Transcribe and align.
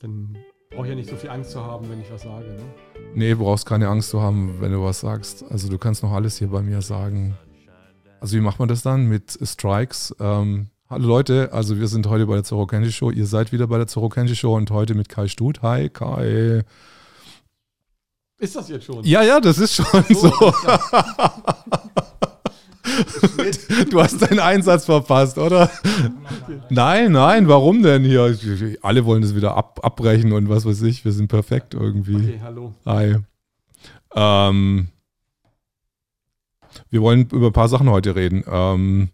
Dann 0.00 0.38
brauche 0.70 0.84
ich 0.84 0.90
ja 0.90 0.94
nicht 0.94 1.10
so 1.10 1.16
viel 1.16 1.30
Angst 1.30 1.50
zu 1.50 1.60
haben, 1.60 1.90
wenn 1.90 2.00
ich 2.00 2.12
was 2.12 2.22
sage. 2.22 2.46
Ne? 2.46 2.62
Nee, 3.14 3.30
du 3.30 3.38
brauchst 3.38 3.66
keine 3.66 3.88
Angst 3.88 4.10
zu 4.10 4.20
haben, 4.22 4.60
wenn 4.60 4.70
du 4.70 4.80
was 4.82 5.00
sagst. 5.00 5.44
Also 5.50 5.68
du 5.68 5.76
kannst 5.76 6.04
noch 6.04 6.12
alles 6.12 6.38
hier 6.38 6.48
bei 6.48 6.62
mir 6.62 6.82
sagen. 6.82 7.36
Also 8.20 8.36
wie 8.36 8.40
macht 8.40 8.60
man 8.60 8.68
das 8.68 8.82
dann 8.82 9.06
mit 9.06 9.36
Strikes? 9.42 10.14
Ähm, 10.20 10.68
hallo 10.88 11.08
Leute, 11.08 11.52
also 11.52 11.78
wir 11.80 11.88
sind 11.88 12.06
heute 12.06 12.26
bei 12.26 12.34
der 12.34 12.44
Zorro 12.44 12.66
Kenji 12.66 12.92
Show. 12.92 13.10
Ihr 13.10 13.26
seid 13.26 13.50
wieder 13.50 13.66
bei 13.66 13.76
der 13.76 13.88
Zorro 13.88 14.08
Kenji 14.08 14.36
Show 14.36 14.54
und 14.54 14.70
heute 14.70 14.94
mit 14.94 15.08
Kai 15.08 15.26
Stut. 15.26 15.62
Hi 15.62 15.88
Kai. 15.88 16.62
Ist 18.38 18.54
das 18.54 18.68
jetzt 18.68 18.84
schon? 18.84 19.04
Ja, 19.04 19.24
ja, 19.24 19.40
das 19.40 19.58
ist 19.58 19.74
schon 19.74 20.04
so. 20.10 20.30
so. 20.30 20.52
du 23.90 24.00
hast 24.00 24.22
deinen 24.22 24.40
Einsatz 24.40 24.84
verpasst, 24.84 25.38
oder? 25.38 25.70
Nein, 26.70 27.12
nein, 27.12 27.48
warum 27.48 27.82
denn 27.82 28.04
hier? 28.04 28.36
Alle 28.82 29.04
wollen 29.04 29.22
das 29.22 29.34
wieder 29.34 29.56
ab, 29.56 29.80
abbrechen 29.82 30.32
und 30.32 30.48
was 30.48 30.64
weiß 30.64 30.82
ich. 30.82 31.04
Wir 31.04 31.12
sind 31.12 31.28
perfekt 31.28 31.74
irgendwie. 31.74 32.16
Okay, 32.16 32.40
hallo. 32.42 32.74
Hi. 32.86 33.16
Ähm, 34.14 34.88
wir 36.90 37.02
wollen 37.02 37.28
über 37.30 37.46
ein 37.46 37.52
paar 37.52 37.68
Sachen 37.68 37.90
heute 37.90 38.14
reden. 38.14 38.44
Ähm, 38.46 39.10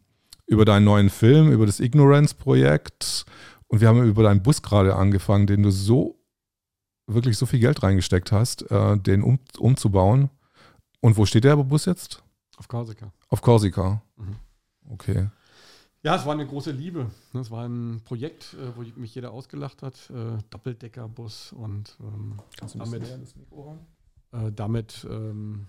über 0.47 0.65
deinen 0.65 0.85
neuen 0.85 1.11
Film, 1.11 1.51
über 1.51 1.67
das 1.67 1.81
Ignorance-Projekt. 1.81 3.25
Und 3.69 3.81
wir 3.81 3.89
haben 3.89 4.05
über 4.05 4.23
deinen 4.23 4.43
Bus 4.43 4.63
gerade 4.63 4.95
angefangen, 4.95 5.47
den 5.47 5.63
du 5.63 5.71
so 5.71 6.21
wirklich 7.07 7.37
so 7.37 7.47
viel 7.47 7.61
Geld 7.61 7.83
reingesteckt 7.83 8.33
hast, 8.33 8.71
äh, 8.71 8.97
den 8.99 9.23
um, 9.23 9.39
umzubauen. 9.59 10.31
Und 11.01 11.17
wo 11.17 11.27
steht 11.27 11.45
der 11.45 11.57
Bus 11.57 11.85
jetzt? 11.85 12.23
Auf 12.57 12.69
Korsika. 12.69 13.13
Auf 13.35 13.43
Korsika. 13.43 14.01
Mhm. 14.17 14.37
Okay. 14.91 15.29
Ja, 16.05 16.15
es 16.15 16.25
war 16.25 16.35
eine 16.35 16.47
große 16.47 16.71
Liebe. 16.71 17.11
Es 17.33 17.51
war 17.51 17.67
ein 17.67 18.01
Projekt, 18.05 18.55
äh, 18.55 18.77
wo 18.77 18.83
mich 18.95 19.13
jeder 19.13 19.33
ausgelacht 19.33 19.83
hat. 19.83 20.09
Äh, 20.09 20.39
Doppeldeckerbus 20.51 21.53
und 21.53 21.99
ähm, 22.01 22.37
damit, 22.77 23.03
äh, 24.31 24.53
damit 24.53 25.05
ähm, 25.11 25.67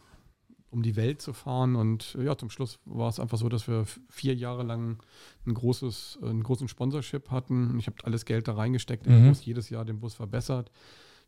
um 0.69 0.83
die 0.83 0.95
Welt 0.95 1.23
zu 1.23 1.33
fahren. 1.33 1.75
Und 1.75 2.15
ja, 2.21 2.37
zum 2.37 2.51
Schluss 2.51 2.77
war 2.85 3.09
es 3.09 3.19
einfach 3.19 3.39
so, 3.39 3.49
dass 3.49 3.67
wir 3.67 3.85
vier 4.09 4.35
Jahre 4.35 4.61
lang 4.61 5.01
ein 5.47 5.55
großes, 5.55 6.19
einen 6.21 6.43
großen 6.43 6.67
Sponsorship 6.67 7.31
hatten. 7.31 7.79
Ich 7.79 7.87
habe 7.87 7.97
alles 8.03 8.25
Geld 8.25 8.47
da 8.47 8.53
reingesteckt, 8.53 9.07
mhm. 9.07 9.29
Bus, 9.29 9.43
jedes 9.43 9.71
Jahr 9.71 9.85
den 9.85 9.99
Bus 10.01 10.13
verbessert. 10.13 10.69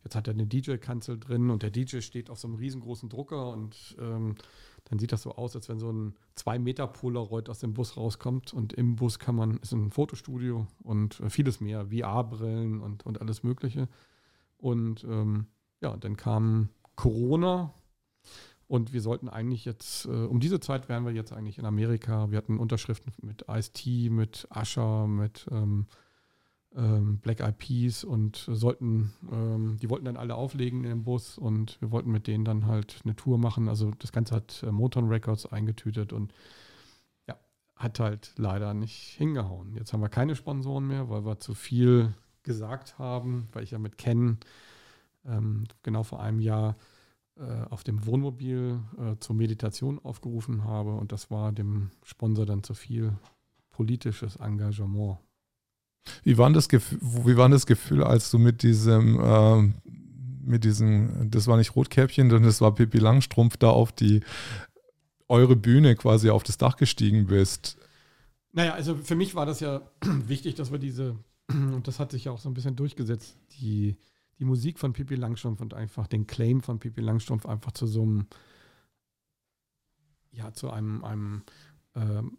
Jetzt 0.04 0.16
hat 0.16 0.28
er 0.28 0.36
eine 0.36 0.46
DJ-Kanzel 0.46 1.20
drin 1.20 1.50
und 1.50 1.64
der 1.64 1.72
DJ 1.72 2.02
steht 2.02 2.30
auf 2.30 2.38
so 2.38 2.48
einem 2.48 2.58
riesengroßen 2.58 3.10
Drucker 3.10 3.50
und 3.50 3.98
ähm, 4.00 4.36
dann 4.90 5.00
sieht 5.00 5.12
das 5.12 5.22
so 5.22 5.36
aus, 5.36 5.56
als 5.56 5.68
wenn 5.68 5.80
so 5.80 5.92
ein 5.92 6.16
2 6.36 6.60
Meter 6.60 6.88
Polaroid 6.88 7.50
aus 7.50 7.60
dem 7.60 7.74
Bus 7.74 7.98
rauskommt 7.98 8.54
und 8.54 8.74
im 8.74 8.96
Bus 8.96 9.20
kann 9.20 9.36
man, 9.36 9.58
ist 9.58 9.74
ein 9.74 9.92
Fotostudio 9.92 10.68
und 10.84 11.20
äh, 11.20 11.30
vieles 11.30 11.60
mehr, 11.60 11.88
VR-Brillen 11.88 12.82
und, 12.82 13.06
und 13.06 13.20
alles 13.20 13.44
Mögliche. 13.44 13.90
Und 14.58 15.04
ähm, 15.04 15.48
ja, 15.82 15.96
dann 15.98 16.16
kam 16.16 16.70
Corona 16.96 17.74
und 18.68 18.94
wir 18.94 19.02
sollten 19.02 19.28
eigentlich 19.28 19.66
jetzt, 19.66 20.06
äh, 20.06 20.10
um 20.10 20.40
diese 20.40 20.60
Zeit 20.60 20.88
wären 20.88 21.06
wir 21.06 21.12
jetzt 21.12 21.34
eigentlich 21.34 21.58
in 21.58 21.66
Amerika. 21.66 22.32
Wir 22.32 22.38
hatten 22.38 22.58
Unterschriften 22.58 23.14
mit 23.22 23.46
Ice-T, 23.50 24.10
mit 24.10 24.48
Asher, 24.50 25.08
mit 25.08 25.48
ähm, 25.52 25.88
Black 26.78 27.40
Eyed 27.40 27.58
Peas 27.58 28.04
und 28.04 28.36
sollten, 28.36 29.12
ähm, 29.32 29.78
die 29.82 29.90
wollten 29.90 30.06
dann 30.06 30.18
alle 30.18 30.36
auflegen 30.36 30.84
in 30.84 30.90
dem 30.92 31.04
Bus 31.04 31.38
und 31.38 31.82
wir 31.82 31.90
wollten 31.90 32.12
mit 32.12 32.28
denen 32.28 32.46
dann 32.46 32.68
halt 32.68 33.02
eine 33.04 33.16
Tour 33.16 33.40
machen. 33.40 33.68
Also 33.68 33.92
das 33.98 34.12
Ganze 34.12 34.36
hat 34.36 34.62
äh, 34.62 34.72
Motown 34.72 35.08
Records 35.08 35.48
eingetütet 35.48 36.14
und 36.14 36.34
ja, 37.28 37.36
hat 37.76 38.00
halt 38.00 38.34
leider 38.38 38.76
nicht 38.76 39.16
hingehauen. 39.18 39.76
Jetzt 39.76 39.92
haben 39.92 40.02
wir 40.02 40.10
keine 40.10 40.36
Sponsoren 40.36 40.88
mehr, 40.88 41.10
weil 41.10 41.26
wir 41.26 41.40
zu 41.40 41.56
viel 41.56 42.14
gesagt 42.44 43.00
haben, 43.00 43.50
weil 43.54 43.64
ich 43.64 43.72
ja 43.72 43.80
mit 43.80 43.98
Ken 43.98 44.38
ähm, 45.26 45.64
genau 45.82 46.04
vor 46.04 46.22
einem 46.22 46.40
Jahr 46.40 46.78
äh, 47.38 47.64
auf 47.70 47.84
dem 47.84 48.06
Wohnmobil 48.06 48.80
äh, 49.00 49.16
zur 49.20 49.36
Meditation 49.36 50.00
aufgerufen 50.00 50.64
habe 50.64 50.94
und 50.94 51.12
das 51.12 51.32
war 51.32 51.52
dem 51.52 51.90
Sponsor 52.04 52.46
dann 52.46 52.62
zu 52.62 52.76
viel 52.76 53.14
politisches 53.72 54.36
Engagement. 54.36 55.18
Wie 56.24 56.38
war 56.38 56.50
das 56.52 56.70
Gefühl, 56.70 57.00
wie 57.02 57.38
war 57.38 57.50
das 57.50 57.66
Gefühl 57.66 58.04
als 58.04 58.32
du 58.32 58.38
mit 58.38 58.64
diesem, 58.64 59.20
äh, 59.20 59.74
mit 60.46 60.64
diesem, 60.64 61.30
das 61.30 61.48
war 61.48 61.58
nicht 61.58 61.76
Rotkäppchen, 61.76 62.30
sondern 62.30 62.48
das 62.48 62.62
war 62.62 62.74
Pippi 62.74 63.00
Langstrumpf, 63.00 63.58
da 63.58 63.70
auf 63.70 63.92
die, 63.92 64.22
eure 65.28 65.56
Bühne 65.56 65.96
quasi 65.96 66.30
auf 66.30 66.44
das 66.44 66.58
Dach 66.58 66.78
gestiegen 66.78 67.28
bist? 67.28 67.78
Naja, 68.54 68.74
also 68.74 68.96
für 68.96 69.16
mich 69.16 69.36
war 69.36 69.46
das 69.46 69.60
ja 69.60 69.82
wichtig, 70.02 70.56
dass 70.56 70.72
wir 70.72 70.80
diese, 70.80 71.18
und 71.50 71.88
das 71.88 72.00
hat 72.00 72.12
sich 72.12 72.26
ja 72.26 72.32
auch 72.32 72.40
so 72.40 72.50
ein 72.50 72.54
bisschen 72.54 72.76
durchgesetzt, 72.76 73.38
die, 73.60 73.98
die 74.40 74.46
Musik 74.46 74.80
von 74.80 74.94
Pippi 74.94 75.16
Langstrumpf 75.16 75.62
und 75.62 75.74
einfach 75.74 76.08
den 76.08 76.28
Claim 76.28 76.62
von 76.62 76.80
Pippi 76.80 77.02
Langstrumpf 77.02 77.46
einfach 77.46 77.72
zu 77.72 77.88
so 77.88 78.04
einem, 78.04 78.28
ja, 80.32 80.54
zu 80.54 80.70
einem, 80.70 81.04
einem 81.04 81.44
ähm, 81.96 82.38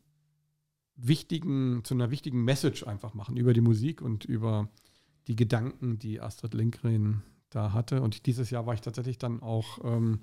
wichtigen, 0.99 1.83
zu 1.85 1.95
einer 1.95 2.11
wichtigen 2.11 2.45
Message 2.45 2.87
einfach 2.87 3.15
machen 3.15 3.37
über 3.37 3.55
die 3.55 3.61
Musik 3.61 4.03
und 4.03 4.25
über 4.25 4.69
die 5.29 5.37
Gedanken, 5.37 5.99
die 5.99 6.21
Astrid 6.21 6.55
Lindgren 6.55 7.23
da 7.51 7.73
hatte. 7.73 8.03
Und 8.03 8.27
dieses 8.27 8.51
Jahr 8.51 8.67
war 8.67 8.75
ich 8.75 8.81
tatsächlich 8.81 9.19
dann 9.19 9.41
auch 9.41 9.79
ähm, 9.85 10.21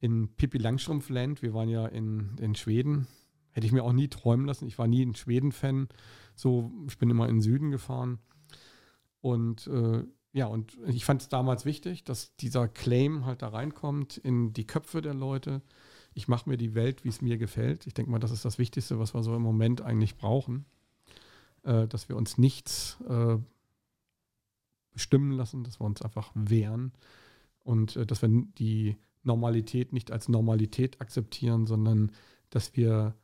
in 0.00 0.28
Pippi 0.36 0.58
Langstrumpfland. 0.58 1.42
Wir 1.42 1.54
waren 1.54 1.68
ja 1.68 1.86
in, 1.86 2.36
in 2.40 2.54
Schweden. 2.54 3.06
Hätte 3.52 3.66
ich 3.66 3.72
mir 3.72 3.84
auch 3.84 3.92
nie 3.92 4.08
träumen 4.08 4.46
lassen. 4.46 4.66
Ich 4.66 4.78
war 4.78 4.88
nie 4.88 5.04
ein 5.04 5.14
Schweden-Fan. 5.14 5.88
So, 6.34 6.72
ich 6.88 6.98
bin 6.98 7.10
immer 7.10 7.28
in 7.28 7.36
den 7.36 7.42
Süden 7.42 7.70
gefahren. 7.70 8.18
Und 9.20 9.66
äh, 9.68 10.04
ja, 10.32 10.46
und 10.46 10.76
ich 10.86 11.04
fand 11.04 11.22
es 11.22 11.28
damals 11.28 11.64
wichtig, 11.64 12.04
dass 12.04 12.36
dieser 12.36 12.68
Claim 12.68 13.26
halt 13.26 13.42
da 13.42 13.48
reinkommt 13.48 14.16
in 14.16 14.52
die 14.52 14.66
Köpfe 14.66 15.02
der 15.02 15.14
Leute 15.14 15.62
ich 16.14 16.28
mache 16.28 16.48
mir 16.48 16.56
die 16.56 16.74
Welt, 16.74 17.04
wie 17.04 17.08
es 17.08 17.22
mir 17.22 17.38
gefällt. 17.38 17.86
Ich 17.86 17.94
denke 17.94 18.10
mal, 18.10 18.18
das 18.18 18.30
ist 18.30 18.44
das 18.44 18.58
Wichtigste, 18.58 18.98
was 18.98 19.14
wir 19.14 19.22
so 19.22 19.34
im 19.34 19.42
Moment 19.42 19.80
eigentlich 19.82 20.16
brauchen, 20.16 20.64
äh, 21.62 21.86
dass 21.86 22.08
wir 22.08 22.16
uns 22.16 22.38
nichts 22.38 22.98
äh, 23.08 23.38
bestimmen 24.92 25.32
lassen, 25.32 25.64
dass 25.64 25.80
wir 25.80 25.86
uns 25.86 26.02
einfach 26.02 26.32
wehren 26.34 26.92
und 27.62 27.96
äh, 27.96 28.06
dass 28.06 28.22
wir 28.22 28.28
die 28.58 28.96
Normalität 29.22 29.92
nicht 29.92 30.10
als 30.10 30.28
Normalität 30.28 31.00
akzeptieren, 31.00 31.66
sondern 31.66 32.12
dass 32.48 32.76
wir 32.76 33.14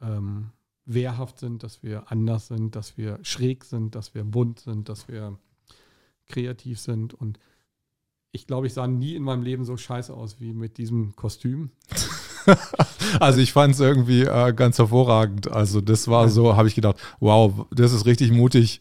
ähm, 0.00 0.50
wehrhaft 0.84 1.38
sind, 1.38 1.62
dass 1.62 1.82
wir 1.82 2.10
anders 2.10 2.48
sind, 2.48 2.74
dass 2.76 2.98
wir 2.98 3.18
schräg 3.22 3.64
sind, 3.64 3.94
dass 3.94 4.14
wir 4.14 4.24
bunt 4.24 4.60
sind, 4.60 4.88
dass 4.88 5.08
wir 5.08 5.38
kreativ 6.26 6.80
sind 6.80 7.14
und 7.14 7.38
ich 8.32 8.46
glaube, 8.46 8.66
ich 8.66 8.74
sah 8.74 8.86
nie 8.86 9.16
in 9.16 9.24
meinem 9.24 9.42
Leben 9.42 9.64
so 9.64 9.76
scheiße 9.76 10.14
aus 10.14 10.40
wie 10.40 10.52
mit 10.52 10.78
diesem 10.78 11.16
Kostüm. 11.16 11.70
also 13.20 13.40
ich 13.40 13.52
fand 13.52 13.74
es 13.74 13.80
irgendwie 13.80 14.22
äh, 14.22 14.52
ganz 14.52 14.78
hervorragend. 14.78 15.50
Also 15.50 15.80
das 15.80 16.08
war 16.08 16.28
so, 16.28 16.56
habe 16.56 16.68
ich 16.68 16.74
gedacht, 16.74 16.96
wow, 17.20 17.66
das 17.70 17.92
ist 17.92 18.06
richtig 18.06 18.32
mutig. 18.32 18.80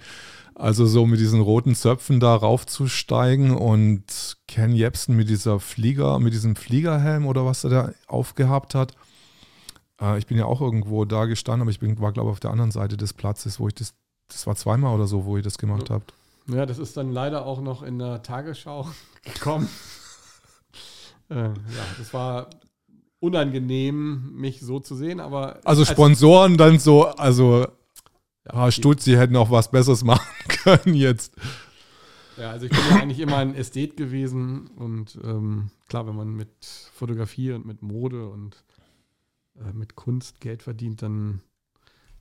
Also 0.56 0.86
so 0.86 1.06
mit 1.06 1.22
diesen 1.22 1.40
roten 1.40 1.74
Zöpfen 1.74 2.20
da 2.20 2.36
raufzusteigen 2.36 3.52
und 3.52 4.38
Ken 4.48 4.74
Jebsen 4.74 5.16
mit 5.16 5.30
dieser 5.30 5.62
Flieger, 5.62 6.20
mit 6.20 6.34
diesem 6.34 6.58
Fliegerhelm 6.58 7.26
oder 7.26 7.46
was 7.46 7.64
er 7.64 7.70
da 7.70 7.92
aufgehabt 8.08 8.76
hat. 8.76 8.94
Äh, 10.02 10.18
ich 10.18 10.28
bin 10.28 10.38
ja 10.38 10.46
auch 10.46 10.60
irgendwo 10.60 11.06
da 11.06 11.26
gestanden, 11.26 11.62
aber 11.62 11.72
ich 11.72 11.80
bin, 11.80 12.00
war 12.02 12.12
glaube 12.12 12.30
ich 12.30 12.34
auf 12.34 12.40
der 12.42 12.52
anderen 12.52 12.72
Seite 12.72 12.98
des 12.98 13.14
Platzes, 13.14 13.60
wo 13.60 13.70
ich 13.70 13.76
das, 13.76 13.94
das 14.28 14.48
war 14.48 14.56
zweimal 14.58 14.94
oder 14.94 15.08
so, 15.08 15.24
wo 15.24 15.38
ihr 15.38 15.44
das 15.44 15.58
gemacht 15.58 15.90
habt. 15.90 16.14
Ja, 16.48 16.66
das 16.66 16.78
ist 16.78 16.98
dann 16.98 17.12
leider 17.12 17.46
auch 17.46 17.62
noch 17.62 17.82
in 17.82 18.00
der 18.00 18.22
Tagesschau 18.22 18.90
gekommen. 19.24 19.70
äh, 21.30 21.36
ja, 21.36 21.54
das 21.98 22.14
war 22.14 22.50
unangenehm, 23.20 24.34
mich 24.36 24.62
so 24.62 24.80
zu 24.80 24.96
sehen, 24.96 25.20
aber. 25.20 25.60
Also 25.66 25.86
Sponsoren 25.86 26.58
dann 26.58 26.80
so, 26.80 27.06
also 27.06 27.68
ja, 28.52 28.72
Stutz, 28.72 29.04
sie 29.04 29.18
hätten 29.18 29.36
auch 29.36 29.52
was 29.52 29.72
Besseres 29.72 30.04
machen 30.06 30.26
können 30.48 30.96
jetzt. 30.96 31.36
Ja, 32.38 32.52
also 32.52 32.66
ich 32.66 32.72
bin 32.72 32.80
ja 32.90 33.02
eigentlich 33.02 33.20
immer 33.20 33.38
ein 33.38 33.54
Ästhet 33.54 33.98
gewesen 33.98 34.68
und 34.78 35.20
ähm, 35.24 35.72
klar, 35.90 36.08
wenn 36.08 36.16
man 36.16 36.36
mit 36.36 36.50
Fotografie 36.94 37.52
und 37.52 37.66
mit 37.66 37.82
Mode 37.82 38.30
und 38.30 38.64
äh, 39.58 39.74
mit 39.74 39.96
Kunst 39.96 40.40
Geld 40.40 40.64
verdient, 40.64 41.02
dann 41.02 41.42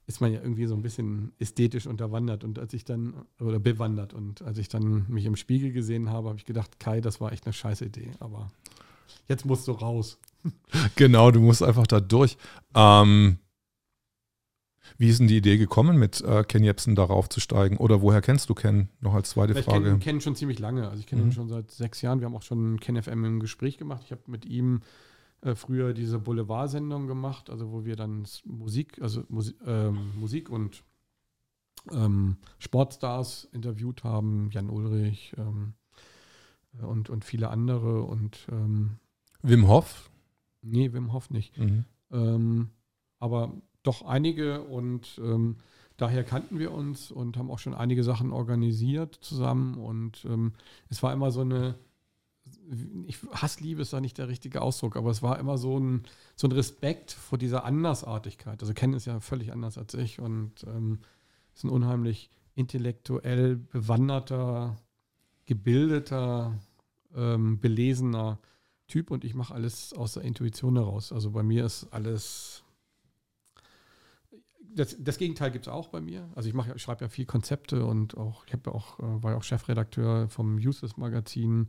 ist 0.08 0.20
man 0.20 0.32
ja 0.32 0.40
irgendwie 0.40 0.66
so 0.66 0.74
ein 0.74 0.82
bisschen 0.82 1.32
ästhetisch 1.38 1.86
unterwandert. 1.86 2.42
Und 2.42 2.58
als 2.58 2.72
ich 2.72 2.84
dann, 2.84 3.26
oder 3.38 3.60
bewandert, 3.60 4.14
und 4.14 4.40
als 4.42 4.56
ich 4.56 4.68
dann 4.68 5.04
mich 5.08 5.26
im 5.26 5.36
Spiegel 5.36 5.70
gesehen 5.70 6.08
habe, 6.08 6.28
habe 6.28 6.38
ich 6.38 6.46
gedacht, 6.46 6.80
Kai, 6.80 7.02
das 7.02 7.20
war 7.20 7.30
echt 7.30 7.44
eine 7.44 7.52
scheiß 7.52 7.82
Idee. 7.82 8.10
Aber 8.18 8.50
jetzt 9.26 9.44
musst 9.44 9.68
du 9.68 9.72
raus. 9.72 10.18
Genau, 10.94 11.30
du 11.30 11.40
musst 11.40 11.62
einfach 11.62 11.86
da 11.86 12.00
durch. 12.00 12.38
Ähm, 12.74 13.38
wie 14.96 15.08
ist 15.08 15.20
denn 15.20 15.28
die 15.28 15.36
Idee 15.36 15.58
gekommen, 15.58 15.98
mit 15.98 16.20
äh, 16.22 16.44
Ken 16.44 16.64
Jebsen 16.64 16.94
darauf 16.94 17.28
zu 17.28 17.40
steigen? 17.40 17.76
Oder 17.76 18.02
woher 18.02 18.20
kennst 18.20 18.48
du 18.48 18.54
Ken? 18.54 18.88
Noch 19.00 19.14
als 19.14 19.30
zweite 19.30 19.58
ich 19.58 19.64
Frage. 19.64 19.78
Ich 19.78 19.84
kenne 19.84 19.98
Ken 19.98 20.20
schon 20.20 20.36
ziemlich 20.36 20.58
lange. 20.58 20.88
Also 20.88 21.00
ich 21.00 21.06
kenne 21.06 21.22
mhm. 21.22 21.28
ihn 21.28 21.32
schon 21.32 21.48
seit 21.48 21.70
sechs 21.70 22.02
Jahren. 22.02 22.20
Wir 22.20 22.26
haben 22.26 22.36
auch 22.36 22.42
schon 22.42 22.80
Ken 22.80 23.00
FM 23.00 23.24
im 23.24 23.40
Gespräch 23.40 23.78
gemacht. 23.78 24.02
Ich 24.04 24.12
habe 24.12 24.22
mit 24.26 24.44
ihm 24.46 24.80
äh, 25.42 25.54
früher 25.54 25.92
diese 25.92 26.18
Boulevard-Sendung 26.18 27.06
gemacht, 27.06 27.50
also 27.50 27.70
wo 27.70 27.84
wir 27.84 27.94
dann 27.94 28.26
Musik, 28.44 29.00
also 29.00 29.22
Musi 29.28 29.54
äh, 29.64 29.90
Musik 29.90 30.50
und 30.50 30.82
ähm, 31.92 32.38
Sportstars 32.58 33.48
interviewt 33.52 34.02
haben, 34.02 34.50
Jan 34.50 34.68
Ulrich 34.68 35.34
ähm, 35.38 35.74
und, 36.86 37.10
und 37.10 37.24
viele 37.24 37.50
andere. 37.50 38.02
Und 38.02 38.46
ähm, 38.50 38.98
Wim 39.42 39.68
Hof? 39.68 40.10
Nee, 40.62 40.92
Wim 40.92 41.12
Hof 41.12 41.30
nicht. 41.30 41.56
Mhm. 41.58 41.84
Ähm, 42.10 42.70
aber 43.18 43.52
doch 43.82 44.02
einige 44.02 44.62
und 44.62 45.20
ähm, 45.22 45.56
daher 45.96 46.24
kannten 46.24 46.58
wir 46.58 46.72
uns 46.72 47.10
und 47.10 47.36
haben 47.36 47.50
auch 47.50 47.58
schon 47.58 47.74
einige 47.74 48.04
Sachen 48.04 48.32
organisiert 48.32 49.14
zusammen. 49.20 49.74
Und 49.76 50.24
ähm, 50.24 50.52
es 50.88 51.02
war 51.02 51.12
immer 51.12 51.30
so 51.30 51.40
eine, 51.40 51.74
ich, 53.06 53.18
Hassliebe 53.32 53.82
ist 53.82 53.92
da 53.92 54.00
nicht 54.00 54.18
der 54.18 54.28
richtige 54.28 54.62
Ausdruck, 54.62 54.96
aber 54.96 55.10
es 55.10 55.22
war 55.22 55.38
immer 55.38 55.58
so 55.58 55.78
ein, 55.78 56.04
so 56.36 56.46
ein 56.46 56.52
Respekt 56.52 57.12
vor 57.12 57.38
dieser 57.38 57.64
Andersartigkeit. 57.64 58.60
Also 58.62 58.74
Ken 58.74 58.94
ist 58.94 59.06
ja 59.06 59.20
völlig 59.20 59.52
anders 59.52 59.76
als 59.78 59.94
ich 59.94 60.20
und 60.20 60.64
ähm, 60.64 61.00
ist 61.54 61.64
ein 61.64 61.70
unheimlich 61.70 62.30
intellektuell 62.54 63.56
bewanderter, 63.56 64.76
gebildeter, 65.46 66.58
ähm, 67.14 67.60
belesener 67.60 68.38
Typ 68.86 69.10
und 69.10 69.24
ich 69.24 69.34
mache 69.34 69.54
alles 69.54 69.92
aus 69.92 70.14
der 70.14 70.22
Intuition 70.24 70.76
heraus. 70.76 71.12
Also 71.12 71.30
bei 71.30 71.42
mir 71.42 71.64
ist 71.66 71.86
alles. 71.90 72.64
Das, 74.74 74.96
das 74.98 75.18
Gegenteil 75.18 75.50
gibt 75.50 75.66
es 75.66 75.72
auch 75.72 75.88
bei 75.88 76.00
mir. 76.00 76.28
Also 76.34 76.48
ich, 76.48 76.54
mache, 76.54 76.72
ich 76.74 76.82
schreibe 76.82 77.04
ja 77.04 77.08
viel 77.08 77.26
Konzepte 77.26 77.84
und 77.84 78.16
auch, 78.16 78.46
ich 78.46 78.52
habe 78.52 78.72
auch, 78.72 78.98
äh, 78.98 79.22
war 79.22 79.32
ja 79.32 79.38
auch 79.38 79.42
Chefredakteur 79.42 80.28
vom 80.28 80.56
Useless 80.56 80.96
Magazin 80.96 81.68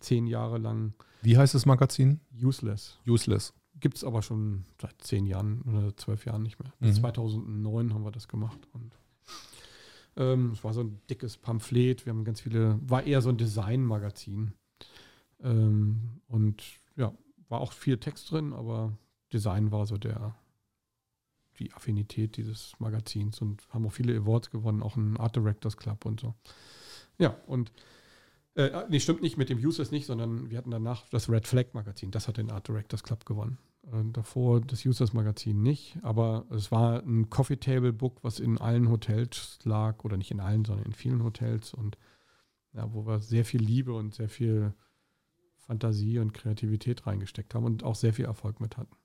zehn 0.00 0.26
Jahre 0.26 0.58
lang. 0.58 0.94
Wie 1.22 1.36
heißt 1.36 1.54
das 1.54 1.66
Magazin? 1.66 2.20
Useless. 2.40 2.98
Useless. 3.06 3.54
Gibt 3.78 3.96
es 3.96 4.04
aber 4.04 4.22
schon 4.22 4.64
seit 4.80 5.00
zehn 5.02 5.26
Jahren 5.26 5.62
oder 5.62 5.96
zwölf 5.96 6.26
Jahren 6.26 6.42
nicht 6.42 6.58
mehr. 6.60 6.72
Mhm. 6.80 6.94
2009 6.94 7.94
haben 7.94 8.04
wir 8.04 8.10
das 8.10 8.28
gemacht. 8.28 8.58
Und 8.72 8.92
ähm, 10.16 10.50
es 10.52 10.64
war 10.64 10.74
so 10.74 10.82
ein 10.82 11.00
dickes 11.08 11.36
Pamphlet. 11.36 12.04
Wir 12.04 12.12
haben 12.12 12.24
ganz 12.24 12.40
viele, 12.40 12.78
war 12.82 13.04
eher 13.04 13.22
so 13.22 13.28
ein 13.28 13.38
Design-Magazin. 13.38 14.52
Ähm, 15.42 16.20
und 16.28 16.62
ja, 16.96 17.12
war 17.48 17.60
auch 17.60 17.72
viel 17.72 17.98
Text 17.98 18.30
drin, 18.30 18.52
aber 18.52 18.96
Design 19.32 19.72
war 19.72 19.86
so 19.86 19.96
der, 19.96 20.34
die 21.58 21.72
Affinität 21.72 22.36
dieses 22.36 22.72
Magazins 22.78 23.40
und 23.40 23.66
haben 23.70 23.86
auch 23.86 23.92
viele 23.92 24.16
Awards 24.16 24.50
gewonnen, 24.50 24.82
auch 24.82 24.96
ein 24.96 25.16
Art 25.18 25.36
Directors 25.36 25.76
Club 25.76 26.04
und 26.04 26.20
so. 26.20 26.34
Ja, 27.18 27.36
und 27.46 27.72
äh, 28.54 28.84
nee, 28.88 29.00
stimmt 29.00 29.22
nicht, 29.22 29.36
mit 29.36 29.48
dem 29.48 29.58
Users 29.58 29.90
nicht, 29.90 30.06
sondern 30.06 30.50
wir 30.50 30.58
hatten 30.58 30.70
danach 30.70 31.08
das 31.08 31.28
Red 31.28 31.46
Flag 31.46 31.66
Magazin, 31.72 32.10
das 32.10 32.28
hat 32.28 32.36
den 32.36 32.50
Art 32.50 32.66
Directors 32.68 33.02
Club 33.02 33.24
gewonnen. 33.24 33.58
Äh, 33.86 34.04
davor 34.12 34.60
das 34.60 34.84
Users 34.84 35.12
Magazin 35.12 35.62
nicht, 35.62 35.98
aber 36.02 36.46
es 36.50 36.70
war 36.70 37.02
ein 37.02 37.30
Coffee 37.30 37.58
Table 37.58 37.92
Book, 37.92 38.18
was 38.22 38.40
in 38.40 38.58
allen 38.58 38.90
Hotels 38.90 39.58
lag, 39.64 40.04
oder 40.04 40.16
nicht 40.16 40.30
in 40.30 40.40
allen, 40.40 40.64
sondern 40.64 40.86
in 40.86 40.92
vielen 40.92 41.22
Hotels 41.22 41.74
und 41.74 41.96
ja, 42.72 42.92
wo 42.92 43.06
wir 43.06 43.20
sehr 43.20 43.44
viel 43.44 43.60
Liebe 43.60 43.92
und 43.92 44.14
sehr 44.14 44.28
viel 44.28 44.74
Fantasie 45.70 46.18
und 46.18 46.34
Kreativität 46.34 47.06
reingesteckt 47.06 47.54
haben 47.54 47.64
und 47.64 47.84
auch 47.84 47.94
sehr 47.94 48.12
viel 48.12 48.24
Erfolg 48.24 48.60
mit 48.60 48.76
hatten. 48.76 48.96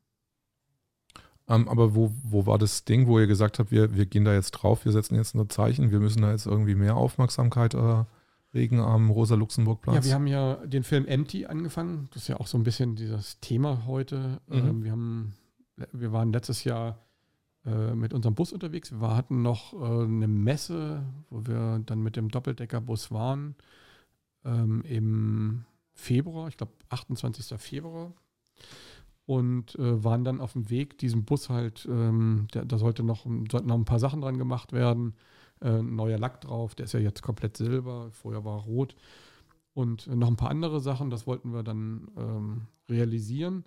Ähm, 1.48 1.70
aber 1.70 1.94
wo, 1.94 2.12
wo 2.24 2.48
war 2.48 2.58
das 2.58 2.86
Ding, 2.86 3.06
wo 3.06 3.20
ihr 3.20 3.28
gesagt 3.28 3.60
habt, 3.60 3.70
wir, 3.70 3.96
wir 3.96 4.08
gehen 4.08 4.26
da 4.26 4.34
jetzt 4.34 4.52
drauf, 4.52 4.84
wir 4.84 4.92
setzen 4.92 5.14
jetzt 5.14 5.36
ein 5.36 5.50
Zeichen, 5.50 5.92
wir 5.92 6.00
müssen 6.00 6.24
da 6.24 6.32
jetzt 6.32 6.48
irgendwie 6.48 6.74
mehr 6.74 6.96
Aufmerksamkeit 6.96 7.76
äh, 7.76 8.04
regen 8.56 8.80
am 8.80 9.12
Rosa-Luxemburg-Platz? 9.12 9.96
Ja, 9.96 10.04
wir 10.04 10.14
haben 10.16 10.26
ja 10.26 10.56
den 10.66 10.84
Film 10.84 11.06
Empty 11.06 11.46
angefangen. 11.46 12.10
Das 12.14 12.24
ist 12.24 12.30
ja 12.30 12.40
auch 12.40 12.48
so 12.48 12.58
ein 12.58 12.64
bisschen 12.64 12.96
dieses 12.96 13.40
Thema 13.42 13.86
heute. 13.86 14.42
Mhm. 14.48 14.58
Ähm, 14.58 14.84
wir, 14.84 14.92
haben, 14.92 15.34
wir 15.92 16.12
waren 16.12 16.34
letztes 16.34 16.64
Jahr 16.64 16.98
äh, 17.64 17.94
mit 17.94 18.12
unserem 18.12 18.34
Bus 18.34 18.52
unterwegs. 18.54 18.92
Wir 18.92 19.16
hatten 19.16 19.44
noch 19.44 19.74
äh, 19.74 20.04
eine 20.06 20.28
Messe, 20.28 21.04
wo 21.30 21.46
wir 21.46 21.80
dann 21.86 22.02
mit 22.02 22.16
dem 22.16 22.30
Doppeldeckerbus 22.30 23.12
waren. 23.12 23.54
Ähm, 24.44 24.82
Im 24.82 25.66
Februar, 25.96 26.50
ich 26.50 26.58
glaube 26.58 26.74
28. 26.90 27.58
Februar. 27.60 28.14
Und 29.26 29.74
äh, 29.80 30.04
waren 30.04 30.24
dann 30.24 30.40
auf 30.40 30.54
dem 30.54 30.70
Weg, 30.70 31.00
diesen 31.00 31.26
Bus 31.26 31.50
halt, 31.50 31.88
ähm, 31.90 32.48
der, 32.54 32.64
da 32.66 32.78
sollte 32.78 33.02
noch, 33.02 33.26
sollten 33.50 33.68
noch 33.68 33.76
ein 33.76 33.86
paar 33.86 34.00
Sachen 34.00 34.22
dran 34.22 34.38
gemacht 34.38 34.72
werden. 34.72 35.16
Äh, 35.62 35.82
neuer 35.82 36.20
Lack 36.20 36.42
drauf, 36.42 36.76
der 36.76 36.86
ist 36.86 36.94
ja 36.94 37.00
jetzt 37.00 37.24
komplett 37.24 37.58
silber, 37.58 38.12
vorher 38.12 38.46
war 38.46 38.60
rot. 38.60 38.96
Und 39.74 40.08
noch 40.08 40.28
ein 40.28 40.36
paar 40.36 40.52
andere 40.52 40.80
Sachen, 40.80 41.10
das 41.10 41.26
wollten 41.26 41.54
wir 41.54 41.64
dann 41.64 42.08
ähm, 42.18 42.68
realisieren. 42.88 43.64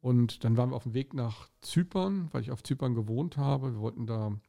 Und 0.00 0.44
dann 0.44 0.56
waren 0.56 0.70
wir 0.70 0.76
auf 0.76 0.84
dem 0.84 0.94
Weg 0.94 1.12
nach 1.12 1.48
Zypern, 1.60 2.28
weil 2.30 2.42
ich 2.42 2.52
auf 2.52 2.62
Zypern 2.62 2.94
gewohnt 2.94 3.36
habe. 3.36 3.72
Wir 3.74 3.80
wollten 3.80 4.06
da 4.06 4.28
ein 4.28 4.40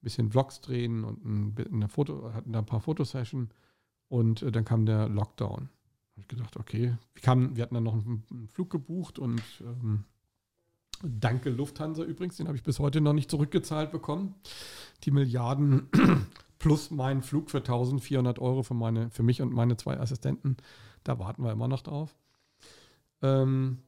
bisschen 0.00 0.30
Vlogs 0.30 0.60
drehen 0.60 1.04
und 1.04 1.24
ein, 1.24 1.54
eine 1.72 1.88
Foto, 1.88 2.32
hatten 2.32 2.52
da 2.52 2.60
ein 2.60 2.66
paar 2.66 2.80
Fotosessions. 2.80 3.50
Und 4.08 4.42
äh, 4.42 4.52
dann 4.52 4.64
kam 4.64 4.86
der 4.86 5.08
Lockdown 5.08 5.68
ich 6.20 6.28
gedacht, 6.28 6.56
okay. 6.56 6.96
Wir, 7.14 7.22
kamen, 7.22 7.56
wir 7.56 7.62
hatten 7.62 7.74
dann 7.74 7.84
noch 7.84 7.94
einen, 7.94 8.24
einen 8.30 8.48
Flug 8.48 8.70
gebucht 8.70 9.18
und 9.18 9.42
ähm, 9.60 10.04
danke 11.02 11.50
Lufthansa 11.50 12.02
übrigens, 12.02 12.36
den 12.36 12.46
habe 12.46 12.56
ich 12.56 12.62
bis 12.62 12.78
heute 12.78 13.00
noch 13.00 13.12
nicht 13.12 13.30
zurückgezahlt 13.30 13.90
bekommen. 13.90 14.34
Die 15.04 15.10
Milliarden 15.10 15.88
plus 16.58 16.90
meinen 16.90 17.22
Flug 17.22 17.50
für 17.50 17.58
1400 17.58 18.38
Euro 18.38 18.62
für, 18.62 18.74
meine, 18.74 19.10
für 19.10 19.22
mich 19.22 19.42
und 19.42 19.52
meine 19.52 19.76
zwei 19.76 19.98
Assistenten. 19.98 20.56
Da 21.04 21.18
warten 21.18 21.42
wir 21.42 21.52
immer 21.52 21.68
noch 21.68 21.82
drauf. 21.82 22.14
Ähm, 23.22 23.78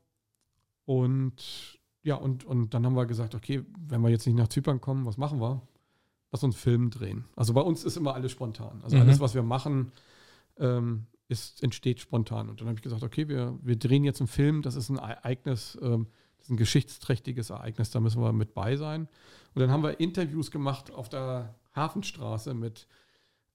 und 0.84 1.79
ja, 2.02 2.17
und, 2.17 2.44
und 2.44 2.75
dann 2.75 2.84
haben 2.84 2.96
wir 2.96 3.06
gesagt, 3.06 3.34
okay, 3.34 3.64
wenn 3.88 4.00
wir 4.00 4.08
jetzt 4.08 4.26
nicht 4.26 4.37
nach 4.37 4.49
Zypern 4.49 4.81
kommen, 4.81 5.06
was 5.06 5.17
machen 5.17 5.40
wir? 5.40 5.62
Lass 6.32 6.43
uns 6.43 6.56
Film 6.56 6.90
drehen. 6.90 7.26
Also 7.37 7.52
bei 7.52 7.61
uns 7.61 7.84
ist 7.84 7.96
immer 7.96 8.14
alles 8.14 8.32
spontan. 8.32 8.81
Also 8.82 8.96
mhm. 8.96 9.02
alles, 9.02 9.20
was 9.20 9.34
wir 9.34 9.43
machen, 9.43 9.93
ähm, 10.56 11.06
ist, 11.32 11.62
entsteht 11.62 12.00
spontan. 12.00 12.49
Und 12.49 12.61
dann 12.61 12.69
habe 12.69 12.76
ich 12.76 12.82
gesagt, 12.82 13.02
okay, 13.02 13.29
wir, 13.29 13.58
wir 13.62 13.76
drehen 13.76 14.05
jetzt 14.05 14.20
einen 14.20 14.29
Film, 14.29 14.62
das 14.62 14.76
ist 14.76 14.88
ein 14.88 14.99
Ereignis, 14.99 15.76
ähm, 15.82 16.06
das 16.38 16.46
ist 16.46 16.50
ein 16.50 16.56
geschichtsträchtiges 16.56 17.50
Ereignis, 17.50 17.90
da 17.90 18.00
müssen 18.00 18.23
wir 18.23 18.32
mit 18.32 18.55
bei 18.55 18.76
sein. 18.76 19.08
Und 19.55 19.61
dann 19.61 19.70
haben 19.70 19.82
wir 19.82 19.99
Interviews 19.99 20.50
gemacht 20.50 20.93
auf 20.93 21.08
der 21.08 21.55
Hafenstraße 21.75 22.55
mit, 22.55 22.87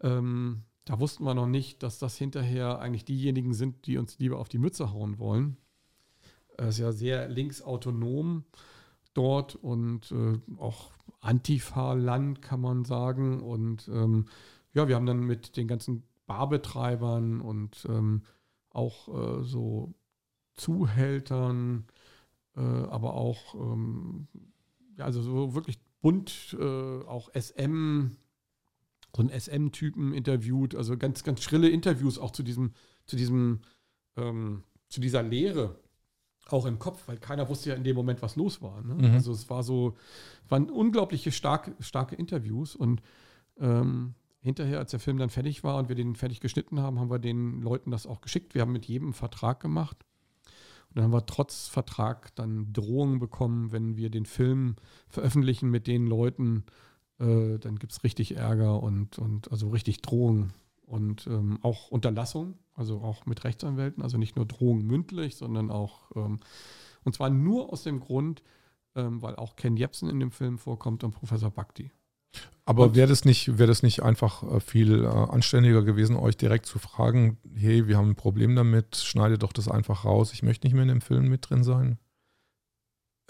ähm, 0.01 0.63
da 0.85 0.99
wussten 0.99 1.23
wir 1.23 1.33
noch 1.33 1.47
nicht, 1.47 1.83
dass 1.83 1.99
das 1.99 2.17
hinterher 2.17 2.79
eigentlich 2.79 3.05
diejenigen 3.05 3.53
sind, 3.53 3.85
die 3.85 3.97
uns 3.97 4.19
lieber 4.19 4.39
auf 4.39 4.49
die 4.49 4.57
Mütze 4.57 4.91
hauen 4.91 5.19
wollen. 5.19 5.57
Es 6.57 6.75
ist 6.75 6.79
ja 6.79 6.91
sehr 6.91 7.29
linksautonom 7.29 8.45
dort 9.13 9.55
und 9.55 10.11
äh, 10.11 10.39
auch 10.57 10.91
Antifa-Land, 11.19 12.41
kann 12.41 12.61
man 12.61 12.85
sagen. 12.85 13.41
Und 13.41 13.87
ähm, 13.89 14.25
ja, 14.73 14.87
wir 14.87 14.95
haben 14.95 15.05
dann 15.05 15.19
mit 15.19 15.57
den 15.57 15.67
ganzen 15.67 16.03
Barbetreibern 16.27 17.41
und 17.41 17.85
ähm, 17.89 18.23
auch 18.69 19.07
äh, 19.07 19.43
so 19.43 19.93
Zuhältern, 20.55 21.85
äh, 22.55 22.61
aber 22.61 23.15
auch, 23.15 23.55
ähm, 23.55 24.27
ja, 24.97 25.05
also 25.05 25.21
so 25.21 25.55
wirklich 25.55 25.79
bunt, 26.01 26.55
äh, 26.59 27.01
auch 27.05 27.29
SM, 27.33 28.11
so 29.15 29.23
ein 29.23 29.29
SM-Typen 29.29 30.13
interviewt, 30.13 30.75
also 30.75 30.97
ganz, 30.97 31.23
ganz 31.23 31.41
schrille 31.41 31.69
Interviews 31.69 32.19
auch 32.19 32.31
zu 32.31 32.43
diesem, 32.43 32.73
zu 33.05 33.15
diesem, 33.15 33.61
ähm, 34.15 34.63
zu 34.89 35.01
dieser 35.01 35.23
Lehre 35.23 35.79
auch 36.49 36.65
im 36.65 36.79
Kopf, 36.79 37.07
weil 37.07 37.17
keiner 37.17 37.49
wusste 37.49 37.71
ja 37.71 37.75
in 37.75 37.83
dem 37.83 37.95
Moment, 37.95 38.21
was 38.21 38.35
los 38.35 38.61
war. 38.61 38.81
Ne? 38.81 38.95
Mhm. 38.95 39.15
Also 39.15 39.31
es 39.31 39.49
war 39.49 39.63
so, 39.63 39.97
waren 40.47 40.69
unglaubliche 40.69 41.31
starke, 41.31 41.75
starke 41.79 42.15
Interviews 42.15 42.75
und 42.75 43.01
ähm, 43.59 44.13
hinterher, 44.39 44.79
als 44.79 44.91
der 44.91 44.99
Film 44.99 45.17
dann 45.17 45.29
fertig 45.29 45.63
war 45.63 45.77
und 45.77 45.89
wir 45.89 45.95
den 45.95 46.15
fertig 46.15 46.39
geschnitten 46.39 46.79
haben, 46.79 46.99
haben 46.99 47.09
wir 47.09 47.19
den 47.19 47.61
Leuten 47.61 47.91
das 47.91 48.07
auch 48.07 48.21
geschickt. 48.21 48.53
Wir 48.53 48.61
haben 48.61 48.71
mit 48.71 48.85
jedem 48.85 49.07
einen 49.07 49.13
Vertrag 49.13 49.59
gemacht. 49.59 49.97
Und 50.89 50.97
dann 50.97 51.05
haben 51.05 51.13
wir 51.13 51.25
trotz 51.25 51.67
Vertrag 51.67 52.33
dann 52.35 52.71
Drohungen 52.71 53.19
bekommen, 53.19 53.71
wenn 53.71 53.97
wir 53.97 54.09
den 54.09 54.25
Film 54.25 54.75
veröffentlichen 55.09 55.69
mit 55.69 55.87
den 55.87 56.07
Leuten, 56.07 56.65
äh, 57.19 57.57
dann 57.57 57.77
gibt 57.77 57.91
es 57.91 58.03
richtig 58.03 58.35
Ärger 58.35 58.81
und, 58.81 59.19
und 59.19 59.51
also 59.51 59.69
richtig 59.69 60.01
Drohungen 60.01 60.53
und 60.87 61.27
ähm, 61.27 61.59
auch 61.61 61.89
Unterlassung, 61.89 62.57
also 62.73 63.01
auch 63.01 63.25
mit 63.25 63.43
Rechtsanwälten, 63.43 64.01
also 64.01 64.17
nicht 64.17 64.35
nur 64.37 64.45
Drohungen 64.45 64.85
mündlich, 64.85 65.35
sondern 65.35 65.69
auch, 65.69 66.09
ähm, 66.15 66.39
und 67.03 67.13
zwar 67.13 67.29
nur 67.29 67.71
aus 67.71 67.83
dem 67.83 67.99
Grund, 67.99 68.41
ähm, 68.95 69.21
weil 69.21 69.35
auch 69.35 69.57
Ken 69.57 69.75
Jebsen 69.75 70.09
in 70.09 70.19
dem 70.19 70.31
Film 70.31 70.57
vorkommt 70.57 71.03
und 71.03 71.11
Professor 71.11 71.51
Bhakti. 71.51 71.91
Aber 72.65 72.95
wäre 72.95 73.07
das, 73.07 73.23
nicht, 73.23 73.57
wär 73.57 73.65
das 73.65 73.81
nicht 73.81 74.03
einfach 74.03 74.43
äh, 74.43 74.59
viel 74.59 75.05
äh, 75.05 75.07
anständiger 75.07 75.83
gewesen, 75.83 76.17
euch 76.17 76.35
direkt 76.35 76.65
zu 76.65 76.79
fragen, 76.79 77.37
hey, 77.55 77.87
wir 77.87 77.95
haben 77.95 78.09
ein 78.09 78.15
Problem 78.15 78.57
damit, 78.57 78.97
schneide 78.97 79.37
doch 79.37 79.53
das 79.53 79.69
einfach 79.69 80.03
raus, 80.03 80.33
ich 80.33 80.43
möchte 80.43 80.67
nicht 80.67 80.73
mehr 80.73 80.83
in 80.83 80.89
dem 80.89 81.01
Film 81.01 81.29
mit 81.29 81.49
drin 81.49 81.63
sein? 81.63 81.97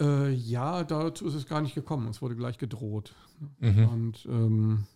Äh, 0.00 0.32
ja, 0.32 0.82
dazu 0.84 1.26
ist 1.26 1.34
es 1.34 1.46
gar 1.46 1.60
nicht 1.60 1.74
gekommen. 1.74 2.08
Es 2.08 2.22
wurde 2.22 2.36
gleich 2.36 2.58
gedroht. 2.58 3.14
Mhm. 3.58 3.88
Und 3.88 4.26
ähm, 4.26 4.86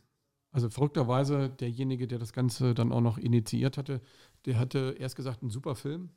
also 0.53 0.69
verrückterweise, 0.69 1.49
derjenige, 1.49 2.07
der 2.07 2.19
das 2.19 2.33
Ganze 2.33 2.75
dann 2.75 2.93
auch 2.93 3.01
noch 3.01 3.19
initiiert 3.19 3.79
hatte, 3.79 4.01
der 4.45 4.59
hatte 4.59 4.97
erst 4.99 5.17
gesagt, 5.17 5.43
ein 5.43 5.51
super 5.51 5.75
Film. 5.75 6.11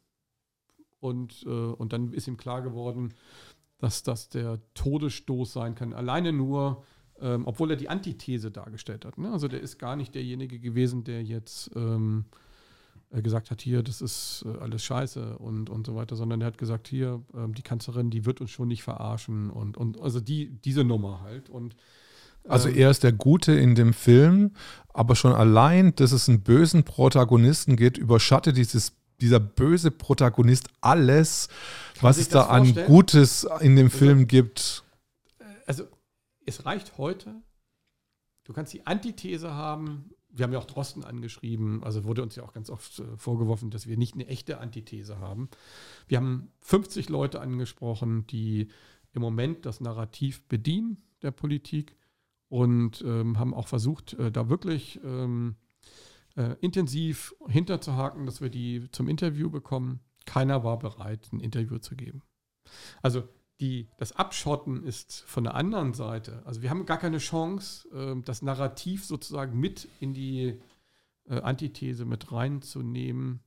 Und, 0.99 1.43
äh, 1.45 1.49
und 1.49 1.93
dann 1.93 2.11
ist 2.11 2.27
ihm 2.27 2.37
klar 2.37 2.61
geworden, 2.61 3.13
dass 3.77 4.03
das 4.03 4.29
der 4.29 4.59
Todesstoß 4.73 5.53
sein 5.53 5.75
kann. 5.75 5.93
Alleine 5.93 6.33
nur, 6.33 6.83
ähm, 7.21 7.43
obwohl 7.45 7.71
er 7.71 7.77
die 7.77 7.89
Antithese 7.89 8.51
dargestellt 8.51 9.05
hat. 9.05 9.17
Ne? 9.17 9.31
Also 9.31 9.47
der 9.47 9.61
ist 9.61 9.79
gar 9.79 9.95
nicht 9.95 10.15
derjenige 10.15 10.59
gewesen, 10.59 11.03
der 11.03 11.23
jetzt 11.23 11.71
ähm, 11.75 12.25
äh, 13.11 13.21
gesagt 13.21 13.51
hat, 13.51 13.61
hier, 13.61 13.83
das 13.83 14.01
ist 14.01 14.45
äh, 14.45 14.57
alles 14.59 14.83
scheiße 14.83 15.37
und, 15.37 15.69
und 15.69 15.85
so 15.85 15.95
weiter, 15.95 16.15
sondern 16.15 16.41
er 16.41 16.47
hat 16.47 16.57
gesagt, 16.57 16.87
hier, 16.87 17.21
ähm, 17.33 17.53
die 17.53 17.61
Kanzlerin, 17.61 18.09
die 18.09 18.25
wird 18.25 18.41
uns 18.41 18.51
schon 18.51 18.67
nicht 18.67 18.83
verarschen 18.83 19.49
und, 19.49 19.77
und 19.77 19.99
also 20.01 20.19
die, 20.19 20.49
diese 20.49 20.83
Nummer 20.83 21.21
halt. 21.21 21.49
Und 21.49 21.75
also 22.47 22.67
ähm, 22.67 22.77
er 22.77 22.91
ist 22.91 23.03
der 23.03 23.13
Gute 23.13 23.53
in 23.53 23.75
dem 23.75 23.93
Film, 23.93 24.51
aber 24.89 25.15
schon 25.15 25.33
allein, 25.33 25.95
dass 25.95 26.11
es 26.11 26.27
einen 26.27 26.41
bösen 26.41 26.83
Protagonisten 26.83 27.75
geht, 27.75 27.97
überschattet 27.97 28.57
dieses 28.57 28.93
dieser 29.21 29.39
böse 29.39 29.91
Protagonist 29.91 30.67
alles, 30.81 31.47
was 32.01 32.17
es 32.17 32.27
da 32.27 32.47
an 32.47 32.75
Gutes 32.85 33.47
in 33.61 33.77
dem 33.77 33.85
also, 33.85 33.97
Film 33.97 34.27
gibt. 34.27 34.83
Also 35.65 35.85
es 36.45 36.65
reicht 36.65 36.97
heute, 36.97 37.41
du 38.43 38.53
kannst 38.53 38.73
die 38.73 38.85
Antithese 38.85 39.53
haben, 39.53 40.11
wir 40.29 40.43
haben 40.43 40.53
ja 40.53 40.59
auch 40.59 40.65
Drosten 40.65 41.03
angeschrieben, 41.03 41.83
also 41.83 42.03
wurde 42.03 42.21
uns 42.21 42.35
ja 42.35 42.43
auch 42.43 42.53
ganz 42.53 42.69
oft 42.69 42.99
äh, 42.99 43.17
vorgeworfen, 43.17 43.71
dass 43.71 43.87
wir 43.87 43.97
nicht 43.97 44.15
eine 44.15 44.27
echte 44.27 44.59
Antithese 44.59 45.19
haben. 45.19 45.49
Wir 46.07 46.17
haben 46.17 46.51
50 46.61 47.09
Leute 47.09 47.39
angesprochen, 47.39 48.27
die 48.27 48.69
im 49.13 49.21
Moment 49.21 49.65
das 49.65 49.79
Narrativ 49.79 50.45
bedienen 50.47 51.01
der 51.21 51.31
Politik 51.31 51.95
und 52.49 53.01
ähm, 53.01 53.39
haben 53.39 53.53
auch 53.53 53.67
versucht, 53.67 54.13
äh, 54.13 54.31
da 54.31 54.49
wirklich 54.49 54.99
ähm, 55.03 55.55
äh, 56.35 56.55
intensiv 56.59 57.33
hinterzuhaken, 57.47 58.25
dass 58.25 58.41
wir 58.41 58.49
die 58.49 58.89
zum 58.91 59.07
Interview 59.07 59.49
bekommen. 59.49 60.01
Keiner 60.25 60.63
war 60.63 60.77
bereit, 60.77 61.29
ein 61.31 61.39
Interview 61.39 61.77
zu 61.77 61.95
geben. 61.95 62.21
Also 63.01 63.23
die, 63.59 63.87
das 63.97 64.11
Abschotten 64.11 64.83
ist 64.83 65.23
von 65.27 65.45
der 65.45 65.55
anderen 65.55 65.93
Seite. 65.93 66.41
Also 66.45 66.61
wir 66.61 66.69
haben 66.69 66.85
gar 66.85 66.97
keine 66.97 67.19
Chance, 67.19 67.87
äh, 67.93 68.21
das 68.23 68.41
Narrativ 68.41 69.05
sozusagen 69.05 69.59
mit 69.59 69.87
in 69.99 70.13
die 70.13 70.59
äh, 71.27 71.41
Antithese 71.41 72.05
mit 72.05 72.31
reinzunehmen, 72.31 73.39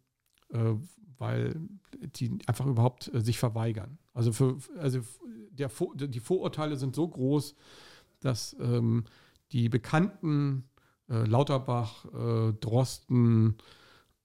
äh, 0.49 0.75
weil 1.17 1.61
die 2.01 2.39
einfach 2.47 2.67
überhaupt 2.67 3.13
äh, 3.15 3.21
sich 3.21 3.39
verweigern. 3.39 3.99
Also, 4.15 4.33
für, 4.33 4.59
also 4.79 5.01
der, 5.51 5.71
die 5.95 6.21
Vorurteile 6.21 6.77
sind 6.77 6.97
so 6.97 7.07
groß, 7.07 7.55
dass 8.21 8.57
ähm, 8.59 9.05
die 9.53 9.69
bekannten 9.69 10.69
Lauterbach, 11.11 12.05
Drosten, 12.61 13.57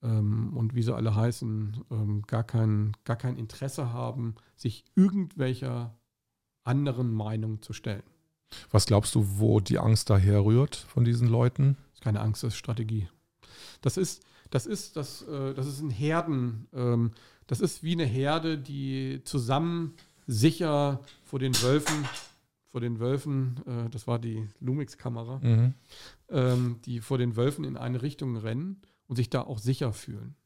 ähm, 0.04 0.52
und 0.54 0.74
wie 0.74 0.82
sie 0.82 0.94
alle 0.94 1.14
heißen, 1.16 1.84
ähm, 1.90 2.22
gar, 2.26 2.44
kein, 2.44 2.92
gar 3.04 3.16
kein 3.16 3.36
Interesse 3.36 3.92
haben, 3.92 4.34
sich 4.54 4.84
irgendwelcher 4.94 5.96
anderen 6.62 7.12
Meinung 7.12 7.62
zu 7.62 7.72
stellen. 7.72 8.02
Was 8.70 8.86
glaubst 8.86 9.14
du, 9.14 9.38
wo 9.38 9.60
die 9.60 9.78
Angst 9.78 10.10
daher 10.10 10.44
rührt 10.44 10.76
von 10.76 11.04
diesen 11.04 11.28
Leuten? 11.28 11.76
Das 11.90 11.94
ist 11.94 12.04
keine 12.04 12.20
Angst, 12.20 12.42
das 12.42 12.52
ist 12.52 12.58
Strategie. 12.58 13.08
Das 13.80 13.96
ist, 13.96 14.22
das 14.50 14.66
ist, 14.66 14.96
das, 14.96 15.22
äh, 15.22 15.54
das 15.54 15.66
ist 15.66 15.80
ein 15.80 15.90
Herden, 15.90 16.68
ähm, 16.72 17.12
das 17.46 17.60
ist 17.60 17.82
wie 17.82 17.92
eine 17.92 18.06
Herde, 18.06 18.58
die 18.58 19.22
zusammen 19.24 19.94
sicher 20.26 21.00
vor 21.24 21.38
den 21.38 21.54
Wölfen, 21.62 22.04
vor 22.70 22.80
den 22.80 23.00
Wölfen, 23.00 23.60
äh, 23.66 23.90
das 23.90 24.06
war 24.06 24.18
die 24.18 24.48
Lumix-Kamera, 24.60 25.40
mhm. 25.42 25.74
ähm, 26.30 26.76
die 26.84 27.00
vor 27.00 27.18
den 27.18 27.36
Wölfen 27.36 27.64
in 27.64 27.76
eine 27.76 28.02
Richtung 28.02 28.36
rennen 28.36 28.80
und 29.06 29.16
sich 29.16 29.30
da 29.30 29.42
auch 29.42 29.58
sicher 29.58 29.92
fühlen. 29.92 30.36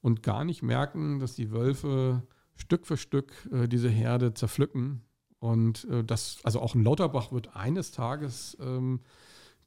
Und 0.00 0.22
gar 0.22 0.44
nicht 0.44 0.62
merken, 0.62 1.20
dass 1.20 1.34
die 1.34 1.52
Wölfe 1.52 2.22
Stück 2.56 2.86
für 2.86 2.96
Stück 2.96 3.32
äh, 3.52 3.68
diese 3.68 3.88
Herde 3.88 4.34
zerpflücken. 4.34 5.02
Und 5.38 5.84
äh, 5.84 6.04
das, 6.04 6.38
also 6.44 6.60
auch 6.60 6.74
ein 6.74 6.84
Lauterbach 6.84 7.32
wird 7.32 7.56
eines 7.56 7.90
Tages 7.92 8.56
ähm, 8.60 9.00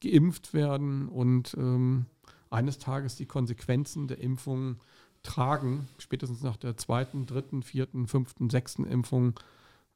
geimpft 0.01 0.53
werden 0.53 1.07
und 1.07 1.55
ähm, 1.57 2.05
eines 2.49 2.77
Tages 2.77 3.15
die 3.15 3.25
Konsequenzen 3.25 4.07
der 4.07 4.19
Impfung 4.19 4.77
tragen. 5.23 5.87
Spätestens 5.97 6.43
nach 6.43 6.57
der 6.57 6.77
zweiten, 6.77 7.25
dritten, 7.25 7.63
vierten, 7.63 8.07
fünften, 8.07 8.49
sechsten 8.49 8.85
Impfung 8.85 9.39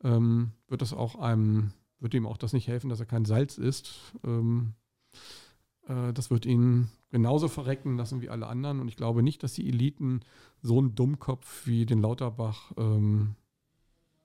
ähm, 0.04 0.51
wird 0.68 0.82
das 0.82 0.94
auch 0.94 1.16
einem, 1.16 1.72
wird 2.00 2.13
ihm 2.13 2.25
auch 2.25 2.38
das 2.38 2.54
nicht 2.54 2.68
helfen, 2.68 2.89
dass 2.89 3.00
er 3.00 3.06
kein 3.06 3.25
Salz 3.25 3.58
isst. 3.58 4.00
Ähm, 4.24 4.74
äh, 5.13 5.18
das 6.13 6.29
wird 6.29 6.46
ihn 6.46 6.89
genauso 7.10 7.48
verrecken 7.48 7.98
lassen 7.98 8.22
wie 8.22 8.29
alle 8.29 8.48
anderen. 8.48 8.79
Und 8.79 8.88
ich 8.88 8.96
glaube 8.96 9.24
nicht, 9.24 9.41
dass 9.43 9.53
die 9.53 9.67
Eliten 9.67 10.22
so 10.62 10.77
einen 10.77 10.96
Dummkopf 10.96 11.65
wie 11.65 11.86
den 11.86 12.01
Lauterbach 12.01 12.72
ähm, 12.77 13.36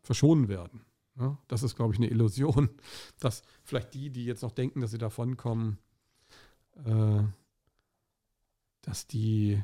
verschonen 0.02 0.48
werden. 0.48 0.84
Ja, 1.18 1.38
das 1.48 1.62
ist, 1.62 1.76
glaube 1.76 1.94
ich, 1.94 1.98
eine 1.98 2.08
Illusion, 2.08 2.68
dass 3.20 3.42
vielleicht 3.62 3.94
die, 3.94 4.10
die 4.10 4.24
jetzt 4.24 4.42
noch 4.42 4.50
denken, 4.50 4.80
dass 4.80 4.90
sie 4.90 4.98
davonkommen, 4.98 5.78
äh, 6.84 7.22
dass 8.82 9.06
die 9.06 9.62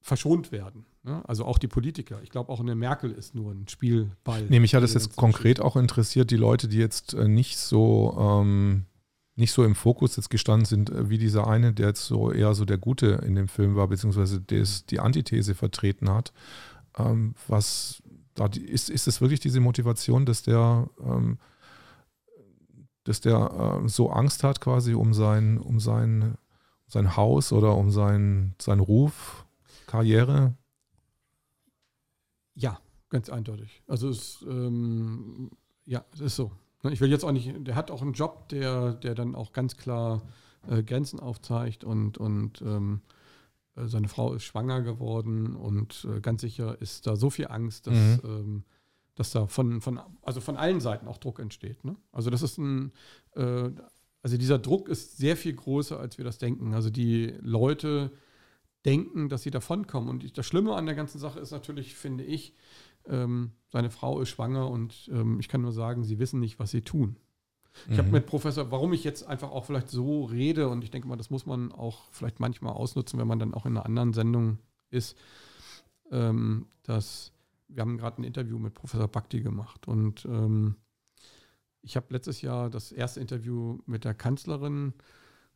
verschont 0.00 0.52
werden. 0.52 0.86
Ja, 1.06 1.22
also 1.22 1.44
auch 1.44 1.58
die 1.58 1.68
Politiker. 1.68 2.22
Ich 2.22 2.30
glaube, 2.30 2.50
auch 2.50 2.60
eine 2.60 2.74
Merkel 2.74 3.10
ist 3.10 3.34
nur 3.34 3.52
ein 3.52 3.68
Spielball. 3.68 4.46
Nee, 4.48 4.60
mich 4.60 4.74
hat 4.74 4.82
es 4.82 4.94
jetzt 4.94 5.16
konkret 5.16 5.60
auch 5.60 5.76
interessiert, 5.76 6.30
die 6.30 6.36
Leute, 6.36 6.68
die 6.68 6.78
jetzt 6.78 7.12
äh, 7.12 7.28
nicht 7.28 7.58
so 7.58 8.16
ähm, 8.18 8.86
nicht 9.36 9.52
so 9.52 9.64
im 9.64 9.74
Fokus 9.74 10.16
jetzt 10.16 10.30
gestanden 10.30 10.64
sind, 10.64 10.90
äh, 10.90 11.08
wie 11.10 11.18
dieser 11.18 11.46
eine, 11.46 11.72
der 11.72 11.88
jetzt 11.88 12.06
so 12.06 12.30
eher 12.30 12.54
so 12.54 12.64
der 12.64 12.78
Gute 12.78 13.22
in 13.26 13.34
dem 13.34 13.48
Film 13.48 13.74
war, 13.74 13.88
beziehungsweise 13.88 14.40
des, 14.40 14.86
die 14.86 15.00
Antithese 15.00 15.54
vertreten 15.54 16.10
hat. 16.10 16.32
Ähm, 16.96 17.34
was 17.48 18.02
da 18.34 18.46
ist, 18.46 18.90
ist 18.90 19.06
es 19.06 19.20
wirklich 19.20 19.40
diese 19.40 19.60
Motivation, 19.60 20.26
dass 20.26 20.42
der, 20.42 20.88
ähm, 21.00 21.38
dass 23.04 23.20
der 23.20 23.82
äh, 23.84 23.88
so 23.88 24.10
Angst 24.10 24.44
hat 24.44 24.60
quasi 24.60 24.94
um 24.94 25.14
sein, 25.14 25.58
um 25.58 25.80
sein, 25.80 26.36
sein 26.86 27.16
Haus 27.16 27.52
oder 27.52 27.76
um 27.76 27.90
sein, 27.90 28.54
seinen 28.60 28.80
Ruf, 28.80 29.46
Karriere? 29.86 30.54
Ja, 32.54 32.78
ganz 33.08 33.30
eindeutig. 33.30 33.82
Also 33.86 34.08
es, 34.08 34.44
ähm, 34.48 35.50
ja, 35.86 36.04
es 36.12 36.20
ist 36.20 36.36
so. 36.36 36.52
Ne, 36.84 36.92
ich 36.92 37.00
will 37.00 37.10
jetzt 37.10 37.24
auch 37.24 37.32
nicht, 37.32 37.50
der 37.66 37.74
hat 37.74 37.90
auch 37.90 38.02
einen 38.02 38.12
Job, 38.12 38.48
der, 38.50 38.92
der 38.92 39.14
dann 39.14 39.34
auch 39.34 39.52
ganz 39.52 39.76
klar 39.76 40.22
äh, 40.68 40.82
Grenzen 40.82 41.18
aufzeigt 41.18 41.82
und, 41.82 42.18
und 42.18 42.62
ähm, 42.62 43.00
äh, 43.76 43.86
seine 43.86 44.08
Frau 44.08 44.34
ist 44.34 44.44
schwanger 44.44 44.82
geworden 44.82 45.56
und 45.56 46.06
äh, 46.10 46.20
ganz 46.20 46.42
sicher 46.42 46.80
ist 46.80 47.06
da 47.06 47.16
so 47.16 47.30
viel 47.30 47.48
Angst, 47.48 47.86
dass, 47.86 47.94
mhm. 47.94 48.20
ähm, 48.24 48.64
dass 49.14 49.30
da 49.30 49.46
von, 49.46 49.80
von, 49.80 50.00
also 50.22 50.40
von 50.40 50.56
allen 50.56 50.80
Seiten 50.80 51.08
auch 51.08 51.18
Druck 51.18 51.38
entsteht. 51.40 51.84
Ne? 51.84 51.96
Also 52.12 52.30
das 52.30 52.42
ist 52.42 52.58
ein, 52.58 52.92
äh, 53.34 53.70
also 54.22 54.38
dieser 54.38 54.58
Druck 54.58 54.88
ist 54.88 55.18
sehr 55.18 55.36
viel 55.36 55.54
größer, 55.54 55.98
als 55.98 56.18
wir 56.18 56.24
das 56.24 56.38
denken. 56.38 56.72
Also 56.72 56.90
die 56.90 57.34
Leute 57.40 58.12
denken, 58.84 59.28
dass 59.28 59.42
sie 59.42 59.50
davonkommen. 59.50 60.08
Und 60.08 60.36
das 60.36 60.46
Schlimme 60.46 60.74
an 60.74 60.86
der 60.86 60.94
ganzen 60.94 61.18
Sache 61.18 61.40
ist 61.40 61.50
natürlich, 61.50 61.94
finde 61.94 62.24
ich, 62.24 62.54
ähm, 63.08 63.52
seine 63.68 63.90
Frau 63.90 64.20
ist 64.20 64.30
schwanger 64.30 64.70
und 64.70 65.10
ähm, 65.12 65.38
ich 65.40 65.48
kann 65.48 65.62
nur 65.62 65.72
sagen, 65.72 66.04
sie 66.04 66.18
wissen 66.18 66.40
nicht, 66.40 66.58
was 66.58 66.70
sie 66.70 66.82
tun. 66.82 67.16
Ich 67.86 67.94
mhm. 67.94 67.98
habe 67.98 68.10
mit 68.10 68.26
Professor, 68.26 68.70
warum 68.70 68.92
ich 68.92 69.02
jetzt 69.02 69.24
einfach 69.26 69.50
auch 69.50 69.64
vielleicht 69.64 69.88
so 69.88 70.24
rede 70.24 70.68
und 70.68 70.84
ich 70.84 70.90
denke 70.90 71.08
mal, 71.08 71.16
das 71.16 71.30
muss 71.30 71.44
man 71.44 71.72
auch 71.72 72.04
vielleicht 72.12 72.40
manchmal 72.40 72.72
ausnutzen, 72.72 73.18
wenn 73.18 73.26
man 73.26 73.38
dann 73.38 73.54
auch 73.54 73.66
in 73.66 73.76
einer 73.76 73.86
anderen 73.86 74.12
Sendung 74.12 74.58
ist, 74.90 75.16
ähm, 76.10 76.66
dass 76.84 77.32
wir 77.68 77.80
haben 77.80 77.98
gerade 77.98 78.22
ein 78.22 78.24
Interview 78.24 78.58
mit 78.58 78.74
Professor 78.74 79.08
Bakti 79.08 79.40
gemacht 79.40 79.88
und 79.88 80.24
ähm, 80.26 80.76
ich 81.82 81.96
habe 81.96 82.06
letztes 82.10 82.40
Jahr 82.42 82.70
das 82.70 82.92
erste 82.92 83.20
Interview 83.20 83.78
mit 83.86 84.04
der 84.04 84.14
Kanzlerin 84.14 84.94
äh, 84.96 85.02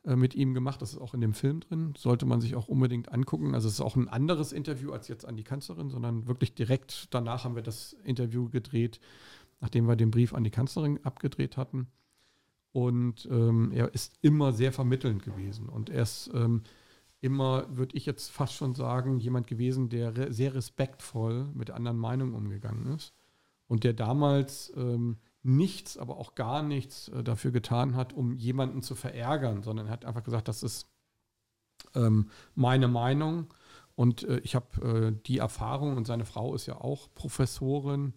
mit 0.04 0.34
ihm 0.34 0.54
gemacht. 0.54 0.80
Das 0.80 0.92
ist 0.92 0.98
auch 0.98 1.14
in 1.14 1.20
dem 1.20 1.34
Film 1.34 1.60
drin. 1.60 1.94
Sollte 1.96 2.26
man 2.26 2.40
sich 2.40 2.54
auch 2.54 2.68
unbedingt 2.68 3.12
angucken. 3.12 3.54
Also 3.54 3.68
es 3.68 3.74
ist 3.74 3.80
auch 3.80 3.96
ein 3.96 4.08
anderes 4.08 4.52
Interview 4.52 4.92
als 4.92 5.08
jetzt 5.08 5.26
an 5.26 5.36
die 5.36 5.44
Kanzlerin, 5.44 5.90
sondern 5.90 6.26
wirklich 6.26 6.54
direkt 6.54 7.12
danach 7.14 7.44
haben 7.44 7.54
wir 7.54 7.62
das 7.62 7.94
Interview 8.04 8.48
gedreht, 8.48 9.00
nachdem 9.60 9.86
wir 9.86 9.96
den 9.96 10.10
Brief 10.10 10.34
an 10.34 10.44
die 10.44 10.50
Kanzlerin 10.50 11.00
abgedreht 11.04 11.56
hatten. 11.56 11.88
Und 12.72 13.26
ähm, 13.30 13.72
er 13.72 13.92
ist 13.94 14.14
immer 14.20 14.52
sehr 14.52 14.72
vermittelnd 14.72 15.22
gewesen. 15.22 15.68
Und 15.68 15.90
er 15.90 16.02
ist 16.02 16.30
ähm, 16.34 16.62
immer, 17.20 17.66
würde 17.76 17.96
ich 17.96 18.06
jetzt 18.06 18.30
fast 18.30 18.54
schon 18.54 18.74
sagen, 18.74 19.18
jemand 19.18 19.46
gewesen, 19.46 19.88
der 19.88 20.16
re 20.16 20.32
sehr 20.32 20.54
respektvoll 20.54 21.48
mit 21.54 21.70
anderen 21.70 21.98
Meinungen 21.98 22.34
umgegangen 22.34 22.94
ist. 22.94 23.14
Und 23.66 23.84
der 23.84 23.92
damals 23.92 24.72
ähm, 24.76 25.16
nichts, 25.48 25.96
aber 25.96 26.18
auch 26.18 26.34
gar 26.34 26.62
nichts 26.62 27.08
äh, 27.08 27.24
dafür 27.24 27.50
getan 27.50 27.96
hat, 27.96 28.12
um 28.12 28.34
jemanden 28.34 28.82
zu 28.82 28.94
verärgern, 28.94 29.62
sondern 29.62 29.86
er 29.86 29.92
hat 29.92 30.04
einfach 30.04 30.22
gesagt, 30.22 30.48
das 30.48 30.62
ist 30.62 30.86
ähm, 31.94 32.30
meine 32.54 32.88
Meinung. 32.88 33.52
Und 33.94 34.22
äh, 34.24 34.38
ich 34.40 34.54
habe 34.54 35.12
äh, 35.16 35.22
die 35.26 35.38
Erfahrung 35.38 35.96
und 35.96 36.06
seine 36.06 36.24
Frau 36.24 36.54
ist 36.54 36.66
ja 36.66 36.80
auch 36.80 37.08
Professorin 37.14 38.12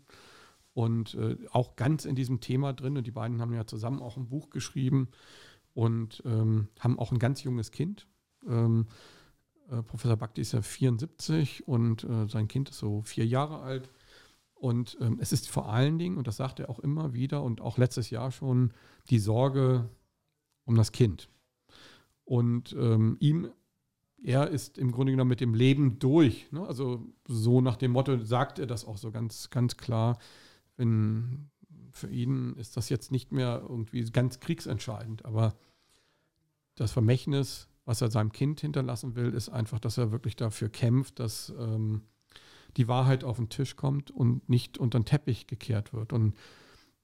und 0.73 1.15
äh, 1.15 1.37
auch 1.51 1.75
ganz 1.75 2.05
in 2.05 2.15
diesem 2.15 2.39
Thema 2.41 2.73
drin. 2.73 2.97
Und 2.97 3.07
die 3.07 3.11
beiden 3.11 3.41
haben 3.41 3.53
ja 3.53 3.65
zusammen 3.65 4.01
auch 4.01 4.17
ein 4.17 4.27
Buch 4.27 4.49
geschrieben 4.49 5.09
und 5.73 6.21
ähm, 6.25 6.67
haben 6.79 6.99
auch 6.99 7.11
ein 7.11 7.19
ganz 7.19 7.43
junges 7.43 7.71
Kind. 7.71 8.07
Ähm, 8.47 8.87
äh, 9.69 9.81
Professor 9.81 10.17
Bakti 10.17 10.41
ist 10.41 10.51
ja 10.51 10.61
74 10.61 11.67
und 11.67 12.03
äh, 12.03 12.27
sein 12.27 12.47
Kind 12.47 12.69
ist 12.69 12.79
so 12.79 13.01
vier 13.01 13.25
Jahre 13.25 13.61
alt 13.61 13.89
Und 14.61 14.95
ähm, 15.01 15.17
es 15.19 15.31
ist 15.31 15.49
vor 15.49 15.69
allen 15.69 15.97
Dingen, 15.97 16.17
und 16.17 16.27
das 16.27 16.37
sagt 16.37 16.59
er 16.59 16.69
auch 16.69 16.77
immer 16.77 17.13
wieder 17.13 17.41
und 17.41 17.61
auch 17.61 17.79
letztes 17.79 18.11
Jahr 18.11 18.31
schon, 18.31 18.73
die 19.09 19.17
Sorge 19.17 19.89
um 20.65 20.75
das 20.75 20.91
Kind. 20.91 21.29
Und 22.25 22.71
ähm, 22.73 23.17
ihm, 23.19 23.49
er 24.21 24.49
ist 24.49 24.77
im 24.77 24.91
Grunde 24.91 25.13
genommen 25.13 25.29
mit 25.29 25.41
dem 25.41 25.55
Leben 25.55 25.97
durch. 25.97 26.51
Ne? 26.51 26.63
Also 26.63 27.03
so 27.25 27.59
nach 27.59 27.75
dem 27.75 27.89
Motto 27.89 28.23
sagt 28.23 28.59
er 28.59 28.67
das 28.67 28.85
auch 28.85 28.97
so 28.97 29.09
ganz, 29.09 29.49
ganz 29.49 29.77
klar. 29.77 30.19
Wenn 30.77 31.49
für 31.89 32.11
ihn 32.11 32.53
ist 32.53 32.77
das 32.77 32.89
jetzt 32.89 33.11
nicht 33.11 33.31
mehr 33.31 33.63
irgendwie 33.67 34.03
ganz 34.11 34.39
kriegsentscheidend, 34.39 35.25
aber 35.25 35.55
das 36.75 36.91
Vermächtnis, 36.91 37.67
was 37.83 37.99
er 37.99 38.11
seinem 38.11 38.31
Kind 38.31 38.61
hinterlassen 38.61 39.15
will, 39.15 39.33
ist 39.33 39.49
einfach, 39.49 39.79
dass 39.79 39.97
er 39.97 40.11
wirklich 40.11 40.35
dafür 40.35 40.69
kämpft, 40.69 41.19
dass 41.19 41.51
ähm, 41.57 42.03
die 42.77 42.87
Wahrheit 42.87 43.23
auf 43.23 43.37
den 43.37 43.49
Tisch 43.49 43.75
kommt 43.75 44.11
und 44.11 44.47
nicht 44.49 44.77
unter 44.77 44.99
den 44.99 45.05
Teppich 45.05 45.47
gekehrt 45.47 45.93
wird. 45.93 46.13
Und 46.13 46.35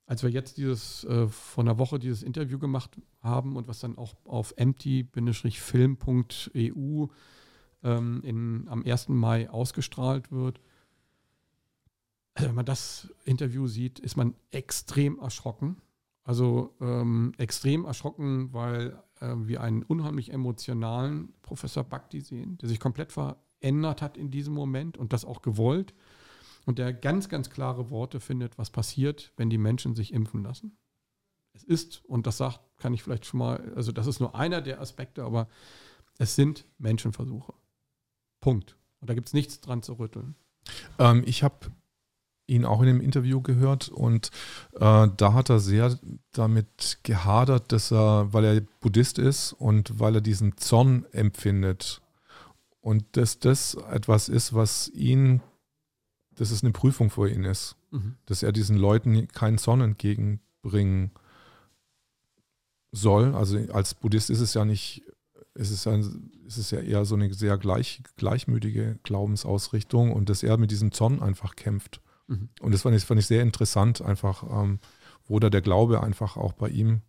als 0.05 0.23
wir 0.23 0.29
jetzt 0.29 0.57
dieses 0.57 1.03
äh, 1.03 1.27
vor 1.27 1.63
einer 1.63 1.77
Woche 1.77 1.99
dieses 1.99 2.23
Interview 2.23 2.59
gemacht 2.59 3.01
haben 3.21 3.55
und 3.55 3.67
was 3.67 3.79
dann 3.79 3.97
auch 3.97 4.15
auf 4.23 4.53
empty-film.eu 4.55 7.07
ähm, 7.83 8.65
am 8.69 8.83
1. 8.85 9.09
Mai 9.09 9.49
ausgestrahlt 9.49 10.31
wird, 10.31 10.61
also 12.37 12.49
wenn 12.49 12.55
man 12.55 12.65
das 12.65 13.11
Interview 13.25 13.67
sieht, 13.67 13.99
ist 13.99 14.15
man 14.15 14.35
extrem 14.51 15.19
erschrocken. 15.19 15.81
Also 16.23 16.75
ähm, 16.81 17.33
extrem 17.37 17.85
erschrocken, 17.85 18.53
weil 18.53 19.01
äh, 19.21 19.33
wir 19.37 19.61
einen 19.61 19.81
unheimlich 19.81 20.31
emotionalen 20.31 21.33
Professor 21.41 21.83
Bhakti 21.83 22.21
sehen, 22.21 22.57
der 22.59 22.69
sich 22.69 22.79
komplett 22.79 23.11
verändert 23.59 24.01
hat 24.01 24.17
in 24.17 24.31
diesem 24.31 24.53
Moment 24.53 24.97
und 24.97 25.13
das 25.13 25.25
auch 25.25 25.41
gewollt 25.41 25.93
und 26.65 26.79
der 26.79 26.93
ganz, 26.93 27.29
ganz 27.29 27.49
klare 27.49 27.89
Worte 27.89 28.19
findet, 28.19 28.57
was 28.57 28.69
passiert, 28.69 29.31
wenn 29.37 29.49
die 29.49 29.57
Menschen 29.57 29.95
sich 29.95 30.13
impfen 30.13 30.43
lassen. 30.43 30.77
Es 31.53 31.63
ist, 31.63 32.03
und 32.05 32.27
das 32.27 32.37
sagt, 32.37 32.59
kann 32.77 32.93
ich 32.93 33.03
vielleicht 33.03 33.25
schon 33.25 33.39
mal, 33.39 33.73
also 33.75 33.91
das 33.91 34.05
ist 34.05 34.19
nur 34.19 34.35
einer 34.35 34.61
der 34.61 34.79
Aspekte, 34.79 35.23
aber 35.23 35.47
es 36.19 36.35
sind 36.35 36.65
Menschenversuche. 36.77 37.53
Punkt. 38.41 38.75
Und 38.99 39.09
da 39.09 39.13
gibt 39.13 39.27
es 39.27 39.33
nichts 39.33 39.59
dran 39.61 39.81
zu 39.81 39.93
rütteln. 39.93 40.35
Ähm, 40.99 41.23
ich 41.25 41.43
habe 41.43 41.71
ihn 42.47 42.65
auch 42.65 42.81
in 42.81 42.87
dem 42.87 43.01
Interview 43.01 43.41
gehört 43.41 43.89
und 43.89 44.31
äh, 44.73 45.07
da 45.17 45.33
hat 45.33 45.49
er 45.49 45.59
sehr 45.59 45.97
damit 46.31 46.99
gehadert, 47.03 47.71
dass 47.71 47.91
er, 47.91 48.33
weil 48.33 48.45
er 48.45 48.61
Buddhist 48.79 49.19
ist 49.19 49.53
und 49.53 49.99
weil 49.99 50.15
er 50.15 50.21
diesen 50.21 50.57
Zorn 50.57 51.05
empfindet 51.11 52.01
und 52.87 53.17
dass 53.17 53.39
das 53.39 53.73
etwas 53.73 54.29
ist, 54.29 54.53
was 54.53 54.87
ihn 54.87 55.41
dass 56.37 56.51
es 56.51 56.63
eine 56.63 56.71
Prüfung 56.71 57.09
für 57.09 57.29
ihn 57.29 57.43
ist. 57.43 57.75
Mhm. 57.91 58.15
Dass 58.25 58.43
er 58.43 58.51
diesen 58.51 58.77
Leuten 58.77 59.27
keinen 59.27 59.57
Zorn 59.57 59.81
entgegenbringen 59.81 61.11
soll. 62.91 63.35
Also 63.35 63.57
als 63.73 63.93
Buddhist 63.95 64.29
ist 64.29 64.39
es 64.39 64.53
ja 64.53 64.63
nicht, 64.63 65.03
ist 65.55 65.71
es, 65.71 65.85
ein, 65.87 66.31
ist 66.45 66.57
es 66.57 66.71
ja 66.71 66.79
eher 66.79 67.05
so 67.05 67.15
eine 67.15 67.33
sehr 67.33 67.57
gleich, 67.57 68.03
gleichmütige 68.15 68.99
Glaubensausrichtung 69.03 70.13
und 70.13 70.29
dass 70.29 70.43
er 70.43 70.57
mit 70.57 70.71
diesem 70.71 70.91
Zorn 70.91 71.21
einfach 71.21 71.55
kämpft. 71.55 72.01
Mhm. 72.27 72.49
Und 72.61 72.71
das 72.71 72.83
fand 72.83 72.95
ich, 72.95 73.03
fand 73.03 73.19
ich 73.19 73.27
sehr 73.27 73.41
interessant, 73.41 74.01
einfach, 74.01 74.43
ähm, 74.43 74.79
wo 75.25 75.39
da 75.39 75.49
der 75.49 75.61
Glaube 75.61 76.03
einfach 76.03 76.37
auch 76.37 76.53
bei 76.53 76.69
ihm 76.69 77.01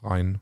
rein 0.00 0.40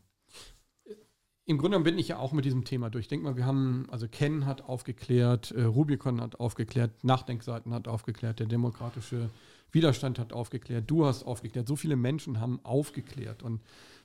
im 1.45 1.59
Grunde 1.59 1.81
bin 1.81 1.99
ich 1.99 2.09
ja 2.09 2.19
auch 2.19 2.33
mit 2.33 2.45
diesem 2.45 2.65
Thema 2.65 2.89
durch. 2.89 3.05
Ich 3.05 3.09
denke 3.09 3.25
mal, 3.25 3.37
wir 3.37 3.47
haben, 3.47 3.87
also 3.91 4.07
Ken 4.09 4.47
hat 4.47 4.63
aufgeklärt, 4.63 5.51
äh, 5.51 5.65
Rubicon 5.65 6.21
hat 6.21 6.39
aufgeklärt, 6.39 7.03
Nachdenkseiten 7.03 7.75
hat 7.75 7.89
aufgeklärt, 7.89 8.39
der 8.39 8.47
demokratische 8.47 9.29
Widerstand 9.73 10.19
hat 10.19 10.33
aufgeklärt, 10.33 10.85
du 10.89 11.07
hast 11.07 11.25
aufgeklärt. 11.25 11.67
So 11.67 11.77
viele 11.77 11.97
Menschen 11.97 12.41
haben 12.41 12.61
aufgeklärt. 12.63 13.43
Und 13.43 13.61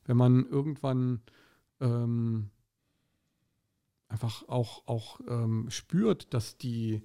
wenn 0.06 0.18
man 0.18 0.48
irgendwann 0.48 1.22
ähm, 1.80 2.50
einfach 4.08 4.48
auch, 4.48 4.88
auch 4.88 5.20
ähm, 5.28 5.70
spürt, 5.70 6.34
dass 6.34 6.58
die, 6.58 7.04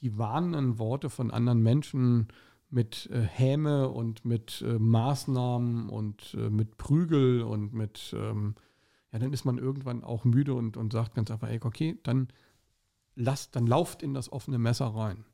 die 0.00 0.18
warnenden 0.18 0.78
Worte 0.78 1.10
von 1.10 1.30
anderen 1.30 1.62
Menschen 1.62 2.28
mit 2.70 3.08
äh, 3.12 3.20
Häme 3.20 3.90
und 3.90 4.24
mit 4.24 4.62
äh, 4.62 4.78
Maßnahmen 4.78 5.88
und 5.88 6.34
äh, 6.34 6.50
mit 6.50 6.78
Prügel 6.78 7.42
und 7.42 7.74
mit 7.74 8.14
ähm, 8.16 8.54
ja, 9.12 9.18
dann 9.18 9.32
ist 9.32 9.44
man 9.44 9.58
irgendwann 9.58 10.04
auch 10.04 10.24
müde 10.24 10.54
und, 10.54 10.76
und 10.76 10.92
sagt 10.92 11.14
ganz 11.14 11.30
einfach, 11.30 11.48
ey, 11.48 11.60
okay, 11.62 11.98
dann 12.02 12.28
lasst, 13.14 13.56
dann 13.56 13.66
lauft 13.66 14.02
in 14.02 14.14
das 14.14 14.30
offene 14.30 14.58
Messer 14.58 14.86
rein. 14.86 15.24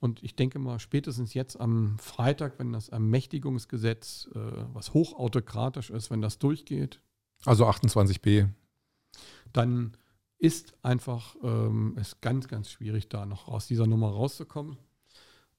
Und 0.00 0.22
ich 0.22 0.36
denke 0.36 0.58
mal, 0.58 0.78
spätestens 0.78 1.34
jetzt 1.34 1.58
am 1.58 1.98
Freitag, 1.98 2.58
wenn 2.58 2.72
das 2.72 2.88
Ermächtigungsgesetz, 2.88 4.28
äh, 4.34 4.38
was 4.72 4.94
hochautokratisch 4.94 5.90
ist, 5.90 6.10
wenn 6.10 6.20
das 6.20 6.38
durchgeht. 6.38 7.00
Also 7.44 7.66
28b. 7.66 8.48
Dann 9.52 9.96
ist 10.38 10.74
einfach 10.84 11.34
ähm, 11.42 11.96
es 11.98 12.20
ganz, 12.20 12.46
ganz 12.46 12.70
schwierig, 12.70 13.08
da 13.08 13.26
noch 13.26 13.48
aus 13.48 13.66
dieser 13.66 13.86
Nummer 13.86 14.10
rauszukommen. 14.10 14.78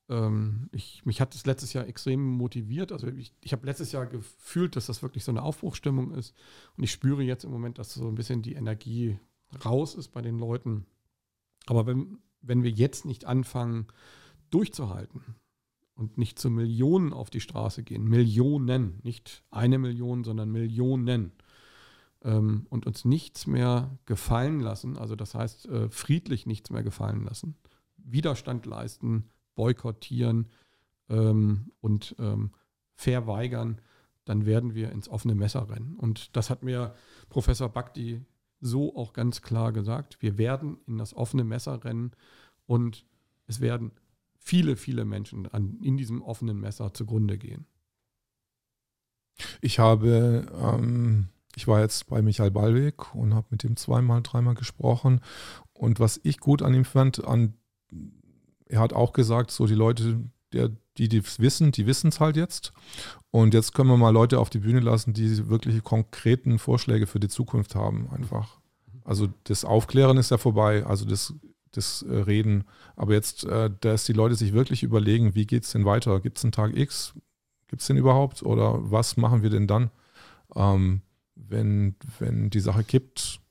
Ähm, 0.09 0.69
ich, 0.71 1.05
mich 1.05 1.21
hat 1.21 1.33
das 1.33 1.45
letztes 1.45 1.73
Jahr 1.73 1.87
extrem 1.87 2.25
motiviert. 2.25 2.91
Also 2.91 3.07
ich, 3.07 3.33
ich 3.41 3.53
habe 3.53 3.65
letztes 3.65 3.91
Jahr 3.91 4.07
gefühlt, 4.07 4.75
dass 4.75 4.87
das 4.87 5.01
wirklich 5.01 5.23
so 5.23 5.31
eine 5.31 5.43
Aufbruchstimmung 5.43 6.11
ist. 6.11 6.35
Und 6.75 6.83
ich 6.83 6.91
spüre 6.91 7.23
jetzt 7.23 7.43
im 7.43 7.51
Moment, 7.51 7.77
dass 7.77 7.93
so 7.93 8.07
ein 8.07 8.15
bisschen 8.15 8.41
die 8.41 8.53
Energie 8.53 9.19
raus 9.63 9.95
ist 9.95 10.09
bei 10.09 10.21
den 10.21 10.39
Leuten. 10.39 10.85
Aber 11.67 11.85
wenn, 11.85 12.19
wenn 12.41 12.63
wir 12.63 12.71
jetzt 12.71 13.05
nicht 13.05 13.25
anfangen, 13.25 13.87
durchzuhalten 14.49 15.21
und 15.95 16.17
nicht 16.17 16.39
zu 16.39 16.49
Millionen 16.49 17.13
auf 17.13 17.29
die 17.29 17.41
Straße 17.41 17.83
gehen, 17.83 18.05
Millionen, 18.05 18.99
nicht 19.03 19.43
eine 19.51 19.77
Million, 19.77 20.23
sondern 20.23 20.51
Millionen, 20.51 21.33
ähm, 22.21 22.65
und 22.69 22.85
uns 22.85 23.05
nichts 23.05 23.47
mehr 23.47 23.97
gefallen 24.05 24.59
lassen, 24.59 24.97
also 24.97 25.15
das 25.15 25.35
heißt 25.35 25.67
äh, 25.67 25.89
friedlich 25.89 26.45
nichts 26.45 26.69
mehr 26.69 26.83
gefallen 26.83 27.23
lassen, 27.23 27.55
Widerstand 27.97 28.65
leisten, 28.65 29.29
boykottieren 29.59 30.47
ähm, 31.09 31.73
und 31.81 32.15
ähm, 32.17 32.51
verweigern, 32.95 33.81
dann 34.23 34.45
werden 34.45 34.73
wir 34.73 34.93
ins 34.93 35.09
offene 35.09 35.35
Messer 35.35 35.69
rennen. 35.69 35.97
Und 35.97 36.33
das 36.37 36.49
hat 36.49 36.63
mir 36.63 36.95
Professor 37.27 37.67
Bhakti 37.67 38.21
so 38.61 38.95
auch 38.95 39.11
ganz 39.11 39.41
klar 39.41 39.73
gesagt. 39.73 40.21
Wir 40.21 40.37
werden 40.37 40.77
in 40.87 40.97
das 40.97 41.13
offene 41.13 41.43
Messer 41.43 41.83
rennen 41.83 42.11
und 42.67 43.05
es 43.47 43.59
werden 43.59 43.91
viele, 44.37 44.77
viele 44.77 45.03
Menschen 45.03 45.45
an, 45.47 45.77
in 45.81 45.97
diesem 45.97 46.21
offenen 46.21 46.57
Messer 46.57 46.93
zugrunde 46.93 47.37
gehen. 47.37 47.65
Ich 49.59 49.77
habe, 49.77 50.47
ähm, 50.53 51.27
ich 51.53 51.67
war 51.67 51.81
jetzt 51.81 52.07
bei 52.07 52.21
Michael 52.21 52.51
Ballweg 52.51 53.13
und 53.13 53.33
habe 53.33 53.47
mit 53.49 53.65
ihm 53.65 53.75
zweimal, 53.75 54.21
dreimal 54.21 54.55
gesprochen. 54.55 55.19
Und 55.73 55.99
was 55.99 56.17
ich 56.23 56.39
gut 56.39 56.61
an 56.61 56.73
ihm 56.73 56.85
fand, 56.85 57.25
an 57.25 57.55
er 58.69 58.79
hat 58.79 58.93
auch 58.93 59.13
gesagt, 59.13 59.51
so 59.51 59.65
die 59.67 59.75
Leute, 59.75 60.23
der, 60.53 60.71
die 60.97 61.17
es 61.17 61.39
wissen, 61.39 61.71
die 61.71 61.85
wissen 61.85 62.09
es 62.09 62.19
halt 62.19 62.37
jetzt. 62.37 62.71
Und 63.31 63.53
jetzt 63.53 63.73
können 63.73 63.89
wir 63.89 63.97
mal 63.97 64.11
Leute 64.11 64.39
auf 64.39 64.49
die 64.49 64.59
Bühne 64.59 64.79
lassen, 64.79 65.13
die 65.13 65.49
wirklich 65.49 65.83
konkreten 65.83 66.59
Vorschläge 66.59 67.07
für 67.07 67.19
die 67.19 67.27
Zukunft 67.27 67.75
haben, 67.75 68.09
einfach. 68.11 68.59
Also 69.03 69.27
das 69.45 69.65
Aufklären 69.65 70.17
ist 70.17 70.31
ja 70.31 70.37
vorbei, 70.37 70.85
also 70.85 71.05
das, 71.05 71.33
das 71.71 72.03
äh, 72.03 72.13
Reden. 72.13 72.63
Aber 72.95 73.13
jetzt, 73.13 73.43
äh, 73.43 73.71
dass 73.81 74.05
die 74.05 74.13
Leute 74.13 74.35
sich 74.35 74.53
wirklich 74.53 74.83
überlegen, 74.83 75.35
wie 75.35 75.47
geht 75.47 75.63
es 75.63 75.71
denn 75.71 75.85
weiter? 75.85 76.19
Gibt 76.19 76.37
es 76.37 76.43
einen 76.43 76.51
Tag 76.51 76.77
X? 76.77 77.13
Gibt 77.67 77.81
es 77.81 77.87
den 77.87 77.97
überhaupt? 77.97 78.43
Oder 78.43 78.91
was 78.91 79.17
machen 79.17 79.41
wir 79.41 79.49
denn 79.49 79.67
dann, 79.67 79.89
ähm, 80.55 81.01
wenn, 81.35 81.95
wenn 82.19 82.49
die 82.49 82.59
Sache 82.59 82.83
kippt? 82.83 83.41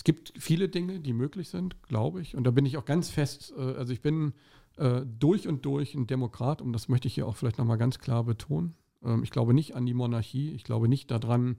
Es 0.00 0.04
gibt 0.04 0.32
viele 0.38 0.70
Dinge, 0.70 0.98
die 0.98 1.12
möglich 1.12 1.50
sind, 1.50 1.82
glaube 1.82 2.22
ich. 2.22 2.34
Und 2.34 2.44
da 2.44 2.52
bin 2.52 2.64
ich 2.64 2.78
auch 2.78 2.86
ganz 2.86 3.10
fest, 3.10 3.52
äh, 3.54 3.60
also 3.60 3.92
ich 3.92 4.00
bin 4.00 4.32
äh, 4.78 5.02
durch 5.04 5.46
und 5.46 5.66
durch 5.66 5.94
ein 5.94 6.06
Demokrat 6.06 6.62
und 6.62 6.72
das 6.72 6.88
möchte 6.88 7.06
ich 7.06 7.12
hier 7.12 7.26
auch 7.26 7.36
vielleicht 7.36 7.58
nochmal 7.58 7.76
ganz 7.76 7.98
klar 7.98 8.24
betonen. 8.24 8.74
Ähm, 9.04 9.22
ich 9.22 9.30
glaube 9.30 9.52
nicht 9.52 9.76
an 9.76 9.84
die 9.84 9.92
Monarchie. 9.92 10.52
Ich 10.52 10.64
glaube 10.64 10.88
nicht 10.88 11.10
daran, 11.10 11.56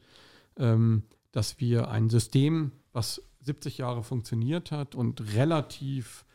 ähm, 0.58 1.04
dass 1.32 1.60
wir 1.60 1.92
ein 1.92 2.10
System, 2.10 2.72
was 2.94 3.22
70 3.42 3.78
Jahre 3.78 4.02
funktioniert 4.02 4.72
hat 4.72 4.96
und 4.96 5.36
relativ 5.36 6.26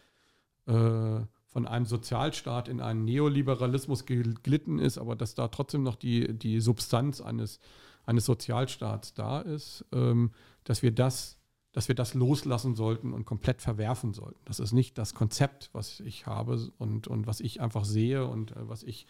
äh, 0.66 1.18
von 1.48 1.66
einem 1.66 1.86
Sozialstaat 1.86 2.68
in 2.68 2.80
einen 2.80 3.04
Neoliberalismus 3.04 4.06
gelitten 4.06 4.78
ist, 4.78 4.96
aber 4.96 5.16
dass 5.16 5.34
da 5.34 5.48
trotzdem 5.48 5.82
noch 5.82 5.96
die, 5.96 6.38
die 6.38 6.60
Substanz 6.60 7.20
eines, 7.20 7.58
eines 8.04 8.26
Sozialstaats 8.26 9.12
da 9.12 9.40
ist, 9.40 9.84
ähm, 9.90 10.30
dass 10.62 10.82
wir 10.82 10.92
das 10.92 11.35
dass 11.76 11.88
wir 11.88 11.94
das 11.94 12.14
loslassen 12.14 12.74
sollten 12.74 13.12
und 13.12 13.26
komplett 13.26 13.60
verwerfen 13.60 14.14
sollten. 14.14 14.40
Das 14.46 14.60
ist 14.60 14.72
nicht 14.72 14.96
das 14.96 15.12
Konzept, 15.12 15.68
was 15.74 16.00
ich 16.00 16.24
habe 16.24 16.72
und, 16.78 17.06
und 17.06 17.26
was 17.26 17.40
ich 17.40 17.60
einfach 17.60 17.84
sehe 17.84 18.26
und 18.26 18.52
äh, 18.52 18.66
was 18.66 18.82
ich 18.82 19.06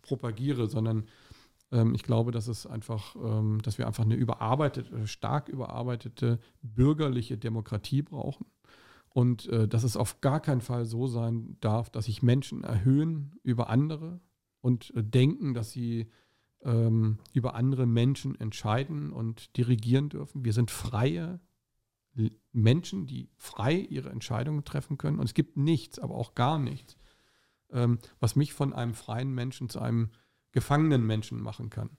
propagiere, 0.00 0.66
sondern 0.66 1.08
ähm, 1.70 1.94
ich 1.94 2.04
glaube, 2.04 2.30
dass 2.30 2.48
es 2.48 2.66
einfach, 2.66 3.16
ähm, 3.16 3.60
dass 3.60 3.76
wir 3.76 3.86
einfach 3.86 4.04
eine 4.04 4.14
überarbeitete, 4.14 5.06
stark 5.06 5.50
überarbeitete 5.50 6.38
bürgerliche 6.62 7.36
Demokratie 7.36 8.00
brauchen. 8.00 8.46
Und 9.10 9.46
äh, 9.50 9.68
dass 9.68 9.84
es 9.84 9.98
auf 9.98 10.22
gar 10.22 10.40
keinen 10.40 10.62
Fall 10.62 10.86
so 10.86 11.08
sein 11.08 11.58
darf, 11.60 11.90
dass 11.90 12.06
sich 12.06 12.22
Menschen 12.22 12.64
erhöhen 12.64 13.38
über 13.42 13.68
andere 13.68 14.20
und 14.62 14.90
äh, 14.96 15.04
denken, 15.04 15.52
dass 15.52 15.70
sie 15.70 16.06
ähm, 16.62 17.18
über 17.34 17.54
andere 17.56 17.84
Menschen 17.84 18.40
entscheiden 18.40 19.12
und 19.12 19.54
dirigieren 19.58 20.08
dürfen. 20.08 20.46
Wir 20.46 20.54
sind 20.54 20.70
freie 20.70 21.40
Menschen, 22.52 23.06
die 23.06 23.28
frei 23.36 23.74
ihre 23.74 24.10
Entscheidungen 24.10 24.64
treffen 24.64 24.98
können. 24.98 25.18
Und 25.18 25.26
es 25.26 25.34
gibt 25.34 25.56
nichts, 25.56 25.98
aber 25.98 26.14
auch 26.14 26.34
gar 26.34 26.58
nichts, 26.58 26.96
ähm, 27.70 27.98
was 28.20 28.36
mich 28.36 28.52
von 28.52 28.72
einem 28.72 28.94
freien 28.94 29.34
Menschen 29.34 29.68
zu 29.68 29.80
einem 29.80 30.10
gefangenen 30.52 31.06
Menschen 31.06 31.40
machen 31.40 31.70
kann. 31.70 31.90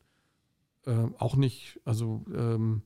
Ähm, 0.86 1.16
auch 1.18 1.36
nicht, 1.36 1.80
also, 1.86 2.26
ähm, 2.34 2.82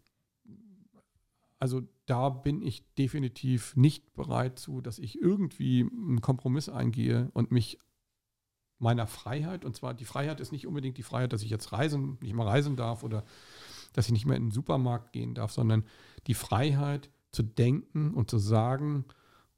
also 1.59 1.81
da 2.05 2.29
bin 2.29 2.61
ich 2.61 2.83
definitiv 2.95 3.75
nicht 3.75 4.13
bereit 4.13 4.59
zu, 4.59 4.81
dass 4.81 4.99
ich 4.99 5.21
irgendwie 5.21 5.81
einen 5.81 6.19
Kompromiss 6.19 6.67
eingehe 6.67 7.29
und 7.33 7.51
mich 7.51 7.77
meiner 8.79 9.05
Freiheit, 9.05 9.63
und 9.63 9.75
zwar 9.75 9.93
die 9.93 10.05
Freiheit 10.05 10.39
ist 10.39 10.51
nicht 10.51 10.65
unbedingt 10.65 10.97
die 10.97 11.03
Freiheit, 11.03 11.31
dass 11.33 11.43
ich 11.43 11.51
jetzt 11.51 11.71
reisen, 11.71 12.17
nicht 12.21 12.33
mehr 12.33 12.47
reisen 12.47 12.75
darf 12.75 13.03
oder 13.03 13.23
dass 13.93 14.07
ich 14.07 14.11
nicht 14.11 14.25
mehr 14.25 14.37
in 14.37 14.45
den 14.45 14.51
Supermarkt 14.51 15.13
gehen 15.13 15.35
darf, 15.35 15.51
sondern 15.51 15.85
die 16.27 16.33
Freiheit 16.33 17.11
zu 17.31 17.43
denken 17.43 18.13
und 18.13 18.29
zu 18.29 18.37
sagen 18.37 19.05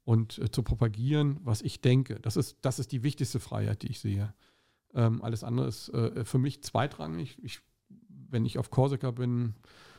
und 0.04 0.38
äh, 0.38 0.50
zu 0.50 0.62
propagieren, 0.62 1.38
was 1.42 1.62
ich 1.62 1.80
denke. 1.80 2.20
Das 2.20 2.36
ist, 2.36 2.58
das 2.62 2.78
ist 2.78 2.92
die 2.92 3.02
wichtigste 3.02 3.40
Freiheit, 3.40 3.82
die 3.82 3.88
ich 3.88 4.00
sehe. 4.00 4.34
Ähm, 4.94 5.22
alles 5.22 5.44
andere 5.44 5.66
ist 5.66 5.88
äh, 5.90 6.24
für 6.24 6.38
mich 6.38 6.62
zweitrangig. 6.62 7.38
Ich, 7.42 7.60
wenn 7.88 8.44
ich 8.44 8.58
auf 8.58 8.70
Korsika 8.70 9.10
bin 9.10 9.54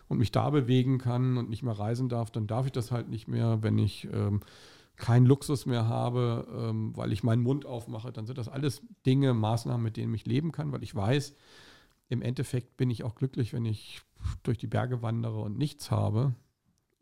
und 0.07 0.19
mich 0.19 0.31
da 0.31 0.49
bewegen 0.49 0.99
kann 0.99 1.38
und 1.38 1.49
nicht 1.49 1.63
mehr 1.63 1.77
reisen 1.77 2.09
darf, 2.09 2.31
dann 2.31 2.47
darf 2.47 2.65
ich 2.65 2.71
das 2.71 2.91
halt 2.91 3.09
nicht 3.09 3.27
mehr. 3.27 3.63
Wenn 3.63 3.77
ich 3.77 4.07
ähm, 4.11 4.41
keinen 4.95 5.25
Luxus 5.25 5.65
mehr 5.65 5.88
habe, 5.88 6.47
ähm, 6.55 6.95
weil 6.95 7.11
ich 7.11 7.23
meinen 7.23 7.43
Mund 7.43 7.65
aufmache, 7.65 8.11
dann 8.11 8.25
sind 8.25 8.38
das 8.38 8.47
alles 8.47 8.81
Dinge, 9.05 9.33
Maßnahmen, 9.33 9.83
mit 9.83 9.97
denen 9.97 10.13
ich 10.13 10.25
leben 10.25 10.51
kann, 10.51 10.71
weil 10.71 10.83
ich 10.83 10.95
weiß, 10.95 11.35
im 12.07 12.21
Endeffekt 12.21 12.77
bin 12.77 12.89
ich 12.89 13.03
auch 13.03 13.15
glücklich, 13.15 13.51
wenn 13.53 13.65
ich 13.65 14.01
durch 14.43 14.57
die 14.57 14.67
Berge 14.67 15.01
wandere 15.01 15.41
und 15.41 15.57
nichts 15.57 15.91
habe. 15.91 16.35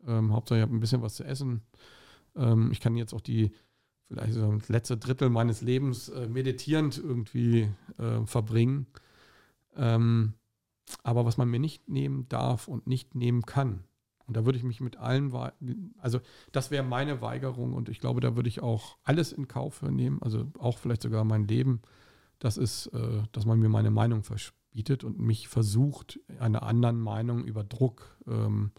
Ähm, 0.06 0.32
Hauptsache, 0.32 0.58
ich 0.58 0.62
habe 0.62 0.74
ein 0.74 0.80
bisschen 0.80 1.02
was 1.02 1.14
zu 1.14 1.24
essen. 1.24 1.62
Ähm, 2.36 2.70
ich 2.72 2.80
kann 2.80 2.96
jetzt 2.96 3.14
auch 3.14 3.20
die 3.20 3.52
vielleicht 4.08 4.34
so 4.34 4.52
das 4.52 4.68
letzte 4.68 4.96
Drittel 4.96 5.30
meines 5.30 5.60
Lebens 5.60 6.08
äh, 6.08 6.28
meditierend 6.28 6.98
irgendwie 6.98 7.70
äh, 7.98 8.26
verbringen. 8.26 8.86
Ähm, 9.76 10.34
aber 11.02 11.24
was 11.24 11.36
man 11.36 11.48
mir 11.48 11.60
nicht 11.60 11.88
nehmen 11.88 12.28
darf 12.28 12.68
und 12.68 12.86
nicht 12.86 13.14
nehmen 13.14 13.42
kann, 13.42 13.84
und 14.26 14.36
da 14.36 14.46
würde 14.46 14.56
ich 14.56 14.64
mich 14.64 14.80
mit 14.80 14.96
allen, 14.96 15.32
also 15.98 16.20
das 16.50 16.70
wäre 16.70 16.84
meine 16.84 17.20
Weigerung 17.20 17.74
und 17.74 17.88
ich 17.90 18.00
glaube, 18.00 18.20
da 18.20 18.36
würde 18.36 18.48
ich 18.48 18.62
auch 18.62 18.96
alles 19.02 19.32
in 19.32 19.48
Kauf 19.48 19.82
nehmen, 19.82 20.22
also 20.22 20.50
auch 20.58 20.78
vielleicht 20.78 21.02
sogar 21.02 21.24
mein 21.24 21.46
Leben. 21.46 21.82
Das 22.38 22.56
ist, 22.56 22.86
äh, 22.88 23.22
dass 23.32 23.44
man 23.44 23.60
mir 23.60 23.68
meine 23.68 23.90
Meinung 23.90 24.22
verbietet 24.22 25.04
und 25.04 25.18
mich 25.18 25.48
versucht, 25.48 26.20
einer 26.38 26.62
anderen 26.62 27.00
Meinung 27.00 27.44
über 27.44 27.64
Druck 27.64 28.18
ähm, 28.26 28.72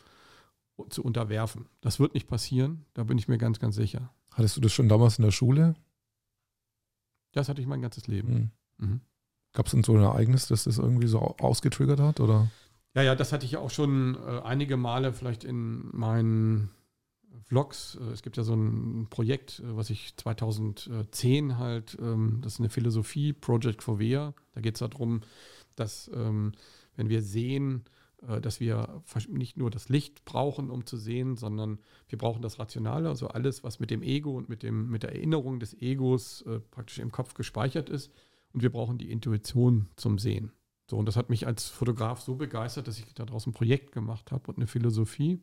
zu 0.90 1.04
unterwerfen. 1.04 1.68
Das 1.82 2.00
wird 2.00 2.14
nicht 2.14 2.28
passieren, 2.28 2.86
da 2.94 3.04
bin 3.04 3.18
ich 3.18 3.28
mir 3.28 3.38
ganz, 3.38 3.60
ganz 3.60 3.76
sicher. 3.76 4.14
Hattest 4.32 4.58
du 4.58 4.62
das 4.62 4.74
schon 4.74 4.90
damals 4.90 5.18
in 5.18 5.24
der 5.24 5.32
Schule? 5.32 5.76
Das 7.32 7.50
hatte 7.50 7.62
ich 7.62 7.68
mein 7.68 7.82
ganzes 7.82 8.08
Leben. 8.08 8.52
Mhm. 8.78 8.88
Mhm. 8.88 9.02
Gab 9.54 9.68
es 9.68 9.72
denn 9.72 9.84
so 9.84 9.96
ein 9.96 10.02
Ereignis, 10.02 10.48
das 10.48 10.66
das 10.66 10.78
irgendwie 10.78 11.08
so 11.08 11.20
ausgetriggert 11.20 12.00
hat? 12.00 12.20
Oder? 12.20 12.50
Ja, 12.94 13.04
ja, 13.04 13.16
das 13.16 13.32
hatte 13.32 13.46
ich 13.46 13.54
ja 13.54 13.60
auch 13.60 13.70
schon 13.70 14.16
äh, 14.16 14.42
einige 14.42 14.78
Male 14.78 15.14
vielleicht 15.14 15.44
in 15.44 15.90
meinen 15.96 16.70
Vlogs. 17.44 17.98
Äh, 18.02 18.12
es 18.12 18.22
gibt 18.22 18.38
ja 18.38 18.44
so 18.44 18.54
ein 18.54 19.08
Projekt, 19.10 19.60
äh, 19.60 19.76
was 19.76 19.90
ich 19.90 20.16
2010 20.18 21.58
halt, 21.58 21.98
ähm, 22.02 22.40
das 22.42 22.54
ist 22.54 22.60
eine 22.60 22.70
Philosophie, 22.70 23.34
Project 23.34 23.84
for 23.84 24.00
Vea. 24.00 24.34
Da 24.54 24.62
geht 24.62 24.76
es 24.76 24.80
darum, 24.80 25.22
dass 25.76 26.10
ähm, 26.14 26.54
wenn 26.96 27.10
wir 27.10 27.22
sehen, 27.22 27.86
dass 28.42 28.60
wir 28.60 29.04
nicht 29.30 29.58
nur 29.58 29.70
das 29.70 29.90
Licht 29.90 30.26
brauchen, 30.26 30.70
um 30.70 30.86
zu 30.86 30.98
sehen, 30.98 31.36
sondern 31.36 31.80
wir 32.08 32.18
brauchen 32.18 32.42
das 32.42 32.60
Rationale, 32.60 33.10
also 33.10 33.28
alles, 33.28 33.64
was 33.64 33.80
mit 33.80 33.92
dem 33.92 34.02
Ego 34.02 34.36
und 34.38 34.50
mit, 34.50 34.64
dem, 34.64 34.90
mit 34.90 35.04
der 35.04 35.14
Erinnerung 35.14 35.60
des 35.60 35.74
Egos 35.82 36.42
äh, 36.44 36.60
praktisch 36.60 37.00
im 37.00 37.12
Kopf 37.12 37.34
gespeichert 37.34 37.90
ist. 37.90 38.12
Und 38.54 38.64
wir 38.64 38.72
brauchen 38.72 38.98
die 38.98 39.12
Intuition 39.12 39.90
zum 39.96 40.18
Sehen. 40.18 40.52
So, 40.90 40.98
und 40.98 41.08
das 41.08 41.16
hat 41.16 41.30
mich 41.30 41.48
als 41.48 41.68
Fotograf 41.68 42.22
so 42.22 42.36
begeistert, 42.36 42.88
dass 42.88 43.00
ich 43.00 43.14
daraus 43.14 43.48
ein 43.48 43.54
Projekt 43.54 43.92
gemacht 43.92 44.32
habe 44.32 44.48
und 44.48 44.58
eine 44.58 44.68
Philosophie. 44.68 45.42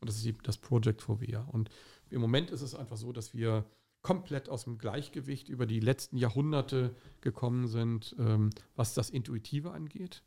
Und 0.00 0.08
das 0.08 0.24
ist 0.24 0.34
das 0.44 0.58
Project 0.58 1.02
for 1.02 1.18
VR. 1.18 1.46
Und 1.52 1.70
im 2.10 2.20
Moment 2.20 2.50
ist 2.50 2.62
es 2.62 2.74
einfach 2.74 2.96
so, 2.96 3.12
dass 3.12 3.34
wir 3.34 3.64
komplett 4.02 4.48
aus 4.48 4.64
dem 4.64 4.78
Gleichgewicht 4.78 5.48
über 5.48 5.66
die 5.66 5.80
letzten 5.80 6.16
Jahrhunderte 6.16 6.96
gekommen 7.20 7.66
sind, 7.68 8.16
ähm, 8.18 8.50
was 8.74 8.94
das 8.94 9.10
Intuitive 9.10 9.72
angeht. 9.72 10.22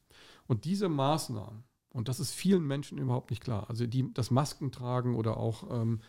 Und 0.48 0.66
diese 0.66 0.90
Maßnahmen, 0.90 1.64
und 1.90 2.08
das 2.08 2.20
ist 2.20 2.32
vielen 2.32 2.66
Menschen 2.66 2.98
überhaupt 2.98 3.30
nicht 3.30 3.44
klar, 3.44 3.70
also 3.70 3.88
die, 3.88 4.14
das 4.14 4.32
Maskentragen 4.32 5.16
oder 5.16 5.38
auch 5.38 5.82
ähm, 5.82 6.02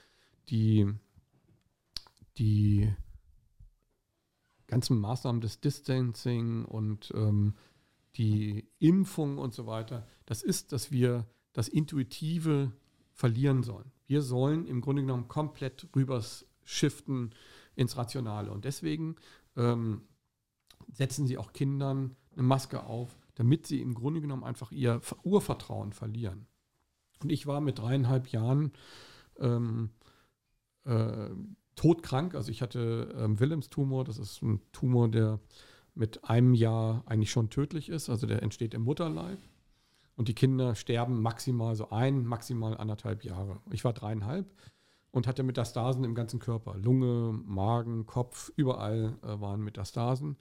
die, 0.48 0.92
die 2.38 2.92
ganzen 4.66 4.98
Maßnahmen 4.98 5.40
des 5.40 5.60
Distancing 5.60 6.64
und 6.64 7.12
ähm, 7.14 7.54
die 8.16 8.68
Impfung 8.78 9.38
und 9.38 9.54
so 9.54 9.66
weiter, 9.66 10.06
das 10.26 10.42
ist, 10.42 10.72
dass 10.72 10.90
wir 10.90 11.26
das 11.52 11.68
Intuitive 11.68 12.72
verlieren 13.12 13.62
sollen. 13.62 13.90
Wir 14.06 14.22
sollen 14.22 14.66
im 14.66 14.80
Grunde 14.80 15.02
genommen 15.02 15.28
komplett 15.28 15.88
rüber 15.94 16.22
shiften 16.64 17.34
ins 17.74 17.96
Rationale. 17.96 18.50
Und 18.50 18.64
deswegen 18.64 19.16
ähm, 19.56 20.02
setzen 20.92 21.26
sie 21.26 21.38
auch 21.38 21.52
Kindern 21.52 22.16
eine 22.32 22.42
Maske 22.42 22.84
auf, 22.84 23.16
damit 23.34 23.66
sie 23.66 23.80
im 23.80 23.94
Grunde 23.94 24.20
genommen 24.20 24.44
einfach 24.44 24.72
ihr 24.72 25.00
Urvertrauen 25.22 25.92
verlieren. 25.92 26.46
Und 27.22 27.30
ich 27.32 27.46
war 27.46 27.60
mit 27.60 27.78
dreieinhalb 27.78 28.28
Jahren 28.28 28.72
ähm, 29.38 29.90
äh, 30.84 31.30
todkrank. 31.74 32.34
Also 32.34 32.50
ich 32.50 32.62
hatte 32.62 33.14
ähm, 33.16 33.40
Wilhelms-Tumor. 33.40 34.04
Das 34.04 34.18
ist 34.18 34.42
ein 34.42 34.60
Tumor, 34.72 35.08
der 35.08 35.40
mit 35.94 36.24
einem 36.24 36.54
Jahr 36.54 37.02
eigentlich 37.06 37.30
schon 37.30 37.50
tödlich 37.50 37.88
ist. 37.88 38.10
Also 38.10 38.26
der 38.26 38.42
entsteht 38.42 38.74
im 38.74 38.82
Mutterleib. 38.82 39.38
Und 40.16 40.28
die 40.28 40.34
Kinder 40.34 40.74
sterben 40.74 41.20
maximal 41.22 41.74
so 41.74 41.90
ein, 41.90 42.24
maximal 42.24 42.76
anderthalb 42.76 43.24
Jahre. 43.24 43.60
Ich 43.72 43.84
war 43.84 43.92
dreieinhalb 43.92 44.46
und 45.14 45.28
hatte 45.28 45.44
Metastasen 45.44 46.02
im 46.02 46.16
ganzen 46.16 46.40
Körper. 46.40 46.76
Lunge, 46.76 47.40
Magen, 47.46 48.04
Kopf, 48.04 48.50
überall 48.56 49.16
äh, 49.22 49.40
waren 49.40 49.62
Metastasen. 49.62 50.36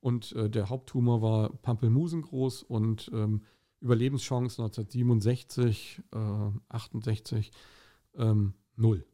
Und 0.00 0.32
äh, 0.32 0.50
der 0.50 0.68
Haupttumor 0.68 1.22
war 1.22 1.50
Pampelmusen 1.62 2.22
groß 2.22 2.64
und 2.64 3.08
ähm, 3.14 3.42
Überlebenschance 3.80 4.60
1967, 4.60 6.02
äh, 6.12 6.50
68, 6.70 7.52
ähm, 8.16 8.54
null. 8.74 9.06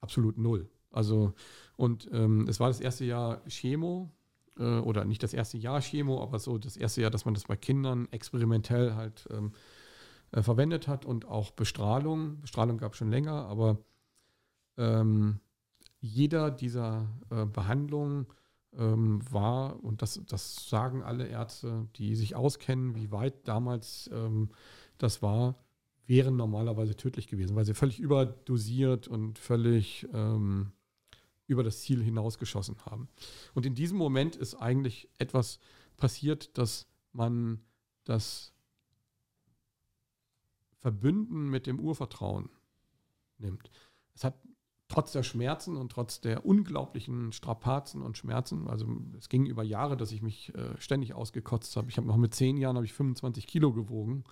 Absolut 0.00 0.38
null. 0.38 0.70
Also, 0.92 1.32
und 1.76 2.08
ähm, 2.12 2.46
es 2.48 2.60
war 2.60 2.68
das 2.68 2.78
erste 2.78 3.04
Jahr 3.04 3.42
Chemo, 3.48 4.12
äh, 4.56 4.78
oder 4.78 5.04
nicht 5.04 5.24
das 5.24 5.34
erste 5.34 5.58
Jahr 5.58 5.80
Chemo, 5.80 6.22
aber 6.22 6.38
so 6.38 6.58
das 6.58 6.76
erste 6.76 7.02
Jahr, 7.02 7.10
dass 7.10 7.24
man 7.24 7.34
das 7.34 7.44
bei 7.44 7.56
Kindern 7.56 8.06
experimentell 8.12 8.94
halt 8.94 9.26
ähm, 9.32 9.50
äh, 10.30 10.42
verwendet 10.42 10.86
hat 10.86 11.04
und 11.04 11.26
auch 11.26 11.50
Bestrahlung. 11.50 12.40
Bestrahlung 12.40 12.78
gab 12.78 12.92
es 12.92 12.98
schon 12.98 13.10
länger, 13.10 13.32
aber 13.46 13.78
ähm, 14.78 15.40
jeder 16.00 16.50
dieser 16.50 17.08
äh, 17.30 17.44
Behandlungen 17.44 18.26
ähm, 18.76 19.20
war, 19.30 19.82
und 19.82 20.02
das, 20.02 20.20
das 20.26 20.68
sagen 20.68 21.02
alle 21.02 21.26
Ärzte, 21.26 21.88
die 21.96 22.14
sich 22.14 22.36
auskennen, 22.36 22.94
wie 22.94 23.10
weit 23.10 23.46
damals 23.46 24.08
ähm, 24.12 24.50
das 24.98 25.22
war, 25.22 25.56
wären 26.06 26.36
normalerweise 26.36 26.96
tödlich 26.96 27.26
gewesen, 27.26 27.54
weil 27.54 27.64
sie 27.64 27.74
völlig 27.74 28.00
überdosiert 28.00 29.08
und 29.08 29.38
völlig 29.38 30.08
ähm, 30.12 30.72
über 31.46 31.62
das 31.62 31.80
Ziel 31.80 32.02
hinausgeschossen 32.02 32.76
haben. 32.86 33.08
Und 33.54 33.66
in 33.66 33.74
diesem 33.74 33.98
Moment 33.98 34.36
ist 34.36 34.54
eigentlich 34.54 35.08
etwas 35.18 35.58
passiert, 35.96 36.56
dass 36.56 36.86
man 37.12 37.60
das 38.04 38.54
Verbünden 40.78 41.48
mit 41.48 41.66
dem 41.66 41.80
Urvertrauen 41.80 42.48
nimmt. 43.38 43.70
Es 44.14 44.24
hat 44.24 44.34
trotz 44.88 45.12
der 45.12 45.22
Schmerzen 45.22 45.76
und 45.76 45.92
trotz 45.92 46.20
der 46.20 46.44
unglaublichen 46.46 47.32
Strapazen 47.32 48.02
und 48.02 48.16
Schmerzen, 48.16 48.68
also 48.68 48.86
es 49.18 49.28
ging 49.28 49.46
über 49.46 49.62
Jahre, 49.62 49.96
dass 49.96 50.12
ich 50.12 50.22
mich 50.22 50.54
äh, 50.54 50.80
ständig 50.80 51.14
ausgekotzt 51.14 51.76
habe. 51.76 51.90
Ich 51.90 51.98
habe 51.98 52.06
noch 52.06 52.16
mit 52.16 52.34
zehn 52.34 52.56
Jahren 52.56 52.76
habe 52.76 52.86
ich 52.86 52.94
25 52.94 53.46
Kilo 53.46 53.72
gewogen 53.72 54.24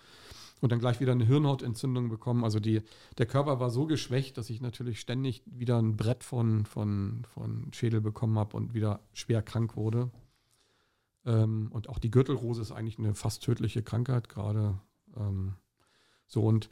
und 0.61 0.73
dann 0.73 0.79
gleich 0.79 1.01
wieder 1.01 1.13
eine 1.13 1.27
Hirnhautentzündung 1.27 2.09
bekommen. 2.09 2.43
Also 2.43 2.59
die, 2.59 2.83
der 3.19 3.27
Körper 3.27 3.61
war 3.61 3.71
so 3.71 3.87
geschwächt, 3.87 4.39
dass 4.39 4.49
ich 4.49 4.61
natürlich 4.63 5.01
ständig 5.01 5.43
wieder 5.45 5.79
ein 5.79 5.97
Brett 5.97 6.25
von, 6.25 6.65
von, 6.65 7.27
von 7.29 7.71
Schädel 7.73 8.01
bekommen 8.01 8.39
habe 8.39 8.57
und 8.57 8.73
wieder 8.73 9.01
schwer 9.13 9.43
krank 9.43 9.77
wurde. 9.77 10.11
Ähm, 11.27 11.69
und 11.71 11.89
auch 11.91 11.99
die 11.99 12.11
Gürtelrose 12.11 12.63
ist 12.63 12.73
eigentlich 12.73 12.99
eine 12.99 13.15
fast 13.15 13.43
tödliche 13.43 13.83
Krankheit 13.83 14.31
gerade. 14.31 14.81
Ähm, 15.17 15.55
so 16.27 16.43
und 16.43 16.71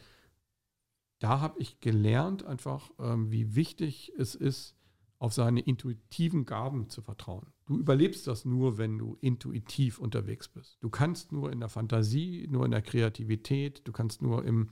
da 1.24 1.40
habe 1.40 1.58
ich 1.58 1.80
gelernt 1.80 2.44
einfach, 2.44 2.90
ähm, 2.98 3.32
wie 3.32 3.54
wichtig 3.54 4.12
es 4.18 4.34
ist, 4.34 4.76
auf 5.18 5.32
seine 5.32 5.60
intuitiven 5.60 6.44
Gaben 6.44 6.90
zu 6.90 7.00
vertrauen. 7.00 7.46
Du 7.64 7.78
überlebst 7.78 8.26
das 8.26 8.44
nur, 8.44 8.76
wenn 8.76 8.98
du 8.98 9.16
intuitiv 9.22 9.98
unterwegs 9.98 10.48
bist. 10.48 10.76
Du 10.82 10.90
kannst 10.90 11.32
nur 11.32 11.50
in 11.50 11.60
der 11.60 11.70
Fantasie, 11.70 12.46
nur 12.50 12.66
in 12.66 12.72
der 12.72 12.82
Kreativität, 12.82 13.80
du 13.88 13.92
kannst 13.92 14.20
nur 14.20 14.44
im, 14.44 14.68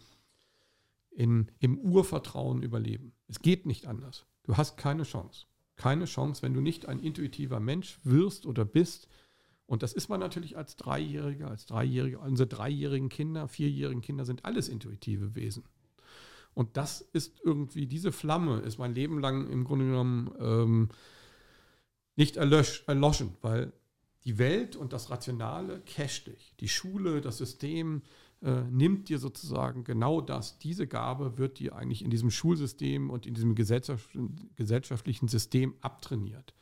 in, 1.09 1.51
im 1.59 1.79
Urvertrauen 1.79 2.63
überleben. 2.63 3.15
Es 3.29 3.41
geht 3.41 3.65
nicht 3.65 3.87
anders. 3.87 4.27
Du 4.43 4.59
hast 4.59 4.77
keine 4.77 5.05
Chance. 5.05 5.47
Keine 5.77 6.05
Chance, 6.05 6.43
wenn 6.43 6.53
du 6.53 6.61
nicht 6.61 6.85
ein 6.85 6.99
intuitiver 6.99 7.61
Mensch 7.61 7.99
wirst 8.03 8.45
oder 8.45 8.67
bist. 8.67 9.09
Und 9.65 9.83
das 9.83 9.95
ist 9.95 10.11
man 10.11 10.21
natürlich 10.21 10.59
als 10.59 10.77
Dreijähriger, 10.77 11.49
als 11.49 11.65
Dreijährige. 11.65 12.19
Unsere 12.19 12.47
dreijährigen 12.47 13.09
Kinder, 13.09 13.49
vierjährigen 13.49 14.03
Kinder 14.03 14.27
sind 14.27 14.45
alles 14.45 14.69
intuitive 14.69 15.35
Wesen. 15.35 15.65
Und 16.55 16.77
das 16.77 17.01
ist 17.01 17.41
irgendwie, 17.43 17.87
diese 17.87 18.13
Flamme 18.13 18.61
ist 18.61 18.79
mein 18.79 18.95
Leben 18.95 19.21
lang 19.21 19.49
im 19.49 19.65
Grunde 19.65 19.87
genommen 19.87 20.31
ähm, 20.39 20.89
nicht 22.17 22.37
erlösch, 22.37 22.85
erloschen, 22.87 23.37
weil 23.41 23.73
die 24.25 24.39
Welt 24.39 24.77
und 24.77 24.93
das 24.93 25.11
Rationale 25.11 25.81
casht 25.81 26.29
dich. 26.29 26.55
Die 26.61 26.69
Schule, 26.69 27.21
das 27.21 27.39
System 27.39 28.03
äh, 28.43 28.63
nimmt 28.71 29.09
dir 29.09 29.19
sozusagen 29.19 29.85
genau 29.85 30.21
das. 30.21 30.59
Diese 30.59 30.87
Gabe 30.87 31.39
wird 31.39 31.59
dir 31.59 31.75
eigentlich 31.75 32.03
in 32.05 32.11
diesem 32.11 32.31
Schulsystem 32.31 33.11
und 33.11 33.27
in 33.27 33.35
diesem 33.35 33.55
gesellschaftlichen 33.55 35.29
System 35.29 35.75
abtrainiert. 35.81 36.55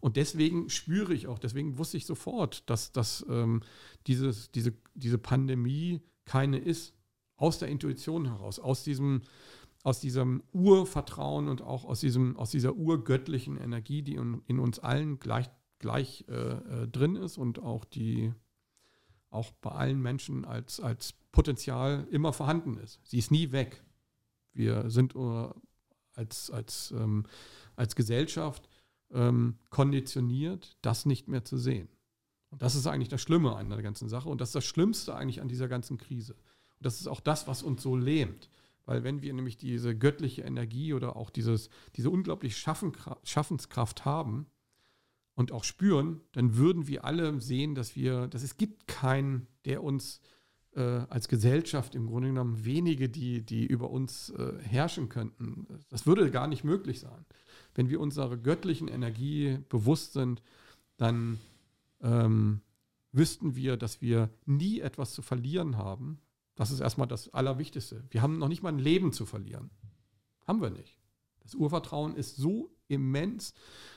Und 0.00 0.16
deswegen 0.16 0.68
spüre 0.68 1.14
ich 1.14 1.26
auch, 1.26 1.38
deswegen 1.38 1.78
wusste 1.78 1.96
ich 1.96 2.06
sofort, 2.06 2.68
dass, 2.68 2.92
dass 2.92 3.24
ähm, 3.28 3.62
dieses, 4.06 4.50
diese, 4.50 4.74
diese 4.94 5.18
Pandemie 5.18 6.00
keine 6.24 6.58
ist 6.58 6.95
aus 7.36 7.58
der 7.58 7.68
Intuition 7.68 8.26
heraus, 8.26 8.58
aus 8.58 8.82
diesem, 8.82 9.22
aus 9.82 10.00
diesem 10.00 10.42
Urvertrauen 10.52 11.48
und 11.48 11.62
auch 11.62 11.84
aus, 11.84 12.00
diesem, 12.00 12.36
aus 12.36 12.50
dieser 12.50 12.74
urgöttlichen 12.74 13.56
Energie, 13.56 14.02
die 14.02 14.14
in, 14.14 14.42
in 14.46 14.58
uns 14.58 14.78
allen 14.78 15.18
gleich, 15.18 15.48
gleich 15.78 16.24
äh, 16.28 16.32
äh, 16.34 16.88
drin 16.88 17.16
ist 17.16 17.38
und 17.38 17.62
auch 17.62 17.84
die 17.84 18.32
auch 19.30 19.50
bei 19.60 19.70
allen 19.70 20.00
Menschen 20.00 20.44
als, 20.44 20.80
als 20.80 21.12
Potenzial 21.32 22.06
immer 22.10 22.32
vorhanden 22.32 22.78
ist. 22.78 23.00
Sie 23.04 23.18
ist 23.18 23.30
nie 23.30 23.52
weg. 23.52 23.84
Wir 24.54 24.88
sind 24.88 25.14
uh, 25.14 25.50
als, 26.14 26.50
als, 26.50 26.92
ähm, 26.92 27.26
als 27.76 27.94
Gesellschaft 27.94 28.68
ähm, 29.12 29.58
konditioniert, 29.70 30.76
das 30.80 31.06
nicht 31.06 31.28
mehr 31.28 31.44
zu 31.44 31.58
sehen. 31.58 31.88
Und 32.48 32.62
das 32.62 32.74
ist 32.74 32.86
eigentlich 32.86 33.08
das 33.08 33.20
Schlimme 33.20 33.54
an 33.56 33.68
der 33.68 33.82
ganzen 33.82 34.08
Sache 34.08 34.28
und 34.28 34.40
das 34.40 34.50
ist 34.50 34.54
das 34.54 34.64
Schlimmste 34.64 35.14
eigentlich 35.14 35.42
an 35.42 35.48
dieser 35.48 35.68
ganzen 35.68 35.98
Krise. 35.98 36.36
Und 36.78 36.86
das 36.86 37.00
ist 37.00 37.06
auch 37.06 37.20
das, 37.20 37.46
was 37.46 37.62
uns 37.62 37.82
so 37.82 37.96
lähmt. 37.96 38.50
Weil 38.84 39.02
wenn 39.02 39.20
wir 39.20 39.34
nämlich 39.34 39.56
diese 39.56 39.96
göttliche 39.96 40.42
Energie 40.42 40.94
oder 40.94 41.16
auch 41.16 41.30
dieses, 41.30 41.70
diese 41.96 42.08
unglaubliche 42.08 42.56
Schaffenskraft 43.24 44.04
haben 44.04 44.46
und 45.34 45.50
auch 45.50 45.64
spüren, 45.64 46.20
dann 46.32 46.56
würden 46.56 46.86
wir 46.86 47.04
alle 47.04 47.40
sehen, 47.40 47.74
dass 47.74 47.96
wir, 47.96 48.28
dass 48.28 48.42
es 48.42 48.56
gibt 48.56 48.86
keinen, 48.86 49.48
der 49.64 49.82
uns 49.82 50.20
äh, 50.76 50.80
als 50.80 51.28
Gesellschaft 51.28 51.96
im 51.96 52.06
Grunde 52.06 52.28
genommen 52.28 52.64
wenige, 52.64 53.08
die, 53.08 53.42
die 53.42 53.66
über 53.66 53.90
uns 53.90 54.30
äh, 54.30 54.52
herrschen 54.62 55.08
könnten. 55.08 55.66
Das 55.88 56.06
würde 56.06 56.30
gar 56.30 56.46
nicht 56.46 56.62
möglich 56.62 57.00
sein. 57.00 57.24
Wenn 57.74 57.90
wir 57.90 57.98
unserer 57.98 58.36
göttlichen 58.36 58.86
Energie 58.86 59.58
bewusst 59.68 60.12
sind, 60.12 60.42
dann 60.96 61.38
ähm, 62.02 62.60
wüssten 63.12 63.56
wir, 63.56 63.76
dass 63.76 64.00
wir 64.00 64.30
nie 64.44 64.80
etwas 64.80 65.12
zu 65.12 65.22
verlieren 65.22 65.76
haben, 65.76 66.20
das 66.56 66.70
ist 66.70 66.80
erstmal 66.80 67.06
das 67.06 67.32
Allerwichtigste. 67.32 68.04
Wir 68.10 68.22
haben 68.22 68.38
noch 68.38 68.48
nicht 68.48 68.62
mal 68.62 68.72
ein 68.72 68.78
Leben 68.78 69.12
zu 69.12 69.26
verlieren. 69.26 69.70
Haben 70.46 70.60
wir 70.60 70.70
nicht. 70.70 70.98
Das 71.40 71.54
Urvertrauen 71.54 72.16
ist 72.16 72.36
so 72.36 72.74
immens, 72.88 73.54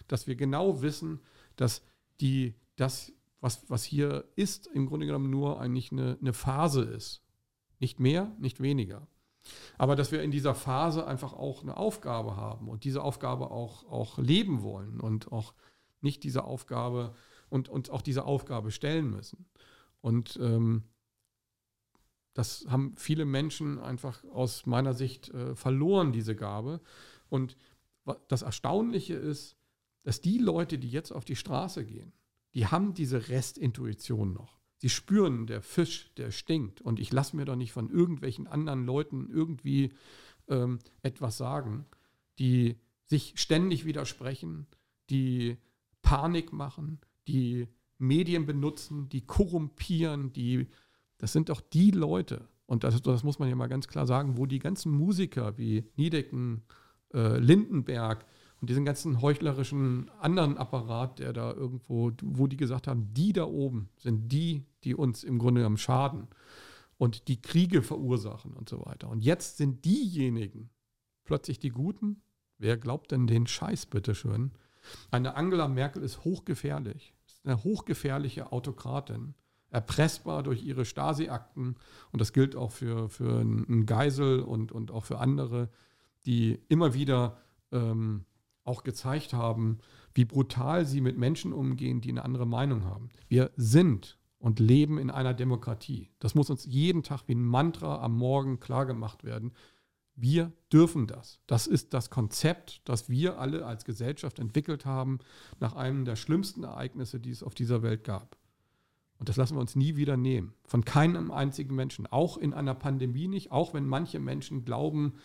dass 0.08 0.28
wir 0.28 0.36
genau 0.36 0.82
wissen, 0.82 1.22
dass 1.56 1.82
die, 2.22 2.56
das, 2.76 3.14
was, 3.40 3.70
was 3.70 3.84
hier 3.84 4.26
ist, 4.36 4.68
im 4.68 4.86
Grunde 4.86 5.06
genommen 5.06 5.30
nur 5.30 5.60
eigentlich 5.60 5.92
eine, 5.92 6.18
eine 6.20 6.34
Phase 6.34 6.84
ist. 6.84 7.24
Nicht 7.80 8.00
mehr, 8.00 8.36
nicht 8.40 8.62
weniger. 8.62 9.08
Aber 9.78 9.96
dass 9.96 10.12
wir 10.12 10.22
in 10.22 10.32
dieser 10.32 10.54
Phase 10.54 11.08
einfach 11.08 11.34
auch 11.34 11.64
eine 11.64 11.78
Aufgabe 11.78 12.36
haben 12.36 12.68
und 12.68 12.84
diese 12.84 13.02
Aufgabe 13.02 13.52
auch, 13.52 13.90
auch 13.90 14.18
leben 14.18 14.64
wollen 14.64 15.00
und 15.00 15.32
auch 15.32 15.54
nicht 16.02 16.24
diese 16.24 16.44
Aufgabe 16.44 17.16
und 17.50 17.70
uns 17.70 17.90
auch 17.90 18.02
diese 18.02 18.26
Aufgabe 18.26 18.72
stellen 18.72 19.10
müssen. 19.10 19.46
Und 20.02 20.38
ähm, 20.42 20.84
das 22.40 22.66
haben 22.70 22.94
viele 22.96 23.26
Menschen 23.26 23.80
einfach 23.80 24.24
aus 24.32 24.66
meiner 24.66 24.94
Sicht 24.94 25.28
äh, 25.30 25.56
verloren, 25.56 26.14
diese 26.14 26.38
Gabe. 26.38 26.80
Und 27.28 27.58
das 28.30 28.44
Erstaunliche 28.44 29.16
ist, 29.16 29.58
dass 30.04 30.22
die 30.22 30.38
Leute, 30.38 30.80
die 30.80 30.90
jetzt 30.90 31.12
auf 31.12 31.26
die 31.26 31.36
Straße 31.36 31.86
gehen, 31.86 32.14
die 32.54 32.66
haben 32.66 32.94
diese 32.94 33.28
Restintuition 33.28 34.32
noch. 34.32 34.58
Sie 34.78 34.88
spüren, 34.88 35.48
der 35.48 35.62
Fisch, 35.62 36.14
der 36.16 36.32
stinkt. 36.32 36.80
Und 36.80 37.02
ich 37.02 37.12
lasse 37.12 37.36
mir 37.36 37.44
doch 37.44 37.58
nicht 37.58 37.74
von 37.74 37.90
irgendwelchen 37.90 38.48
anderen 38.48 38.86
Leuten 38.86 39.30
irgendwie 39.30 39.92
ähm, 40.48 40.80
etwas 41.02 41.36
sagen, 41.36 41.88
die 42.40 42.78
sich 43.04 43.34
ständig 43.36 43.84
widersprechen, 43.84 44.66
die 45.10 45.58
Panik 46.02 46.54
machen, 46.54 47.02
die 47.28 47.68
Medien 47.98 48.46
benutzen, 48.46 49.10
die 49.10 49.26
korrumpieren, 49.26 50.32
die 50.32 50.70
das 51.20 51.34
sind 51.34 51.50
doch 51.50 51.62
die 51.62 51.92
Leute, 51.92 52.48
und 52.66 52.84
das, 52.84 53.02
das 53.02 53.24
muss 53.24 53.40
man 53.40 53.50
ja 53.50 53.56
mal 53.56 53.68
ganz 53.68 53.88
klar 53.88 54.08
sagen, 54.08 54.38
wo 54.38 54.46
die 54.46 54.60
ganzen 54.60 54.92
Musiker 54.92 55.58
wie 55.58 55.86
Niedecken, 55.96 56.64
äh, 57.14 57.38
Lindenberg 57.38 58.26
und 58.62 58.70
diesen 58.70 58.86
ganzen 58.86 59.22
heuchlerischen 59.22 60.10
anderen 60.20 60.58
Apparat, 60.58 61.20
der 61.20 61.34
da 61.34 61.52
irgendwo, 61.52 62.12
wo 62.24 62.48
die 62.48 62.58
gesagt 62.58 62.88
haben, 62.88 63.14
die 63.14 63.34
da 63.34 63.46
oben 63.46 63.90
sind 63.98 64.32
die, 64.32 64.66
die 64.84 64.96
uns 64.96 65.24
im 65.24 65.40
Grunde 65.40 65.62
genommen 65.62 65.78
schaden 65.78 66.28
und 66.98 67.28
die 67.28 67.42
Kriege 67.42 67.82
verursachen 67.82 68.54
und 68.54 68.70
so 68.70 68.86
weiter. 68.86 69.10
Und 69.10 69.24
jetzt 69.24 69.58
sind 69.58 69.86
diejenigen 69.86 70.70
plötzlich 71.24 71.60
die 71.60 71.70
Guten. 71.70 72.22
Wer 72.58 72.78
glaubt 72.78 73.12
denn 73.12 73.28
den 73.28 73.48
Scheiß, 73.48 73.86
bitteschön? 73.88 74.52
Eine 75.10 75.36
Angela 75.36 75.68
Merkel 75.68 76.04
ist 76.04 76.24
hochgefährlich, 76.24 77.14
ist 77.26 77.46
eine 77.46 77.64
hochgefährliche 77.64 78.52
Autokratin 78.52 79.34
erpressbar 79.72 80.44
durch 80.44 80.64
ihre 80.64 80.86
Stasi-Akten. 80.86 81.76
Und 82.12 82.22
das 82.22 82.34
gilt 82.34 82.56
auch 82.56 82.72
für, 82.72 83.10
für 83.10 83.40
einen 83.40 83.86
Geisel 83.86 84.42
und, 84.42 84.72
und 84.72 84.92
auch 84.92 85.06
für 85.06 85.20
andere, 85.20 85.70
die 86.26 86.60
immer 86.68 86.94
wieder 86.94 87.38
ähm, 87.72 88.26
auch 88.64 88.84
gezeigt 88.84 89.34
haben, 89.34 89.80
wie 90.14 90.26
brutal 90.26 90.86
sie 90.86 91.02
mit 91.02 91.18
Menschen 91.18 91.54
umgehen, 91.54 92.02
die 92.02 92.10
eine 92.10 92.26
andere 92.26 92.46
Meinung 92.46 92.84
haben. 92.86 93.10
Wir 93.28 93.52
sind 93.56 94.18
und 94.40 94.60
leben 94.60 94.98
in 94.98 95.12
einer 95.12 95.34
Demokratie. 95.34 96.10
Das 96.20 96.34
muss 96.34 96.50
uns 96.50 96.66
jeden 96.66 97.04
Tag 97.04 97.24
wie 97.28 97.36
ein 97.36 97.44
Mantra 97.44 98.02
am 98.02 98.18
Morgen 98.18 98.60
klargemacht 98.60 99.24
werden. 99.24 99.52
Wir 100.16 100.52
dürfen 100.72 101.08
das. 101.08 101.40
Das 101.48 101.68
ist 101.68 101.94
das 101.94 102.10
Konzept, 102.10 102.82
das 102.86 103.10
wir 103.10 103.40
alle 103.40 103.66
als 103.66 103.86
Gesellschaft 103.86 104.40
entwickelt 104.40 104.86
haben 104.86 105.20
nach 105.60 105.76
einem 105.76 106.04
der 106.04 106.16
schlimmsten 106.16 106.64
Ereignisse, 106.64 107.20
die 107.20 107.32
es 107.32 107.44
auf 107.44 107.56
dieser 107.56 107.84
Welt 107.84 108.04
gab. 108.04 108.38
Und 109.20 109.30
das 109.30 109.36
lassen 109.36 109.56
wir 109.56 109.62
uns 109.62 109.76
nie 109.76 109.98
wieder 109.98 110.18
nehmen. 110.18 110.54
Von 110.66 110.86
keinem 110.86 111.30
einzigen 111.30 111.76
Menschen. 111.76 112.08
Auch 112.08 112.38
in 112.38 112.54
einer 112.54 112.74
Pandemie 112.74 113.28
nicht. 113.28 113.52
Auch 113.52 113.74
wenn 113.74 113.86
manche 113.86 114.20
Menschen 114.20 114.64
glauben, 114.64 115.16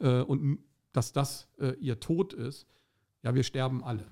äh, 0.00 0.20
und, 0.20 0.58
dass 0.92 1.12
das 1.12 1.48
äh, 1.58 1.74
ihr 1.80 2.00
Tod 2.00 2.32
ist. 2.32 2.66
Ja, 3.22 3.34
wir 3.34 3.42
sterben 3.42 3.82
alle. 3.82 4.06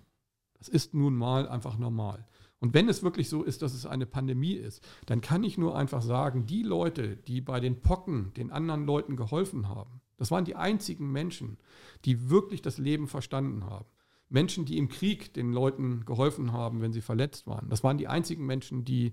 Das 0.59 0.69
ist 0.69 0.95
nun 0.95 1.15
mal 1.15 1.49
einfach 1.49 1.77
normal. 1.77 2.27
Und 2.61 2.75
wenn 2.75 2.89
es 2.89 3.03
wirklich 3.03 3.29
so 3.29 3.43
ist, 3.43 3.63
dass 3.63 3.75
es 3.75 3.87
eine 3.87 4.07
Pandemie 4.07 4.53
ist, 4.53 4.87
dann 5.07 5.21
kann 5.21 5.43
ich 5.43 5.59
nur 5.59 5.77
einfach 5.77 6.03
sagen, 6.03 6.47
die 6.47 6.63
Leute, 6.63 7.17
die 7.17 7.41
bei 7.41 7.59
den 7.59 7.81
Pocken 7.81 8.33
den 8.35 8.53
anderen 8.53 8.85
Leuten 8.85 9.17
geholfen 9.17 9.69
haben, 9.69 10.01
das 10.17 10.31
waren 10.31 10.45
die 10.45 10.55
einzigen 10.55 11.11
Menschen, 11.11 11.59
die 12.05 12.31
wirklich 12.31 12.63
das 12.63 12.79
Leben 12.79 13.09
verstanden 13.09 13.65
haben. 13.65 13.87
Menschen, 14.29 14.65
die 14.65 14.79
im 14.79 14.89
Krieg 14.89 15.35
den 15.35 15.53
Leuten 15.53 16.05
geholfen 16.05 16.53
haben, 16.53 16.81
wenn 16.81 16.93
sie 16.93 17.01
verletzt 17.01 17.49
waren. 17.49 17.69
Das 17.69 17.83
waren 17.83 17.99
die 17.99 18.09
einzigen 18.09 18.47
Menschen, 18.47 18.85
die 18.85 19.13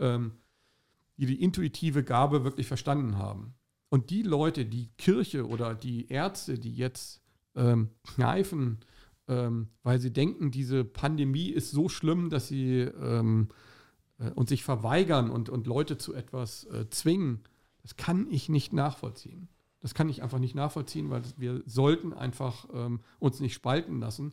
ähm, 0.00 0.32
die 1.16 1.26
die 1.26 1.42
intuitive 1.42 2.02
Gabe 2.02 2.44
wirklich 2.44 2.66
verstanden 2.66 3.18
haben. 3.18 3.54
Und 3.90 4.10
die 4.10 4.22
Leute, 4.22 4.64
die 4.64 4.88
Kirche 4.98 5.46
oder 5.46 5.74
die 5.74 6.08
Ärzte, 6.08 6.58
die 6.58 6.74
jetzt 6.74 7.20
ähm, 7.54 7.90
kneifen, 8.04 8.78
ähm, 9.28 9.68
weil 9.82 10.00
sie 10.00 10.12
denken, 10.12 10.50
diese 10.50 10.84
Pandemie 10.84 11.50
ist 11.50 11.70
so 11.70 11.88
schlimm, 11.88 12.30
dass 12.30 12.48
sie 12.48 12.80
ähm, 12.80 13.48
äh, 14.18 14.30
und 14.30 14.48
sich 14.48 14.64
verweigern 14.64 15.30
und, 15.30 15.48
und 15.48 15.66
Leute 15.66 15.98
zu 15.98 16.14
etwas 16.14 16.64
äh, 16.64 16.88
zwingen, 16.90 17.40
das 17.82 17.96
kann 17.96 18.26
ich 18.30 18.48
nicht 18.48 18.72
nachvollziehen. 18.72 19.48
Das 19.80 19.94
kann 19.94 20.08
ich 20.08 20.22
einfach 20.22 20.38
nicht 20.38 20.54
nachvollziehen, 20.54 21.10
weil 21.10 21.22
wir 21.36 21.62
sollten 21.64 22.12
einfach 22.12 22.66
ähm, 22.72 23.00
uns 23.18 23.40
nicht 23.40 23.54
spalten 23.54 23.98
lassen. 23.98 24.32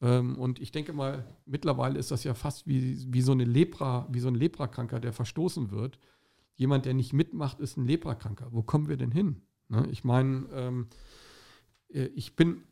Ähm, 0.00 0.36
und 0.36 0.60
ich 0.60 0.72
denke 0.72 0.92
mal, 0.92 1.24
mittlerweile 1.46 1.98
ist 1.98 2.10
das 2.10 2.24
ja 2.24 2.34
fast 2.34 2.66
wie, 2.66 3.12
wie 3.12 3.22
so 3.22 3.32
eine 3.32 3.44
Lepra, 3.44 4.06
wie 4.10 4.20
so 4.20 4.28
ein 4.28 4.34
Leprakranker, 4.34 5.00
der 5.00 5.12
verstoßen 5.12 5.70
wird. 5.70 5.98
Jemand, 6.54 6.86
der 6.86 6.94
nicht 6.94 7.12
mitmacht, 7.12 7.60
ist 7.60 7.76
ein 7.76 7.86
Leprakranker. 7.86 8.48
Wo 8.52 8.62
kommen 8.62 8.88
wir 8.88 8.96
denn 8.96 9.12
hin? 9.12 9.42
Ne? 9.68 9.86
Ich 9.90 10.04
meine, 10.04 10.46
ähm, 10.52 10.88
äh, 11.88 12.06
ich 12.14 12.36
bin 12.36 12.62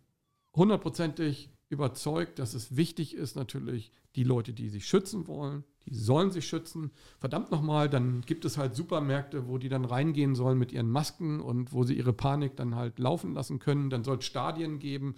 hundertprozentig 0.55 1.51
überzeugt, 1.69 2.39
dass 2.39 2.55
es 2.55 2.77
wichtig 2.77 3.15
ist, 3.15 3.37
natürlich 3.37 3.91
die 4.17 4.25
Leute, 4.25 4.53
die 4.53 4.69
sich 4.69 4.87
schützen 4.87 5.27
wollen, 5.27 5.65
die 5.87 5.94
sollen 5.94 6.31
sich 6.31 6.47
schützen. 6.47 6.90
Verdammt 7.18 7.51
nochmal, 7.51 7.88
dann 7.88 8.23
gibt 8.23 8.44
es 8.44 8.57
halt 8.57 8.75
Supermärkte, 8.75 9.49
wo 9.49 9.59
die 9.59 9.68
dann 9.68 9.85
reingehen 9.85 10.35
sollen 10.35 10.59
mit 10.59 10.73
ihren 10.73 10.90
Masken 10.90 11.40
und 11.40 11.73
wo 11.73 11.85
sie 11.85 11.94
ihre 11.94 12.12
Panik 12.12 12.57
dann 12.57 12.75
halt 12.75 12.99
laufen 12.99 13.35
lassen 13.35 13.59
können. 13.59 13.90
Dann 13.90 14.05
soll 14.05 14.18
es 14.18 14.25
Stadien 14.25 14.79
geben, 14.79 15.14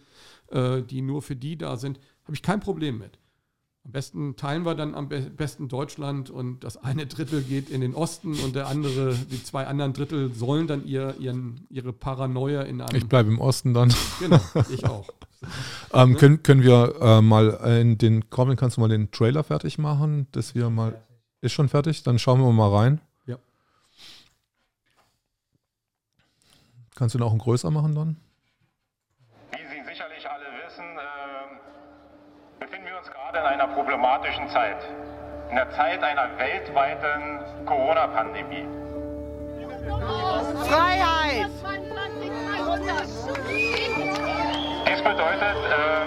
äh, 0.49 0.83
die 0.83 1.03
nur 1.03 1.23
für 1.23 1.37
die 1.37 1.57
da 1.57 1.77
sind. 1.77 2.01
Habe 2.25 2.35
ich 2.35 2.43
kein 2.43 2.61
Problem 2.61 2.99
mit. 2.99 3.19
Am 3.85 3.93
besten 3.93 4.35
teilen 4.35 4.67
wir 4.67 4.75
dann 4.75 4.97
am 4.97 5.09
besten 5.09 5.69
Deutschland 5.69 6.29
und 6.29 6.65
das 6.65 6.77
eine 6.77 7.07
Drittel 7.07 7.41
geht 7.43 7.71
in 7.71 7.81
den 7.81 7.95
Osten 7.95 8.35
und 8.41 8.57
der 8.57 8.67
andere, 8.67 9.15
die 9.15 9.41
zwei 9.45 9.69
anderen 9.69 9.93
Drittel 9.93 10.35
sollen 10.35 10.67
dann 10.67 10.85
ihr, 10.85 11.15
ihren, 11.21 11.69
ihre 11.71 11.93
Paranoia 11.93 12.63
in 12.63 12.81
einem. 12.81 12.97
Ich 12.97 13.07
bleibe 13.07 13.31
im 13.31 13.39
Osten 13.39 13.75
dann. 13.75 13.95
Genau, 14.19 14.41
ich 14.71 14.85
auch. 14.87 15.07
Ähm, 15.93 16.13
ne? 16.13 16.19
können, 16.19 16.43
können 16.43 16.63
wir 16.63 16.95
äh, 17.01 17.21
mal 17.21 17.51
in 17.81 17.99
den, 17.99 18.31
Corbin, 18.31 18.57
kannst 18.57 18.77
du 18.77 18.81
mal 18.81 18.89
den 18.89 19.11
Trailer 19.11 19.45
fertig 19.45 19.79
machen, 19.79 20.27
dass 20.33 20.55
wir 20.55 20.71
mal. 20.71 21.01
Ist 21.43 21.53
schon 21.53 21.69
fertig? 21.69 22.03
Dann 22.03 22.19
schauen 22.19 22.41
wir 22.41 22.51
mal 22.51 22.75
rein. 22.75 23.01
Ja. 23.27 23.37
Kannst 26.95 27.15
du 27.15 27.19
ihn 27.19 27.23
auch 27.23 27.31
einen 27.31 27.39
größer 27.39 27.71
machen 27.71 27.95
dann? 27.95 28.17
in 33.37 33.61
einer 33.61 33.69
problematischen 33.69 34.49
Zeit, 34.49 34.79
in 35.51 35.57
der 35.57 35.71
Zeit 35.71 36.03
einer 36.03 36.29
weltweiten 36.39 37.67
Corona-Pandemie. 37.67 38.67
Freiheit! 40.69 41.51
Dies 44.97 45.05
bedeutet, 45.05 45.43
äh, 45.43 46.07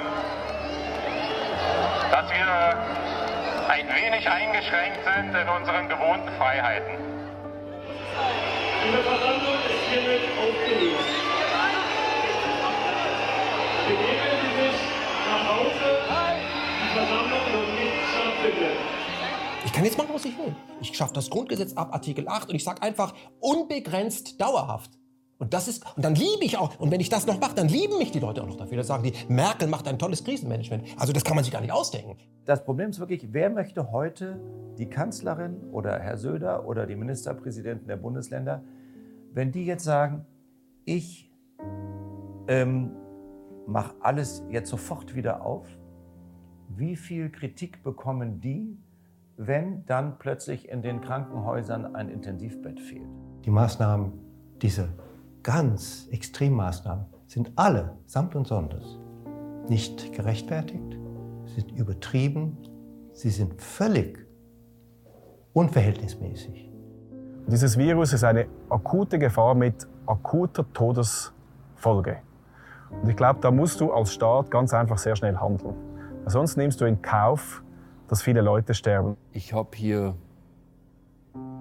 dass 2.12 2.28
wir 2.32 2.48
ein 3.70 3.88
wenig 3.88 4.28
eingeschränkt 4.28 5.00
sind 5.04 5.36
in 5.36 5.48
unseren 5.48 5.88
gewohnten 5.88 6.30
Freiheiten. 6.40 6.98
Die 8.84 8.92
Versammlung 8.92 9.60
ist 9.70 9.84
hiermit 9.92 10.22
aufgelöst. 10.40 11.06
Begeben 13.88 14.36
Sie 14.42 14.54
sich 14.62 14.78
nach 15.30 15.46
Hause. 15.48 15.90
Ich 19.66 19.74
kann 19.74 19.86
jetzt 19.86 19.98
machen, 20.00 20.10
was 20.14 20.26
ich 20.26 20.36
will. 20.36 20.56
Ich 20.82 20.98
schaffe 20.98 21.14
das 21.14 21.30
Grundgesetz 21.30 21.74
ab 21.74 21.94
Artikel 21.94 22.28
8 22.28 22.50
und 22.50 22.56
ich 22.56 22.64
sage 22.64 22.82
einfach 22.82 23.14
unbegrenzt 23.40 24.42
dauerhaft. 24.42 24.99
Und 25.40 25.54
das 25.54 25.70
ist, 25.70 25.86
und 25.96 26.04
dann 26.04 26.16
liebe 26.16 26.44
ich 26.44 26.58
auch, 26.58 26.78
und 26.82 26.92
wenn 26.92 27.00
ich 27.00 27.08
das 27.08 27.26
noch 27.26 27.40
mache, 27.40 27.56
dann 27.56 27.70
lieben 27.70 27.98
mich 27.98 28.12
die 28.12 28.20
Leute 28.20 28.44
auch 28.44 28.48
noch 28.48 28.58
dafür. 28.58 28.76
Dann 28.76 28.86
sagen 28.86 29.04
die, 29.04 29.14
Merkel 29.30 29.70
macht 29.70 29.88
ein 29.88 29.98
tolles 29.98 30.22
Krisenmanagement. 30.26 30.84
Also 30.98 31.14
das 31.14 31.24
kann 31.24 31.36
man 31.36 31.46
sich 31.46 31.54
gar 31.54 31.62
nicht 31.62 31.72
ausdenken. 31.72 32.18
Das 32.44 32.66
Problem 32.66 32.90
ist 32.90 33.00
wirklich, 33.00 33.30
wer 33.32 33.50
möchte 33.50 33.94
heute 33.94 34.38
die 34.78 34.88
Kanzlerin 34.88 35.56
oder 35.72 35.98
Herr 35.98 36.18
Söder 36.18 36.68
oder 36.68 36.86
die 36.86 36.98
Ministerpräsidenten 36.98 37.88
der 37.88 37.96
Bundesländer, 37.96 38.64
wenn 39.34 39.54
die 39.54 39.66
jetzt 39.66 39.86
sagen, 39.86 40.26
ich 40.84 41.32
ähm, 42.50 42.92
mache 43.66 43.96
alles 44.02 44.44
jetzt 44.50 44.70
sofort 44.70 45.16
wieder 45.16 45.46
auf, 45.46 45.66
wie 46.68 46.98
viel 46.98 47.30
Kritik 47.30 47.82
bekommen 47.82 48.42
die, 48.42 48.78
wenn 49.38 49.86
dann 49.86 50.20
plötzlich 50.20 50.68
in 50.68 50.82
den 50.82 51.00
Krankenhäusern 51.00 51.96
ein 51.96 52.10
Intensivbett 52.10 52.82
fehlt? 52.82 53.08
Die 53.46 53.52
Maßnahmen, 53.52 54.12
diese 54.62 54.90
ganz 55.50 56.08
Extremmaßnahmen, 56.12 57.08
sind 57.26 57.52
alle 57.56 57.98
samt 58.06 58.36
und 58.36 58.46
sonders 58.46 59.00
nicht 59.68 60.14
gerechtfertigt, 60.14 60.96
sind 61.56 61.72
übertrieben, 61.72 62.56
sie 63.14 63.32
sind 63.32 63.60
völlig 63.60 64.28
unverhältnismäßig. 65.54 66.70
Dieses 67.48 67.80
Virus 67.80 68.14
ist 68.14 68.24
eine 68.24 68.46
akute 68.70 69.18
Gefahr 69.18 69.56
mit 69.56 69.88
akuter 70.06 70.72
Todesfolge. 70.72 72.18
Und 73.02 73.10
ich 73.10 73.16
glaube, 73.16 73.40
da 73.42 73.50
musst 73.50 73.82
du 73.82 73.92
als 73.92 74.14
Staat 74.14 74.52
ganz 74.52 74.72
einfach 74.72 75.00
sehr 75.00 75.16
schnell 75.16 75.36
handeln. 75.36 75.74
Sonst 76.28 76.58
nimmst 76.58 76.80
du 76.80 76.86
in 76.86 77.02
Kauf, 77.02 77.64
dass 78.08 78.22
viele 78.22 78.42
Leute 78.42 78.76
sterben. 78.76 79.18
Ich 79.32 79.52
habe 79.52 79.70
hier 79.76 80.14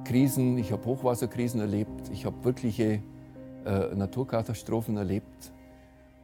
Krisen, 0.05 0.59
ich 0.59 0.73
habe 0.73 0.85
Hochwasserkrisen 0.85 1.59
erlebt, 1.59 2.11
ich 2.13 2.27
habe 2.27 2.45
wirkliche 2.45 3.03
äh, 3.65 3.95
Naturkatastrophen 3.95 4.97
erlebt, 4.97 5.53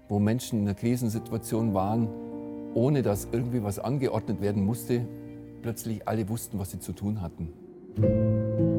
wo 0.08 0.18
Menschen 0.18 0.60
in 0.60 0.66
einer 0.66 0.74
Krisensituation 0.74 1.74
waren, 1.74 2.08
ohne 2.74 3.02
dass 3.02 3.28
irgendwie 3.30 3.62
was 3.62 3.78
angeordnet 3.78 4.40
werden 4.40 4.64
musste, 4.64 5.06
plötzlich 5.62 6.06
alle 6.06 6.28
wussten, 6.28 6.58
was 6.58 6.72
sie 6.72 6.80
zu 6.80 6.92
tun 6.92 7.20
hatten. 7.20 8.73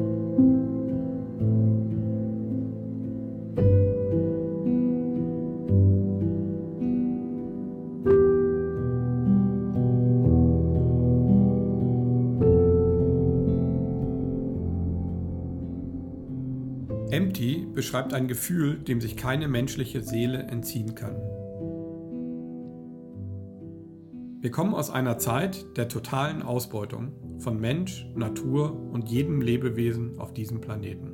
Beschreibt 18.06 18.14
ein 18.14 18.28
Gefühl, 18.28 18.78
dem 18.78 19.00
sich 19.00 19.16
keine 19.16 19.48
menschliche 19.48 20.00
Seele 20.00 20.44
entziehen 20.44 20.94
kann. 20.94 21.16
Wir 24.40 24.50
kommen 24.52 24.74
aus 24.74 24.90
einer 24.90 25.18
Zeit 25.18 25.66
der 25.76 25.88
totalen 25.88 26.42
Ausbeutung 26.42 27.12
von 27.40 27.60
Mensch, 27.60 28.06
Natur 28.14 28.78
und 28.92 29.08
jedem 29.08 29.40
Lebewesen 29.40 30.18
auf 30.18 30.32
diesem 30.32 30.60
Planeten. 30.60 31.12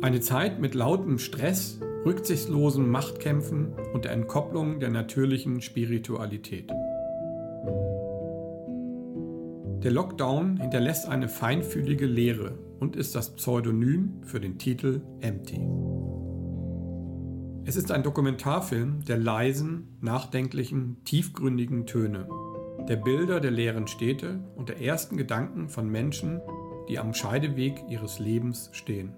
Eine 0.00 0.20
Zeit 0.20 0.60
mit 0.60 0.74
lautem 0.74 1.18
Stress, 1.18 1.78
rücksichtslosen 2.06 2.88
Machtkämpfen 2.88 3.74
und 3.92 4.06
der 4.06 4.12
Entkopplung 4.12 4.80
der 4.80 4.88
natürlichen 4.88 5.60
Spiritualität. 5.60 6.72
Der 9.82 9.92
Lockdown 9.92 10.58
hinterlässt 10.58 11.08
eine 11.08 11.26
feinfühlige 11.26 12.04
Leere 12.04 12.58
und 12.80 12.96
ist 12.96 13.14
das 13.14 13.34
Pseudonym 13.34 14.20
für 14.24 14.38
den 14.38 14.58
Titel 14.58 15.00
Empty. 15.22 15.66
Es 17.64 17.76
ist 17.76 17.90
ein 17.90 18.02
Dokumentarfilm 18.02 19.06
der 19.06 19.16
leisen, 19.16 19.96
nachdenklichen, 20.02 21.02
tiefgründigen 21.04 21.86
Töne, 21.86 22.28
der 22.90 22.96
Bilder 22.96 23.40
der 23.40 23.52
leeren 23.52 23.86
Städte 23.86 24.40
und 24.54 24.68
der 24.68 24.82
ersten 24.82 25.16
Gedanken 25.16 25.70
von 25.70 25.88
Menschen, 25.88 26.42
die 26.90 26.98
am 26.98 27.14
Scheideweg 27.14 27.82
ihres 27.88 28.18
Lebens 28.18 28.68
stehen. 28.72 29.14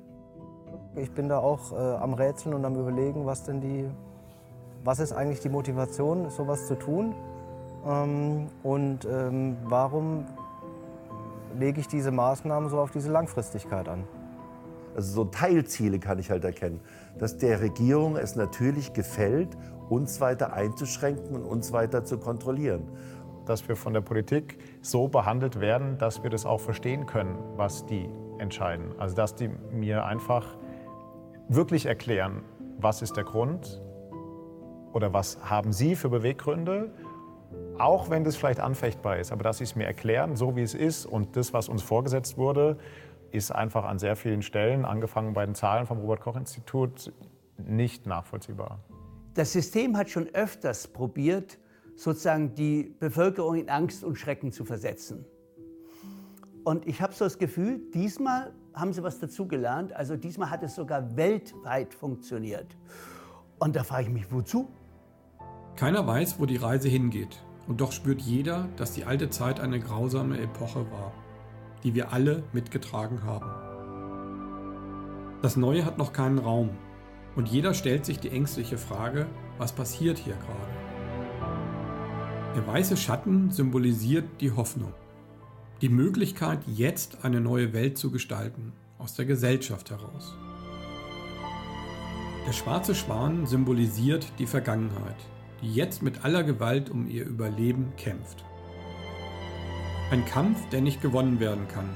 Ich 0.95 1.11
bin 1.11 1.29
da 1.29 1.39
auch 1.39 1.73
äh, 1.73 1.75
am 1.75 2.15
Rätseln 2.15 2.55
und 2.55 2.65
am 2.65 2.77
Überlegen, 2.77 3.27
was 3.27 3.43
denn 3.43 3.61
die, 3.61 3.87
was 4.85 5.01
ist 5.01 5.13
eigentlich 5.13 5.41
die 5.41 5.49
Motivation, 5.49 6.31
sowas 6.31 6.69
zu 6.69 6.79
tun 6.79 7.17
ähm, 7.85 8.47
und 8.63 9.09
ähm, 9.11 9.57
warum 9.65 10.25
lege 11.59 11.81
ich 11.81 11.89
diese 11.89 12.11
Maßnahmen 12.11 12.69
so 12.69 12.79
auf 12.79 12.91
diese 12.91 13.11
Langfristigkeit 13.11 13.89
an. 13.89 14.05
Also 14.95 15.13
so 15.13 15.25
Teilziele 15.25 15.99
kann 15.99 16.19
ich 16.19 16.31
halt 16.31 16.45
erkennen, 16.45 16.81
dass 17.19 17.39
der 17.39 17.61
Regierung 17.61 18.17
es 18.17 18.37
natürlich 18.37 18.93
gefällt, 18.93 19.57
uns 19.89 20.21
weiter 20.21 20.53
einzuschränken 20.53 21.35
und 21.35 21.45
uns 21.45 21.73
weiter 21.73 22.05
zu 22.05 22.19
kontrollieren. 22.19 22.89
Dass 23.47 23.67
wir 23.69 23.77
von 23.77 23.93
der 23.93 24.03
Politik 24.03 24.59
so 24.83 25.09
behandelt 25.09 25.61
werden, 25.61 25.99
dass 25.99 26.23
wir 26.23 26.31
das 26.31 26.47
auch 26.47 26.61
verstehen 26.61 27.07
können, 27.07 27.39
was 27.57 27.87
die 27.87 28.09
entscheiden. 28.39 28.95
Also 28.99 29.17
dass 29.17 29.35
die 29.35 29.51
mir 29.73 30.05
einfach 30.05 30.57
wirklich 31.49 31.87
erklären, 31.87 32.43
was 32.79 33.03
ist 33.03 33.17
der 33.17 33.25
Grund 33.25 33.81
oder 34.93 35.13
was 35.13 35.39
haben 35.43 35.73
sie 35.73 35.97
für 35.97 36.09
Beweggründe 36.09 36.91
auch 37.83 38.11
wenn 38.11 38.23
das 38.25 38.37
vielleicht 38.37 38.61
anfechtbar 38.61 39.19
ist, 39.19 39.33
aber 39.33 39.43
dass 39.43 39.59
sie 39.59 39.65
es 39.65 39.75
mir 39.75 39.85
erklären, 39.85 40.37
so 40.37 40.55
wie 40.57 40.63
es 40.63 40.75
ist 40.75 41.05
und 41.05 41.37
das, 41.37 41.53
was 41.53 41.69
uns 41.69 41.83
vorgesetzt 41.83 42.39
wurde, 42.39 42.79
ist 43.33 43.51
einfach 43.51 43.85
an 43.85 43.99
sehr 43.99 44.15
vielen 44.15 44.43
Stellen, 44.43 44.85
angefangen 44.85 45.35
bei 45.35 45.45
den 45.45 45.55
Zahlen 45.55 45.87
vom 45.87 45.99
Robert-Koch-Institut, 45.99 47.13
nicht 47.59 48.07
nachvollziehbar. 48.07 48.79
Das 49.35 49.53
System 49.53 49.97
hat 49.97 50.11
schon 50.11 50.29
öfters 50.29 50.87
probiert, 50.87 51.59
sozusagen 51.97 52.55
die 52.55 52.95
Bevölkerung 53.01 53.57
in 53.57 53.69
Angst 53.69 54.05
und 54.05 54.17
Schrecken 54.17 54.53
zu 54.53 54.65
versetzen. 54.65 55.25
Und 56.65 56.87
ich 56.87 57.03
habe 57.03 57.13
so 57.13 57.25
das 57.25 57.39
Gefühl, 57.39 57.81
diesmal 57.93 58.53
haben 58.75 58.93
sie 58.93 59.03
was 59.03 59.19
dazugelernt. 59.19 59.93
Also 59.93 60.17
diesmal 60.17 60.51
hat 60.51 60.63
es 60.63 60.77
sogar 60.77 61.17
weltweit 61.17 61.95
funktioniert. 61.95 62.77
Und 63.59 63.75
da 63.75 63.83
frage 63.83 64.05
ich 64.05 64.11
mich, 64.11 64.31
wozu? 64.31 64.69
Keiner 65.77 66.07
weiß, 66.07 66.39
wo 66.39 66.47
die 66.47 66.57
Reise 66.57 66.89
hingeht. 66.89 67.43
Und 67.67 67.81
doch 67.81 67.93
spürt 67.93 68.21
jeder, 68.21 68.69
dass 68.77 68.93
die 68.93 69.05
alte 69.05 69.31
Zeit 69.31 69.61
eine 69.61 69.81
grausame 69.81 70.39
Epoche 70.39 70.91
war, 70.91 71.13
die 71.85 71.95
wir 71.95 72.13
alle 72.13 72.43
mitgetragen 72.53 73.23
haben. 73.25 73.51
Das 75.43 75.57
Neue 75.57 75.85
hat 75.85 75.99
noch 75.99 76.13
keinen 76.13 76.39
Raum 76.39 76.71
und 77.35 77.49
jeder 77.49 77.75
stellt 77.75 78.05
sich 78.05 78.19
die 78.19 78.31
ängstliche 78.31 78.79
Frage, 78.79 79.27
was 79.59 79.73
passiert 79.73 80.19
hier 80.19 80.35
gerade? 80.35 80.83
Der 82.55 82.67
weiße 82.67 82.97
Schatten 82.97 83.51
symbolisiert 83.51 84.25
die 84.41 84.53
Hoffnung, 84.53 84.93
die 85.81 85.89
Möglichkeit, 85.89 86.61
jetzt 86.67 87.25
eine 87.25 87.41
neue 87.41 87.73
Welt 87.73 87.97
zu 87.97 88.11
gestalten, 88.11 88.73
aus 88.99 89.15
der 89.15 89.25
Gesellschaft 89.25 89.91
heraus. 89.91 90.37
Der 92.47 92.53
schwarze 92.53 92.95
Schwan 92.95 93.47
symbolisiert 93.47 94.27
die 94.39 94.47
Vergangenheit, 94.47 95.17
die 95.63 95.73
jetzt 95.73 96.03
mit 96.03 96.25
aller 96.25 96.43
Gewalt 96.43 96.91
um 96.91 97.09
ihr 97.09 97.25
Überleben 97.25 97.93
kämpft. 97.97 98.45
Ein 100.11 100.25
Kampf, 100.27 100.69
der 100.71 100.83
nicht 100.83 101.01
gewonnen 101.01 101.41
werden 101.41 101.69
kann, 101.69 101.89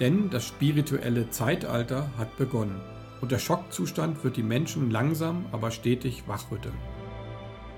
denn 0.00 0.30
das 0.30 0.44
spirituelle 0.44 1.30
Zeitalter 1.30 2.10
hat 2.18 2.36
begonnen 2.36 2.80
und 3.20 3.30
der 3.30 3.38
Schockzustand 3.38 4.24
wird 4.24 4.36
die 4.36 4.42
Menschen 4.42 4.90
langsam, 4.90 5.46
aber 5.52 5.70
stetig 5.70 6.26
wachrütteln. 6.26 6.74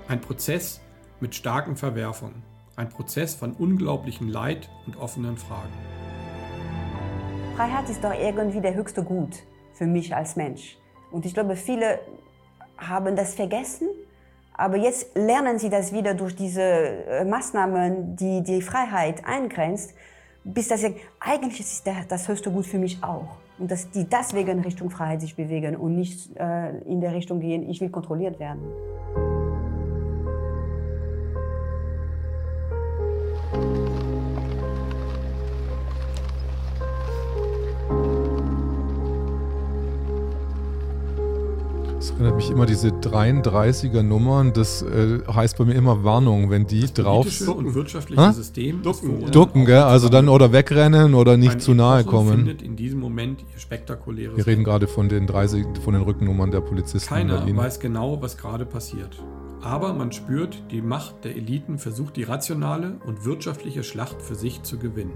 Ein 0.07 0.21
Prozess 0.21 0.81
mit 1.19 1.35
starken 1.35 1.75
Verwerfungen, 1.75 2.43
ein 2.75 2.89
Prozess 2.89 3.35
von 3.35 3.53
unglaublichem 3.53 4.29
Leid 4.29 4.69
und 4.87 4.97
offenen 4.97 5.37
Fragen. 5.37 5.73
Freiheit 7.55 7.89
ist 7.89 8.03
doch 8.03 8.13
irgendwie 8.13 8.61
der 8.61 8.73
höchste 8.73 9.03
Gut 9.03 9.43
für 9.73 9.85
mich 9.85 10.15
als 10.15 10.35
Mensch. 10.35 10.77
Und 11.11 11.25
ich 11.25 11.33
glaube, 11.33 11.55
viele 11.55 11.99
haben 12.77 13.15
das 13.15 13.35
vergessen, 13.35 13.89
aber 14.61 14.77
jetzt 14.77 15.17
lernen 15.17 15.57
sie 15.57 15.69
das 15.69 15.91
wieder 15.91 16.13
durch 16.13 16.35
diese 16.35 16.61
äh, 16.61 17.25
Maßnahmen, 17.25 18.15
die 18.15 18.43
die 18.43 18.61
Freiheit 18.61 19.25
eingrenzt, 19.25 19.95
bis 20.43 20.67
das 20.67 20.83
eigentlich 21.19 21.59
ist 21.59 21.83
das 22.07 22.27
höchste 22.27 22.51
Gut 22.51 22.67
für 22.67 22.77
mich 22.77 23.03
auch. 23.03 23.37
Und 23.57 23.71
dass 23.71 23.89
die 23.89 24.05
deswegen 24.05 24.59
Richtung 24.61 24.89
Freiheit 24.91 25.21
sich 25.21 25.35
bewegen 25.35 25.75
und 25.75 25.95
nicht 25.95 26.35
äh, 26.37 26.77
in 26.81 27.01
der 27.01 27.13
Richtung 27.13 27.39
gehen, 27.39 27.67
ich 27.69 27.81
will 27.81 27.89
kontrolliert 27.89 28.39
werden. 28.39 28.61
Erinnert 42.21 42.35
mich 42.35 42.51
immer 42.51 42.65
diese 42.67 42.89
33er 42.89 44.03
Nummern. 44.03 44.53
Das 44.53 44.83
äh, 44.83 45.19
heißt 45.27 45.57
bei 45.57 45.65
mir 45.65 45.73
immer 45.73 46.03
Warnung, 46.03 46.51
wenn 46.51 46.67
die 46.67 46.81
das 46.81 46.93
drauf 46.93 47.29
sind. 47.31 47.49
und 47.49 47.73
wirtschaftliche 47.73 48.21
ha? 48.21 48.31
System 48.31 48.83
ducken, 48.83 49.31
ducken 49.31 49.65
gell? 49.65 49.79
Also 49.79 50.07
dann 50.07 50.29
oder 50.29 50.53
wegrennen 50.53 51.15
oder 51.15 51.37
nicht 51.37 51.61
zu 51.61 51.73
nahe 51.73 52.03
kommen. 52.03 52.37
findet 52.37 52.61
in 52.61 52.75
diesem 52.75 52.99
Moment 52.99 53.43
ihr 53.51 53.59
spektakuläres. 53.59 54.37
Wir 54.37 54.45
reden 54.45 54.63
gerade 54.63 54.87
von 54.87 55.09
den 55.09 55.25
30, 55.25 55.65
von 55.83 55.93
den 55.93 56.03
Rückennummern 56.03 56.51
der 56.51 56.61
Polizisten. 56.61 57.09
Keiner 57.09 57.43
weiß 57.55 57.79
genau, 57.79 58.21
was 58.21 58.37
gerade 58.37 58.65
passiert. 58.65 59.17
Aber 59.61 59.93
man 59.93 60.11
spürt, 60.11 60.61
die 60.71 60.81
Macht 60.81 61.23
der 61.23 61.35
Eliten 61.35 61.79
versucht 61.79 62.17
die 62.17 62.23
rationale 62.23 62.99
und 63.05 63.25
wirtschaftliche 63.25 63.83
Schlacht 63.83 64.21
für 64.21 64.35
sich 64.35 64.61
zu 64.63 64.77
gewinnen. 64.77 65.13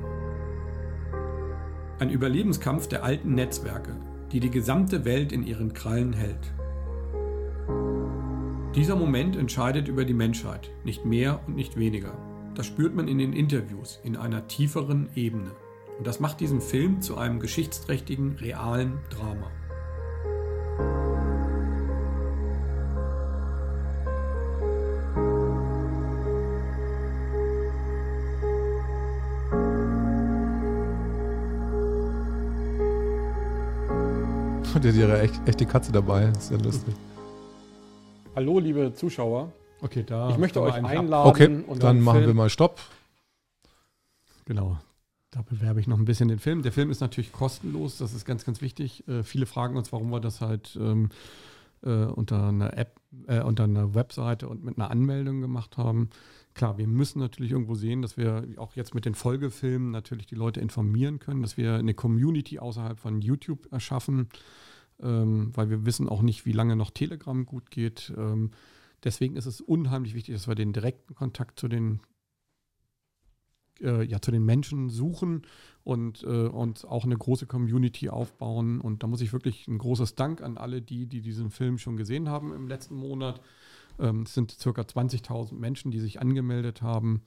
Ein 2.00 2.10
Überlebenskampf 2.10 2.88
der 2.88 3.04
alten 3.04 3.36
Netzwerke, 3.36 3.96
die 4.32 4.40
die 4.40 4.52
gesamte 4.52 5.06
Welt 5.06 5.32
in 5.32 5.46
ihren 5.46 5.74
Krallen 5.74 6.14
hält. 6.14 6.55
Dieser 8.76 8.96
Moment 8.96 9.38
entscheidet 9.38 9.88
über 9.88 10.04
die 10.04 10.14
Menschheit, 10.14 10.70
nicht 10.84 11.06
mehr 11.06 11.40
und 11.48 11.56
nicht 11.56 11.78
weniger. 11.78 12.18
Das 12.56 12.66
spürt 12.66 12.96
man 12.96 13.08
in 13.08 13.18
den 13.18 13.34
Interviews 13.34 14.00
in 14.04 14.18
einer 14.18 14.48
tieferen 14.48 15.10
Ebene. 15.16 15.52
Und 15.98 16.06
das 16.06 16.20
macht 16.20 16.40
diesen 16.42 16.62
Film 16.62 17.02
zu 17.02 17.18
einem 17.18 17.40
geschichtsträchtigen, 17.40 18.36
realen 18.36 19.00
Drama. 19.10 19.50
Der 34.86 34.92
hat 34.92 35.00
ihre 35.00 35.20
echt, 35.22 35.48
echte 35.48 35.66
Katze 35.66 35.92
dabei. 35.92 36.28
Das 36.28 36.44
ist 36.44 36.52
ja 36.52 36.58
lustig. 36.58 36.94
Hallo, 38.36 38.60
liebe 38.60 38.94
Zuschauer. 38.94 39.54
Okay, 39.80 40.04
da. 40.06 40.30
Ich 40.30 40.38
möchte 40.38 40.62
euch 40.62 40.74
einladen. 40.74 41.30
Okay, 41.30 41.64
und 41.68 41.82
dann 41.82 42.02
machen 42.02 42.18
Film. 42.18 42.28
wir 42.28 42.34
mal 42.34 42.50
Stopp. 42.50 42.82
Genau. 44.44 44.78
Da 45.32 45.42
bewerbe 45.42 45.80
ich 45.80 45.88
noch 45.88 45.98
ein 45.98 46.04
bisschen 46.04 46.28
den 46.28 46.40
Film. 46.40 46.62
Der 46.62 46.74
Film 46.74 46.92
ist 46.92 47.00
natürlich 47.00 47.32
kostenlos, 47.32 47.98
das 47.98 48.14
ist 48.14 48.26
ganz, 48.26 48.44
ganz 48.44 48.62
wichtig. 48.62 49.08
Äh, 49.08 49.24
viele 49.24 49.46
fragen 49.46 49.78
uns, 49.78 49.94
warum 49.94 50.10
wir 50.10 50.20
das 50.20 50.42
halt 50.42 50.78
ähm, 50.78 51.12
äh, 51.82 51.90
unter 51.90 52.50
einer 52.50 52.78
App, 52.78 53.00
äh, 53.28 53.40
unter 53.40 53.64
einer 53.64 53.96
Webseite 53.96 54.50
und 54.50 54.66
mit 54.66 54.78
einer 54.78 54.92
Anmeldung 54.92 55.40
gemacht 55.40 55.78
haben. 55.78 56.10
Klar, 56.56 56.78
wir 56.78 56.88
müssen 56.88 57.20
natürlich 57.20 57.54
irgendwo 57.54 57.76
sehen, 57.76 58.02
dass 58.02 58.18
wir 58.18 58.46
auch 58.58 58.76
jetzt 58.76 58.94
mit 58.94 59.06
den 59.06 59.16
Folgefilmen 59.16 59.92
natürlich 59.92 60.26
die 60.26 60.36
Leute 60.36 60.60
informieren 60.60 61.20
können, 61.20 61.42
dass 61.42 61.56
wir 61.56 61.76
eine 61.76 61.94
Community 61.94 62.60
außerhalb 62.60 63.00
von 63.00 63.22
YouTube 63.22 63.72
erschaffen 63.72 64.28
ähm, 65.02 65.52
weil 65.54 65.70
wir 65.70 65.86
wissen 65.86 66.10
auch 66.10 66.22
nicht, 66.22 66.46
wie 66.46 66.52
lange 66.52 66.76
noch 66.76 66.92
Telegram 66.92 67.46
gut 67.46 67.72
geht. 67.72 68.14
Ähm, 68.18 68.52
deswegen 69.04 69.36
ist 69.36 69.46
es 69.46 69.62
unheimlich 69.62 70.14
wichtig, 70.14 70.36
dass 70.36 70.48
wir 70.48 70.56
den 70.56 70.74
direkten 70.74 71.16
Kontakt 71.16 71.60
zu 71.60 71.68
den 71.68 72.02
äh, 73.82 74.04
ja, 74.04 74.22
zu 74.22 74.32
den 74.32 74.46
Menschen 74.46 74.90
suchen 74.90 75.44
und, 75.84 76.24
äh, 76.24 76.48
und 76.48 76.86
auch 76.86 77.04
eine 77.04 77.18
große 77.18 77.46
Community 77.46 78.10
aufbauen. 78.10 78.82
Und 78.82 79.04
da 79.04 79.08
muss 79.08 79.22
ich 79.22 79.34
wirklich 79.34 79.68
ein 79.68 79.78
großes 79.78 80.16
Dank 80.16 80.42
an 80.42 80.58
alle 80.58 80.82
die, 80.82 81.08
die 81.08 81.22
diesen 81.22 81.52
Film 81.52 81.78
schon 81.78 81.98
gesehen 81.98 82.30
haben 82.30 82.54
im 82.54 82.68
letzten 82.68 82.96
Monat. 82.96 83.42
Ähm, 84.00 84.24
es 84.24 84.34
sind 84.34 84.52
circa 84.52 84.82
20.000 84.82 85.56
Menschen, 85.56 85.92
die 85.92 86.00
sich 86.00 86.22
angemeldet 86.22 86.82
haben. 86.82 87.24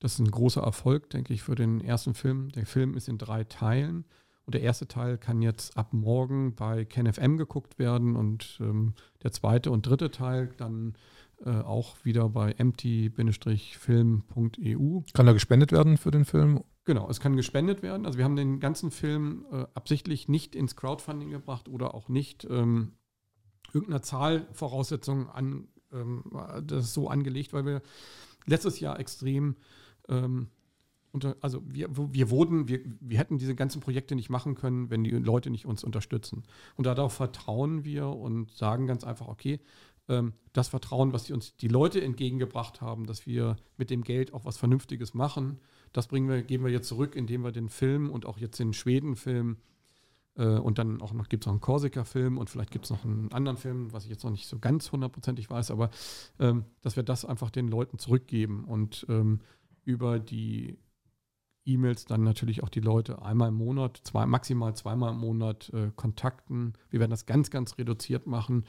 Das 0.00 0.14
ist 0.14 0.18
ein 0.18 0.30
großer 0.30 0.62
Erfolg, 0.62 1.10
denke 1.10 1.32
ich, 1.32 1.42
für 1.42 1.54
den 1.54 1.80
ersten 1.80 2.14
Film. 2.14 2.50
Der 2.50 2.66
Film 2.66 2.94
ist 2.94 3.08
in 3.08 3.18
drei 3.18 3.44
Teilen. 3.44 4.04
Und 4.46 4.54
der 4.54 4.62
erste 4.62 4.86
Teil 4.86 5.16
kann 5.16 5.42
jetzt 5.42 5.76
ab 5.76 5.92
morgen 5.92 6.54
bei 6.54 6.84
KenFM 6.84 7.38
geguckt 7.38 7.78
werden 7.78 8.14
und 8.14 8.58
ähm, 8.60 8.94
der 9.22 9.32
zweite 9.32 9.70
und 9.70 9.86
dritte 9.86 10.10
Teil 10.10 10.50
dann 10.58 10.94
äh, 11.44 11.60
auch 11.60 12.04
wieder 12.04 12.28
bei 12.28 12.52
empty-film.eu. 12.52 15.00
Kann 15.14 15.26
da 15.26 15.32
gespendet 15.32 15.72
werden 15.72 15.96
für 15.96 16.10
den 16.10 16.24
Film? 16.24 16.62
Genau, 16.84 17.08
es 17.08 17.20
kann 17.20 17.36
gespendet 17.36 17.82
werden. 17.82 18.04
Also 18.04 18.18
wir 18.18 18.24
haben 18.24 18.36
den 18.36 18.60
ganzen 18.60 18.90
Film 18.90 19.46
äh, 19.50 19.64
absichtlich 19.74 20.28
nicht 20.28 20.54
ins 20.54 20.76
Crowdfunding 20.76 21.30
gebracht 21.30 21.68
oder 21.68 21.94
auch 21.94 22.10
nicht 22.10 22.46
ähm, 22.50 22.92
irgendeiner 23.72 24.02
Zahlvoraussetzung 24.02 25.30
an, 25.30 25.68
ähm, 25.92 26.24
das 26.64 26.92
so 26.92 27.08
angelegt, 27.08 27.54
weil 27.54 27.64
wir 27.64 27.82
letztes 28.44 28.80
Jahr 28.80 29.00
extrem 29.00 29.56
ähm, 30.08 30.48
unter, 31.14 31.36
also 31.40 31.62
wir, 31.64 31.88
wir 31.96 32.30
wurden, 32.30 32.68
wir, 32.68 32.80
wir 33.00 33.18
hätten 33.18 33.38
diese 33.38 33.54
ganzen 33.54 33.80
Projekte 33.80 34.16
nicht 34.16 34.30
machen 34.30 34.54
können, 34.54 34.90
wenn 34.90 35.04
die 35.04 35.10
Leute 35.10 35.48
nicht 35.50 35.64
uns 35.64 35.84
unterstützen. 35.84 36.42
Und 36.74 36.86
darauf 36.86 37.12
vertrauen 37.12 37.84
wir 37.84 38.08
und 38.08 38.50
sagen 38.50 38.86
ganz 38.86 39.04
einfach, 39.04 39.28
okay, 39.28 39.60
ähm, 40.08 40.32
das 40.52 40.68
Vertrauen, 40.68 41.12
was 41.12 41.24
die 41.24 41.32
uns 41.32 41.56
die 41.56 41.68
Leute 41.68 42.02
entgegengebracht 42.02 42.80
haben, 42.80 43.06
dass 43.06 43.26
wir 43.26 43.56
mit 43.76 43.90
dem 43.90 44.02
Geld 44.02 44.34
auch 44.34 44.44
was 44.44 44.58
Vernünftiges 44.58 45.14
machen, 45.14 45.60
das 45.92 46.08
bringen 46.08 46.28
wir, 46.28 46.42
geben 46.42 46.64
wir 46.64 46.72
jetzt 46.72 46.88
zurück, 46.88 47.14
indem 47.14 47.44
wir 47.44 47.52
den 47.52 47.68
Film 47.68 48.10
und 48.10 48.26
auch 48.26 48.38
jetzt 48.38 48.58
den 48.58 48.72
Schweden-Film 48.72 49.56
äh, 50.36 50.46
und 50.46 50.78
dann 50.78 51.00
auch 51.00 51.12
noch 51.12 51.28
gibt 51.28 51.44
es 51.44 51.46
noch 51.46 51.52
einen 51.52 51.60
Korsika-Film 51.60 52.38
und 52.38 52.50
vielleicht 52.50 52.72
gibt 52.72 52.86
es 52.86 52.90
noch 52.90 53.04
einen 53.04 53.30
anderen 53.32 53.56
Film, 53.56 53.92
was 53.92 54.04
ich 54.04 54.10
jetzt 54.10 54.24
noch 54.24 54.32
nicht 54.32 54.48
so 54.48 54.58
ganz 54.58 54.90
hundertprozentig 54.90 55.48
weiß, 55.48 55.70
aber 55.70 55.90
ähm, 56.40 56.64
dass 56.82 56.96
wir 56.96 57.04
das 57.04 57.24
einfach 57.24 57.50
den 57.50 57.68
Leuten 57.68 57.98
zurückgeben 57.98 58.64
und 58.64 59.06
ähm, 59.08 59.40
über 59.84 60.18
die 60.18 60.78
E-Mails 61.66 62.04
dann 62.04 62.22
natürlich 62.22 62.62
auch 62.62 62.68
die 62.68 62.80
Leute 62.80 63.22
einmal 63.22 63.48
im 63.48 63.54
Monat, 63.54 64.00
zwei, 64.04 64.26
maximal 64.26 64.74
zweimal 64.74 65.12
im 65.12 65.18
Monat 65.18 65.70
äh, 65.72 65.90
kontakten. 65.96 66.74
Wir 66.90 67.00
werden 67.00 67.10
das 67.10 67.26
ganz, 67.26 67.50
ganz 67.50 67.78
reduziert 67.78 68.26
machen, 68.26 68.64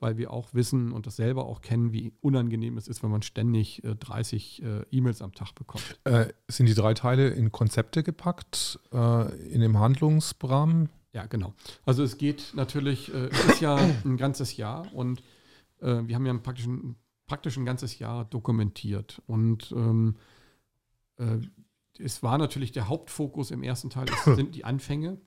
weil 0.00 0.16
wir 0.16 0.32
auch 0.32 0.54
wissen 0.54 0.92
und 0.92 1.06
das 1.06 1.16
selber 1.16 1.46
auch 1.46 1.60
kennen, 1.60 1.92
wie 1.92 2.12
unangenehm 2.20 2.76
es 2.76 2.88
ist, 2.88 3.02
wenn 3.02 3.10
man 3.10 3.22
ständig 3.22 3.84
äh, 3.84 3.94
30 3.94 4.62
äh, 4.62 4.82
E-Mails 4.90 5.22
am 5.22 5.34
Tag 5.34 5.54
bekommt. 5.54 6.00
Äh, 6.04 6.28
sind 6.48 6.66
die 6.66 6.74
drei 6.74 6.94
Teile 6.94 7.28
in 7.28 7.52
Konzepte 7.52 8.02
gepackt, 8.02 8.80
äh, 8.92 9.36
in 9.50 9.60
dem 9.60 9.78
Handlungsrahmen? 9.78 10.88
Ja, 11.12 11.26
genau. 11.26 11.54
Also 11.84 12.02
es 12.02 12.18
geht 12.18 12.52
natürlich, 12.54 13.12
äh, 13.12 13.28
es 13.28 13.44
ist 13.44 13.60
ja 13.60 13.76
ein 14.04 14.16
ganzes 14.16 14.56
Jahr 14.56 14.92
und 14.92 15.22
wir 15.82 16.14
haben 16.14 16.26
ja 16.26 16.34
praktisch 16.34 16.66
ein, 16.66 16.94
praktisch 17.26 17.56
ein 17.56 17.64
ganzes 17.64 17.98
Jahr 17.98 18.26
dokumentiert 18.26 19.22
und 19.26 19.72
ähm, 19.72 20.16
es 22.02 22.22
war 22.22 22.38
natürlich 22.38 22.72
der 22.72 22.88
Hauptfokus 22.88 23.50
im 23.50 23.62
ersten 23.62 23.90
Teil, 23.90 24.06
es 24.08 24.24
sind 24.36 24.54
die 24.54 24.64
Anfänge, 24.64 25.20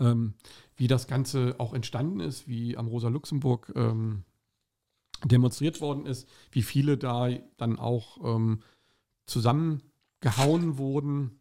ähm, 0.00 0.34
wie 0.76 0.88
das 0.88 1.06
Ganze 1.06 1.56
auch 1.58 1.74
entstanden 1.74 2.20
ist, 2.20 2.48
wie 2.48 2.76
am 2.76 2.86
Rosa 2.86 3.08
Luxemburg 3.08 3.72
ähm, 3.76 4.24
demonstriert 5.24 5.80
worden 5.80 6.06
ist, 6.06 6.28
wie 6.50 6.62
viele 6.62 6.98
da 6.98 7.28
dann 7.56 7.78
auch 7.78 8.36
ähm, 8.36 8.62
zusammengehauen 9.26 10.78
wurden 10.78 11.40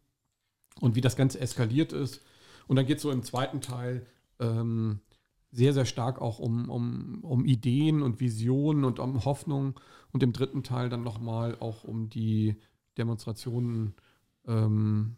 und 0.79 0.95
wie 0.95 1.01
das 1.01 1.15
Ganze 1.15 1.39
eskaliert 1.39 1.93
ist. 1.93 2.21
Und 2.67 2.75
dann 2.77 2.85
geht 2.85 2.97
es 2.97 3.03
so 3.03 3.11
im 3.11 3.23
zweiten 3.23 3.61
Teil 3.61 4.05
ähm, 4.39 5.01
sehr, 5.51 5.73
sehr 5.73 5.85
stark 5.85 6.21
auch 6.21 6.39
um, 6.39 6.69
um, 6.69 7.19
um 7.23 7.45
Ideen 7.45 8.01
und 8.01 8.19
Visionen 8.19 8.85
und 8.85 8.99
um 8.99 9.23
Hoffnung 9.25 9.79
und 10.11 10.23
im 10.23 10.33
dritten 10.33 10.63
Teil 10.63 10.89
dann 10.89 11.03
nochmal 11.03 11.57
auch 11.59 11.83
um 11.83 12.09
die 12.09 12.55
Demonstrationen, 12.97 13.95
ähm, 14.47 15.17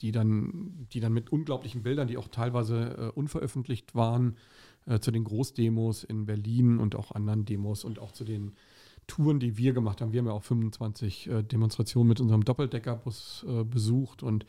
die, 0.00 0.12
dann, 0.12 0.86
die 0.92 1.00
dann 1.00 1.12
mit 1.12 1.30
unglaublichen 1.30 1.82
Bildern, 1.82 2.08
die 2.08 2.18
auch 2.18 2.28
teilweise 2.28 2.96
äh, 2.96 3.18
unveröffentlicht 3.18 3.94
waren, 3.94 4.36
äh, 4.86 4.98
zu 4.98 5.10
den 5.10 5.24
Großdemos 5.24 6.04
in 6.04 6.26
Berlin 6.26 6.78
und 6.78 6.94
auch 6.94 7.12
anderen 7.12 7.44
Demos 7.44 7.84
und 7.84 7.98
auch 7.98 8.12
zu 8.12 8.24
den 8.24 8.52
Touren, 9.06 9.40
die 9.40 9.56
wir 9.56 9.72
gemacht 9.72 10.00
haben. 10.00 10.12
Wir 10.12 10.20
haben 10.20 10.26
ja 10.26 10.32
auch 10.32 10.42
25 10.42 11.28
äh, 11.28 11.42
Demonstrationen 11.42 12.08
mit 12.08 12.20
unserem 12.20 12.44
Doppeldeckerbus 12.44 13.44
äh, 13.48 13.64
besucht 13.64 14.22
und 14.22 14.46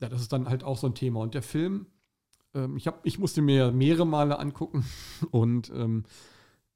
ja, 0.00 0.08
das 0.08 0.20
ist 0.20 0.32
dann 0.32 0.48
halt 0.48 0.62
auch 0.64 0.78
so 0.78 0.86
ein 0.86 0.94
Thema. 0.94 1.20
Und 1.20 1.34
der 1.34 1.42
Film, 1.42 1.86
ähm, 2.54 2.76
ich, 2.76 2.86
hab, 2.86 3.04
ich 3.04 3.18
musste 3.18 3.42
mir 3.42 3.72
mehrere 3.72 4.06
Male 4.06 4.38
angucken 4.38 4.84
und 5.30 5.70
ähm, 5.74 6.04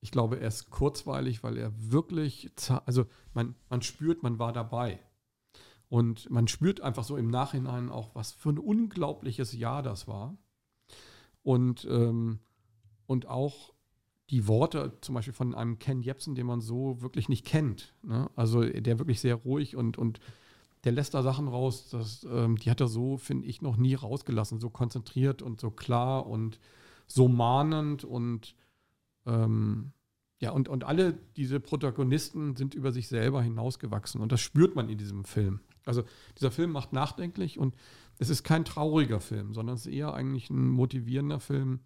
ich 0.00 0.10
glaube, 0.10 0.40
er 0.40 0.48
ist 0.48 0.70
kurzweilig, 0.70 1.44
weil 1.44 1.56
er 1.56 1.72
wirklich, 1.76 2.50
also 2.86 3.06
man, 3.34 3.54
man 3.70 3.82
spürt, 3.82 4.24
man 4.24 4.38
war 4.40 4.52
dabei. 4.52 4.98
Und 5.92 6.30
man 6.30 6.48
spürt 6.48 6.80
einfach 6.80 7.04
so 7.04 7.18
im 7.18 7.28
Nachhinein 7.28 7.90
auch, 7.90 8.14
was 8.14 8.32
für 8.32 8.48
ein 8.48 8.58
unglaubliches 8.58 9.52
Jahr 9.52 9.82
das 9.82 10.08
war. 10.08 10.38
Und, 11.42 11.86
ähm, 11.90 12.38
und 13.04 13.26
auch 13.26 13.74
die 14.30 14.48
Worte 14.48 14.96
zum 15.02 15.14
Beispiel 15.14 15.34
von 15.34 15.54
einem 15.54 15.78
Ken 15.78 16.00
Jebsen, 16.00 16.34
den 16.34 16.46
man 16.46 16.62
so 16.62 17.02
wirklich 17.02 17.28
nicht 17.28 17.44
kennt. 17.44 17.94
Ne? 18.02 18.30
Also 18.36 18.62
der 18.62 18.98
wirklich 18.98 19.20
sehr 19.20 19.34
ruhig 19.34 19.76
und, 19.76 19.98
und 19.98 20.18
der 20.84 20.92
lässt 20.92 21.12
da 21.12 21.22
Sachen 21.22 21.46
raus, 21.46 21.90
das, 21.90 22.24
ähm, 22.24 22.56
die 22.56 22.70
hat 22.70 22.80
er 22.80 22.88
so, 22.88 23.18
finde 23.18 23.46
ich, 23.46 23.60
noch 23.60 23.76
nie 23.76 23.92
rausgelassen. 23.94 24.60
So 24.60 24.70
konzentriert 24.70 25.42
und 25.42 25.60
so 25.60 25.70
klar 25.70 26.26
und 26.26 26.58
so 27.06 27.28
mahnend 27.28 28.02
und 28.02 28.56
ähm, 29.26 29.92
ja, 30.40 30.52
und, 30.52 30.70
und 30.70 30.84
alle 30.84 31.12
diese 31.36 31.60
Protagonisten 31.60 32.56
sind 32.56 32.74
über 32.74 32.92
sich 32.92 33.08
selber 33.08 33.42
hinausgewachsen 33.42 34.22
und 34.22 34.32
das 34.32 34.40
spürt 34.40 34.74
man 34.74 34.88
in 34.88 34.96
diesem 34.96 35.26
Film. 35.26 35.60
Also 35.84 36.04
dieser 36.38 36.50
Film 36.50 36.70
macht 36.70 36.92
nachdenklich 36.92 37.58
und 37.58 37.74
es 38.18 38.28
ist 38.28 38.44
kein 38.44 38.64
trauriger 38.64 39.20
Film, 39.20 39.54
sondern 39.54 39.76
es 39.76 39.86
ist 39.86 39.92
eher 39.92 40.14
eigentlich 40.14 40.50
ein 40.50 40.68
motivierender 40.68 41.40
Film, 41.40 41.80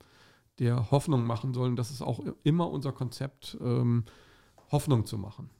der 0.59 0.91
Hoffnung 0.91 1.25
machen 1.25 1.55
soll. 1.55 1.69
Und 1.69 1.77
das 1.77 1.91
ist 1.91 2.03
auch 2.03 2.21
immer 2.43 2.71
unser 2.71 2.93
Konzept, 2.93 3.57
ähm, 3.61 4.05
Hoffnung 4.71 5.07
zu 5.07 5.19
machen. 5.19 5.51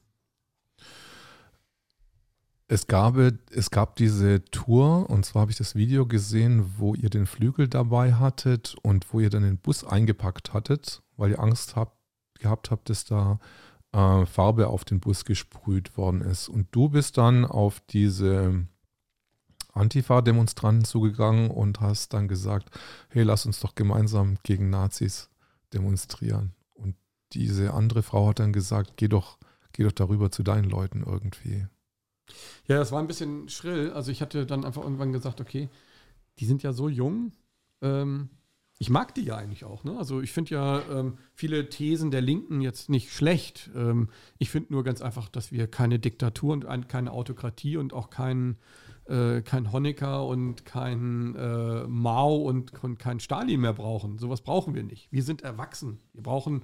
Es 2.69 2.87
gab, 2.87 3.15
es 3.15 3.71
gab 3.71 3.95
diese 3.95 4.43
Tour, 4.45 5.09
und 5.09 5.25
zwar 5.25 5.43
habe 5.43 5.51
ich 5.51 5.57
das 5.57 5.75
Video 5.75 6.05
gesehen, 6.05 6.73
wo 6.77 6.95
ihr 6.95 7.09
den 7.09 7.25
Flügel 7.25 7.69
dabei 7.69 8.13
hattet 8.15 8.75
und 8.81 9.13
wo 9.13 9.21
ihr 9.21 9.29
dann 9.29 9.43
den 9.43 9.57
Bus 9.57 9.85
eingepackt 9.85 10.53
hattet, 10.53 11.01
weil 11.15 11.31
ihr 11.31 11.39
Angst 11.39 11.77
habt, 11.77 11.97
gehabt 12.39 12.69
habt, 12.69 12.89
dass 12.89 13.05
da 13.05 13.39
äh, 13.91 14.25
Farbe 14.25 14.67
auf 14.67 14.85
den 14.85 14.99
Bus 14.99 15.25
gesprüht 15.25 15.97
worden 15.97 16.21
ist. 16.21 16.49
Und 16.49 16.67
du 16.71 16.89
bist 16.89 17.17
dann 17.17 17.45
auf 17.45 17.79
diese 17.89 18.65
Antifa-Demonstranten 19.73 20.85
zugegangen 20.85 21.49
und 21.49 21.79
hast 21.79 22.13
dann 22.13 22.27
gesagt, 22.27 22.69
hey, 23.09 23.23
lass 23.23 23.45
uns 23.45 23.59
doch 23.59 23.75
gemeinsam 23.75 24.37
gegen 24.43 24.69
Nazis 24.69 25.29
demonstrieren. 25.73 26.53
Und 26.73 26.95
diese 27.33 27.73
andere 27.73 28.03
Frau 28.03 28.29
hat 28.29 28.39
dann 28.39 28.53
gesagt, 28.53 28.93
geh 28.97 29.07
doch, 29.07 29.37
geh 29.73 29.83
doch 29.83 29.91
darüber 29.91 30.31
zu 30.31 30.43
deinen 30.43 30.69
Leuten 30.69 31.03
irgendwie. 31.03 31.67
Ja, 32.67 32.77
das 32.77 32.91
war 32.91 32.99
ein 32.99 33.07
bisschen 33.07 33.47
schrill. 33.49 33.91
Also 33.93 34.11
ich 34.11 34.21
hatte 34.21 34.45
dann 34.45 34.65
einfach 34.65 34.83
irgendwann 34.83 35.13
gesagt, 35.13 35.39
okay, 35.39 35.69
die 36.39 36.45
sind 36.45 36.63
ja 36.63 36.73
so 36.73 36.89
jung. 36.89 37.31
Ähm, 37.81 38.29
ich 38.79 38.89
mag 38.89 39.15
die 39.15 39.23
ja 39.23 39.35
eigentlich 39.35 39.65
auch. 39.65 39.83
Ne? 39.83 39.97
Also 39.97 40.21
ich 40.21 40.31
finde 40.31 40.51
ja 40.51 40.81
ähm, 40.91 41.17
viele 41.33 41.69
Thesen 41.69 42.11
der 42.11 42.21
Linken 42.21 42.61
jetzt 42.61 42.89
nicht 42.89 43.11
schlecht. 43.11 43.71
Ähm, 43.75 44.09
ich 44.37 44.49
finde 44.49 44.73
nur 44.73 44.83
ganz 44.83 45.01
einfach, 45.01 45.29
dass 45.29 45.51
wir 45.51 45.67
keine 45.67 45.99
Diktatur 45.99 46.53
und 46.53 46.65
ein, 46.65 46.87
keine 46.87 47.11
Autokratie 47.11 47.77
und 47.77 47.93
auch 47.93 48.09
keinen 48.09 48.57
äh, 49.07 49.41
kein 49.41 49.71
Honecker 49.71 50.25
und 50.25 50.65
kein 50.65 51.33
äh, 51.35 51.87
Mao 51.87 52.35
und, 52.35 52.83
und 52.83 52.99
kein 52.99 53.19
Stalin 53.19 53.61
mehr 53.61 53.73
brauchen. 53.73 54.19
Sowas 54.19 54.41
brauchen 54.41 54.75
wir 54.75 54.83
nicht. 54.83 55.11
Wir 55.11 55.23
sind 55.23 55.41
erwachsen. 55.41 55.99
Wir 56.13 56.23
brauchen 56.23 56.61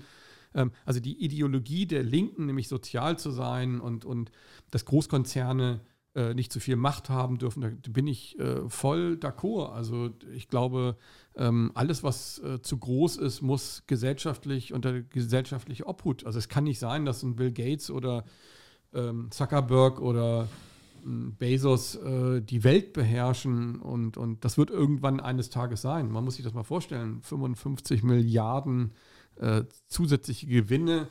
ähm, 0.54 0.72
also 0.86 1.00
die 1.00 1.24
Ideologie 1.24 1.86
der 1.86 2.04
Linken, 2.04 2.46
nämlich 2.46 2.68
sozial 2.68 3.18
zu 3.18 3.32
sein 3.32 3.80
und, 3.80 4.06
und 4.06 4.32
dass 4.72 4.86
Großkonzerne 4.86 5.82
äh, 6.16 6.34
nicht 6.34 6.52
zu 6.52 6.60
viel 6.60 6.76
Macht 6.76 7.10
haben 7.10 7.38
dürfen, 7.38 7.62
da 7.62 7.92
bin 7.92 8.08
ich 8.08 8.38
äh, 8.40 8.70
voll 8.70 9.18
d'accord. 9.20 9.72
Also 9.72 10.12
ich 10.34 10.48
glaube, 10.48 10.98
ähm, 11.36 11.72
alles, 11.74 12.04
was 12.04 12.40
äh, 12.40 12.62
zu 12.62 12.78
groß 12.78 13.18
ist, 13.18 13.42
muss 13.42 13.84
gesellschaftlich 13.88 14.74
unter 14.74 15.02
gesellschaftliche 15.02 15.88
Obhut. 15.88 16.26
Also 16.26 16.40
es 16.40 16.50
kann 16.50 16.66
nicht 16.66 16.80
sein, 16.80 17.06
dass 17.06 17.24
ein 17.24 17.36
Bill 17.36 17.52
Gates 17.52 17.90
oder 17.90 18.26
ähm, 18.94 19.30
Zuckerberg 19.32 20.00
oder 20.02 20.48
Bezos 21.06 21.96
äh, 21.96 22.42
die 22.42 22.64
Welt 22.64 22.94
beherrschen 22.94 23.80
und, 23.82 24.18
und 24.18 24.46
das 24.46 24.58
wird 24.58 24.70
irgendwann 24.70 25.20
eines 25.20 25.50
Tages 25.50 25.82
sein. 25.82 26.10
Man 26.10 26.24
muss 26.24 26.36
sich 26.36 26.46
das 26.46 26.54
mal 26.54 26.64
vorstellen, 26.64 27.22
55 27.22 28.04
Milliarden 28.04 28.94
äh, 29.36 29.64
zusätzliche 29.88 30.48
Gewinne 30.48 31.10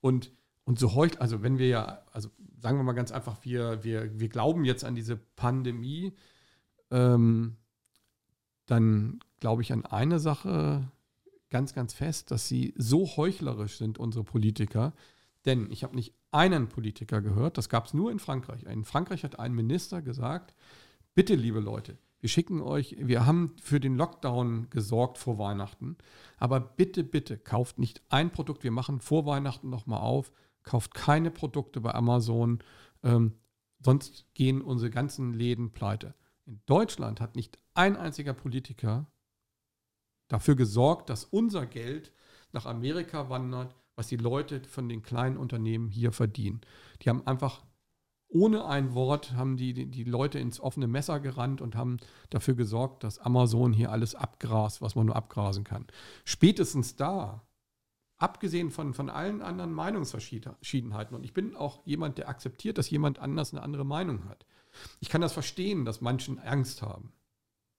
und, 0.00 0.32
und 0.64 0.78
so 0.78 0.94
heute, 0.94 1.20
also 1.20 1.42
wenn 1.42 1.58
wir 1.58 1.68
ja, 1.68 2.02
also 2.12 2.30
sagen 2.60 2.78
wir 2.78 2.84
mal 2.84 2.92
ganz 2.92 3.12
einfach, 3.12 3.36
wir, 3.42 3.84
wir, 3.84 4.18
wir 4.18 4.28
glauben 4.28 4.64
jetzt 4.64 4.84
an 4.84 4.94
diese 4.94 5.16
Pandemie, 5.16 6.14
ähm, 6.90 7.56
dann 8.66 9.20
glaube 9.40 9.62
ich 9.62 9.72
an 9.72 9.84
eine 9.84 10.18
Sache 10.18 10.90
ganz, 11.50 11.74
ganz 11.74 11.92
fest, 11.92 12.30
dass 12.30 12.48
sie 12.48 12.74
so 12.76 13.06
heuchlerisch 13.06 13.76
sind, 13.76 13.98
unsere 13.98 14.24
Politiker, 14.24 14.94
denn 15.44 15.70
ich 15.70 15.84
habe 15.84 15.94
nicht 15.94 16.14
einen 16.30 16.68
Politiker 16.68 17.20
gehört, 17.20 17.58
das 17.58 17.68
gab 17.68 17.86
es 17.86 17.94
nur 17.94 18.10
in 18.10 18.18
Frankreich. 18.18 18.64
In 18.64 18.84
Frankreich 18.84 19.22
hat 19.22 19.38
ein 19.38 19.52
Minister 19.52 20.00
gesagt, 20.00 20.54
bitte 21.14 21.34
liebe 21.34 21.60
Leute, 21.60 21.98
wir 22.20 22.30
schicken 22.30 22.62
euch, 22.62 22.96
wir 22.98 23.26
haben 23.26 23.54
für 23.60 23.80
den 23.80 23.96
Lockdown 23.96 24.68
gesorgt 24.70 25.18
vor 25.18 25.38
Weihnachten, 25.38 25.98
aber 26.38 26.58
bitte, 26.58 27.04
bitte 27.04 27.36
kauft 27.36 27.78
nicht 27.78 28.00
ein 28.08 28.30
Produkt, 28.30 28.64
wir 28.64 28.70
machen 28.70 29.00
vor 29.00 29.26
Weihnachten 29.26 29.68
nochmal 29.68 30.00
auf, 30.00 30.32
kauft 30.64 30.94
keine 30.94 31.30
Produkte 31.30 31.80
bei 31.80 31.94
Amazon, 31.94 32.58
ähm, 33.02 33.34
sonst 33.80 34.26
gehen 34.34 34.62
unsere 34.62 34.90
ganzen 34.90 35.32
Läden 35.32 35.72
pleite. 35.72 36.14
In 36.46 36.60
Deutschland 36.66 37.20
hat 37.20 37.36
nicht 37.36 37.58
ein 37.74 37.96
einziger 37.96 38.34
Politiker 38.34 39.06
dafür 40.28 40.56
gesorgt, 40.56 41.10
dass 41.10 41.24
unser 41.24 41.66
Geld 41.66 42.12
nach 42.52 42.66
Amerika 42.66 43.28
wandert, 43.30 43.74
was 43.96 44.08
die 44.08 44.16
Leute 44.16 44.60
von 44.64 44.88
den 44.88 45.02
kleinen 45.02 45.36
Unternehmen 45.36 45.88
hier 45.88 46.12
verdienen. 46.12 46.60
Die 47.02 47.08
haben 47.08 47.26
einfach 47.26 47.62
ohne 48.28 48.64
ein 48.64 48.94
Wort 48.94 49.32
haben 49.34 49.56
die, 49.56 49.72
die, 49.72 49.86
die 49.86 50.02
Leute 50.02 50.40
ins 50.40 50.58
offene 50.58 50.88
Messer 50.88 51.20
gerannt 51.20 51.60
und 51.60 51.76
haben 51.76 51.98
dafür 52.30 52.54
gesorgt, 52.54 53.04
dass 53.04 53.20
Amazon 53.20 53.72
hier 53.72 53.92
alles 53.92 54.16
abgrast, 54.16 54.82
was 54.82 54.96
man 54.96 55.06
nur 55.06 55.14
abgrasen 55.14 55.62
kann. 55.62 55.86
Spätestens 56.24 56.96
da, 56.96 57.46
abgesehen 58.24 58.70
von, 58.70 58.94
von 58.94 59.10
allen 59.10 59.42
anderen 59.42 59.74
Meinungsverschiedenheiten, 59.74 61.14
und 61.14 61.24
ich 61.24 61.34
bin 61.34 61.54
auch 61.54 61.84
jemand, 61.84 62.16
der 62.16 62.30
akzeptiert, 62.30 62.78
dass 62.78 62.88
jemand 62.88 63.18
anders 63.18 63.52
eine 63.52 63.62
andere 63.62 63.84
Meinung 63.84 64.24
hat. 64.30 64.46
Ich 64.98 65.10
kann 65.10 65.20
das 65.20 65.34
verstehen, 65.34 65.84
dass 65.84 66.00
Menschen 66.00 66.38
Angst 66.38 66.80
haben. 66.80 67.12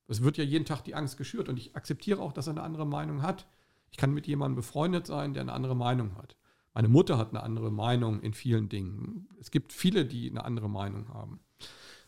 Es 0.08 0.22
wird 0.22 0.38
ja 0.38 0.44
jeden 0.44 0.66
Tag 0.66 0.84
die 0.84 0.94
Angst 0.94 1.18
geschürt 1.18 1.50
und 1.50 1.58
ich 1.58 1.76
akzeptiere 1.76 2.22
auch, 2.22 2.32
dass 2.32 2.46
er 2.46 2.52
eine 2.52 2.62
andere 2.62 2.86
Meinung 2.86 3.24
hat. 3.24 3.48
Ich 3.90 3.98
kann 3.98 4.14
mit 4.14 4.28
jemandem 4.28 4.58
befreundet 4.58 5.08
sein, 5.08 5.34
der 5.34 5.42
eine 5.42 5.54
andere 5.54 5.76
Meinung 5.76 6.16
hat. 6.16 6.38
Meine 6.76 6.90
Mutter 6.90 7.18
hat 7.18 7.30
eine 7.30 7.42
andere 7.42 7.72
Meinung 7.72 8.22
in 8.22 8.34
vielen 8.34 8.70
Dingen. 8.70 9.28
Es 9.40 9.50
gibt 9.50 9.74
viele, 9.74 10.06
die 10.06 10.30
eine 10.30 10.46
andere 10.46 10.70
Meinung 10.70 11.10
haben. 11.10 11.40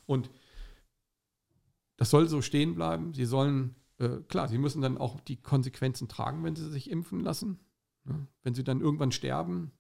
Und 0.06 0.30
das 1.96 2.12
soll 2.12 2.28
so 2.28 2.44
stehen 2.44 2.76
bleiben. 2.76 3.16
Sie 3.16 3.26
sollen, 3.26 3.76
äh, 3.98 4.20
klar, 4.28 4.48
sie 4.48 4.60
müssen 4.60 4.84
dann 4.84 5.00
auch 5.00 5.20
die 5.22 5.42
Konsequenzen 5.42 6.08
tragen, 6.08 6.44
wenn 6.44 6.56
sie 6.56 6.70
sich 6.70 6.92
impfen 6.92 7.22
lassen. 7.22 7.60
Ja, 8.08 8.28
wenn 8.44 8.56
sie 8.56 8.64
dann 8.64 8.82
irgendwann 8.82 9.12
sterben 9.12 9.72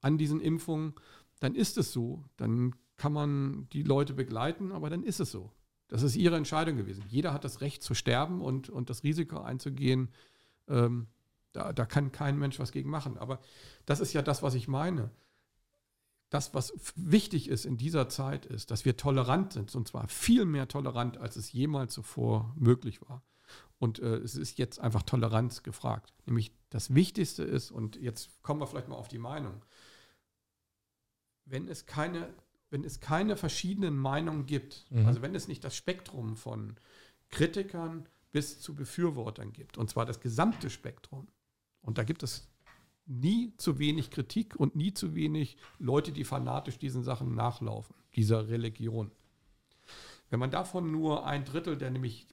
an 0.00 0.18
diesen 0.18 0.40
Impfungen, 0.40 0.94
dann 1.40 1.54
ist 1.54 1.78
es 1.78 1.92
so. 1.92 2.24
Dann 2.36 2.74
kann 2.96 3.12
man 3.12 3.68
die 3.72 3.82
Leute 3.82 4.14
begleiten, 4.14 4.72
aber 4.72 4.90
dann 4.90 5.02
ist 5.02 5.20
es 5.20 5.30
so. 5.30 5.52
Das 5.88 6.02
ist 6.02 6.16
ihre 6.16 6.36
Entscheidung 6.36 6.76
gewesen. 6.76 7.04
Jeder 7.08 7.32
hat 7.32 7.44
das 7.44 7.60
Recht 7.60 7.82
zu 7.82 7.94
sterben 7.94 8.40
und, 8.40 8.68
und 8.68 8.90
das 8.90 9.02
Risiko 9.02 9.40
einzugehen, 9.40 10.08
ähm, 10.68 11.08
da, 11.52 11.72
da 11.72 11.86
kann 11.86 12.12
kein 12.12 12.38
Mensch 12.38 12.58
was 12.58 12.72
gegen 12.72 12.90
machen. 12.90 13.16
Aber 13.16 13.40
das 13.86 14.00
ist 14.00 14.12
ja 14.12 14.22
das, 14.22 14.42
was 14.42 14.54
ich 14.54 14.66
meine. 14.66 15.10
Das, 16.30 16.52
was 16.52 16.72
wichtig 16.96 17.48
ist 17.48 17.64
in 17.64 17.76
dieser 17.76 18.08
Zeit, 18.08 18.44
ist, 18.46 18.70
dass 18.70 18.84
wir 18.84 18.96
tolerant 18.96 19.52
sind, 19.52 19.72
und 19.74 19.86
zwar 19.86 20.08
viel 20.08 20.46
mehr 20.46 20.66
tolerant, 20.66 21.16
als 21.18 21.36
es 21.36 21.52
jemals 21.52 21.92
zuvor 21.92 22.52
möglich 22.56 23.00
war. 23.02 23.22
Und 23.78 24.00
äh, 24.00 24.16
es 24.16 24.34
ist 24.34 24.58
jetzt 24.58 24.80
einfach 24.80 25.02
Toleranz 25.02 25.62
gefragt. 25.62 26.12
Nämlich 26.26 26.52
das 26.74 26.92
Wichtigste 26.92 27.44
ist, 27.44 27.70
und 27.70 27.94
jetzt 27.94 28.42
kommen 28.42 28.60
wir 28.60 28.66
vielleicht 28.66 28.88
mal 28.88 28.96
auf 28.96 29.06
die 29.06 29.18
Meinung, 29.18 29.62
wenn 31.44 31.68
es 31.68 31.86
keine, 31.86 32.34
wenn 32.68 32.82
es 32.82 32.98
keine 32.98 33.36
verschiedenen 33.36 33.96
Meinungen 33.96 34.44
gibt, 34.44 34.84
mhm. 34.90 35.06
also 35.06 35.22
wenn 35.22 35.36
es 35.36 35.46
nicht 35.46 35.62
das 35.62 35.76
Spektrum 35.76 36.36
von 36.36 36.74
Kritikern 37.28 38.08
bis 38.32 38.60
zu 38.60 38.74
Befürwortern 38.74 39.52
gibt, 39.52 39.78
und 39.78 39.88
zwar 39.88 40.04
das 40.04 40.18
gesamte 40.18 40.68
Spektrum, 40.68 41.28
Und 41.80 41.98
da 41.98 42.02
gibt 42.02 42.24
es 42.24 42.48
nie 43.06 43.52
zu 43.56 43.78
wenig 43.78 44.10
Kritik 44.10 44.56
und 44.56 44.74
nie 44.74 44.92
zu 44.92 45.14
wenig 45.14 45.56
Leute, 45.78 46.10
die 46.10 46.24
fanatisch 46.24 46.78
diesen 46.78 47.04
Sachen 47.04 47.36
nachlaufen, 47.36 47.94
dieser 48.16 48.48
Religion. 48.48 49.12
Wenn 50.34 50.40
man 50.40 50.50
davon 50.50 50.90
nur 50.90 51.26
ein 51.26 51.44
Drittel 51.44 51.76
der 51.76 51.92
nämlich 51.92 52.26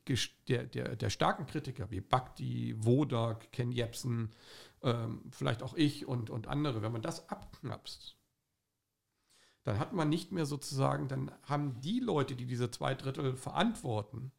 der, 0.47 0.65
der, 0.65 0.95
der 0.95 1.11
starken 1.11 1.45
Kritiker 1.45 1.91
wie 1.91 2.01
Bhakti, 2.01 2.73
Wodak, 2.79 3.51
Ken 3.51 3.71
Jebsen, 3.71 4.31
ähm, 4.81 5.21
vielleicht 5.29 5.61
auch 5.61 5.75
ich 5.75 6.07
und, 6.07 6.31
und 6.31 6.47
andere, 6.47 6.81
wenn 6.81 6.91
man 6.91 7.03
das 7.03 7.29
abknapst, 7.29 8.17
dann 9.61 9.77
hat 9.77 9.93
man 9.93 10.09
nicht 10.09 10.31
mehr 10.31 10.47
sozusagen, 10.47 11.09
dann 11.09 11.31
haben 11.43 11.79
die 11.81 11.99
Leute, 11.99 12.35
die 12.35 12.47
diese 12.47 12.71
zwei 12.71 12.95
Drittel 12.95 13.37
verantworten, 13.37 14.31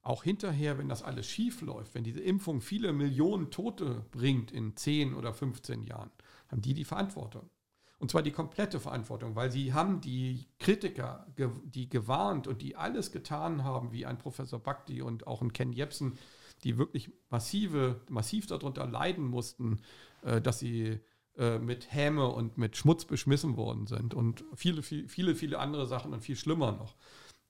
auch 0.00 0.24
hinterher, 0.24 0.78
wenn 0.78 0.88
das 0.88 1.02
alles 1.02 1.26
schief 1.26 1.60
läuft, 1.60 1.94
wenn 1.94 2.04
diese 2.04 2.22
Impfung 2.22 2.62
viele 2.62 2.94
Millionen 2.94 3.50
Tote 3.50 4.06
bringt 4.12 4.50
in 4.50 4.78
10 4.78 5.12
oder 5.12 5.34
15 5.34 5.84
Jahren, 5.84 6.10
haben 6.48 6.62
die 6.62 6.72
die 6.72 6.86
Verantwortung. 6.86 7.50
Und 7.98 8.10
zwar 8.10 8.22
die 8.22 8.32
komplette 8.32 8.80
Verantwortung, 8.80 9.36
weil 9.36 9.50
sie 9.50 9.72
haben 9.72 10.00
die 10.00 10.46
Kritiker, 10.58 11.26
die 11.64 11.88
gewarnt 11.88 12.46
und 12.46 12.60
die 12.60 12.76
alles 12.76 13.12
getan 13.12 13.64
haben, 13.64 13.92
wie 13.92 14.04
ein 14.04 14.18
Professor 14.18 14.58
Bakti 14.58 15.00
und 15.00 15.26
auch 15.26 15.42
ein 15.42 15.52
Ken 15.52 15.72
Jebsen, 15.72 16.18
die 16.64 16.76
wirklich 16.76 17.12
massive, 17.30 18.00
massiv 18.08 18.46
darunter 18.46 18.86
leiden 18.86 19.26
mussten, 19.26 19.80
äh, 20.22 20.40
dass 20.40 20.58
sie 20.58 21.00
äh, 21.36 21.58
mit 21.58 21.92
Häme 21.92 22.28
und 22.28 22.58
mit 22.58 22.76
Schmutz 22.76 23.04
beschmissen 23.04 23.56
worden 23.56 23.86
sind 23.86 24.14
und 24.14 24.44
viele, 24.54 24.82
viele, 24.82 25.34
viele 25.34 25.58
andere 25.58 25.86
Sachen 25.86 26.12
und 26.12 26.20
viel 26.20 26.36
schlimmer 26.36 26.72
noch. 26.72 26.96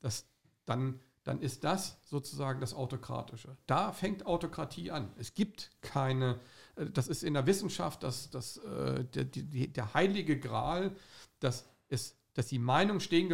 Das, 0.00 0.26
dann 0.66 1.00
dann 1.24 1.40
ist 1.40 1.64
das 1.64 1.98
sozusagen 2.04 2.60
das 2.60 2.74
Autokratische. 2.74 3.56
Da 3.66 3.92
fängt 3.92 4.26
Autokratie 4.26 4.90
an. 4.90 5.10
Es 5.18 5.34
gibt 5.34 5.70
keine, 5.80 6.38
das 6.76 7.08
ist 7.08 7.22
in 7.22 7.34
der 7.34 7.46
Wissenschaft 7.46 8.02
das, 8.02 8.30
das, 8.30 8.58
äh, 8.58 9.04
der, 9.04 9.24
die, 9.24 9.72
der 9.72 9.94
heilige 9.94 10.38
Gral, 10.38 10.94
dass, 11.40 11.68
es, 11.88 12.16
dass 12.34 12.48
die 12.48 12.58
Meinung 12.58 13.00
stehen 13.00 13.30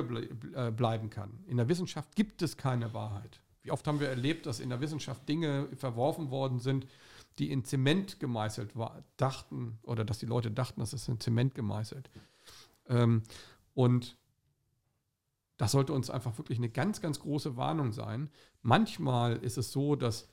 äh, 0.55 0.71
bleiben 0.71 1.11
kann. 1.11 1.45
In 1.47 1.57
der 1.57 1.69
Wissenschaft 1.69 2.15
gibt 2.15 2.43
es 2.43 2.57
keine 2.57 2.93
Wahrheit. 2.93 3.41
Wie 3.63 3.71
oft 3.71 3.87
haben 3.87 4.01
wir 4.01 4.09
erlebt, 4.09 4.47
dass 4.47 4.61
in 4.61 4.71
der 4.71 4.81
Wissenschaft 4.81 5.29
Dinge 5.29 5.69
verworfen 5.77 6.31
worden 6.31 6.61
sind, 6.61 6.87
die 7.39 7.51
in 7.51 7.65
Zement 7.65 8.21
gemeißelt 8.21 8.77
war, 8.77 9.05
dachten, 9.17 9.79
oder 9.83 10.05
dass 10.05 10.19
die 10.19 10.27
Leute 10.27 10.51
dachten, 10.51 10.81
das 10.81 10.93
ist 10.93 11.09
in 11.09 11.21
Zement 11.21 11.55
gemeißelt. 11.55 12.11
Ähm, 12.89 13.23
und 13.75 14.17
das 15.57 15.73
sollte 15.73 15.93
uns 15.93 16.09
einfach 16.09 16.39
wirklich 16.39 16.59
eine 16.59 16.71
ganz, 16.71 17.01
ganz 17.01 17.21
große 17.21 17.57
Warnung 17.57 17.93
sein. 17.93 18.31
Manchmal 18.63 19.37
ist 19.37 19.59
es 19.59 19.73
so, 19.73 19.95
dass 19.95 20.29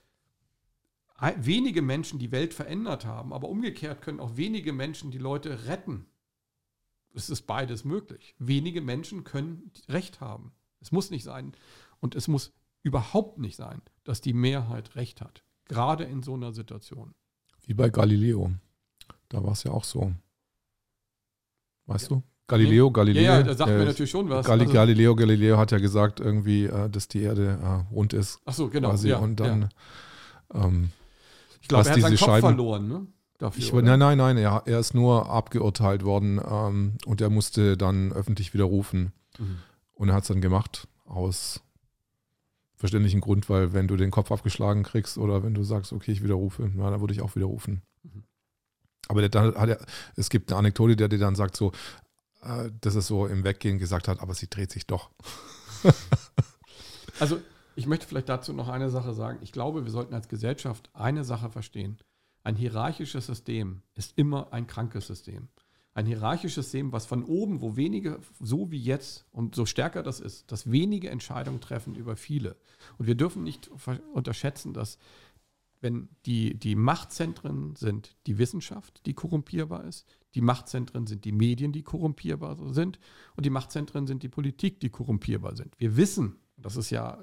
wenige 1.38 1.82
Menschen 1.82 2.20
die 2.20 2.32
Welt 2.32 2.54
verändert 2.54 3.06
haben, 3.06 3.34
aber 3.34 3.50
umgekehrt 3.50 4.02
können 4.02 4.20
auch 4.20 4.38
wenige 4.38 4.74
Menschen 4.74 5.12
die 5.12 5.18
Leute 5.18 5.68
retten. 5.68 6.06
Es 7.14 7.30
ist 7.30 7.44
beides 7.48 7.84
möglich. 7.84 8.36
Wenige 8.38 8.82
Menschen 8.82 9.24
können 9.24 9.72
Recht 9.90 10.22
haben. 10.22 10.52
Es 10.80 10.92
muss 10.92 11.10
nicht 11.10 11.24
sein 11.24 11.54
und 12.00 12.14
es 12.14 12.28
muss 12.28 12.54
überhaupt 12.84 13.40
nicht 13.40 13.56
sein, 13.56 13.82
dass 14.04 14.22
die 14.22 14.34
Mehrheit 14.34 14.96
Recht 14.96 15.22
hat. 15.22 15.44
Gerade 15.66 16.04
in 16.04 16.22
so 16.22 16.36
einer 16.36 16.54
Situation. 16.54 17.16
Wie 17.66 17.74
bei 17.74 17.90
Galileo. 17.90 18.52
Da 19.30 19.44
war 19.44 19.52
es 19.52 19.64
ja 19.64 19.72
auch 19.72 19.84
so. 19.84 20.14
Weißt 21.88 22.12
ja. 22.12 22.18
du? 22.18 22.24
Galileo, 22.48 22.92
Galileo. 22.92 23.24
Ja, 23.24 23.38
ja 23.40 23.44
da 23.44 23.56
sagt 23.56 23.72
äh, 23.72 23.78
mir 23.78 23.86
natürlich 23.86 24.12
schon 24.12 24.30
was. 24.30 24.46
Gal 24.46 24.60
also, 24.60 24.72
Galileo, 24.72 25.16
Galileo 25.16 25.58
hat 25.58 25.72
ja 25.72 25.80
gesagt 25.80 26.22
irgendwie, 26.22 26.66
äh, 26.66 26.90
dass 26.90 27.10
die 27.10 27.22
Erde 27.22 27.60
äh, 27.62 27.94
rund 27.94 28.14
ist. 28.14 28.40
Ach 28.46 28.54
so, 28.54 28.70
genau. 28.70 28.92
Quasi. 28.92 29.10
Ja, 29.10 29.18
und 29.18 29.38
dann. 29.40 29.70
Ja. 30.54 30.66
Ähm, 30.66 30.92
ich 31.68 31.70
glaube, 31.70 31.90
er 31.90 31.96
hat 31.96 32.02
seinen 32.02 32.18
Kopf 32.18 32.26
Scheiben, 32.26 32.48
verloren, 32.48 32.88
ne? 32.88 33.08
Dafür, 33.40 33.62
ich, 33.62 33.74
nein, 33.74 34.00
nein, 34.00 34.18
nein, 34.18 34.38
er, 34.38 34.64
er 34.66 34.80
ist 34.80 34.94
nur 34.94 35.30
abgeurteilt 35.30 36.06
worden 36.06 36.40
ähm, 36.50 36.94
und 37.06 37.20
er 37.20 37.30
musste 37.30 37.76
dann 37.76 38.14
öffentlich 38.14 38.54
widerrufen. 38.54 39.12
Mhm. 39.38 39.58
Und 39.94 40.08
er 40.08 40.16
hat 40.16 40.24
es 40.24 40.30
dann 40.30 40.40
gemacht 40.40 40.88
aus 41.06 41.62
verständlichen 42.78 43.20
Grund, 43.20 43.50
weil 43.50 43.74
wenn 43.74 43.90
du 43.90 43.98
den 43.98 44.12
Kopf 44.12 44.32
abgeschlagen 44.32 44.84
kriegst 44.84 45.18
oder 45.18 45.44
wenn 45.44 45.54
du 45.54 45.64
sagst, 45.66 45.92
okay, 45.92 46.14
ich 46.14 46.24
widerrufe, 46.24 46.72
na, 46.74 46.90
dann 46.90 47.02
würde 47.02 47.14
ich 47.14 47.22
auch 47.22 47.36
widerrufen. 47.36 47.82
Mhm. 48.04 48.24
Aber 49.10 49.28
der, 49.28 49.42
hat 49.42 49.70
er, 49.70 49.86
es 50.16 50.30
gibt 50.30 50.50
eine 50.52 50.60
Anekdote, 50.60 50.96
der 50.96 51.10
dir 51.10 51.20
dann 51.20 51.36
sagt 51.36 51.58
so, 51.58 51.74
äh, 52.44 52.72
dass 52.80 52.96
es 52.96 53.08
so 53.08 53.28
im 53.28 53.44
Weggehen 53.44 53.78
gesagt 53.78 54.08
hat, 54.08 54.22
aber 54.22 54.34
sie 54.34 54.50
dreht 54.50 54.72
sich 54.72 54.88
doch. 54.88 55.12
also 57.20 57.42
ich 57.78 57.86
möchte 57.86 58.08
vielleicht 58.08 58.28
dazu 58.28 58.54
noch 58.54 58.70
eine 58.70 58.90
Sache 58.90 59.14
sagen. 59.14 59.38
Ich 59.42 59.52
glaube, 59.52 59.86
wir 59.86 59.92
sollten 59.92 60.16
als 60.16 60.28
Gesellschaft 60.28 60.90
eine 60.94 61.24
Sache 61.24 61.52
verstehen. 61.52 61.98
Ein 62.44 62.56
hierarchisches 62.56 63.28
System 63.28 63.84
ist 63.94 64.18
immer 64.18 64.52
ein 64.52 64.66
krankes 64.66 65.06
System. 65.06 65.48
Ein 65.94 66.08
hierarchisches 66.08 66.66
System, 66.66 66.92
was 66.92 67.06
von 67.06 67.24
oben, 67.24 67.62
wo 67.62 67.76
wenige, 67.76 68.20
so 68.40 68.72
wie 68.72 68.80
jetzt 68.80 69.28
und 69.32 69.54
so 69.54 69.68
stärker 69.68 70.02
das 70.02 70.20
ist, 70.20 70.52
dass 70.52 70.72
wenige 70.72 71.12
Entscheidungen 71.12 71.62
treffen 71.62 71.94
über 71.94 72.16
viele. 72.16 72.56
Und 72.98 73.06
wir 73.06 73.16
dürfen 73.16 73.44
nicht 73.44 73.70
unterschätzen, 74.12 74.74
dass 74.74 74.98
wenn 75.80 76.10
die, 76.26 76.58
die 76.58 76.76
Machtzentren 76.76 77.76
sind 77.76 78.18
die 78.26 78.40
Wissenschaft, 78.40 79.06
die 79.06 79.14
korrumpierbar 79.14 79.84
ist, 79.84 80.08
die 80.34 80.42
Machtzentren 80.42 81.06
sind 81.06 81.26
die 81.26 81.32
Medien, 81.32 81.74
die 81.74 81.84
korrumpierbar 81.84 82.58
sind 82.74 82.98
und 83.36 83.46
die 83.46 83.52
Machtzentren 83.52 84.08
sind 84.08 84.24
die 84.24 84.30
Politik, 84.30 84.80
die 84.80 84.90
korrumpierbar 84.90 85.56
sind. 85.56 85.80
Wir 85.80 85.96
wissen, 85.96 86.38
das 86.58 86.76
ist 86.76 86.90
ja, 86.90 87.20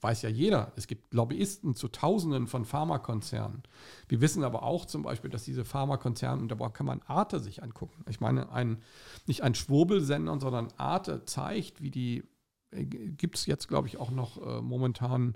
weiß 0.00 0.22
ja 0.22 0.28
jeder, 0.28 0.72
es 0.76 0.86
gibt 0.86 1.14
Lobbyisten 1.14 1.74
zu 1.74 1.88
Tausenden 1.88 2.46
von 2.46 2.64
Pharmakonzernen. 2.64 3.62
Wir 4.08 4.20
wissen 4.20 4.44
aber 4.44 4.62
auch 4.62 4.84
zum 4.84 5.02
Beispiel, 5.02 5.30
dass 5.30 5.44
diese 5.44 5.64
Pharmakonzerne, 5.64 6.40
und 6.40 6.48
da 6.48 6.68
kann 6.68 6.86
man 6.86 7.02
Arte 7.02 7.40
sich 7.40 7.62
angucken. 7.62 8.04
Ich 8.08 8.20
meine, 8.20 8.52
ein, 8.52 8.82
nicht 9.26 9.42
ein 9.42 9.54
Schwurbelsender, 9.54 10.38
sondern 10.38 10.68
Arte 10.76 11.24
zeigt, 11.24 11.82
wie 11.82 11.90
die, 11.90 12.24
äh, 12.70 12.84
gibt 12.84 13.36
es 13.36 13.46
jetzt, 13.46 13.68
glaube 13.68 13.88
ich, 13.88 13.98
auch 13.98 14.10
noch 14.10 14.40
äh, 14.40 14.60
momentan 14.60 15.34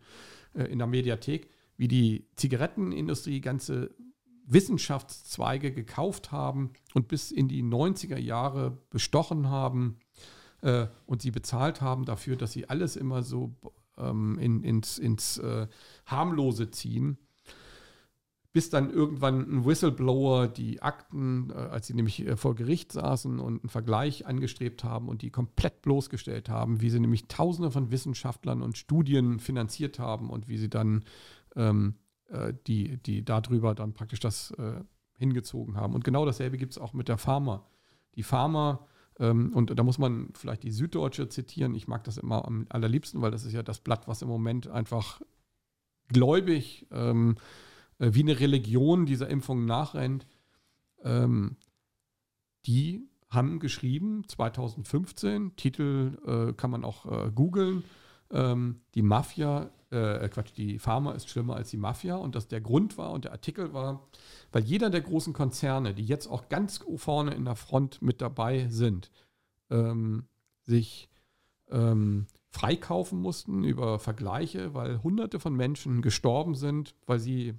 äh, 0.54 0.64
in 0.64 0.78
der 0.78 0.86
Mediathek, 0.86 1.48
wie 1.76 1.88
die 1.88 2.26
Zigarettenindustrie 2.36 3.40
ganze 3.40 3.94
Wissenschaftszweige 4.46 5.72
gekauft 5.72 6.32
haben 6.32 6.72
und 6.92 7.08
bis 7.08 7.30
in 7.30 7.48
die 7.48 7.62
90er 7.62 8.18
Jahre 8.18 8.78
bestochen 8.90 9.48
haben 9.48 9.98
äh, 10.60 10.88
und 11.06 11.22
sie 11.22 11.30
bezahlt 11.30 11.80
haben 11.80 12.04
dafür, 12.04 12.36
dass 12.36 12.52
sie 12.52 12.68
alles 12.68 12.96
immer 12.96 13.22
so 13.22 13.54
ähm, 14.00 14.38
in, 14.38 14.62
ins, 14.62 14.98
ins 14.98 15.38
äh, 15.38 15.66
Harmlose 16.06 16.70
ziehen. 16.70 17.18
Bis 18.52 18.68
dann 18.68 18.90
irgendwann 18.90 19.40
ein 19.48 19.64
Whistleblower 19.64 20.48
die 20.48 20.82
Akten, 20.82 21.50
äh, 21.50 21.54
als 21.54 21.86
sie 21.86 21.94
nämlich 21.94 22.26
äh, 22.26 22.36
vor 22.36 22.56
Gericht 22.56 22.90
saßen 22.90 23.38
und 23.38 23.62
einen 23.62 23.68
Vergleich 23.68 24.26
angestrebt 24.26 24.82
haben 24.82 25.08
und 25.08 25.22
die 25.22 25.30
komplett 25.30 25.82
bloßgestellt 25.82 26.48
haben, 26.48 26.80
wie 26.80 26.90
sie 26.90 26.98
nämlich 26.98 27.28
Tausende 27.28 27.70
von 27.70 27.92
Wissenschaftlern 27.92 28.62
und 28.62 28.76
Studien 28.76 29.38
finanziert 29.38 30.00
haben 30.00 30.30
und 30.30 30.48
wie 30.48 30.58
sie 30.58 30.68
dann 30.68 31.04
ähm, 31.54 31.94
äh, 32.28 32.52
die, 32.66 32.96
die 32.98 33.24
darüber 33.24 33.74
dann 33.74 33.92
praktisch 33.92 34.20
das 34.20 34.50
äh, 34.52 34.80
hingezogen 35.16 35.76
haben. 35.76 35.94
Und 35.94 36.02
genau 36.04 36.24
dasselbe 36.24 36.56
gibt 36.56 36.72
es 36.72 36.78
auch 36.78 36.92
mit 36.92 37.08
der 37.08 37.18
Pharma. 37.18 37.66
Die 38.14 38.22
Pharma, 38.22 38.86
und 39.18 39.78
da 39.78 39.82
muss 39.82 39.98
man 39.98 40.30
vielleicht 40.32 40.62
die 40.62 40.70
Süddeutsche 40.70 41.28
zitieren, 41.28 41.74
ich 41.74 41.86
mag 41.86 42.04
das 42.04 42.16
immer 42.16 42.46
am 42.46 42.64
allerliebsten, 42.70 43.20
weil 43.20 43.30
das 43.30 43.44
ist 43.44 43.52
ja 43.52 43.62
das 43.62 43.80
Blatt, 43.80 44.08
was 44.08 44.22
im 44.22 44.28
Moment 44.28 44.66
einfach 44.68 45.20
gläubig 46.08 46.86
ähm, 46.90 47.36
äh, 47.98 48.14
wie 48.14 48.22
eine 48.22 48.40
Religion 48.40 49.06
dieser 49.06 49.28
Impfung 49.28 49.64
nachrennt. 49.64 50.26
Ähm, 51.02 51.56
die 52.66 53.08
haben 53.28 53.60
geschrieben, 53.60 54.24
2015, 54.26 55.54
Titel 55.56 56.18
äh, 56.26 56.52
kann 56.54 56.70
man 56.70 56.84
auch 56.84 57.06
äh, 57.06 57.30
googeln, 57.30 57.84
ähm, 58.30 58.80
die 58.94 59.02
Mafia 59.02 59.70
äh, 59.90 60.28
Quatsch, 60.28 60.52
die 60.56 60.78
Pharma 60.78 61.12
ist 61.12 61.28
schlimmer 61.28 61.56
als 61.56 61.70
die 61.70 61.76
Mafia 61.76 62.16
und 62.16 62.34
dass 62.34 62.48
der 62.48 62.60
Grund 62.60 62.96
war 62.96 63.10
und 63.10 63.24
der 63.24 63.32
Artikel 63.32 63.72
war, 63.72 64.08
weil 64.52 64.62
jeder 64.62 64.90
der 64.90 65.00
großen 65.00 65.32
Konzerne, 65.32 65.94
die 65.94 66.04
jetzt 66.04 66.26
auch 66.26 66.48
ganz 66.48 66.84
vorne 66.96 67.34
in 67.34 67.44
der 67.44 67.56
Front 67.56 68.00
mit 68.02 68.20
dabei 68.20 68.68
sind, 68.68 69.10
ähm, 69.70 70.24
sich 70.64 71.08
ähm, 71.70 72.26
freikaufen 72.50 73.20
mussten 73.20 73.64
über 73.64 73.98
Vergleiche, 73.98 74.74
weil 74.74 75.02
hunderte 75.02 75.38
von 75.40 75.54
Menschen 75.54 76.02
gestorben 76.02 76.54
sind, 76.54 76.94
weil 77.06 77.18
sie 77.18 77.54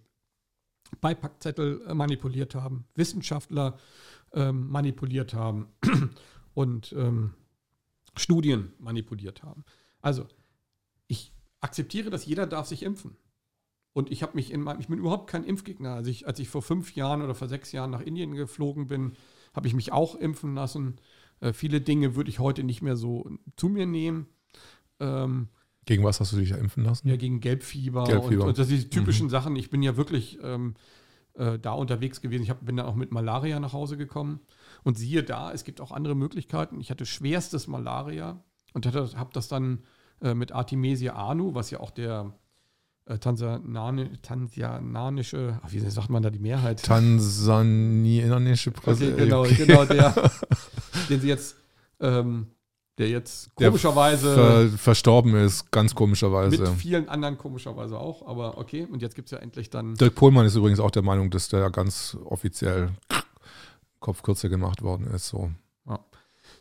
Beipackzettel 0.99 1.82
äh, 1.88 1.93
manipuliert 1.93 2.55
haben, 2.55 2.86
Wissenschaftler 2.95 3.77
ähm, 4.34 4.69
manipuliert 4.69 5.34
haben 5.34 5.67
und 6.53 6.93
ähm, 6.93 7.34
Studien 8.17 8.73
manipuliert 8.79 9.43
haben. 9.43 9.63
Also 10.01 10.27
akzeptiere, 11.62 12.09
dass 12.09 12.26
jeder 12.26 12.47
darf 12.47 12.68
sich 12.68 12.84
impfen. 12.84 13.16
Und 13.93 14.12
ich 14.12 14.24
habe 14.24 14.36
mich 14.36 14.51
in 14.51 14.62
meinem, 14.62 14.80
ich 14.80 14.88
bin 14.88 14.99
überhaupt 14.99 15.30
kein 15.30 15.43
Impfgegner. 15.43 15.95
Als 15.95 16.07
ich, 16.07 16.28
als 16.28 16.39
ich 16.39 16.49
vor 16.49 16.62
fünf 16.62 16.95
Jahren 16.95 17.22
oder 17.22 17.36
vor 17.36 17.47
sechs 17.47 17.72
Jahren 17.72 17.91
nach 17.91 18.01
Indien 18.01 18.34
geflogen 18.34 18.88
bin, 18.88 19.14
habe 19.53 19.68
ich 19.68 19.74
mich 19.74 19.91
auch 19.91 20.16
impfen 20.16 20.55
lassen. 20.55 20.97
Äh, 21.41 21.53
viele 21.53 21.82
Dinge 21.82 22.16
würde 22.16 22.30
ich 22.30 22.39
heute 22.39 22.64
nicht 22.64 22.82
mehr 22.82 22.95
so 22.95 23.30
zu 23.57 23.68
mir 23.68 23.86
nehmen. 23.86 24.28
Ähm, 24.99 25.49
gegen 25.86 26.03
was 26.03 26.20
hast 26.20 26.32
du 26.32 26.38
dich 26.38 26.51
impfen 26.51 26.84
lassen? 26.84 27.09
Ja, 27.09 27.18
gegen 27.18 27.41
Gelbfieber, 27.41 28.05
Gelbfieber. 28.05 28.43
Und, 28.43 28.49
und 28.49 28.57
das 28.59 28.68
sind 28.68 28.84
die 28.84 28.89
typischen 28.89 29.28
mhm. 29.28 29.32
Sachen. 29.32 29.55
Ich 29.55 29.70
bin 29.70 29.82
ja 29.82 29.97
wirklich, 29.97 30.39
ähm, 30.41 30.76
äh, 31.34 31.59
da 31.59 31.74
unterwegs 31.74 32.22
gewesen. 32.22 32.43
Ich 32.43 32.49
hab, 32.49 32.66
bin 32.66 32.78
dann 32.78 32.86
auch 32.86 32.95
mit 32.95 33.12
Malaria 33.12 33.59
nach 33.59 33.74
Hause 33.74 33.97
gekommen. 33.97 34.41
Und 34.84 34.97
siehe 34.97 35.24
da, 35.24 35.51
es 35.51 35.64
gibt 35.64 35.82
auch 35.82 35.91
andere 35.91 36.16
Möglichkeiten. 36.16 36.80
Ich 36.80 36.91
hatte 36.91 37.05
schwerstes 37.05 37.68
Malaria 37.68 38.43
und 38.74 38.86
habe 38.86 39.30
das 39.34 39.47
dann 39.47 39.84
mit 40.22 40.51
Artemisia 40.51 41.15
anu, 41.15 41.53
was 41.53 41.72
ja 41.72 41.80
auch 41.80 41.91
der 41.91 42.34
äh, 43.05 43.17
tansianische, 43.17 45.59
ach, 45.63 45.72
wie 45.72 45.80
sagt 45.80 46.09
man 46.09 46.22
da 46.22 46.30
die 46.30 46.39
Mehrheit? 46.39 46.84
Tansanianische 46.84 48.72
Präsident. 48.72 49.34
Okay, 49.34 49.55
genau, 49.55 49.84
genau 49.84 49.86
der, 49.86 50.32
den 51.09 51.19
sie 51.19 51.28
jetzt, 51.28 51.55
ähm, 51.99 52.47
der 52.99 53.09
jetzt 53.09 53.55
komischerweise 53.55 54.36
der 54.36 54.69
ver 54.69 54.78
verstorben 54.78 55.36
ist, 55.36 55.72
ganz 55.72 55.95
komischerweise. 55.95 56.61
Mit 56.61 56.69
vielen 56.69 57.09
anderen 57.09 57.39
komischerweise 57.39 57.97
auch, 57.97 58.28
aber 58.28 58.59
okay. 58.59 58.88
Und 58.89 59.01
jetzt 59.01 59.15
gibt 59.15 59.28
es 59.28 59.32
ja 59.32 59.39
endlich 59.39 59.72
dann. 59.72 59.95
Dirk 59.95 60.15
Pohlmann 60.15 60.45
ist 60.45 60.55
übrigens 60.55 60.80
auch 60.80 60.91
der 60.91 61.01
Meinung, 61.01 61.32
dass 61.32 61.49
der 61.49 61.72
ganz 61.72 62.15
offiziell 62.26 62.89
Kopf 63.99 64.22
kürzer 64.22 64.49
gemacht 64.49 64.84
worden 64.84 65.07
ist. 65.07 65.28
So. 65.28 65.49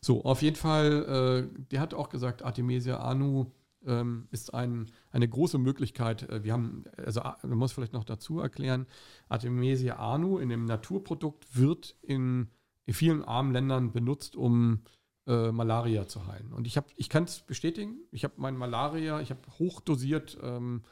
So 0.01 0.25
auf 0.25 0.43
jeden 0.43 0.57
Fall, 0.57 1.51
äh, 1.53 1.65
der 1.71 1.81
hat 1.81 1.95
auch 1.95 2.09
gesagt, 2.09 2.43
Artemisia 2.43 3.01
anu 3.01 3.53
ähm, 3.87 4.29
ist 4.31 4.53
ein, 4.55 4.91
eine 5.11 5.29
große 5.29 5.59
Möglichkeit. 5.59 6.29
Äh, 6.29 6.45
wir 6.45 6.53
haben, 6.53 6.85
also 6.97 7.23
man 7.43 7.59
muss 7.59 7.73
vielleicht 7.73 7.93
noch 7.93 8.05
dazu 8.05 8.41
erklären, 8.41 8.87
Artemisia 9.29 9.97
anu 9.97 10.39
in 10.39 10.49
dem 10.49 10.65
Naturprodukt 10.65 11.57
wird 11.57 11.97
in, 12.03 12.49
in 12.87 12.95
vielen 12.95 13.25
armen 13.25 13.53
Ländern 13.53 13.93
benutzt, 13.93 14.37
um 14.37 14.81
äh, 15.27 15.53
Malaria 15.53 16.07
zu 16.07 16.27
heilen. 16.27 16.53
Und 16.53 16.67
ich, 16.67 16.79
ich 16.97 17.09
kann 17.09 17.25
es 17.25 17.41
bestätigen, 17.41 17.99
ich 18.11 18.25
habe 18.25 18.35
mein 18.37 18.57
Malaria, 18.57 19.21
ich 19.21 19.31
habe 19.31 19.41
hochdosiert 19.59 20.39
ähm, 20.43 20.83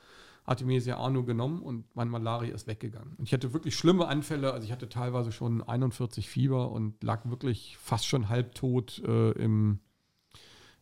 Artemisia 0.49 0.99
anu 0.99 1.25
genommen 1.25 1.61
und 1.63 1.85
mein 1.95 2.09
Malaria 2.09 2.55
ist 2.55 2.67
weggegangen. 2.67 3.15
Und 3.17 3.25
ich 3.25 3.33
hatte 3.33 3.53
wirklich 3.53 3.77
schlimme 3.77 4.09
Anfälle, 4.09 4.53
also 4.53 4.65
ich 4.65 4.73
hatte 4.73 4.89
teilweise 4.89 5.33
schon 5.33 5.63
41 5.63 6.29
Fieber 6.29 6.71
und 6.71 7.03
lag 7.03 7.29
wirklich 7.29 7.77
fast 7.79 8.07
schon 8.07 8.29
halbtot 8.29 9.03
äh, 9.07 9.33
im, 9.33 9.81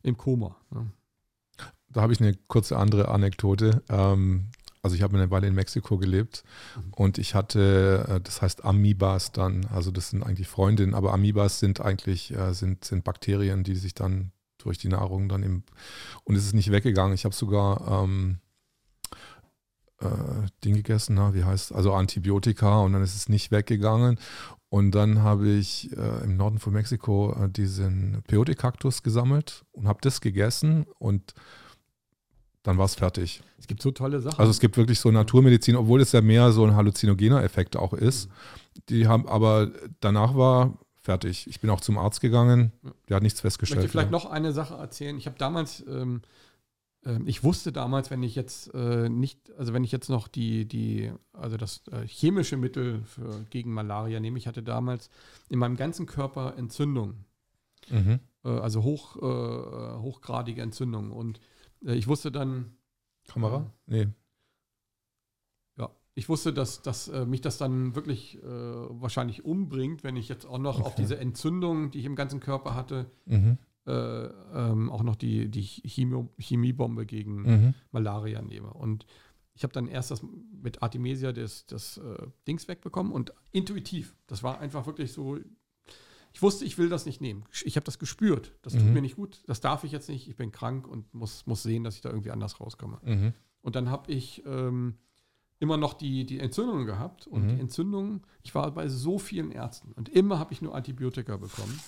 im 0.03 0.17
Koma. 0.17 0.57
Ne? 0.71 0.91
da 1.97 2.03
habe 2.03 2.13
ich 2.13 2.21
eine 2.21 2.35
kurze 2.47 2.77
andere 2.77 3.09
Anekdote. 3.09 3.83
Ähm, 3.89 4.49
also 4.83 4.95
ich 4.95 5.03
habe 5.03 5.17
eine 5.17 5.31
Weile 5.31 5.49
in 5.49 5.55
Mexiko 5.55 5.99
gelebt 5.99 6.45
mhm. 6.77 6.93
und 6.93 7.19
ich 7.19 7.35
hatte, 7.35 8.07
äh, 8.09 8.21
das 8.21 8.43
heißt 8.43 8.65
Amoebas 8.65 9.33
dann, 9.33 9.67
also 9.73 9.91
das 9.91 10.11
sind 10.11 10.23
eigentlich 10.23 10.47
Freundinnen, 10.47 10.95
aber 10.95 11.13
Amoebas 11.13 11.59
sind 11.59 11.81
eigentlich, 11.81 12.33
äh, 12.33 12.53
sind, 12.53 12.85
sind 12.85 13.03
Bakterien, 13.03 13.65
die 13.65 13.75
sich 13.75 13.95
dann 13.95 14.33
durch 14.59 14.79
die 14.79 14.89
Nahrung 14.89 15.29
dann 15.29 15.43
im, 15.43 15.63
und 16.25 16.37
es 16.37 16.45
ist 16.45 16.55
nicht 16.55 16.71
weggegangen. 16.71 17.15
Ich 17.15 17.25
habe 17.25 17.35
sogar 17.35 18.05
ähm, 18.05 18.39
äh, 20.01 20.07
Ding 20.65 20.75
gegessen, 20.75 21.15
na, 21.15 21.35
wie 21.35 21.45
heißt 21.45 21.75
also 21.75 21.93
Antibiotika 21.93 22.81
und 22.81 22.93
dann 22.93 23.03
ist 23.03 23.17
es 23.17 23.29
nicht 23.29 23.51
weggegangen. 23.51 24.19
Und 24.69 24.91
dann 24.93 25.23
habe 25.23 25.49
ich 25.49 25.97
äh, 25.97 26.25
im 26.25 26.37
Norden 26.37 26.59
von 26.59 26.73
Mexiko 26.73 27.33
äh, 27.33 27.49
diesen 27.49 28.23
Peyote-Kaktus 28.27 29.03
gesammelt 29.03 29.65
und 29.73 29.89
habe 29.89 30.01
das 30.03 30.21
gegessen 30.21 30.87
und 30.99 31.35
dann 32.63 32.79
war 32.79 32.85
es 32.85 32.97
fertig. 32.97 33.43
Es 33.59 33.69
gibt 33.69 33.81
so 33.81 33.93
tolle 33.93 34.21
Sachen. 34.21 34.41
Also 34.41 34.51
es 34.51 34.59
gibt 34.59 34.77
wirklich 34.77 34.99
so 34.99 35.11
Naturmedizin, 35.13 35.77
obwohl 35.77 36.01
es 36.01 36.11
ja 36.11 36.21
mehr 36.21 36.51
so 36.51 36.65
ein 36.65 36.75
halluzinogener 36.75 37.45
Effekt 37.45 37.77
auch 37.77 37.93
ist. 37.93 38.29
Die 38.89 39.07
haben, 39.07 39.29
aber 39.29 39.71
danach 40.01 40.35
war 40.35 40.77
fertig. 41.01 41.47
Ich 41.47 41.61
bin 41.61 41.71
auch 41.71 41.81
zum 41.81 41.97
Arzt 41.97 42.21
gegangen, 42.21 42.73
der 43.09 43.17
hat 43.17 43.23
nichts 43.23 43.41
festgestellt. 43.41 43.79
Ich 43.79 43.85
möchte 43.85 43.93
vielleicht 43.93 44.09
ja. 44.09 44.19
noch 44.19 44.31
eine 44.31 44.53
Sache 44.53 44.75
erzählen. 44.75 45.17
Ich 45.17 45.27
habe 45.27 45.39
damals, 45.39 45.85
ähm, 45.89 46.23
äh, 46.23 46.46
ich 47.27 47.45
wusste 47.45 47.73
damals, 47.73 48.11
wenn 48.11 48.23
ich 48.23 48.35
jetzt 48.35 48.73
äh, 48.75 49.09
nicht, 49.09 49.53
also 49.57 49.73
wenn 49.73 49.85
ich 49.85 49.93
jetzt 49.93 50.09
noch 50.09 50.29
die, 50.29 50.67
die, 50.67 51.13
also 51.33 51.57
das 51.57 51.87
äh, 51.89 52.07
chemische 52.07 52.57
Mittel 52.57 53.03
für, 53.05 53.45
gegen 53.51 53.73
Malaria 53.73 54.19
nehme, 54.19 54.39
ich 54.39 54.47
hatte 54.47 54.63
damals 54.63 55.11
in 55.49 55.59
meinem 55.59 55.77
ganzen 55.77 56.07
Körper 56.07 56.55
Entzündungen. 56.57 57.25
Mhm. 57.91 58.21
Äh, 58.45 58.49
also 58.49 58.83
hoch, 58.83 59.17
äh, 59.17 59.99
hochgradige 60.01 60.63
Entzündungen. 60.63 61.13
Und 61.13 61.41
äh, 61.85 61.95
ich 61.95 62.09
wusste 62.09 62.33
dann. 62.33 62.77
Kamera? 63.29 63.71
nee. 63.87 64.09
Ja, 65.77 65.91
ich 66.15 66.29
wusste, 66.29 66.53
dass, 66.53 66.83
dass 66.83 67.09
äh, 67.09 67.27
mich 67.27 67.41
das 67.41 67.59
dann 67.59 67.95
wirklich 67.95 68.43
äh, 68.43 68.47
wahrscheinlich 68.47 69.45
umbringt, 69.45 70.05
wenn 70.05 70.17
ich 70.17 70.29
jetzt 70.29 70.45
auch 70.45 70.59
noch 70.59 70.79
okay. 70.79 70.87
auf 70.87 70.95
diese 70.95 71.19
Entzündung, 71.19 71.91
die 71.91 71.99
ich 71.99 72.05
im 72.05 72.17
ganzen 72.17 72.41
Körper 72.41 72.75
hatte, 72.75 73.11
mhm. 73.27 73.59
Äh, 73.87 74.27
ähm, 74.27 74.91
auch 74.91 75.03
noch 75.03 75.17
die, 75.17 75.49
die 75.49 75.63
Chemie, 75.63 76.29
Chemiebombe 76.39 77.07
gegen 77.07 77.43
mhm. 77.43 77.75
Malaria 77.93 78.43
nehme. 78.43 78.73
Und 78.73 79.07
ich 79.55 79.63
habe 79.63 79.73
dann 79.73 79.87
erst 79.87 80.11
das 80.11 80.23
mit 80.63 80.83
Artemisia 80.83 81.33
das, 81.33 81.67
das 81.67 81.99
äh, 81.99 82.27
Dings 82.47 82.69
wegbekommen 82.69 83.13
und 83.13 83.33
intuitiv. 83.53 84.15
Das 84.27 84.43
war 84.43 84.61
einfach 84.61 84.87
wirklich 84.87 85.13
so, 85.13 85.39
ich 86.33 86.43
wusste, 86.43 86.67
ich 86.67 86.77
will 86.77 86.91
das 86.91 87.07
nicht 87.07 87.21
nehmen. 87.21 87.45
Ich 87.65 87.77
habe 87.77 87.85
das 87.85 87.99
gespürt. 87.99 88.53
Das 88.61 88.75
tut 88.75 88.83
mhm. 88.83 88.93
mir 88.93 89.03
nicht 89.03 89.17
gut. 89.17 89.43
Das 89.47 89.61
darf 89.63 89.85
ich 89.85 89.93
jetzt 89.93 90.09
nicht. 90.09 90.29
Ich 90.29 90.37
bin 90.37 90.53
krank 90.53 90.87
und 90.87 91.13
muss, 91.15 91.47
muss 91.47 91.63
sehen, 91.63 91.83
dass 91.83 91.95
ich 91.95 92.03
da 92.03 92.11
irgendwie 92.11 92.31
anders 92.31 92.61
rauskomme. 92.61 93.01
Mhm. 93.03 93.33
Und 93.63 93.77
dann 93.77 93.89
habe 93.89 94.13
ich 94.13 94.45
ähm, 94.45 94.97
immer 95.59 95.77
noch 95.77 95.95
die, 95.95 96.27
die 96.27 96.39
Entzündungen 96.39 96.85
gehabt. 96.85 97.27
Und 97.27 97.45
mhm. 97.45 97.49
die 97.49 97.61
Entzündungen, 97.61 98.23
ich 98.43 98.55
war 98.55 98.71
bei 98.73 98.89
so 98.89 99.19
vielen 99.19 99.51
Ärzten 99.51 99.93
und 99.93 100.09
immer 100.11 100.39
habe 100.39 100.53
ich 100.53 100.61
nur 100.61 100.75
Antibiotika 100.75 101.39
bekommen. 101.39 101.81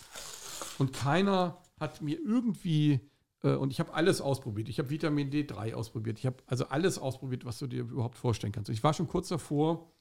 Und 0.79 0.95
keiner 0.95 1.59
hat 1.81 2.03
mir 2.03 2.19
irgendwie, 2.19 3.01
äh, 3.43 3.55
und 3.55 3.73
ich 3.73 3.81
habe 3.81 3.95
alles 3.95 4.21
ausprobiert. 4.21 4.69
Ich 4.69 4.79
habe 4.79 4.91
Vitamin 4.91 5.31
D3 5.31 5.75
ausprobiert. 5.75 6.19
Ich 6.19 6.27
habe 6.27 6.37
also 6.47 6.67
alles 6.67 6.99
ausprobiert, 6.99 7.45
was 7.45 7.59
du 7.59 7.67
dir 7.67 7.81
überhaupt 7.81 8.17
vorstellen 8.17 8.53
kannst. 8.53 8.71
Ich 8.71 8.83
war 8.83 8.95
schon 8.95 9.09
kurz 9.09 9.29
davor, 9.29 9.93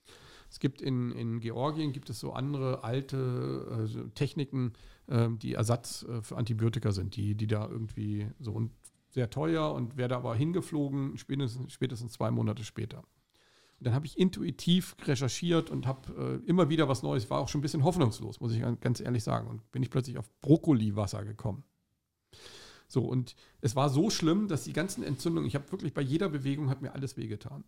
es 0.50 0.60
gibt 0.60 0.82
in, 0.82 1.12
in 1.12 1.40
Georgien 1.40 1.92
gibt 1.92 2.10
es 2.10 2.20
so 2.20 2.34
andere 2.34 2.84
alte 2.84 3.90
äh, 3.90 4.10
Techniken, 4.12 4.74
äh, 5.08 5.28
die 5.30 5.54
Ersatz 5.54 6.04
äh, 6.04 6.22
für 6.22 6.38
Antibiotika 6.38 6.92
sind, 6.92 7.16
die, 7.16 7.36
die 7.36 7.48
da 7.48 7.68
irgendwie 7.68 8.28
so 8.40 8.54
und 8.54 8.72
sehr 9.10 9.30
teuer 9.30 9.74
und 9.74 9.98
werde 9.98 10.16
aber 10.16 10.36
hingeflogen, 10.36 11.18
spätestens, 11.18 11.74
spätestens 11.74 12.14
zwei 12.14 12.32
Monate 12.32 12.64
später. 12.64 13.04
Und 13.80 13.86
dann 13.86 13.94
habe 13.94 14.08
ich 14.08 14.18
intuitiv 14.18 14.96
recherchiert 15.04 15.70
und 15.70 15.86
habe 15.86 16.42
äh, 16.44 16.50
immer 16.50 16.70
wieder 16.70 16.88
was 16.88 17.04
Neues, 17.04 17.30
war 17.30 17.40
auch 17.40 17.48
schon 17.48 17.60
ein 17.60 17.62
bisschen 17.62 17.84
hoffnungslos, 17.84 18.40
muss 18.40 18.54
ich 18.54 18.62
ganz 18.82 19.00
ehrlich 19.00 19.24
sagen. 19.24 19.48
Und 19.48 19.72
bin 19.72 19.84
ich 19.84 19.92
plötzlich 19.92 20.18
auf 20.18 20.30
Brokkoliwasser 20.42 21.24
gekommen. 21.24 21.64
So, 22.88 23.04
und 23.04 23.36
es 23.62 23.76
war 23.76 23.90
so 23.90 24.10
schlimm, 24.10 24.48
dass 24.48 24.64
die 24.64 24.74
ganzen 24.74 25.04
Entzündungen, 25.04 25.48
ich 25.48 25.56
habe 25.56 25.72
wirklich 25.72 25.94
bei 25.94 26.02
jeder 26.02 26.30
Bewegung 26.30 26.70
hat 26.70 26.82
mir 26.82 26.94
alles 26.94 27.18
wehgetan. 27.18 27.64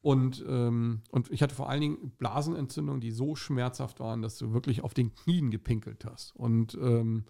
Und, 0.00 0.44
ähm, 0.48 1.02
und 1.10 1.30
ich 1.32 1.42
hatte 1.42 1.54
vor 1.54 1.68
allen 1.68 1.80
Dingen 1.80 2.12
Blasenentzündungen, 2.16 3.00
die 3.00 3.10
so 3.10 3.34
schmerzhaft 3.34 3.98
waren, 3.98 4.22
dass 4.22 4.38
du 4.38 4.52
wirklich 4.52 4.82
auf 4.82 4.94
den 4.94 5.14
Knien 5.14 5.50
gepinkelt 5.50 6.04
hast. 6.04 6.34
Und 6.36 6.74
ähm, 6.80 7.24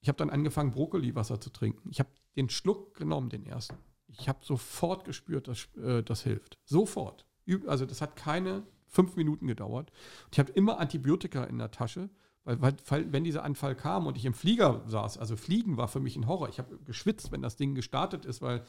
ich 0.00 0.08
habe 0.08 0.16
dann 0.16 0.30
angefangen, 0.30 0.70
Brokkoliwasser 0.70 1.40
zu 1.40 1.50
trinken. 1.50 1.90
Ich 1.90 2.00
habe 2.00 2.10
den 2.36 2.48
Schluck 2.48 2.94
genommen, 2.94 3.28
den 3.28 3.44
ersten. 3.44 3.76
Ich 4.08 4.28
habe 4.28 4.38
sofort 4.42 5.04
gespürt, 5.04 5.48
dass 5.48 5.68
äh, 5.76 6.02
das 6.02 6.22
hilft. 6.22 6.58
Sofort. 6.64 7.26
Also 7.66 7.86
das 7.86 8.00
hat 8.00 8.16
keine 8.16 8.62
fünf 8.86 9.16
Minuten 9.16 9.46
gedauert. 9.46 9.92
ich 10.32 10.38
habe 10.38 10.52
immer 10.52 10.78
Antibiotika 10.78 11.44
in 11.44 11.58
der 11.58 11.70
Tasche, 11.70 12.08
weil, 12.44 12.60
weil, 12.60 13.12
wenn 13.12 13.24
dieser 13.24 13.44
Anfall 13.44 13.74
kam 13.74 14.06
und 14.06 14.16
ich 14.16 14.24
im 14.24 14.32
Flieger 14.32 14.82
saß, 14.86 15.18
also 15.18 15.36
Fliegen 15.36 15.76
war 15.76 15.88
für 15.88 16.00
mich 16.00 16.16
ein 16.16 16.26
Horror. 16.26 16.48
Ich 16.48 16.58
habe 16.58 16.78
geschwitzt, 16.84 17.30
wenn 17.30 17.42
das 17.42 17.56
Ding 17.56 17.74
gestartet 17.74 18.24
ist, 18.24 18.40
weil 18.40 18.64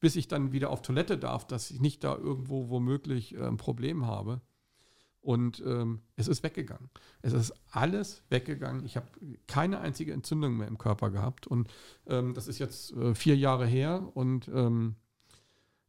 bis 0.00 0.16
ich 0.16 0.28
dann 0.28 0.52
wieder 0.52 0.70
auf 0.70 0.82
Toilette 0.82 1.18
darf, 1.18 1.46
dass 1.46 1.70
ich 1.70 1.80
nicht 1.80 2.04
da 2.04 2.16
irgendwo 2.16 2.68
womöglich 2.68 3.34
äh, 3.34 3.42
ein 3.42 3.56
Problem 3.56 4.06
habe. 4.06 4.40
Und 5.24 5.62
ähm, 5.66 6.02
es 6.16 6.28
ist 6.28 6.42
weggegangen. 6.42 6.90
Es 7.22 7.32
ist 7.32 7.54
alles 7.70 8.22
weggegangen. 8.28 8.84
Ich 8.84 8.96
habe 8.96 9.08
keine 9.46 9.80
einzige 9.80 10.12
Entzündung 10.12 10.58
mehr 10.58 10.68
im 10.68 10.76
Körper 10.76 11.10
gehabt. 11.10 11.46
Und 11.46 11.68
ähm, 12.06 12.34
das 12.34 12.46
ist 12.46 12.58
jetzt 12.58 12.92
äh, 12.92 13.14
vier 13.14 13.34
Jahre 13.34 13.66
her. 13.66 14.06
Und 14.12 14.48
ähm, 14.48 14.96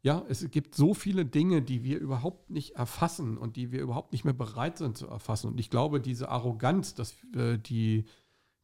ja, 0.01 0.23
es 0.29 0.49
gibt 0.51 0.73
so 0.73 0.93
viele 0.93 1.25
Dinge, 1.25 1.61
die 1.61 1.83
wir 1.83 1.99
überhaupt 1.99 2.49
nicht 2.49 2.75
erfassen 2.75 3.37
und 3.37 3.57
die 3.57 3.73
wir 3.73 3.81
überhaupt 3.81 4.13
nicht 4.13 4.23
mehr 4.23 4.33
bereit 4.33 4.77
sind 4.77 4.95
zu 4.97 5.07
erfassen. 5.07 5.47
Und 5.47 5.59
ich 5.59 5.69
glaube, 5.69 5.99
diese 5.99 6.29
Arroganz, 6.29 6.93
dass 6.93 7.15
äh, 7.35 7.57
die, 7.57 8.05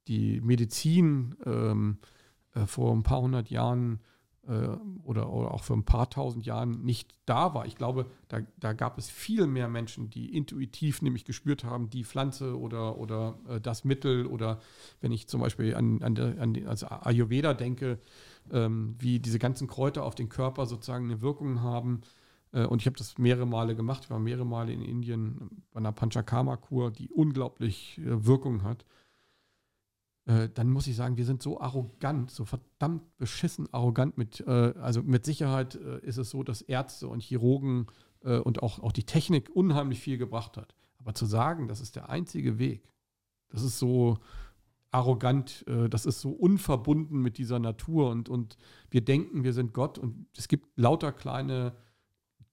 die 0.08 0.40
Medizin 0.40 1.36
ähm, 1.46 1.98
äh, 2.54 2.66
vor 2.66 2.94
ein 2.94 3.04
paar 3.04 3.20
hundert 3.20 3.50
Jahren 3.50 4.00
oder, 4.44 5.32
oder 5.32 5.54
auch 5.54 5.64
für 5.64 5.74
ein 5.74 5.86
paar 5.86 6.10
tausend 6.10 6.48
Jahren 6.48 6.84
nicht 6.84 7.14
da 7.26 7.54
war. 7.54 7.68
Ich 7.68 7.76
glaube, 7.76 8.08
da, 8.28 8.39
da 8.60 8.74
gab 8.74 8.98
es 8.98 9.08
viel 9.08 9.46
mehr 9.46 9.68
Menschen, 9.68 10.10
die 10.10 10.36
intuitiv 10.36 11.04
nämlich 11.04 11.26
gespürt 11.26 11.64
haben, 11.64 11.92
die 11.92 12.04
Pflanze 12.04 12.60
oder, 12.60 12.98
oder 12.98 13.38
äh, 13.48 13.62
das 13.62 13.84
Mittel 13.84 14.26
oder 14.26 14.60
wenn 15.00 15.12
ich 15.12 15.28
zum 15.28 15.42
Beispiel 15.42 15.76
an, 15.76 16.02
an, 16.02 16.18
an 16.18 16.54
die, 16.54 16.66
also 16.66 16.88
Ayurveda 16.88 17.54
denke, 17.54 18.00
ähm, 18.52 18.96
wie 18.98 19.20
diese 19.20 19.38
ganzen 19.38 19.68
Kräuter 19.68 20.04
auf 20.04 20.16
den 20.16 20.30
Körper 20.30 20.66
sozusagen 20.66 21.06
eine 21.06 21.22
Wirkung 21.22 21.62
haben. 21.62 22.02
Äh, 22.52 22.66
und 22.66 22.82
ich 22.82 22.88
habe 22.88 22.98
das 22.98 23.20
mehrere 23.20 23.46
Male 23.46 23.76
gemacht. 23.76 24.06
Ich 24.06 24.10
war 24.10 24.20
mehrere 24.20 24.46
Male 24.46 24.74
in 24.74 24.82
Indien 24.82 25.64
bei 25.72 25.80
einer 25.80 25.92
Panchakarma-Kur, 25.92 26.92
die 26.92 27.10
unglaublich 27.10 28.00
äh, 28.00 28.26
Wirkung 28.26 28.64
hat. 28.64 28.86
Äh, 30.26 30.50
dann 30.54 30.70
muss 30.70 30.88
ich 30.88 30.96
sagen, 30.96 31.18
wir 31.18 31.26
sind 31.26 31.42
so 31.42 31.60
arrogant, 31.60 32.30
so 32.30 32.46
verdammt 32.46 33.18
beschissen 33.18 33.68
arrogant 33.74 34.18
mit, 34.18 34.42
äh, 34.42 34.74
also 34.80 35.02
mit 35.02 35.26
Sicherheit 35.26 35.76
äh, 35.76 36.00
ist 36.06 36.18
es 36.18 36.30
so, 36.30 36.44
dass 36.44 36.62
Ärzte 36.62 37.08
und 37.08 37.22
Chirurgen 37.22 37.88
äh, 38.24 38.38
und 38.38 38.62
auch, 38.62 38.80
auch 38.80 38.92
die 38.92 39.06
Technik 39.06 39.50
unheimlich 39.56 40.00
viel 40.00 40.18
gebracht 40.18 40.58
hat. 40.58 40.76
Aber 41.00 41.16
zu 41.16 41.26
sagen, 41.26 41.68
das 41.68 41.82
ist 41.82 41.96
der 41.96 42.10
einzige 42.10 42.60
Weg, 42.60 42.88
das 43.50 43.64
ist 43.64 43.80
so 43.80 44.20
arrogant, 44.92 45.66
äh, 45.68 45.90
das 45.90 46.06
ist 46.06 46.22
so 46.22 46.32
unverbunden 46.32 47.20
mit 47.20 47.38
dieser 47.38 47.60
Natur 47.60 48.12
und, 48.12 48.30
und 48.30 48.58
wir 48.90 49.02
denken, 49.02 49.44
wir 49.44 49.54
sind 49.54 49.74
Gott 49.74 49.98
und 49.98 50.28
es 50.38 50.48
gibt 50.48 50.68
lauter 50.78 51.12
kleine 51.12 51.74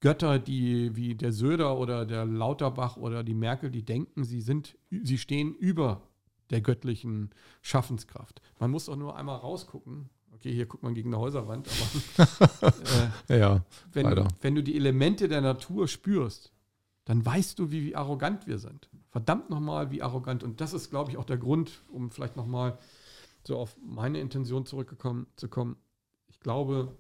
Götter, 0.01 0.39
die 0.39 0.95
wie 0.97 1.17
der 1.17 1.33
Söder 1.33 1.77
oder 1.77 2.07
der 2.07 2.25
Lauterbach 2.25 2.97
oder 2.97 3.25
die 3.25 3.35
Merkel, 3.35 3.71
die 3.71 3.85
denken, 3.85 4.25
sie 4.25 4.41
sind, 4.41 4.79
sie 4.91 5.19
stehen 5.19 5.55
über 5.55 6.09
der 6.51 6.61
göttlichen 6.61 7.31
Schaffenskraft. 7.63 8.41
Man 8.59 8.71
muss 8.71 8.89
auch 8.89 8.97
nur 8.97 9.17
einmal 9.17 9.37
rausgucken. 9.37 10.09
Okay, 10.33 10.53
hier 10.53 10.67
guckt 10.67 10.83
man 10.83 10.95
gegen 10.95 11.13
eine 11.13 11.21
Häuserwand, 11.21 11.69
aber 11.69 12.73
äh, 13.29 13.39
ja, 13.39 13.65
wenn, 13.93 14.29
wenn 14.41 14.55
du 14.55 14.63
die 14.63 14.77
Elemente 14.77 15.27
der 15.27 15.41
Natur 15.41 15.89
spürst, 15.89 16.53
dann 17.07 17.25
weißt 17.25 17.59
du, 17.59 17.71
wie, 17.71 17.85
wie 17.85 17.97
arrogant 17.97 18.47
wir 18.47 18.59
sind. 18.59 18.91
Verdammt 19.09 19.49
nochmal, 19.49 19.91
wie 19.91 20.03
arrogant. 20.03 20.45
Und 20.45 20.61
das 20.61 20.75
ist, 20.75 20.91
glaube 20.91 21.11
ich, 21.11 21.17
auch 21.17 21.25
der 21.25 21.39
Grund, 21.39 21.83
um 21.89 22.11
vielleicht 22.11 22.37
nochmal 22.37 22.79
so 23.43 23.57
auf 23.59 23.77
meine 23.83 24.21
Intention 24.21 24.67
zurückgekommen 24.67 25.27
zu 25.37 25.49
kommen. 25.49 25.77
Ich 26.29 26.39
glaube, 26.41 26.95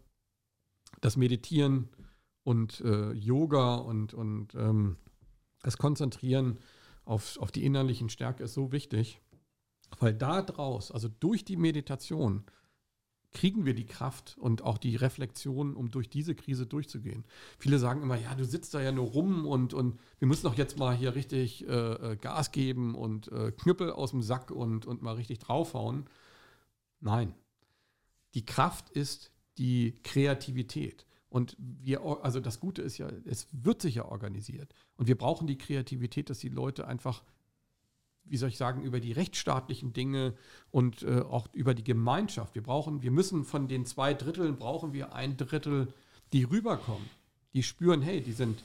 das 1.00 1.16
Meditieren 1.16 1.90
und 2.42 2.80
äh, 2.80 3.12
Yoga 3.12 3.76
und, 3.76 4.14
und 4.14 4.54
ähm, 4.54 4.96
das 5.62 5.76
Konzentrieren 5.76 6.58
auf, 7.04 7.38
auf 7.38 7.52
die 7.52 7.64
innerlichen 7.64 8.08
Stärke 8.08 8.44
ist 8.44 8.54
so 8.54 8.72
wichtig, 8.72 9.20
weil 9.98 10.14
da 10.14 10.42
draus, 10.42 10.90
also 10.90 11.08
durch 11.08 11.44
die 11.44 11.56
Meditation, 11.56 12.44
kriegen 13.30 13.66
wir 13.66 13.74
die 13.74 13.86
Kraft 13.86 14.36
und 14.38 14.62
auch 14.62 14.78
die 14.78 14.96
Reflexion, 14.96 15.76
um 15.76 15.90
durch 15.90 16.08
diese 16.08 16.34
Krise 16.34 16.66
durchzugehen. 16.66 17.24
Viele 17.58 17.78
sagen 17.78 18.02
immer, 18.02 18.16
ja, 18.16 18.34
du 18.34 18.44
sitzt 18.44 18.72
da 18.74 18.80
ja 18.80 18.90
nur 18.90 19.06
rum 19.06 19.46
und, 19.46 19.74
und 19.74 20.00
wir 20.18 20.26
müssen 20.26 20.44
doch 20.44 20.56
jetzt 20.56 20.78
mal 20.78 20.96
hier 20.96 21.14
richtig 21.14 21.68
äh, 21.68 22.12
äh 22.12 22.16
Gas 22.16 22.52
geben 22.52 22.94
und 22.94 23.30
äh, 23.30 23.52
Knüppel 23.52 23.92
aus 23.92 24.12
dem 24.12 24.22
Sack 24.22 24.50
und, 24.50 24.86
und 24.86 25.02
mal 25.02 25.14
richtig 25.14 25.40
draufhauen. 25.40 26.06
Nein, 27.00 27.34
die 28.34 28.44
Kraft 28.44 28.90
ist 28.90 29.30
die 29.58 30.00
Kreativität. 30.02 31.06
Und 31.28 31.56
wir, 31.58 32.00
also 32.22 32.40
das 32.40 32.58
Gute 32.58 32.80
ist 32.80 32.96
ja, 32.96 33.08
es 33.26 33.48
wird 33.52 33.82
sich 33.82 33.96
ja 33.96 34.06
organisiert. 34.06 34.74
Und 34.96 35.08
wir 35.08 35.18
brauchen 35.18 35.46
die 35.46 35.58
Kreativität, 35.58 36.30
dass 36.30 36.38
die 36.38 36.48
Leute 36.48 36.86
einfach, 36.86 37.22
wie 38.30 38.36
soll 38.36 38.48
ich 38.48 38.56
sagen, 38.56 38.82
über 38.82 39.00
die 39.00 39.12
rechtsstaatlichen 39.12 39.92
Dinge 39.92 40.34
und 40.70 41.02
äh, 41.02 41.20
auch 41.20 41.48
über 41.52 41.74
die 41.74 41.84
Gemeinschaft. 41.84 42.54
Wir 42.54 42.62
brauchen, 42.62 43.02
wir 43.02 43.10
müssen 43.10 43.44
von 43.44 43.68
den 43.68 43.86
zwei 43.86 44.14
Dritteln 44.14 44.56
brauchen 44.56 44.92
wir 44.92 45.14
ein 45.14 45.36
Drittel, 45.36 45.92
die 46.32 46.44
rüberkommen, 46.44 47.08
die 47.54 47.62
spüren, 47.62 48.02
hey, 48.02 48.20
die 48.20 48.32
sind, 48.32 48.62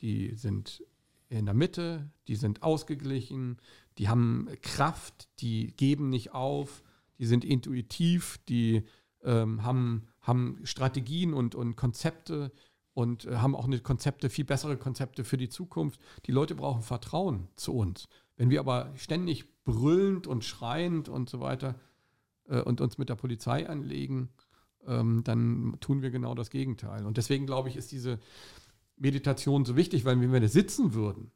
die 0.00 0.34
sind 0.34 0.82
in 1.28 1.44
der 1.44 1.54
Mitte, 1.54 2.10
die 2.28 2.36
sind 2.36 2.62
ausgeglichen, 2.62 3.58
die 3.98 4.08
haben 4.08 4.48
Kraft, 4.62 5.28
die 5.40 5.72
geben 5.76 6.08
nicht 6.08 6.32
auf, 6.32 6.82
die 7.18 7.26
sind 7.26 7.44
intuitiv, 7.44 8.38
die 8.48 8.84
ähm, 9.24 9.62
haben 9.62 10.08
haben 10.26 10.58
Strategien 10.64 11.32
und, 11.32 11.54
und 11.54 11.76
Konzepte 11.76 12.52
und 12.94 13.26
äh, 13.26 13.36
haben 13.36 13.54
auch 13.54 13.66
eine 13.66 13.80
Konzepte, 13.80 14.28
viel 14.28 14.44
bessere 14.44 14.76
Konzepte 14.76 15.24
für 15.24 15.36
die 15.36 15.48
Zukunft. 15.48 16.00
Die 16.26 16.32
Leute 16.32 16.54
brauchen 16.54 16.82
Vertrauen 16.82 17.48
zu 17.56 17.74
uns. 17.74 18.08
Wenn 18.36 18.50
wir 18.50 18.60
aber 18.60 18.92
ständig 18.96 19.64
brüllend 19.64 20.26
und 20.26 20.44
schreiend 20.44 21.08
und 21.08 21.28
so 21.28 21.40
weiter 21.40 21.74
äh, 22.48 22.60
und 22.60 22.80
uns 22.80 22.98
mit 22.98 23.08
der 23.08 23.16
Polizei 23.16 23.68
anlegen, 23.68 24.30
ähm, 24.86 25.22
dann 25.24 25.76
tun 25.80 26.02
wir 26.02 26.10
genau 26.10 26.34
das 26.34 26.50
Gegenteil. 26.50 27.04
Und 27.04 27.16
deswegen 27.16 27.46
glaube 27.46 27.68
ich, 27.68 27.76
ist 27.76 27.92
diese 27.92 28.18
Meditation 28.96 29.64
so 29.64 29.76
wichtig, 29.76 30.04
weil 30.04 30.20
wenn 30.20 30.32
wir 30.32 30.40
da 30.40 30.48
sitzen 30.48 30.94
würden, 30.94 31.30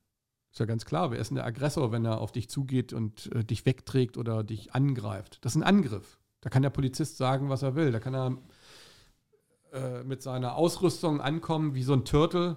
ist 0.53 0.59
ja 0.59 0.67
ganz 0.67 0.85
klar, 0.85 1.11
wer 1.11 1.19
ist 1.19 1.29
denn 1.29 1.37
der 1.37 1.47
Aggressor, 1.47 1.93
wenn 1.93 2.05
er 2.05 2.21
auf 2.21 2.33
dich 2.33 2.49
zugeht 2.49 2.93
und 2.93 3.31
äh, 3.35 3.45
dich 3.45 3.67
wegträgt 3.67 4.17
oder 4.17 4.43
dich 4.43 4.75
angreift? 4.75 5.39
Das 5.45 5.53
ist 5.53 5.63
ein 5.63 5.67
Angriff. 5.67 6.19
Da 6.41 6.51
kann 6.51 6.63
der 6.63 6.71
Polizist 6.71 7.19
sagen, 7.19 7.51
was 7.51 7.63
er 7.63 7.77
will. 7.77 7.93
Da 7.93 8.01
kann 8.01 8.15
er 8.15 8.39
äh, 9.73 10.03
mit 10.03 10.23
seiner 10.23 10.57
Ausrüstung 10.57 11.21
ankommen 11.21 11.75
wie 11.75 11.83
so 11.83 11.93
ein 11.93 12.05
Turtle. 12.05 12.57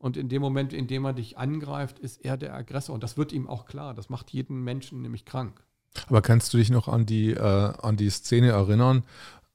Und 0.00 0.16
in 0.16 0.30
dem 0.30 0.40
Moment, 0.40 0.72
in 0.72 0.86
dem 0.86 1.04
er 1.04 1.12
dich 1.12 1.36
angreift, 1.36 1.98
ist 1.98 2.24
er 2.24 2.38
der 2.38 2.54
Aggressor. 2.54 2.94
Und 2.94 3.04
das 3.04 3.18
wird 3.18 3.32
ihm 3.32 3.46
auch 3.46 3.66
klar. 3.66 3.92
Das 3.92 4.08
macht 4.08 4.30
jeden 4.30 4.64
Menschen 4.64 5.02
nämlich 5.02 5.26
krank. 5.26 5.62
Aber 6.08 6.22
kannst 6.22 6.54
du 6.54 6.58
dich 6.58 6.70
noch 6.70 6.88
an 6.88 7.04
die, 7.04 7.32
äh, 7.32 7.38
an 7.38 7.96
die 7.98 8.08
Szene 8.08 8.48
erinnern, 8.48 9.02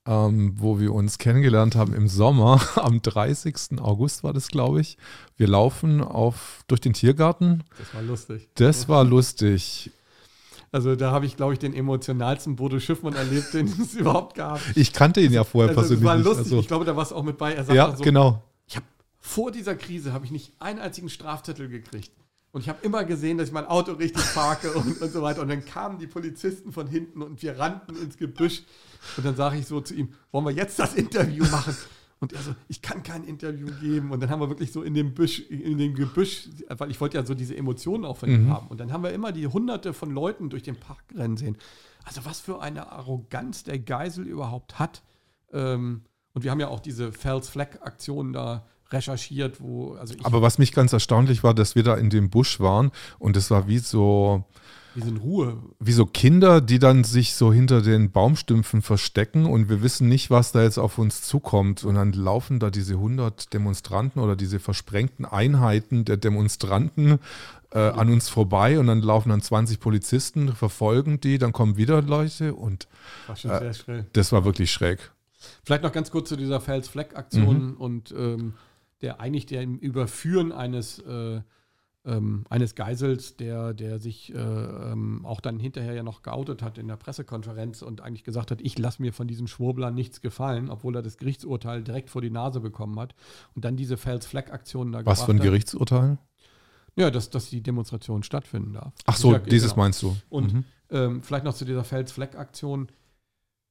ähm, 0.06 0.54
wo 0.58 0.80
wir 0.80 0.94
uns 0.94 1.18
kennengelernt 1.18 1.76
haben 1.76 1.96
im 1.96 2.08
Sommer, 2.08 2.62
am 2.76 3.02
30. 3.02 3.82
August 3.82 4.24
war 4.24 4.34
das, 4.34 4.50
glaube 4.50 4.82
ich. 4.82 5.00
Wir 5.36 5.48
laufen 5.48 6.02
auf, 6.02 6.64
durch 6.68 6.80
den 6.80 6.94
Tiergarten. 6.94 7.64
Das 7.80 7.96
war 7.96 8.04
lustig. 8.04 8.50
Das 8.54 8.88
war 8.88 9.04
lustig. 9.04 9.92
Also 10.72 10.96
da 10.96 11.10
habe 11.12 11.26
ich, 11.26 11.38
glaube 11.38 11.54
ich, 11.54 11.60
den 11.60 11.74
emotionalsten 11.74 12.56
Bodo 12.56 12.80
Schiffmann 12.80 13.16
erlebt, 13.16 13.52
den 13.56 13.66
es 13.66 13.94
überhaupt 13.96 14.36
gab. 14.36 14.60
Ich 14.76 14.94
kannte 14.94 15.22
ihn 15.22 15.34
ja 15.34 15.44
vorher 15.44 15.70
also, 15.70 15.82
persönlich. 15.82 16.04
Das 16.04 16.08
war 16.08 16.18
lustig. 16.18 16.46
Also, 16.46 16.60
ich 16.60 16.68
glaube, 16.68 16.86
da 16.86 16.96
war 16.96 17.04
es 17.04 17.14
auch 17.14 17.24
mit 17.24 17.40
bei. 17.40 17.54
Er 17.54 17.64
sagt 17.64 17.76
ja, 17.76 17.96
so, 17.96 18.04
genau. 18.04 18.44
Vor 19.26 19.52
dieser 19.52 19.76
Krise 19.76 20.14
habe 20.14 20.24
ich 20.24 20.30
nicht 20.32 20.54
einen 20.60 20.78
einzigen 20.78 21.10
Strafzettel 21.10 21.68
gekriegt. 21.68 22.12
Und 22.52 22.62
ich 22.62 22.70
habe 22.70 22.78
immer 22.84 23.04
gesehen, 23.04 23.40
dass 23.40 23.48
ich 23.48 23.54
mein 23.54 23.66
Auto 23.66 23.94
richtig 23.94 24.24
parke 24.36 24.72
und, 24.72 25.02
und 25.02 25.12
so 25.12 25.24
weiter. 25.24 25.42
Und 25.42 25.48
dann 25.48 25.66
kamen 25.66 25.98
die 25.98 26.06
Polizisten 26.06 26.72
von 26.72 26.86
hinten 26.86 27.24
und 27.24 27.42
wir 27.42 27.58
rannten 27.58 27.98
ins 27.98 28.18
Gebüsch. 28.18 28.62
Und 29.18 29.26
dann 29.26 29.36
sage 29.36 29.58
ich 29.58 29.66
so 29.66 29.82
zu 29.82 29.96
ihm, 29.96 30.14
wollen 30.32 30.46
wir 30.46 30.52
jetzt 30.52 30.78
das 30.78 30.94
Interview 30.94 31.44
machen? 31.46 31.76
Und 32.20 32.34
er 32.34 32.42
so, 32.44 32.56
ich 32.68 32.84
kann 32.84 33.02
kein 33.02 33.24
Interview 33.24 33.68
geben. 33.82 34.12
Und 34.12 34.22
dann 34.22 34.30
haben 34.30 34.42
wir 34.42 34.48
wirklich 34.48 34.72
so 34.72 34.84
in 34.84 34.94
dem 34.94 35.16
Büsch, 35.16 35.40
in 35.40 35.80
dem 35.80 35.96
Gebüsch, 35.96 36.48
weil 36.70 36.92
ich 36.92 37.02
wollte 37.02 37.18
ja 37.18 37.26
so 37.26 37.34
diese 37.34 37.58
Emotionen 37.58 38.06
auch 38.06 38.18
von 38.18 38.30
ihm 38.30 38.46
mhm. 38.46 38.54
haben. 38.54 38.68
Und 38.68 38.80
dann 38.80 38.94
haben 38.94 39.04
wir 39.04 39.12
immer 39.12 39.32
die 39.32 39.48
hunderte 39.48 39.92
von 39.92 40.12
Leuten 40.12 40.52
durch 40.52 40.64
den 40.64 40.76
Park 40.76 41.04
rennen 41.16 41.36
sehen. 41.36 41.58
Also 42.04 42.26
was 42.26 42.42
für 42.42 42.62
eine 42.62 42.92
Arroganz 42.92 43.64
der 43.64 43.80
Geisel 43.80 44.28
überhaupt 44.28 44.78
hat. 44.78 45.02
Ähm, 45.52 46.04
und 46.34 46.44
wir 46.44 46.52
haben 46.52 46.60
ja 46.60 46.68
auch 46.68 46.80
diese 46.80 47.12
Fells 47.12 47.50
Flag 47.50 47.82
Aktion 47.82 48.32
da 48.32 48.68
recherchiert, 48.92 49.60
wo, 49.60 49.94
also 49.94 50.16
Aber 50.24 50.42
was 50.42 50.58
mich 50.58 50.72
ganz 50.72 50.94
erstaunlich 50.94 51.44
war, 51.44 51.54
dass 51.54 51.76
wir 51.76 51.84
da 51.84 51.96
in 51.96 52.10
dem 52.10 52.30
Busch 52.30 52.60
waren 52.60 52.92
und 53.20 53.36
es 53.36 53.50
war 53.52 53.68
wie 53.68 53.80
so, 53.80 54.46
wie 54.96 55.02
so 55.02 55.08
in 55.10 55.18
Ruhe. 55.18 55.58
Wie 55.80 55.92
so 55.92 56.06
Kinder, 56.06 56.62
die 56.62 56.80
dann 56.80 57.04
sich 57.04 57.36
so 57.36 57.52
hinter 57.52 57.82
den 57.82 58.12
Baumstümpfen 58.12 58.82
verstecken 58.82 59.46
und 59.46 59.68
wir 59.70 59.84
wissen 59.84 60.08
nicht, 60.08 60.30
was 60.30 60.54
da 60.54 60.64
jetzt 60.64 60.78
auf 60.78 60.98
uns 60.98 61.22
zukommt. 61.22 61.84
Und 61.84 61.96
dann 61.96 62.14
laufen 62.14 62.60
da 62.60 62.70
diese 62.70 62.94
100 62.94 63.54
Demonstranten 63.54 64.22
oder 64.22 64.38
diese 64.38 64.60
versprengten 64.60 65.26
Einheiten 65.26 66.06
der 66.06 66.16
Demonstranten 66.16 67.20
äh, 67.72 67.80
an 67.80 68.10
uns 68.10 68.30
vorbei 68.30 68.80
und 68.80 68.88
dann 68.88 69.02
laufen 69.02 69.30
dann 69.30 69.42
20 69.42 69.82
Polizisten, 69.82 70.54
verfolgen 70.54 71.20
die, 71.20 71.38
dann 71.38 71.52
kommen 71.52 71.76
wieder 71.76 72.02
Leute 72.02 72.54
und 72.54 72.88
war 73.28 73.36
schon 73.36 73.52
äh, 73.52 73.60
sehr 73.60 73.74
schräg. 73.74 74.14
das 74.14 74.32
war 74.32 74.46
wirklich 74.46 74.72
schräg. 74.72 75.12
Vielleicht 75.66 75.84
noch 75.84 75.92
ganz 75.92 76.10
kurz 76.10 76.30
zu 76.30 76.38
dieser 76.38 76.62
Fels-Fleck-Aktion 76.62 77.72
mhm. 77.72 77.78
und 77.78 78.14
ähm, 78.18 78.54
der 79.06 79.22
eigentlich 79.22 79.46
dem 79.46 79.78
Überführen 79.78 80.52
eines 80.52 81.00
äh, 81.00 81.42
ähm, 82.06 82.46
eines 82.50 82.76
Geisels, 82.76 83.36
der, 83.36 83.74
der 83.74 84.00
sich 84.00 84.34
äh, 84.34 84.38
ähm, 84.38 85.26
auch 85.26 85.42
dann 85.42 85.60
hinterher 85.60 85.94
ja 85.94 86.04
noch 86.04 86.22
geoutet 86.22 86.62
hat 86.62 86.78
in 86.78 86.88
der 86.88 86.98
Pressekonferenz 86.98 87.82
und 87.82 88.02
eigentlich 88.02 88.24
gesagt 88.24 88.52
hat, 88.52 88.62
ich 88.62 88.78
lasse 88.78 89.02
mir 89.02 89.12
von 89.12 89.28
diesen 89.28 89.48
Schwurblern 89.48 89.96
nichts 89.96 90.22
gefallen, 90.22 90.70
obwohl 90.70 90.96
er 90.96 91.02
das 91.02 91.18
Gerichtsurteil 91.18 91.84
direkt 91.84 92.10
vor 92.10 92.22
die 92.22 92.30
Nase 92.30 92.60
bekommen 92.60 93.00
hat 93.00 93.16
und 93.56 93.66
dann 93.66 93.76
diese 93.76 93.98
Fels-Fleck-Aktion 93.98 94.92
da 94.92 95.06
Was 95.06 95.24
für 95.24 95.32
ein 95.32 95.40
Gerichtsurteil? 95.40 96.20
Ja, 96.96 97.10
dass, 97.12 97.30
dass 97.30 97.50
die 97.50 97.62
Demonstration 97.62 98.24
stattfinden 98.24 98.74
darf. 98.74 98.94
Ach 99.06 99.18
so, 99.18 99.34
ja, 99.34 99.40
dieses 99.40 99.72
genau. 99.72 99.84
meinst 99.84 100.02
du. 100.02 100.16
Und 100.30 100.54
mhm. 100.54 100.66
ähm, 100.92 101.24
vielleicht 101.24 101.44
noch 101.44 101.56
zu 101.56 101.66
dieser 101.66 101.84
Fels-Fleck-Aktion. 101.84 102.88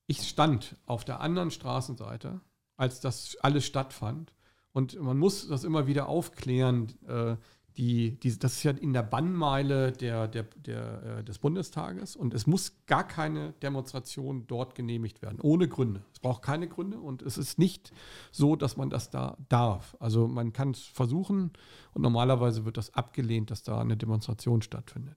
Ich 0.07 0.29
stand 0.29 0.77
auf 0.85 1.05
der 1.05 1.21
anderen 1.21 1.51
Straßenseite, 1.51 2.41
als 2.77 3.01
das 3.01 3.37
alles 3.41 3.65
stattfand. 3.65 4.35
Und 4.75 5.01
man 5.01 5.19
muss 5.19 5.47
das 5.47 5.63
immer 5.63 5.87
wieder 5.87 6.09
aufklären. 6.09 6.93
Äh, 7.07 7.37
die, 7.77 8.19
die, 8.21 8.39
das 8.39 8.57
ist 8.57 8.63
ja 8.65 8.73
in 8.73 8.93
der 8.93 9.03
Bannmeile 9.03 9.93
der, 9.93 10.29
der, 10.29 10.45
der, 10.45 11.03
äh, 11.19 11.25
des 11.25 11.39
Bundestages 11.39 12.15
und 12.15 12.35
es 12.35 12.47
muss 12.47 12.85
gar 12.87 13.07
keine 13.07 13.53
Demonstration 13.63 14.47
dort 14.47 14.75
genehmigt 14.75 15.23
werden, 15.23 15.41
ohne 15.41 15.69
Gründe. 15.69 16.05
Es 16.13 16.21
braucht 16.21 16.43
keine 16.43 16.69
Gründe 16.69 16.99
und 16.99 17.23
es 17.23 17.37
ist 17.37 17.59
nicht 17.59 17.93
so, 18.31 18.55
dass 18.55 18.77
man 18.77 18.91
das 18.91 19.11
da 19.11 19.37
darf. 19.49 19.97
Also 19.99 20.29
man 20.29 20.53
kann 20.53 20.71
es 20.71 20.83
versuchen 20.83 21.53
und 21.95 22.03
normalerweise 22.03 22.65
wird 22.65 22.77
das 22.77 22.95
abgelehnt, 22.95 23.51
dass 23.51 23.65
da 23.65 23.81
eine 23.81 23.97
Demonstration 23.97 24.63
stattfindet. 24.63 25.17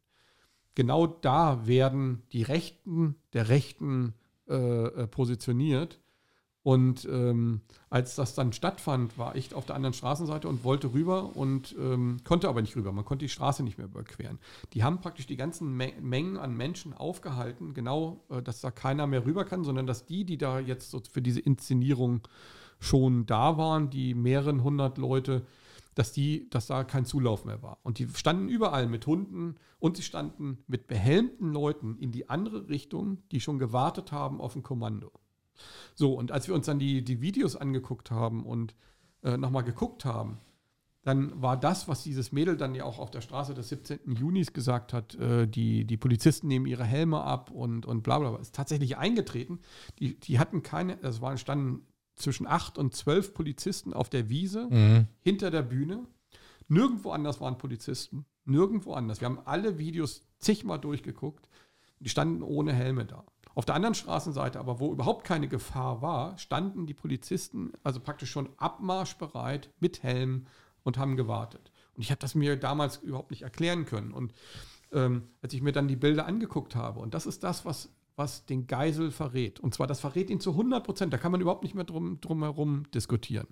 Genau 0.73 1.05
da 1.05 1.67
werden 1.67 2.23
die 2.31 2.43
Rechten 2.43 3.15
der 3.33 3.49
Rechten 3.49 4.13
äh, 4.47 4.55
äh 4.55 5.07
positioniert 5.07 5.99
und 6.67 7.07
ähm, 7.09 7.61
als 7.89 8.15
das 8.15 8.35
dann 8.35 8.51
stattfand, 8.51 9.17
war 9.17 9.37
ich 9.37 9.55
auf 9.55 9.65
der 9.65 9.77
anderen 9.77 9.93
Straßenseite 9.93 10.49
und 10.49 10.65
wollte 10.65 10.91
rüber 10.93 11.37
und 11.37 11.73
ähm, 11.79 12.17
konnte 12.25 12.49
aber 12.49 12.61
nicht 12.61 12.75
rüber. 12.75 12.91
Man 12.91 13.05
konnte 13.05 13.23
die 13.23 13.29
Straße 13.29 13.63
nicht 13.63 13.77
mehr 13.77 13.87
überqueren. 13.87 14.37
Die 14.73 14.83
haben 14.83 14.99
praktisch 14.99 15.27
die 15.27 15.37
ganzen 15.37 15.77
Mengen 15.77 16.35
an 16.35 16.57
Menschen 16.57 16.93
aufgehalten, 16.93 17.73
genau, 17.73 18.25
äh, 18.29 18.41
dass 18.41 18.59
da 18.59 18.69
keiner 18.69 19.07
mehr 19.07 19.25
rüber 19.25 19.45
kann, 19.45 19.63
sondern 19.63 19.87
dass 19.87 20.05
die, 20.07 20.25
die 20.25 20.37
da 20.37 20.59
jetzt 20.59 20.91
so 20.91 21.01
für 21.09 21.21
diese 21.21 21.39
Inszenierung 21.39 22.27
schon 22.81 23.25
da 23.25 23.57
waren, 23.57 23.89
die 23.89 24.13
mehreren 24.13 24.61
hundert 24.61 24.97
Leute, 24.97 25.45
dass, 25.95 26.11
die, 26.11 26.49
dass 26.49 26.67
da 26.67 26.83
kein 26.83 27.05
Zulauf 27.05 27.45
mehr 27.45 27.63
war. 27.63 27.77
Und 27.83 27.97
die 27.97 28.09
standen 28.09 28.49
überall 28.49 28.87
mit 28.87 29.07
Hunden 29.07 29.55
und 29.79 29.95
sie 29.95 30.03
standen 30.03 30.57
mit 30.67 30.87
behelmten 30.87 31.53
Leuten 31.53 31.97
in 31.97 32.11
die 32.11 32.29
andere 32.29 32.67
Richtung, 32.67 33.19
die 33.31 33.39
schon 33.39 33.57
gewartet 33.57 34.11
haben 34.11 34.41
auf 34.41 34.53
ein 34.57 34.63
Kommando. 34.63 35.13
So, 35.95 36.13
und 36.13 36.31
als 36.31 36.47
wir 36.47 36.55
uns 36.55 36.65
dann 36.65 36.79
die, 36.79 37.03
die 37.03 37.21
Videos 37.21 37.55
angeguckt 37.55 38.11
haben 38.11 38.45
und 38.45 38.75
äh, 39.23 39.37
nochmal 39.37 39.63
geguckt 39.63 40.05
haben, 40.05 40.37
dann 41.03 41.41
war 41.41 41.55
das, 41.57 41.87
was 41.87 42.03
dieses 42.03 42.33
Mädel 42.33 42.57
dann 42.57 42.75
ja 42.75 42.83
auch 42.83 42.99
auf 42.99 43.09
der 43.11 43.21
Straße 43.21 43.53
des 43.53 43.69
17. 43.69 43.99
Junis 44.15 44.51
gesagt 44.51 44.91
hat, 44.91 45.15
äh, 45.15 45.47
die, 45.47 45.85
die 45.85 45.95
Polizisten 45.97 46.47
nehmen 46.47 46.65
ihre 46.65 46.83
Helme 46.83 47.21
ab 47.23 47.49
und, 47.49 47.85
und 47.85 48.03
bla 48.03 48.19
bla 48.19 48.31
bla, 48.31 48.39
ist 48.39 48.53
tatsächlich 48.53 48.97
eingetreten. 48.97 49.59
Die, 49.99 50.19
die 50.19 50.37
hatten 50.37 50.63
keine, 50.63 51.01
es 51.01 51.21
waren, 51.21 51.37
standen 51.37 51.85
zwischen 52.15 52.45
acht 52.45 52.77
und 52.77 52.93
zwölf 52.95 53.33
Polizisten 53.33 53.93
auf 53.93 54.09
der 54.09 54.27
Wiese 54.27 54.67
Mhm. 54.69 55.07
hinter 55.21 55.49
der 55.49 55.61
Bühne. 55.61 56.05
Nirgendwo 56.67 57.11
anders 57.11 57.39
waren 57.39 57.57
Polizisten, 57.57 58.25
nirgendwo 58.43 58.93
anders. 58.93 59.21
Wir 59.21 59.27
haben 59.27 59.39
alle 59.45 59.77
Videos 59.77 60.23
zigmal 60.39 60.79
durchgeguckt. 60.79 61.47
Die 61.99 62.09
standen 62.09 62.43
ohne 62.43 62.73
Helme 62.73 63.05
da. 63.05 63.23
Auf 63.57 63.65
der 63.65 63.73
anderen 63.73 63.95
Straßenseite, 63.95 64.59
aber 64.59 64.79
wo 64.79 64.91
überhaupt 64.91 65.23
keine 65.23 65.47
Gefahr 65.47 66.03
war, 66.03 66.37
standen 66.37 66.85
die 66.85 66.93
Polizisten 66.93 67.71
also 67.83 67.99
praktisch 67.99 68.29
schon 68.29 68.49
abmarschbereit 68.57 69.71
mit 69.79 70.03
Helm 70.03 70.45
und 70.83 70.99
haben 70.99 71.17
gewartet. 71.17 71.71
Und 71.95 72.03
ich 72.03 72.11
habe 72.11 72.19
das 72.19 72.35
mir 72.35 72.55
damals 72.55 72.97
überhaupt 72.97 73.31
nicht 73.31 73.41
erklären 73.41 73.87
können. 73.87 74.11
Und 74.11 74.31
ähm, 74.91 75.23
als 75.41 75.53
ich 75.53 75.63
mir 75.63 75.71
dann 75.71 75.87
die 75.87 75.95
Bilder 75.95 76.27
angeguckt 76.27 76.75
habe, 76.75 76.99
und 76.99 77.15
das 77.15 77.25
ist 77.25 77.43
das, 77.43 77.65
was, 77.65 77.89
was 78.15 78.45
den 78.45 78.67
Geisel 78.67 79.09
verrät. 79.09 79.59
Und 79.59 79.73
zwar, 79.73 79.87
das 79.87 80.01
verrät 80.01 80.29
ihn 80.29 80.39
zu 80.39 80.51
100 80.51 80.83
Prozent. 80.83 81.11
Da 81.11 81.17
kann 81.17 81.31
man 81.31 81.41
überhaupt 81.41 81.63
nicht 81.63 81.73
mehr 81.73 81.83
drum, 81.83 82.21
drum 82.21 82.43
herum 82.43 82.83
diskutieren. 82.93 83.47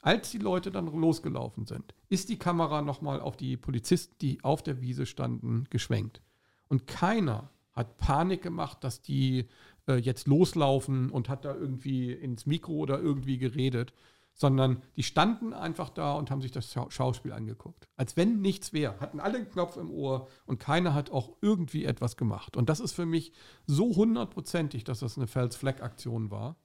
Als 0.00 0.30
die 0.30 0.38
Leute 0.38 0.70
dann 0.70 0.86
losgelaufen 0.86 1.66
sind, 1.66 1.92
ist 2.08 2.28
die 2.28 2.38
Kamera 2.38 2.82
nochmal 2.82 3.20
auf 3.20 3.36
die 3.36 3.56
Polizisten, 3.56 4.14
die 4.20 4.44
auf 4.44 4.62
der 4.62 4.80
Wiese 4.80 5.06
standen, 5.06 5.66
geschwenkt. 5.70 6.22
Und 6.68 6.86
keiner 6.86 7.50
hat 7.80 7.96
Panik 7.96 8.42
gemacht, 8.42 8.84
dass 8.84 9.02
die 9.02 9.48
äh, 9.86 9.96
jetzt 9.96 10.26
loslaufen 10.26 11.10
und 11.10 11.28
hat 11.28 11.44
da 11.44 11.54
irgendwie 11.54 12.12
ins 12.12 12.46
Mikro 12.46 12.72
oder 12.72 13.00
irgendwie 13.00 13.38
geredet, 13.38 13.92
sondern 14.32 14.82
die 14.96 15.02
standen 15.02 15.52
einfach 15.52 15.90
da 15.90 16.14
und 16.14 16.30
haben 16.30 16.40
sich 16.40 16.52
das 16.52 16.72
Schau 16.72 16.88
Schauspiel 16.88 17.32
angeguckt. 17.32 17.88
Als 17.96 18.16
wenn 18.16 18.40
nichts 18.40 18.72
wäre. 18.72 18.98
Hatten 19.00 19.20
alle 19.20 19.38
einen 19.38 19.50
Knopf 19.50 19.76
im 19.76 19.90
Ohr 19.90 20.28
und 20.46 20.58
keiner 20.58 20.94
hat 20.94 21.10
auch 21.10 21.36
irgendwie 21.42 21.84
etwas 21.84 22.16
gemacht. 22.16 22.56
Und 22.56 22.70
das 22.70 22.80
ist 22.80 22.92
für 22.92 23.06
mich 23.06 23.32
so 23.66 23.94
hundertprozentig, 23.96 24.84
dass 24.84 25.00
das 25.00 25.18
eine 25.18 25.26
Fels-Fleck-Aktion 25.26 26.30
war, 26.30 26.56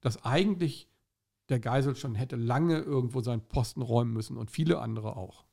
dass 0.00 0.24
eigentlich 0.24 0.88
der 1.48 1.60
Geisel 1.60 1.96
schon 1.96 2.14
hätte 2.14 2.36
lange 2.36 2.78
irgendwo 2.78 3.20
seinen 3.20 3.42
Posten 3.42 3.82
räumen 3.82 4.12
müssen 4.12 4.36
und 4.36 4.50
viele 4.50 4.80
andere 4.80 5.16
auch. 5.16 5.44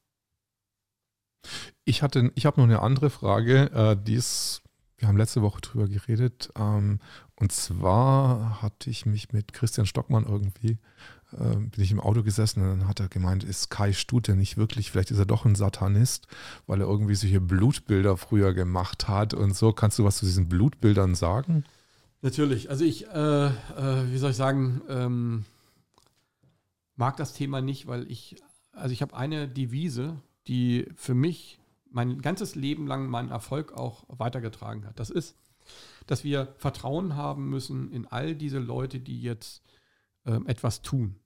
Ich 1.85 2.01
ich 2.01 2.45
habe 2.45 2.59
noch 2.59 2.63
eine 2.63 2.81
andere 2.81 3.09
Frage, 3.09 3.71
äh, 3.71 3.97
die 4.01 4.15
ist, 4.15 4.61
wir 4.97 5.07
haben 5.07 5.17
letzte 5.17 5.41
Woche 5.41 5.61
drüber 5.61 5.87
geredet, 5.87 6.51
ähm, 6.57 6.99
und 7.35 7.51
zwar 7.51 8.61
hatte 8.61 8.89
ich 8.89 9.05
mich 9.05 9.31
mit 9.31 9.53
Christian 9.53 9.85
Stockmann 9.85 10.25
irgendwie, 10.25 10.79
äh, 11.33 11.55
bin 11.55 11.83
ich 11.83 11.91
im 11.91 11.99
Auto 11.99 12.23
gesessen 12.23 12.63
und 12.63 12.79
dann 12.79 12.87
hat 12.87 12.99
er 12.99 13.07
gemeint, 13.07 13.43
ist 13.43 13.69
Kai 13.69 13.93
Stute 13.93 14.35
nicht 14.35 14.57
wirklich, 14.57 14.89
vielleicht 14.89 15.11
ist 15.11 15.19
er 15.19 15.25
doch 15.25 15.45
ein 15.45 15.55
Satanist, 15.55 16.27
weil 16.65 16.81
er 16.81 16.87
irgendwie 16.87 17.15
solche 17.15 17.41
Blutbilder 17.41 18.17
früher 18.17 18.53
gemacht 18.53 19.07
hat 19.07 19.33
und 19.33 19.55
so. 19.55 19.71
Kannst 19.71 19.99
du 19.99 20.03
was 20.03 20.17
zu 20.17 20.25
diesen 20.25 20.49
Blutbildern 20.49 21.15
sagen? 21.15 21.63
Natürlich. 22.21 22.69
Also 22.69 22.83
ich, 22.83 23.07
äh, 23.07 23.45
äh, 23.47 23.51
wie 24.11 24.17
soll 24.17 24.31
ich 24.31 24.37
sagen, 24.37 24.81
ähm, 24.89 25.45
mag 26.95 27.17
das 27.17 27.33
Thema 27.33 27.61
nicht, 27.61 27.87
weil 27.87 28.09
ich, 28.11 28.37
also 28.71 28.91
ich 28.91 29.01
habe 29.01 29.15
eine 29.15 29.47
Devise, 29.47 30.17
die 30.47 30.87
für 30.95 31.13
mich 31.13 31.59
mein 31.91 32.21
ganzes 32.21 32.55
Leben 32.55 32.87
lang 32.87 33.09
meinen 33.09 33.29
Erfolg 33.29 33.73
auch 33.73 34.05
weitergetragen 34.07 34.85
hat. 34.85 34.99
Das 34.99 35.09
ist, 35.09 35.35
dass 36.05 36.23
wir 36.23 36.53
Vertrauen 36.57 37.15
haben 37.15 37.49
müssen 37.49 37.91
in 37.91 38.07
all 38.07 38.35
diese 38.35 38.59
Leute, 38.59 38.99
die 38.99 39.21
jetzt 39.21 39.63
ähm, 40.25 40.47
etwas 40.47 40.81
tun. 40.81 41.19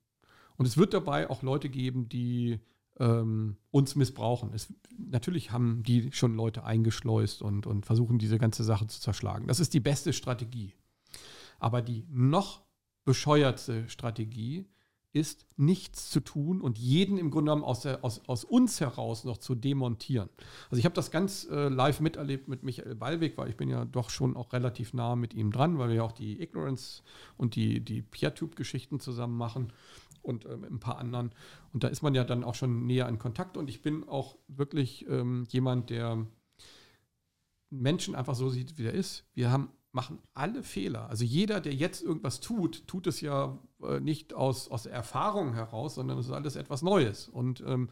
Und 0.57 0.65
es 0.65 0.77
wird 0.77 0.93
dabei 0.93 1.29
auch 1.29 1.41
Leute 1.41 1.69
geben, 1.69 2.09
die 2.09 2.59
ähm, 2.99 3.57
uns 3.71 3.95
missbrauchen. 3.95 4.51
Es, 4.53 4.73
natürlich 4.97 5.51
haben 5.51 5.83
die 5.83 6.11
schon 6.11 6.35
Leute 6.35 6.63
eingeschleust 6.63 7.41
und, 7.41 7.65
und 7.65 7.85
versuchen, 7.85 8.19
diese 8.19 8.37
ganze 8.37 8.63
Sache 8.63 8.87
zu 8.87 8.99
zerschlagen. 9.01 9.47
Das 9.47 9.59
ist 9.59 9.73
die 9.73 9.79
beste 9.79 10.13
Strategie. 10.13 10.73
Aber 11.59 11.81
die 11.81 12.05
noch 12.09 12.61
bescheuertste 13.05 13.89
Strategie 13.89 14.67
ist, 15.13 15.45
nichts 15.57 16.09
zu 16.09 16.21
tun 16.21 16.61
und 16.61 16.77
jeden 16.77 17.17
im 17.17 17.31
Grunde 17.31 17.51
genommen 17.51 17.63
aus, 17.63 17.81
der, 17.81 18.03
aus, 18.03 18.21
aus 18.27 18.43
uns 18.43 18.79
heraus 18.79 19.23
noch 19.23 19.37
zu 19.37 19.55
demontieren. 19.55 20.29
Also 20.69 20.79
ich 20.79 20.85
habe 20.85 20.95
das 20.95 21.11
ganz 21.11 21.47
äh, 21.49 21.67
live 21.67 21.99
miterlebt 21.99 22.47
mit 22.47 22.63
Michael 22.63 22.95
Ballweg, 22.95 23.37
weil 23.37 23.49
ich 23.49 23.57
bin 23.57 23.69
ja 23.69 23.85
doch 23.85 24.09
schon 24.09 24.37
auch 24.37 24.53
relativ 24.53 24.93
nah 24.93 25.15
mit 25.15 25.33
ihm 25.33 25.51
dran, 25.51 25.77
weil 25.77 25.89
wir 25.89 25.95
ja 25.97 26.03
auch 26.03 26.13
die 26.13 26.41
Ignorance 26.41 27.03
und 27.37 27.55
die, 27.55 27.81
die 27.81 28.01
PeerTube-Geschichten 28.01 28.99
zusammen 28.99 29.37
machen 29.37 29.73
und 30.21 30.45
äh, 30.45 30.55
mit 30.55 30.71
ein 30.71 30.79
paar 30.79 30.97
anderen. 30.97 31.31
Und 31.73 31.83
da 31.83 31.89
ist 31.89 32.01
man 32.01 32.15
ja 32.15 32.23
dann 32.23 32.43
auch 32.43 32.55
schon 32.55 32.85
näher 32.85 33.09
in 33.09 33.19
Kontakt 33.19 33.57
und 33.57 33.69
ich 33.69 33.81
bin 33.81 34.07
auch 34.07 34.37
wirklich 34.47 35.05
ähm, 35.09 35.45
jemand, 35.49 35.89
der 35.89 36.25
Menschen 37.69 38.15
einfach 38.15 38.35
so 38.35 38.49
sieht, 38.49 38.77
wie 38.77 38.85
er 38.85 38.93
ist. 38.93 39.25
Wir 39.33 39.51
haben 39.51 39.69
machen 39.91 40.19
alle 40.33 40.63
Fehler. 40.63 41.09
Also 41.09 41.25
jeder, 41.25 41.59
der 41.59 41.73
jetzt 41.73 42.01
irgendwas 42.01 42.39
tut, 42.39 42.87
tut 42.87 43.07
es 43.07 43.21
ja 43.21 43.59
äh, 43.83 43.99
nicht 43.99 44.33
aus, 44.33 44.69
aus 44.69 44.85
Erfahrung 44.85 45.53
heraus, 45.53 45.95
sondern 45.95 46.17
es 46.17 46.27
ist 46.27 46.31
alles 46.31 46.55
etwas 46.55 46.81
Neues. 46.81 47.27
Und 47.27 47.61
ähm, 47.65 47.89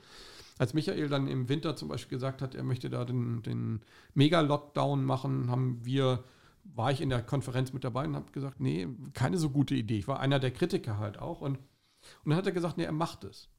als 0.58 0.74
Michael 0.74 1.10
dann 1.10 1.28
im 1.28 1.50
Winter 1.50 1.76
zum 1.76 1.90
Beispiel 1.90 2.18
gesagt 2.18 2.42
hat, 2.42 2.56
er 2.56 2.64
möchte 2.64 2.90
da 2.90 3.06
den, 3.06 3.42
den 3.44 3.82
Mega-Lockdown 4.14 5.04
machen, 5.04 5.50
haben 5.50 5.80
wir, 5.84 6.24
war 6.64 6.92
ich 6.92 7.02
in 7.02 7.10
der 7.10 7.22
Konferenz 7.22 7.74
mit 7.74 7.84
dabei 7.84 8.06
und 8.06 8.16
habe 8.16 8.32
gesagt, 8.32 8.60
nee, 8.60 8.88
keine 9.14 9.38
so 9.38 9.50
gute 9.50 9.76
Idee. 9.76 9.98
Ich 9.98 10.08
war 10.08 10.20
einer 10.20 10.40
der 10.40 10.52
Kritiker 10.52 10.98
halt 10.98 11.20
auch. 11.20 11.42
Und, 11.42 11.58
und 11.58 12.30
dann 12.30 12.36
hat 12.36 12.46
er 12.46 12.52
gesagt, 12.54 12.78
nee, 12.78 12.84
er 12.84 12.92
macht 12.92 13.24
es. 13.26 13.50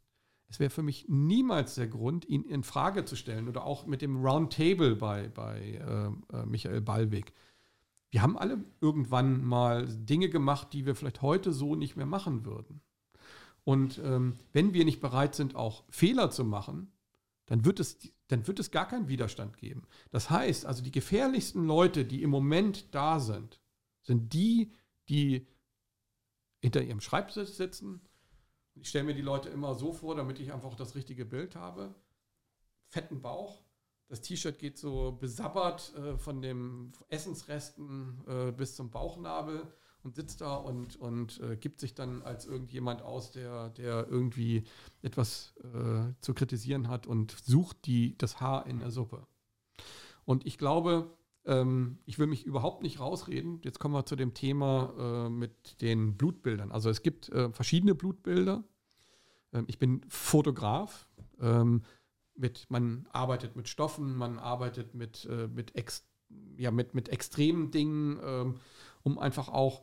Es 0.49 0.59
wäre 0.59 0.71
für 0.71 0.83
mich 0.83 1.07
niemals 1.09 1.77
der 1.77 1.89
Grund, 1.89 2.29
ihn 2.29 2.43
in 2.43 2.65
Frage 2.65 3.05
zu 3.05 3.17
stellen 3.17 3.49
oder 3.49 3.65
auch 3.65 3.87
mit 3.87 4.03
dem 4.03 4.17
Roundtable 4.17 4.97
bei, 4.97 5.29
bei 5.29 6.11
äh, 6.33 6.45
Michael 6.45 6.81
Ballweg 6.81 7.33
wir 8.11 8.23
haben 8.23 8.37
alle 8.37 8.65
irgendwann 8.81 9.45
mal 9.45 9.87
Dinge 9.87 10.29
gemacht, 10.29 10.73
die 10.73 10.85
wir 10.85 10.95
vielleicht 10.95 11.23
heute 11.23 11.53
so 11.53 11.77
nicht 11.77 11.97
mehr 11.97 12.07
machen 12.07 12.45
würden. 12.45 12.81
Und 13.65 13.99
ähm, 13.99 14.37
wenn 14.53 14.75
wir 14.75 14.85
nicht 14.85 15.01
bereit 15.01 15.35
sind, 15.35 15.55
auch 15.55 15.85
Fehler 15.91 16.31
zu 16.31 16.45
machen, 16.45 16.93
dann 17.47 17.65
wird, 17.65 17.79
es, 17.79 17.99
dann 18.29 18.47
wird 18.47 18.59
es 18.59 18.71
gar 18.71 18.89
keinen 18.89 19.09
Widerstand 19.09 19.57
geben. 19.57 19.83
Das 20.11 20.31
heißt, 20.31 20.67
also 20.67 20.83
die 20.83 20.93
gefährlichsten 20.93 21.67
Leute, 21.67 22.05
die 22.05 22.23
im 22.23 22.31
Moment 22.31 22.95
da 22.95 23.21
sind, 23.21 23.61
sind 24.03 24.33
die, 24.33 24.73
die 25.09 25.47
hinter 26.61 26.83
ihrem 26.83 27.01
Schreibtisch 27.01 27.51
sitzen. 27.51 28.01
Ich 28.75 28.89
stelle 28.89 29.05
mir 29.05 29.15
die 29.15 29.23
Leute 29.23 29.49
immer 29.49 29.75
so 29.75 29.93
vor, 29.93 30.15
damit 30.15 30.39
ich 30.39 30.53
einfach 30.53 30.75
das 30.75 30.95
richtige 30.95 31.25
Bild 31.25 31.55
habe. 31.57 31.95
Fetten 32.89 33.21
Bauch, 33.21 33.63
das 34.11 34.21
T-Shirt 34.21 34.59
geht 34.59 34.77
so 34.77 35.17
besabbert 35.19 35.95
äh, 35.97 36.19
von 36.19 36.43
den 36.43 36.93
Essensresten 37.09 38.21
äh, 38.27 38.51
bis 38.51 38.75
zum 38.75 38.91
Bauchnabel 38.91 39.73
und 40.03 40.17
sitzt 40.17 40.41
da 40.41 40.57
und, 40.57 40.97
und 40.97 41.41
äh, 41.41 41.57
gibt 41.57 41.79
sich 41.79 41.95
dann 41.95 42.23
als 42.23 42.45
irgendjemand 42.45 43.03
aus, 43.03 43.31
der, 43.31 43.69
der 43.71 44.09
irgendwie 44.09 44.65
etwas 45.03 45.55
äh, 45.63 46.13
zu 46.21 46.35
kritisieren 46.35 46.89
hat 46.89 47.07
und 47.07 47.37
sucht 47.45 47.87
die, 47.87 48.19
das 48.19 48.41
Haar 48.41 48.67
in 48.67 48.81
der 48.81 48.91
Suppe. 48.91 49.27
Und 50.25 50.45
ich 50.45 50.59
glaube, 50.59 51.17
ähm, 51.45 51.99
ich 52.05 52.19
will 52.19 52.27
mich 52.27 52.45
überhaupt 52.45 52.83
nicht 52.83 52.99
rausreden. 52.99 53.61
Jetzt 53.63 53.79
kommen 53.79 53.95
wir 53.95 54.07
zu 54.07 54.17
dem 54.17 54.35
Thema 54.35 55.27
äh, 55.27 55.31
mit 55.31 55.81
den 55.83 56.17
Blutbildern. 56.17 56.73
Also 56.73 56.91
es 56.91 57.03
gibt 57.03 57.29
äh, 57.29 57.53
verschiedene 57.53 57.95
Blutbilder. 57.95 58.65
Ähm, 59.53 59.67
ich 59.69 59.79
bin 59.79 60.03
Fotograf. 60.09 61.09
Ähm, 61.41 61.83
mit, 62.41 62.67
man 62.71 63.07
arbeitet 63.13 63.55
mit 63.55 63.69
Stoffen, 63.69 64.17
man 64.17 64.39
arbeitet 64.39 64.95
mit, 64.95 65.27
äh, 65.27 65.47
mit, 65.47 65.77
ex, 65.77 66.09
ja, 66.57 66.71
mit, 66.71 66.95
mit 66.95 67.09
extremen 67.09 67.71
Dingen, 67.71 68.19
ähm, 68.25 68.55
um 69.03 69.19
einfach 69.19 69.49
auch 69.49 69.83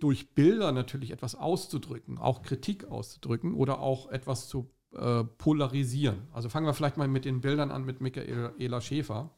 durch 0.00 0.34
Bilder 0.34 0.72
natürlich 0.72 1.10
etwas 1.10 1.34
auszudrücken, 1.34 2.18
auch 2.18 2.42
Kritik 2.42 2.86
auszudrücken 2.86 3.54
oder 3.54 3.80
auch 3.80 4.08
etwas 4.10 4.48
zu 4.48 4.70
äh, 4.92 5.24
polarisieren. 5.24 6.26
Also 6.32 6.48
fangen 6.48 6.66
wir 6.66 6.74
vielleicht 6.74 6.96
mal 6.96 7.08
mit 7.08 7.24
den 7.24 7.40
Bildern 7.40 7.70
an 7.70 7.84
mit 7.84 8.00
Michaela 8.00 8.80
Schäfer. 8.80 9.30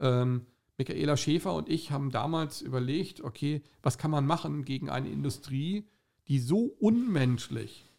Ähm, 0.00 0.46
Michaela 0.78 1.16
Schäfer 1.16 1.54
und 1.54 1.68
ich 1.68 1.90
haben 1.90 2.10
damals 2.10 2.62
überlegt, 2.62 3.20
okay, 3.20 3.62
was 3.82 3.98
kann 3.98 4.10
man 4.10 4.26
machen 4.26 4.64
gegen 4.64 4.88
eine 4.88 5.10
Industrie, 5.10 5.86
die 6.26 6.38
so 6.38 6.64
unmenschlich 6.80 7.92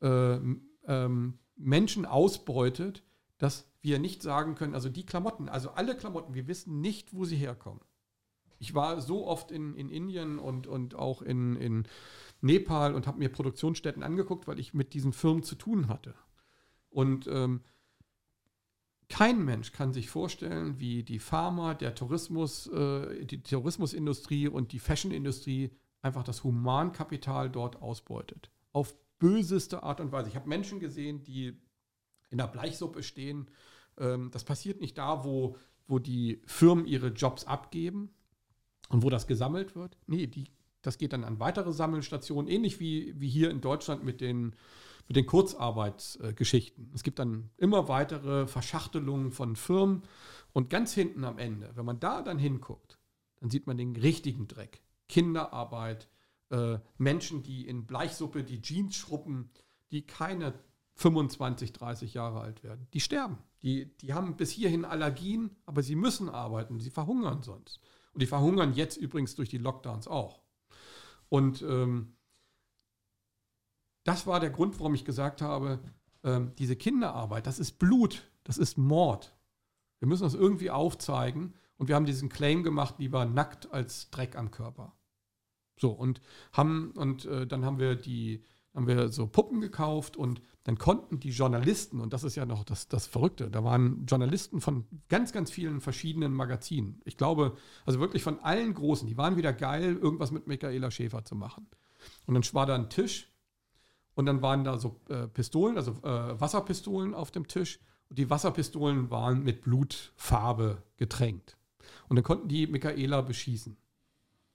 äh, 0.00 0.38
ähm, 0.86 1.38
Menschen 1.56 2.06
ausbeutet, 2.06 3.02
dass 3.44 3.70
wir 3.82 3.98
nicht 3.98 4.22
sagen 4.22 4.54
können, 4.54 4.72
also 4.72 4.88
die 4.88 5.04
Klamotten, 5.04 5.50
also 5.50 5.72
alle 5.72 5.94
Klamotten, 5.94 6.32
wir 6.32 6.48
wissen 6.48 6.80
nicht, 6.80 7.12
wo 7.12 7.26
sie 7.26 7.36
herkommen. 7.36 7.82
Ich 8.58 8.74
war 8.74 9.02
so 9.02 9.26
oft 9.26 9.50
in, 9.50 9.74
in 9.74 9.90
Indien 9.90 10.38
und, 10.38 10.66
und 10.66 10.94
auch 10.94 11.20
in, 11.20 11.54
in 11.56 11.86
Nepal 12.40 12.94
und 12.94 13.06
habe 13.06 13.18
mir 13.18 13.28
Produktionsstätten 13.28 14.02
angeguckt, 14.02 14.48
weil 14.48 14.58
ich 14.58 14.72
mit 14.72 14.94
diesen 14.94 15.12
Firmen 15.12 15.42
zu 15.42 15.56
tun 15.56 15.88
hatte. 15.88 16.14
Und 16.88 17.26
ähm, 17.26 17.60
kein 19.10 19.44
Mensch 19.44 19.72
kann 19.72 19.92
sich 19.92 20.08
vorstellen, 20.08 20.80
wie 20.80 21.02
die 21.02 21.18
Pharma, 21.18 21.74
der 21.74 21.94
Tourismus, 21.94 22.66
äh, 22.68 23.26
die 23.26 23.42
Tourismusindustrie 23.42 24.48
und 24.48 24.72
die 24.72 24.78
Fashionindustrie 24.78 25.70
einfach 26.00 26.24
das 26.24 26.44
Humankapital 26.44 27.50
dort 27.50 27.82
ausbeutet. 27.82 28.50
Auf 28.72 28.94
böseste 29.18 29.82
Art 29.82 30.00
und 30.00 30.12
Weise. 30.12 30.30
Ich 30.30 30.36
habe 30.36 30.48
Menschen 30.48 30.80
gesehen, 30.80 31.22
die 31.24 31.60
in 32.34 32.38
der 32.38 32.48
Bleichsuppe 32.48 33.04
stehen. 33.04 33.48
Ähm, 33.96 34.30
das 34.32 34.42
passiert 34.42 34.80
nicht 34.80 34.98
da, 34.98 35.24
wo, 35.24 35.56
wo 35.86 36.00
die 36.00 36.42
Firmen 36.46 36.84
ihre 36.84 37.08
Jobs 37.08 37.44
abgeben 37.44 38.10
und 38.88 39.04
wo 39.04 39.08
das 39.08 39.28
gesammelt 39.28 39.76
wird. 39.76 39.96
Nee, 40.08 40.26
die, 40.26 40.50
das 40.82 40.98
geht 40.98 41.12
dann 41.12 41.22
an 41.22 41.38
weitere 41.38 41.72
Sammelstationen, 41.72 42.50
ähnlich 42.50 42.80
wie, 42.80 43.14
wie 43.20 43.28
hier 43.28 43.50
in 43.50 43.60
Deutschland 43.60 44.04
mit 44.04 44.20
den 44.20 44.56
mit 45.06 45.16
den 45.16 45.26
Kurzarbeitsgeschichten. 45.26 46.90
Es 46.94 47.02
gibt 47.02 47.18
dann 47.18 47.50
immer 47.58 47.88
weitere 47.88 48.46
Verschachtelungen 48.46 49.32
von 49.32 49.54
Firmen 49.54 50.02
und 50.54 50.70
ganz 50.70 50.94
hinten 50.94 51.24
am 51.24 51.38
Ende, 51.38 51.70
wenn 51.74 51.84
man 51.84 52.00
da 52.00 52.22
dann 52.22 52.38
hinguckt, 52.38 52.98
dann 53.38 53.50
sieht 53.50 53.66
man 53.66 53.76
den 53.76 53.94
richtigen 53.96 54.48
Dreck. 54.48 54.80
Kinderarbeit, 55.10 56.08
äh, 56.48 56.78
Menschen, 56.96 57.42
die 57.42 57.68
in 57.68 57.84
Bleichsuppe 57.84 58.44
die 58.44 58.62
Jeans 58.62 58.96
schruppen, 58.96 59.50
die 59.92 60.06
keine 60.06 60.54
25, 60.94 61.72
30 61.72 62.14
Jahre 62.14 62.40
alt 62.40 62.62
werden. 62.62 62.86
Die 62.92 63.00
sterben. 63.00 63.38
Die, 63.62 63.96
die 63.98 64.14
haben 64.14 64.36
bis 64.36 64.50
hierhin 64.50 64.84
Allergien, 64.84 65.56
aber 65.66 65.82
sie 65.82 65.96
müssen 65.96 66.28
arbeiten. 66.28 66.80
Sie 66.80 66.90
verhungern 66.90 67.42
sonst. 67.42 67.80
Und 68.12 68.22
die 68.22 68.26
verhungern 68.26 68.74
jetzt 68.74 68.96
übrigens 68.96 69.34
durch 69.34 69.48
die 69.48 69.58
Lockdowns 69.58 70.06
auch. 70.06 70.40
Und 71.28 71.62
ähm, 71.62 72.14
das 74.04 74.26
war 74.26 74.38
der 74.38 74.50
Grund, 74.50 74.78
warum 74.78 74.94
ich 74.94 75.04
gesagt 75.04 75.42
habe, 75.42 75.80
ähm, 76.22 76.52
diese 76.58 76.76
Kinderarbeit, 76.76 77.46
das 77.46 77.58
ist 77.58 77.78
Blut, 77.78 78.30
das 78.44 78.58
ist 78.58 78.78
Mord. 78.78 79.34
Wir 79.98 80.08
müssen 80.08 80.22
das 80.22 80.34
irgendwie 80.34 80.70
aufzeigen 80.70 81.54
und 81.76 81.88
wir 81.88 81.96
haben 81.96 82.06
diesen 82.06 82.28
Claim 82.28 82.62
gemacht, 82.62 82.96
lieber 82.98 83.24
nackt 83.24 83.72
als 83.72 84.10
Dreck 84.10 84.36
am 84.36 84.50
Körper. 84.50 84.94
So, 85.76 85.90
und 85.90 86.20
haben, 86.52 86.92
und 86.92 87.24
äh, 87.24 87.46
dann 87.46 87.64
haben 87.64 87.78
wir 87.78 87.96
die, 87.96 88.44
haben 88.74 88.88
wir 88.88 89.08
so 89.08 89.26
Puppen 89.26 89.60
gekauft 89.60 90.16
und 90.16 90.42
dann 90.64 90.78
konnten 90.78 91.20
die 91.20 91.30
Journalisten, 91.30 92.00
und 92.00 92.12
das 92.12 92.24
ist 92.24 92.34
ja 92.34 92.44
noch 92.44 92.64
das, 92.64 92.88
das 92.88 93.06
Verrückte, 93.06 93.50
da 93.50 93.62
waren 93.62 94.04
Journalisten 94.06 94.60
von 94.60 94.84
ganz, 95.08 95.32
ganz 95.32 95.50
vielen 95.50 95.80
verschiedenen 95.80 96.32
Magazinen. 96.32 97.00
Ich 97.04 97.16
glaube, 97.16 97.56
also 97.86 98.00
wirklich 98.00 98.22
von 98.22 98.40
allen 98.40 98.74
Großen, 98.74 99.06
die 99.06 99.16
waren 99.16 99.36
wieder 99.36 99.52
geil, 99.52 99.96
irgendwas 99.96 100.32
mit 100.32 100.46
Michaela 100.46 100.90
Schäfer 100.90 101.24
zu 101.24 101.36
machen. 101.36 101.66
Und 102.26 102.34
dann 102.34 102.42
war 102.54 102.66
da 102.66 102.74
ein 102.74 102.90
Tisch 102.90 103.30
und 104.14 104.26
dann 104.26 104.42
waren 104.42 104.64
da 104.64 104.78
so 104.78 105.00
äh, 105.08 105.28
Pistolen, 105.28 105.76
also 105.76 105.92
äh, 106.02 106.40
Wasserpistolen 106.40 107.14
auf 107.14 107.30
dem 107.30 107.46
Tisch. 107.46 107.78
Und 108.08 108.18
die 108.18 108.30
Wasserpistolen 108.30 109.10
waren 109.10 109.44
mit 109.44 109.62
Blutfarbe 109.62 110.82
getränkt. 110.96 111.56
Und 112.08 112.16
dann 112.16 112.24
konnten 112.24 112.48
die 112.48 112.66
Michaela 112.66 113.20
beschießen. 113.20 113.76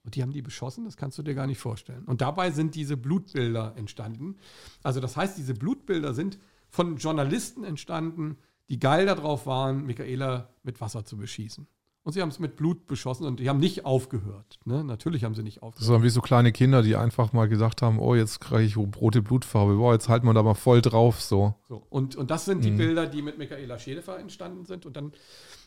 Und 0.10 0.16
die 0.16 0.24
haben 0.24 0.34
die 0.34 0.41
beschossen, 0.41 0.86
das 0.86 0.97
kannst 0.97 1.20
du 1.20 1.22
dir 1.22 1.36
gar 1.36 1.45
nicht 1.45 1.60
vorstellen. 1.60 2.03
Und 2.05 2.22
dabei 2.22 2.49
sind 2.49 2.74
diese 2.74 2.97
Blutbilder 2.97 3.76
entstanden. 3.76 4.38
Also 4.82 4.99
das 4.99 5.16
heißt, 5.16 5.38
diese 5.38 5.53
Blutbilder 5.53 6.16
sind 6.16 6.39
von 6.68 6.97
Journalisten 6.97 7.64
entstanden, 7.64 8.39
die 8.70 8.80
geil 8.80 9.05
darauf 9.05 9.45
waren, 9.45 9.86
Michaela 9.86 10.49
mit 10.64 10.82
Wasser 10.82 11.05
zu 11.05 11.16
beschießen. 11.16 11.68
Und 12.10 12.14
sie 12.14 12.24
haben 12.24 12.30
es 12.30 12.39
mit 12.39 12.55
Blut 12.55 12.88
beschossen 12.88 13.28
und 13.28 13.39
die 13.39 13.49
haben 13.49 13.60
nicht 13.60 13.86
aufgehört. 13.86 14.57
Ne? 14.66 14.84
Natürlich 14.84 15.24
haben 15.24 15.36
sie 15.36 15.43
nicht 15.43 15.62
aufgehört. 15.62 15.84
Das 15.84 15.93
waren 15.93 16.01
wie 16.01 16.10
so 16.10 16.22
kleine 16.22 16.51
Kinder, 16.51 16.82
die 16.82 16.95
einfach 16.95 17.34
mal 17.34 17.47
gesagt 17.47 17.84
haben, 17.84 17.99
oh, 17.99 18.16
jetzt 18.16 18.39
kriege 18.39 18.64
ich 18.64 18.78
rote 18.78 19.22
Blutfarbe, 19.22 19.76
boah, 19.76 19.93
jetzt 19.93 20.10
halten 20.10 20.26
wir 20.26 20.34
da 20.34 20.41
mal 20.41 20.55
voll 20.55 20.82
drauf. 20.82 21.22
So. 21.22 21.53
so 21.68 21.86
und, 21.91 22.16
und 22.16 22.32
das 22.32 22.45
sind 22.45 22.66
die 22.66 22.72
mhm. 22.72 22.78
Bilder, 22.78 23.05
die 23.05 23.22
mit 23.22 23.38
Michaela 23.38 23.78
Schädefer 23.78 24.18
entstanden 24.18 24.66
sind. 24.66 24.88
Und 24.88 24.97
dann 24.97 25.12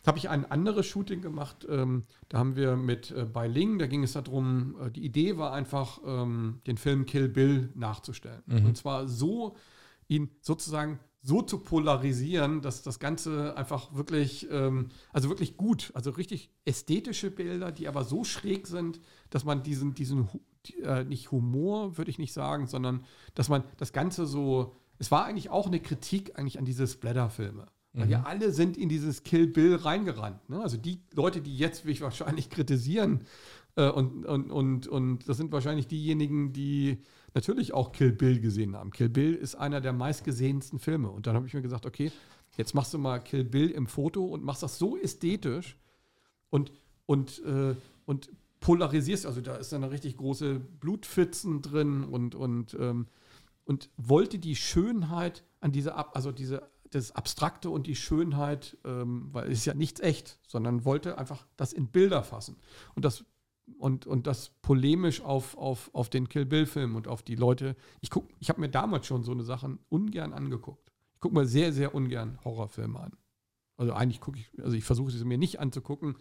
habe 0.04 0.18
ich 0.18 0.30
ein 0.30 0.44
anderes 0.50 0.84
Shooting 0.86 1.22
gemacht. 1.22 1.64
Ähm, 1.70 2.02
da 2.28 2.38
haben 2.38 2.56
wir 2.56 2.74
mit 2.74 3.12
äh, 3.12 3.24
bei 3.24 3.46
Ling, 3.46 3.78
da 3.78 3.86
ging 3.86 4.02
es 4.02 4.14
darum, 4.14 4.74
äh, 4.84 4.90
die 4.90 5.04
Idee 5.04 5.36
war 5.36 5.52
einfach, 5.52 6.00
ähm, 6.04 6.60
den 6.66 6.76
Film 6.76 7.06
Kill 7.06 7.28
Bill 7.28 7.70
nachzustellen. 7.76 8.42
Mhm. 8.46 8.66
Und 8.66 8.76
zwar 8.76 9.06
so, 9.06 9.54
ihn 10.08 10.28
sozusagen 10.40 10.98
so 11.22 11.40
zu 11.40 11.58
polarisieren, 11.58 12.62
dass 12.62 12.82
das 12.82 12.98
Ganze 12.98 13.56
einfach 13.56 13.94
wirklich, 13.94 14.48
ähm, 14.50 14.88
also 15.12 15.28
wirklich 15.28 15.56
gut, 15.56 15.92
also 15.94 16.10
richtig 16.10 16.50
ästhetische 16.64 17.30
Bilder, 17.30 17.70
die 17.70 17.86
aber 17.86 18.04
so 18.04 18.24
schräg 18.24 18.66
sind, 18.66 19.00
dass 19.30 19.44
man 19.44 19.62
diesen, 19.62 19.94
diesen 19.94 20.28
äh, 20.82 21.04
nicht 21.04 21.30
Humor, 21.30 21.96
würde 21.96 22.10
ich 22.10 22.18
nicht 22.18 22.32
sagen, 22.32 22.66
sondern 22.66 23.04
dass 23.34 23.48
man 23.48 23.62
das 23.76 23.92
Ganze 23.92 24.26
so, 24.26 24.74
es 24.98 25.12
war 25.12 25.24
eigentlich 25.24 25.50
auch 25.50 25.68
eine 25.68 25.80
Kritik 25.80 26.36
eigentlich 26.38 26.58
an 26.58 26.64
diese 26.64 26.86
Splatter-Filme. 26.88 27.66
Weil 27.92 28.06
mhm. 28.06 28.10
ja 28.10 28.22
alle 28.24 28.52
sind 28.52 28.76
in 28.76 28.88
dieses 28.88 29.22
Kill 29.22 29.46
Bill 29.46 29.76
reingerannt. 29.76 30.48
Ne? 30.48 30.60
Also 30.60 30.76
die 30.76 31.02
Leute, 31.12 31.40
die 31.40 31.56
jetzt 31.56 31.84
mich 31.84 32.00
wahrscheinlich 32.00 32.50
kritisieren, 32.50 33.26
äh, 33.76 33.88
und, 33.88 34.26
und, 34.26 34.50
und, 34.50 34.86
und 34.88 35.28
das 35.28 35.36
sind 35.36 35.52
wahrscheinlich 35.52 35.86
diejenigen, 35.86 36.52
die 36.52 36.98
natürlich 37.34 37.72
auch 37.74 37.92
Kill 37.92 38.12
Bill 38.12 38.40
gesehen 38.40 38.76
haben. 38.76 38.90
Kill 38.90 39.08
Bill 39.08 39.34
ist 39.34 39.54
einer 39.54 39.80
der 39.80 39.92
meistgesehensten 39.92 40.78
Filme. 40.78 41.10
Und 41.10 41.26
dann 41.26 41.34
habe 41.34 41.46
ich 41.46 41.54
mir 41.54 41.62
gesagt, 41.62 41.86
okay, 41.86 42.12
jetzt 42.56 42.74
machst 42.74 42.92
du 42.94 42.98
mal 42.98 43.18
Kill 43.18 43.44
Bill 43.44 43.70
im 43.70 43.86
Foto 43.86 44.24
und 44.24 44.44
machst 44.44 44.62
das 44.62 44.78
so 44.78 44.96
ästhetisch 44.96 45.76
und, 46.50 46.72
und, 47.06 47.42
äh, 47.44 47.74
und 48.04 48.30
polarisierst. 48.60 49.26
Also 49.26 49.40
da 49.40 49.56
ist 49.56 49.72
dann 49.72 49.84
eine 49.84 49.92
richtig 49.92 50.16
große 50.16 50.60
Blutpfützen 50.60 51.62
drin 51.62 52.04
und, 52.04 52.34
und, 52.34 52.76
ähm, 52.78 53.06
und 53.64 53.90
wollte 53.96 54.38
die 54.38 54.56
Schönheit 54.56 55.44
an 55.60 55.72
diese, 55.72 55.96
also 56.14 56.32
diese, 56.32 56.70
das 56.90 57.12
Abstrakte 57.12 57.70
und 57.70 57.86
die 57.86 57.96
Schönheit, 57.96 58.76
ähm, 58.84 59.28
weil 59.32 59.50
es 59.50 59.60
ist 59.60 59.64
ja 59.64 59.74
nichts 59.74 60.00
echt, 60.00 60.38
sondern 60.46 60.84
wollte 60.84 61.18
einfach 61.18 61.46
das 61.56 61.72
in 61.72 61.88
Bilder 61.88 62.22
fassen. 62.22 62.56
Und 62.94 63.04
das 63.04 63.24
und, 63.78 64.06
und 64.06 64.26
das 64.26 64.50
polemisch 64.62 65.20
auf, 65.20 65.56
auf, 65.56 65.90
auf 65.92 66.08
den 66.08 66.28
Kill 66.28 66.44
Bill-Film 66.44 66.96
und 66.96 67.08
auf 67.08 67.22
die 67.22 67.34
Leute. 67.34 67.76
Ich, 68.00 68.10
ich 68.38 68.48
habe 68.48 68.60
mir 68.60 68.68
damals 68.68 69.06
schon 69.06 69.24
so 69.24 69.32
eine 69.32 69.44
Sachen 69.44 69.78
ungern 69.88 70.32
angeguckt. 70.32 70.92
Ich 71.14 71.20
gucke 71.20 71.34
mir 71.34 71.46
sehr, 71.46 71.72
sehr 71.72 71.94
ungern 71.94 72.38
Horrorfilme 72.44 72.98
an. 72.98 73.16
Also 73.76 73.94
eigentlich 73.94 74.20
gucke 74.20 74.38
ich, 74.38 74.50
also 74.62 74.76
ich 74.76 74.84
versuche 74.84 75.10
sie 75.10 75.24
mir 75.24 75.38
nicht 75.38 75.58
anzugucken. 75.58 76.16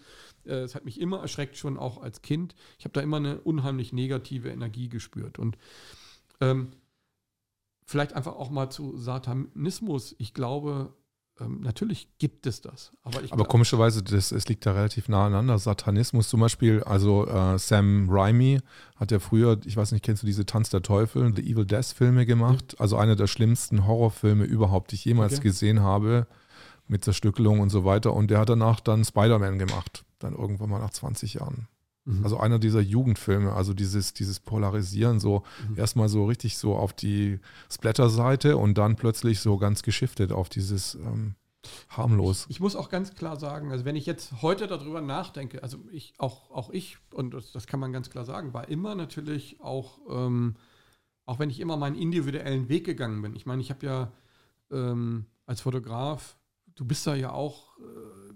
Äh, 0.45 0.61
es 0.61 0.73
hat 0.73 0.85
mich 0.85 0.99
immer 0.99 1.19
erschreckt, 1.19 1.57
schon 1.57 1.77
auch 1.77 2.01
als 2.01 2.21
Kind. 2.21 2.55
Ich 2.79 2.85
habe 2.85 2.93
da 2.93 3.01
immer 3.01 3.17
eine 3.17 3.41
unheimlich 3.41 3.93
negative 3.93 4.49
Energie 4.49 4.89
gespürt. 4.89 5.37
Und 5.37 5.57
ähm, 6.39 6.71
vielleicht 7.85 8.13
einfach 8.13 8.35
auch 8.35 8.49
mal 8.49 8.69
zu 8.69 8.97
Satanismus. 8.97 10.15
Ich 10.17 10.33
glaube, 10.33 10.93
ähm, 11.39 11.61
natürlich 11.61 12.07
gibt 12.17 12.45
es 12.45 12.61
das. 12.61 12.91
Aber, 13.03 13.21
aber 13.29 13.45
komischerweise, 13.45 14.03
das, 14.03 14.32
es 14.32 14.47
liegt 14.47 14.65
da 14.65 14.73
relativ 14.73 15.09
nah 15.09 15.25
aneinander. 15.25 15.57
Satanismus 15.57 16.29
zum 16.29 16.41
Beispiel, 16.41 16.84
also 16.84 17.27
äh, 17.27 17.57
Sam 17.57 18.07
Raimi 18.09 18.59
hat 18.95 19.12
ja 19.12 19.20
früher, 19.20 19.59
ich 19.66 19.78
weiß 19.78 19.91
nicht, 19.91 20.03
kennst 20.03 20.24
du 20.24 20.28
diese 20.28 20.45
Tanz 20.45 20.70
der 20.70 20.82
Teufel, 20.82 21.33
The 21.36 21.41
Evil 21.41 21.66
Death 21.66 21.93
Filme 21.95 22.25
gemacht? 22.25 22.74
Mhm. 22.74 22.82
Also 22.82 22.97
einer 22.97 23.16
der 23.16 23.28
schlimmsten 23.28 23.87
Horrorfilme 23.87 24.43
überhaupt, 24.43 24.91
die 24.91 24.95
ich 24.95 25.05
jemals 25.05 25.33
okay. 25.33 25.43
gesehen 25.43 25.82
habe, 25.82 26.28
mit 26.87 27.03
Zerstückelung 27.03 27.59
und 27.59 27.70
so 27.70 27.86
weiter. 27.86 28.13
Und 28.13 28.29
der 28.29 28.39
hat 28.39 28.49
danach 28.49 28.79
dann 28.79 29.05
Spider-Man 29.05 29.58
gemacht, 29.58 30.03
dann 30.20 30.33
irgendwann 30.33 30.70
mal 30.70 30.79
nach 30.79 30.91
20 30.91 31.36
Jahren. 31.36 31.67
Mhm. 32.05 32.23
Also 32.23 32.37
einer 32.37 32.59
dieser 32.59 32.82
Jugendfilme, 32.82 33.53
also 33.53 33.73
dieses, 33.73 34.13
dieses 34.13 34.39
Polarisieren, 34.39 35.19
so 35.19 35.43
mhm. 35.69 35.78
erstmal 35.78 36.09
so 36.09 36.25
richtig 36.25 36.57
so 36.57 36.75
auf 36.75 36.93
die 36.93 37.39
Splatter-Seite 37.69 38.57
und 38.57 38.78
dann 38.78 38.95
plötzlich 38.95 39.39
so 39.39 39.57
ganz 39.57 39.83
geschiftet 39.83 40.32
auf 40.32 40.49
dieses 40.49 40.95
ähm, 40.95 41.36
harmlos. 41.89 42.45
Ich, 42.45 42.55
ich, 42.55 42.59
muss 42.59 42.75
auch 42.75 42.89
ganz 42.89 43.13
klar 43.13 43.37
sagen, 43.37 43.71
also 43.71 43.86
wenn 43.86 43.95
ich 43.95 44.05
jetzt 44.05 44.41
heute 44.41 44.67
darüber 44.67 45.01
nachdenke, 45.01 45.61
also 45.61 45.78
ich, 45.91 46.13
auch, 46.17 46.49
auch 46.49 46.71
ich, 46.71 46.97
und 47.13 47.33
das, 47.33 47.51
das 47.51 47.67
kann 47.67 47.79
man 47.79 47.93
ganz 47.93 48.09
klar 48.09 48.25
sagen, 48.25 48.53
war 48.53 48.67
immer 48.69 48.95
natürlich 48.95 49.61
auch, 49.61 49.99
ähm, 50.09 50.55
auch 51.25 51.37
wenn 51.37 51.51
ich 51.51 51.59
immer 51.59 51.78
meinen 51.78 51.95
individuellen 51.95 52.67
Weg 52.67 52.86
gegangen 52.86 53.21
bin. 53.21 53.36
Ich 53.36 53.45
meine, 53.45 53.61
ich 53.61 53.69
habe 53.69 53.86
ja 53.86 54.11
ähm, 54.71 55.25
als 55.45 55.61
Fotograf, 55.61 56.36
du 56.75 56.83
bist 56.83 57.05
da 57.05 57.13
ja 57.13 57.32
auch, 57.32 57.78
äh, 57.78 58.33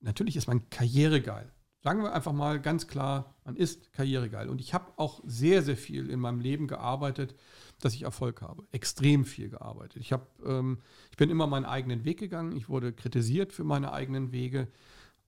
natürlich 0.00 0.36
ist 0.36 0.48
man 0.48 0.68
karrieregeil. 0.68 1.53
Sagen 1.84 2.02
wir 2.02 2.14
einfach 2.14 2.32
mal 2.32 2.62
ganz 2.62 2.86
klar, 2.86 3.34
man 3.44 3.56
ist 3.56 3.92
karrieregeil. 3.92 4.48
Und 4.48 4.58
ich 4.62 4.72
habe 4.72 4.90
auch 4.96 5.20
sehr, 5.26 5.62
sehr 5.62 5.76
viel 5.76 6.08
in 6.08 6.18
meinem 6.18 6.40
Leben 6.40 6.66
gearbeitet, 6.66 7.34
dass 7.78 7.92
ich 7.92 8.04
Erfolg 8.04 8.40
habe. 8.40 8.66
Extrem 8.72 9.26
viel 9.26 9.50
gearbeitet. 9.50 10.00
Ich, 10.00 10.10
hab, 10.10 10.30
ähm, 10.46 10.78
ich 11.10 11.18
bin 11.18 11.28
immer 11.28 11.46
meinen 11.46 11.66
eigenen 11.66 12.06
Weg 12.06 12.18
gegangen. 12.18 12.56
Ich 12.56 12.70
wurde 12.70 12.94
kritisiert 12.94 13.52
für 13.52 13.64
meine 13.64 13.92
eigenen 13.92 14.32
Wege. 14.32 14.68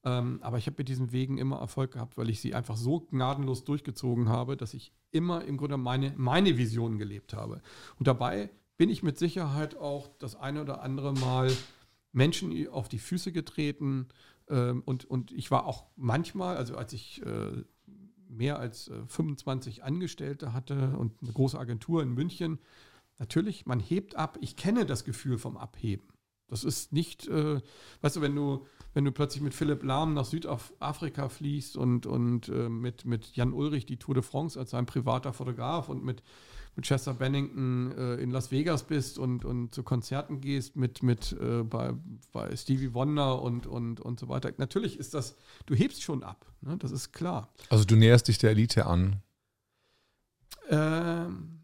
Ähm, 0.02 0.38
aber 0.40 0.56
ich 0.56 0.66
habe 0.66 0.76
mit 0.78 0.88
diesen 0.88 1.12
Wegen 1.12 1.36
immer 1.36 1.58
Erfolg 1.58 1.90
gehabt, 1.92 2.16
weil 2.16 2.30
ich 2.30 2.40
sie 2.40 2.54
einfach 2.54 2.78
so 2.78 3.00
gnadenlos 3.00 3.64
durchgezogen 3.64 4.30
habe, 4.30 4.56
dass 4.56 4.72
ich 4.72 4.94
immer 5.10 5.44
im 5.44 5.58
Grunde 5.58 5.76
meine, 5.76 6.14
meine 6.16 6.56
Visionen 6.56 6.96
gelebt 6.96 7.34
habe. 7.34 7.60
Und 7.98 8.08
dabei 8.08 8.48
bin 8.78 8.88
ich 8.88 9.02
mit 9.02 9.18
Sicherheit 9.18 9.76
auch 9.76 10.08
das 10.18 10.36
eine 10.36 10.62
oder 10.62 10.80
andere 10.80 11.12
Mal 11.12 11.52
Menschen 12.12 12.66
auf 12.68 12.88
die 12.88 12.98
Füße 12.98 13.30
getreten, 13.30 14.08
ähm, 14.48 14.82
und, 14.84 15.04
und 15.04 15.32
ich 15.32 15.50
war 15.50 15.66
auch 15.66 15.86
manchmal, 15.96 16.56
also 16.56 16.76
als 16.76 16.92
ich 16.92 17.24
äh, 17.24 17.64
mehr 18.28 18.58
als 18.58 18.88
äh, 18.88 19.06
25 19.06 19.84
Angestellte 19.84 20.52
hatte 20.52 20.96
und 20.98 21.12
eine 21.22 21.32
große 21.32 21.58
Agentur 21.58 22.02
in 22.02 22.12
München, 22.12 22.58
natürlich, 23.18 23.66
man 23.66 23.80
hebt 23.80 24.16
ab. 24.16 24.38
Ich 24.40 24.56
kenne 24.56 24.86
das 24.86 25.04
Gefühl 25.04 25.38
vom 25.38 25.56
Abheben. 25.56 26.08
Das 26.48 26.62
ist 26.62 26.92
nicht, 26.92 27.26
äh, 27.26 27.60
weißt 28.02 28.16
du, 28.16 28.20
wenn 28.20 28.36
du, 28.36 28.66
wenn 28.94 29.04
du 29.04 29.10
plötzlich 29.10 29.42
mit 29.42 29.52
Philipp 29.52 29.82
Lahm 29.82 30.14
nach 30.14 30.24
Südafrika 30.24 31.28
fließt 31.28 31.76
und, 31.76 32.06
und 32.06 32.48
äh, 32.48 32.68
mit, 32.68 33.04
mit 33.04 33.34
Jan 33.34 33.52
Ulrich 33.52 33.84
die 33.84 33.98
Tour 33.98 34.14
de 34.14 34.22
France 34.22 34.58
als 34.58 34.70
sein 34.70 34.86
privater 34.86 35.32
Fotograf 35.32 35.88
und 35.88 36.04
mit, 36.04 36.22
mit 36.76 36.84
Chester 36.84 37.14
Bennington 37.14 37.92
äh, 37.92 38.14
in 38.16 38.30
Las 38.30 38.50
Vegas 38.50 38.84
bist 38.84 39.18
und, 39.18 39.44
und 39.44 39.74
zu 39.74 39.82
Konzerten 39.82 40.40
gehst 40.40 40.76
mit, 40.76 41.02
mit 41.02 41.32
äh, 41.32 41.62
bei, 41.62 41.94
bei 42.32 42.54
Stevie 42.54 42.92
Wonder 42.92 43.40
und, 43.40 43.66
und, 43.66 44.00
und 44.00 44.20
so 44.20 44.28
weiter. 44.28 44.52
Natürlich 44.58 44.98
ist 44.98 45.14
das, 45.14 45.36
du 45.64 45.74
hebst 45.74 46.02
schon 46.02 46.22
ab, 46.22 46.46
ne? 46.60 46.76
das 46.76 46.92
ist 46.92 47.12
klar. 47.12 47.52
Also 47.70 47.84
du 47.84 47.96
näherst 47.96 48.28
dich 48.28 48.38
der 48.38 48.50
Elite 48.50 48.86
an. 48.86 49.22
Ähm, 50.68 51.60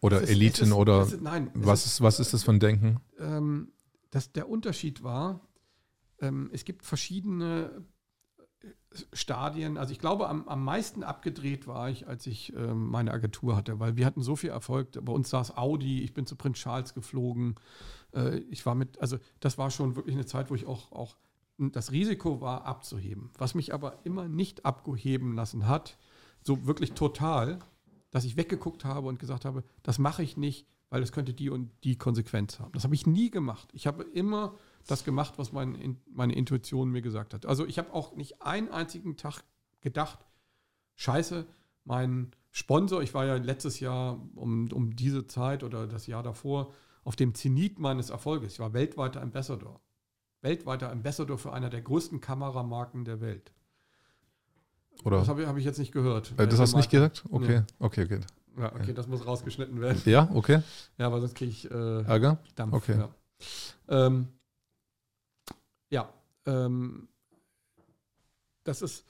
oder 0.00 0.22
ist, 0.22 0.30
Eliten 0.30 0.68
ist, 0.68 0.72
oder 0.72 1.02
ist, 1.02 1.20
nein, 1.20 1.50
was 1.54 1.84
ist, 1.84 2.00
was 2.00 2.20
ist 2.20 2.32
das 2.32 2.42
von 2.42 2.58
Denken? 2.58 3.00
Ähm, 3.18 3.70
dass 4.10 4.32
der 4.32 4.48
Unterschied 4.48 5.02
war, 5.02 5.46
ähm, 6.20 6.48
es 6.52 6.64
gibt 6.64 6.86
verschiedene 6.86 7.84
Stadien. 9.12 9.76
Also 9.76 9.92
ich 9.92 10.00
glaube, 10.00 10.28
am, 10.28 10.48
am 10.48 10.64
meisten 10.64 11.04
abgedreht 11.04 11.66
war 11.66 11.90
ich, 11.90 12.08
als 12.08 12.26
ich 12.26 12.54
ähm, 12.56 12.88
meine 12.88 13.12
Agentur 13.12 13.56
hatte, 13.56 13.78
weil 13.78 13.96
wir 13.96 14.04
hatten 14.04 14.22
so 14.22 14.34
viel 14.34 14.50
Erfolg. 14.50 14.88
Bei 15.04 15.12
uns 15.12 15.30
saß 15.30 15.56
Audi, 15.56 16.02
ich 16.02 16.12
bin 16.12 16.26
zu 16.26 16.36
Prinz 16.36 16.58
Charles 16.58 16.94
geflogen. 16.94 17.54
Äh, 18.12 18.38
ich 18.50 18.66
war 18.66 18.74
mit, 18.74 19.00
also 19.00 19.18
das 19.38 19.58
war 19.58 19.70
schon 19.70 19.94
wirklich 19.94 20.16
eine 20.16 20.26
Zeit, 20.26 20.50
wo 20.50 20.54
ich 20.54 20.66
auch, 20.66 20.90
auch 20.90 21.16
das 21.58 21.92
Risiko 21.92 22.40
war, 22.40 22.64
abzuheben. 22.64 23.30
Was 23.38 23.54
mich 23.54 23.72
aber 23.72 23.98
immer 24.04 24.28
nicht 24.28 24.64
abgeheben 24.64 25.34
lassen 25.34 25.68
hat, 25.68 25.98
so 26.42 26.66
wirklich 26.66 26.92
total, 26.92 27.58
dass 28.10 28.24
ich 28.24 28.36
weggeguckt 28.36 28.84
habe 28.84 29.06
und 29.08 29.18
gesagt 29.18 29.44
habe, 29.44 29.62
das 29.82 29.98
mache 29.98 30.22
ich 30.22 30.36
nicht, 30.36 30.66
weil 30.88 31.02
es 31.02 31.12
könnte 31.12 31.32
die 31.32 31.50
und 31.50 31.70
die 31.84 31.96
Konsequenz 31.96 32.58
haben. 32.58 32.72
Das 32.72 32.82
habe 32.82 32.94
ich 32.94 33.06
nie 33.06 33.30
gemacht. 33.30 33.68
Ich 33.72 33.86
habe 33.86 34.02
immer 34.02 34.54
das 34.86 35.04
gemacht, 35.04 35.34
was 35.36 35.52
mein, 35.52 35.98
meine 36.12 36.34
Intuition 36.34 36.90
mir 36.90 37.02
gesagt 37.02 37.34
hat. 37.34 37.46
Also 37.46 37.66
ich 37.66 37.78
habe 37.78 37.92
auch 37.92 38.14
nicht 38.16 38.42
einen 38.42 38.68
einzigen 38.70 39.16
Tag 39.16 39.42
gedacht, 39.80 40.18
scheiße, 40.96 41.46
mein 41.84 42.32
Sponsor, 42.50 43.02
ich 43.02 43.14
war 43.14 43.24
ja 43.26 43.36
letztes 43.36 43.80
Jahr 43.80 44.20
um, 44.34 44.70
um 44.72 44.96
diese 44.96 45.26
Zeit 45.26 45.62
oder 45.62 45.86
das 45.86 46.06
Jahr 46.06 46.22
davor 46.22 46.72
auf 47.04 47.16
dem 47.16 47.34
Zenit 47.34 47.78
meines 47.78 48.10
Erfolges. 48.10 48.54
Ich 48.54 48.60
war 48.60 48.72
weltweiter 48.72 49.22
Ambassador. 49.22 49.80
Weltweiter 50.42 50.90
Ambassador 50.90 51.38
für 51.38 51.52
einer 51.52 51.70
der 51.70 51.82
größten 51.82 52.20
Kameramarken 52.20 53.04
der 53.04 53.20
Welt. 53.20 53.52
Oder? 55.04 55.18
Das 55.18 55.28
habe 55.28 55.42
ich, 55.42 55.48
hab 55.48 55.56
ich 55.56 55.64
jetzt 55.64 55.78
nicht 55.78 55.92
gehört. 55.92 56.32
Äh, 56.36 56.46
das 56.46 56.58
hast 56.58 56.72
du 56.72 56.76
nicht 56.76 56.90
gesagt? 56.90 57.24
Okay, 57.30 57.60
nee. 57.60 57.66
okay, 57.78 58.04
okay. 58.04 58.20
Ja, 58.58 58.74
okay, 58.74 58.92
das 58.92 59.06
muss 59.06 59.24
rausgeschnitten 59.24 59.80
werden. 59.80 60.02
Ja, 60.04 60.28
okay. 60.34 60.62
Ja, 60.98 61.06
aber 61.06 61.20
sonst 61.20 61.34
kriege 61.34 61.50
ich 61.50 61.70
äh, 61.70 62.02
Ärger. 62.02 62.38
Dampf. 62.56 62.74
Okay. 62.74 62.98
Ja, 62.98 63.08
ähm, 63.88 64.28
ja 65.90 66.12
ähm, 66.46 67.08
das 68.64 68.82
ist, 68.82 69.06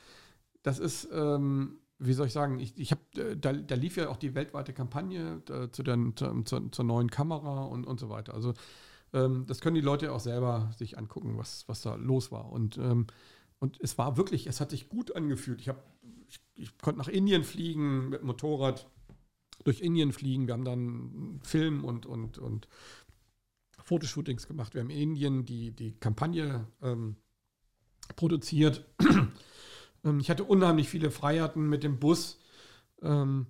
das 0.62 0.78
ist, 0.78 1.08
ähm, 1.12 1.78
wie 1.98 2.12
soll 2.12 2.26
ich 2.26 2.32
sagen, 2.32 2.58
ich, 2.60 2.78
ich 2.78 2.92
habe, 2.92 3.02
äh, 3.16 3.36
da, 3.36 3.52
da, 3.52 3.74
lief 3.74 3.96
ja 3.96 4.08
auch 4.08 4.16
die 4.16 4.34
weltweite 4.34 4.72
Kampagne 4.72 5.42
äh, 5.48 5.70
zu 5.70 5.82
den, 5.82 6.16
zu, 6.16 6.42
zur, 6.42 6.72
zur, 6.72 6.84
neuen 6.84 7.10
Kamera 7.10 7.64
und, 7.64 7.86
und 7.86 8.00
so 8.00 8.08
weiter. 8.08 8.34
Also 8.34 8.54
ähm, 9.12 9.44
das 9.46 9.60
können 9.60 9.74
die 9.74 9.80
Leute 9.80 10.12
auch 10.12 10.20
selber 10.20 10.72
sich 10.76 10.98
angucken, 10.98 11.36
was, 11.36 11.68
was 11.68 11.82
da 11.82 11.94
los 11.96 12.32
war. 12.32 12.50
Und 12.50 12.78
ähm, 12.78 13.06
und 13.60 13.78
es 13.80 13.98
war 13.98 14.16
wirklich, 14.16 14.46
es 14.46 14.60
hat 14.60 14.70
sich 14.70 14.88
gut 14.88 15.14
angefühlt. 15.14 15.60
Ich, 15.60 15.68
hab, 15.68 15.84
ich, 16.28 16.40
ich 16.54 16.78
konnte 16.78 16.98
nach 16.98 17.08
Indien 17.08 17.44
fliegen 17.44 18.08
mit 18.08 18.22
Motorrad, 18.22 18.88
durch 19.64 19.82
Indien 19.82 20.12
fliegen. 20.12 20.46
Wir 20.46 20.54
haben 20.54 20.64
dann 20.64 21.40
Film 21.44 21.84
und, 21.84 22.06
und, 22.06 22.38
und 22.38 22.68
Fotoshootings 23.90 24.46
gemacht. 24.46 24.74
Wir 24.74 24.80
haben 24.80 24.90
in 24.90 25.10
Indien 25.10 25.44
die, 25.44 25.72
die 25.72 25.92
Kampagne 25.98 26.66
ähm, 26.82 27.16
produziert. 28.16 28.84
Ähm, 30.02 30.18
ich 30.18 30.30
hatte 30.30 30.44
unheimlich 30.44 30.88
viele 30.88 31.10
Freiheiten 31.10 31.68
mit 31.68 31.82
dem 31.82 31.98
Bus. 31.98 32.38
Ähm, 33.02 33.48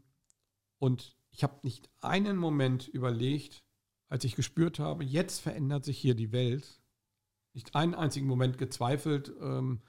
und 0.80 1.16
ich 1.30 1.44
habe 1.44 1.60
nicht 1.62 1.88
einen 2.00 2.36
Moment 2.36 2.88
überlegt, 2.88 3.62
als 4.08 4.24
ich 4.24 4.34
gespürt 4.34 4.80
habe, 4.80 5.04
jetzt 5.04 5.38
verändert 5.38 5.84
sich 5.84 5.96
hier 5.96 6.16
die 6.16 6.32
Welt, 6.32 6.80
nicht 7.52 7.76
einen 7.76 7.94
einzigen 7.94 8.26
Moment 8.26 8.58
gezweifelt, 8.58 9.32
ähm, 9.40 9.80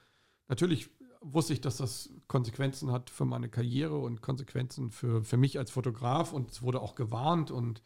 Natürlich 0.52 0.90
wusste 1.22 1.54
ich, 1.54 1.62
dass 1.62 1.78
das 1.78 2.10
Konsequenzen 2.28 2.92
hat 2.92 3.10
für 3.10 3.24
meine 3.24 3.48
Karriere 3.48 3.98
und 3.98 4.22
Konsequenzen 4.22 4.92
für, 4.92 5.24
für 5.24 5.38
mich 5.38 5.58
als 5.58 5.72
Fotograf 5.72 6.34
und 6.34 6.52
es 6.52 6.62
wurde 6.62 6.82
auch 6.82 6.94
gewarnt 6.94 7.52
und 7.52 7.82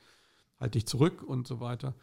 halte 0.59 0.79
dich 0.79 0.87
zurück 0.87 1.21
und 1.21 1.45
so 1.45 1.59
weiter. 1.59 1.93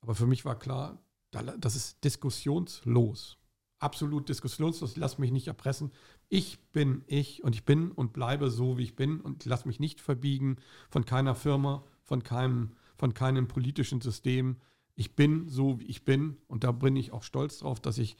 Aber 0.00 0.14
für 0.14 0.26
mich 0.26 0.44
war 0.44 0.58
klar, 0.58 0.98
das 1.30 1.76
ist 1.76 2.04
diskussionslos. 2.04 3.38
Absolut 3.80 4.28
diskussionslos. 4.28 4.92
Ich 4.92 4.96
lasse 4.96 5.20
mich 5.20 5.30
nicht 5.30 5.46
erpressen. 5.46 5.92
Ich 6.28 6.58
bin 6.72 7.04
ich 7.06 7.44
und 7.44 7.54
ich 7.54 7.64
bin 7.64 7.92
und 7.92 8.12
bleibe 8.12 8.50
so, 8.50 8.78
wie 8.78 8.84
ich 8.84 8.96
bin 8.96 9.20
und 9.20 9.44
lasse 9.44 9.68
mich 9.68 9.78
nicht 9.78 10.00
verbiegen 10.00 10.56
von 10.90 11.04
keiner 11.04 11.34
Firma, 11.34 11.84
von 12.02 12.22
keinem, 12.22 12.72
von 12.96 13.14
keinem 13.14 13.46
politischen 13.46 14.00
System. 14.00 14.56
Ich 14.94 15.14
bin 15.14 15.48
so, 15.48 15.78
wie 15.80 15.86
ich 15.86 16.04
bin 16.04 16.38
und 16.48 16.64
da 16.64 16.72
bin 16.72 16.96
ich 16.96 17.12
auch 17.12 17.22
stolz 17.22 17.58
drauf, 17.58 17.78
dass 17.78 17.98
ich 17.98 18.16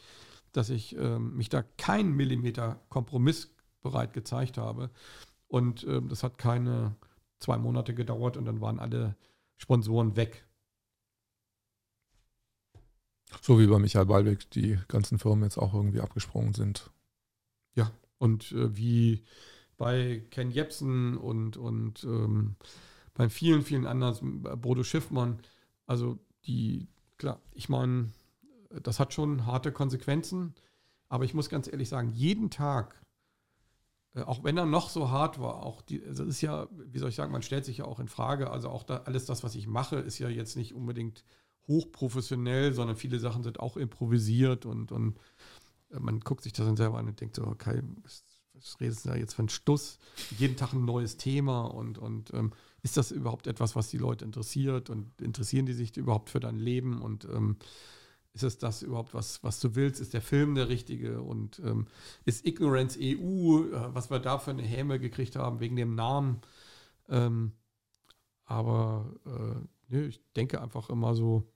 dass 0.52 0.70
ich 0.70 0.96
ähm, 0.96 1.36
mich 1.36 1.48
da 1.48 1.62
keinen 1.62 2.14
Millimeter 2.14 2.80
kompromissbereit 2.88 4.12
gezeigt 4.12 4.58
habe. 4.58 4.90
Und 5.46 5.84
ähm, 5.84 6.08
das 6.08 6.22
hat 6.22 6.38
keine 6.38 6.96
zwei 7.38 7.58
Monate 7.58 7.94
gedauert 7.94 8.36
und 8.36 8.44
dann 8.44 8.60
waren 8.60 8.80
alle 8.80 9.16
Sponsoren 9.56 10.16
weg. 10.16 10.46
So 13.42 13.58
wie 13.58 13.66
bei 13.66 13.78
Michael 13.78 14.06
Ballweg 14.06 14.50
die 14.50 14.78
ganzen 14.88 15.18
Firmen 15.18 15.44
jetzt 15.44 15.58
auch 15.58 15.74
irgendwie 15.74 16.00
abgesprungen 16.00 16.54
sind. 16.54 16.90
Ja, 17.74 17.90
und 18.18 18.52
äh, 18.52 18.76
wie 18.76 19.24
bei 19.76 20.24
Ken 20.30 20.50
Jebsen 20.50 21.16
und, 21.16 21.56
und 21.56 22.04
ähm, 22.04 22.56
bei 23.14 23.28
vielen, 23.28 23.62
vielen 23.62 23.86
anderen, 23.86 24.42
Bodo 24.60 24.82
Schiffmann, 24.82 25.40
also 25.86 26.18
die, 26.46 26.88
klar, 27.16 27.40
ich 27.52 27.68
meine, 27.68 28.10
das 28.82 29.00
hat 29.00 29.14
schon 29.14 29.46
harte 29.46 29.72
Konsequenzen. 29.72 30.54
Aber 31.08 31.24
ich 31.24 31.34
muss 31.34 31.48
ganz 31.48 31.68
ehrlich 31.68 31.88
sagen, 31.88 32.10
jeden 32.12 32.50
Tag, 32.50 33.00
äh, 34.14 34.22
auch 34.22 34.44
wenn 34.44 34.56
er 34.56 34.66
noch 34.66 34.90
so 34.90 35.10
hart 35.10 35.40
war, 35.40 35.62
auch 35.62 35.82
die, 35.82 36.04
also 36.04 36.24
ist 36.24 36.40
ja, 36.42 36.68
wie 36.70 36.98
soll 36.98 37.08
ich 37.08 37.14
sagen, 37.14 37.32
man 37.32 37.42
stellt 37.42 37.64
sich 37.64 37.78
ja 37.78 37.84
auch 37.84 38.00
in 38.00 38.08
Frage. 38.08 38.50
Also 38.50 38.68
auch 38.68 38.82
da, 38.82 38.98
alles 38.98 39.24
das, 39.24 39.42
was 39.42 39.54
ich 39.54 39.66
mache, 39.66 39.96
ist 39.96 40.18
ja 40.18 40.28
jetzt 40.28 40.56
nicht 40.56 40.74
unbedingt 40.74 41.24
hochprofessionell, 41.68 42.72
sondern 42.72 42.96
viele 42.96 43.18
Sachen 43.18 43.42
sind 43.42 43.60
auch 43.60 43.76
improvisiert 43.76 44.66
und, 44.66 44.90
und 44.90 45.18
äh, 45.90 46.00
man 46.00 46.20
guckt 46.20 46.42
sich 46.42 46.52
das 46.52 46.66
dann 46.66 46.76
selber 46.76 46.98
an 46.98 47.06
und 47.06 47.20
denkt 47.20 47.36
so, 47.36 47.46
okay, 47.46 47.82
was, 48.02 48.24
was 48.54 48.80
redest 48.80 49.04
du 49.04 49.10
da 49.10 49.16
jetzt 49.16 49.34
für 49.34 49.40
einen 49.40 49.48
Stuss? 49.48 49.98
Jeden 50.38 50.56
Tag 50.56 50.72
ein 50.72 50.84
neues 50.84 51.16
Thema 51.16 51.62
und, 51.62 51.98
und 51.98 52.32
ähm, 52.34 52.52
ist 52.82 52.96
das 52.96 53.10
überhaupt 53.10 53.46
etwas, 53.46 53.76
was 53.76 53.88
die 53.88 53.98
Leute 53.98 54.24
interessiert 54.24 54.90
und 54.90 55.20
interessieren 55.20 55.66
die 55.66 55.74
sich 55.74 55.96
überhaupt 55.96 56.30
für 56.30 56.40
dein 56.40 56.58
Leben 56.58 57.00
und 57.00 57.24
ähm, 57.26 57.56
ist 58.34 58.44
es 58.44 58.58
das 58.58 58.82
überhaupt, 58.82 59.14
was, 59.14 59.42
was 59.42 59.58
du 59.58 59.74
willst? 59.74 60.00
Ist 60.00 60.14
der 60.14 60.22
Film 60.22 60.54
der 60.54 60.68
richtige? 60.68 61.22
Und 61.22 61.58
ähm, 61.60 61.86
ist 62.24 62.46
Ignorance 62.46 62.98
EU, 63.00 63.64
äh, 63.64 63.94
was 63.94 64.10
wir 64.10 64.20
da 64.20 64.38
für 64.38 64.52
eine 64.52 64.62
Häme 64.62 65.00
gekriegt 65.00 65.34
haben 65.34 65.60
wegen 65.60 65.74
dem 65.74 65.96
Namen? 65.96 66.40
Ähm, 67.08 67.52
aber 68.44 69.12
äh, 69.90 70.06
ich 70.06 70.22
denke 70.36 70.60
einfach 70.60 70.88
immer 70.88 71.14
so, 71.14 71.50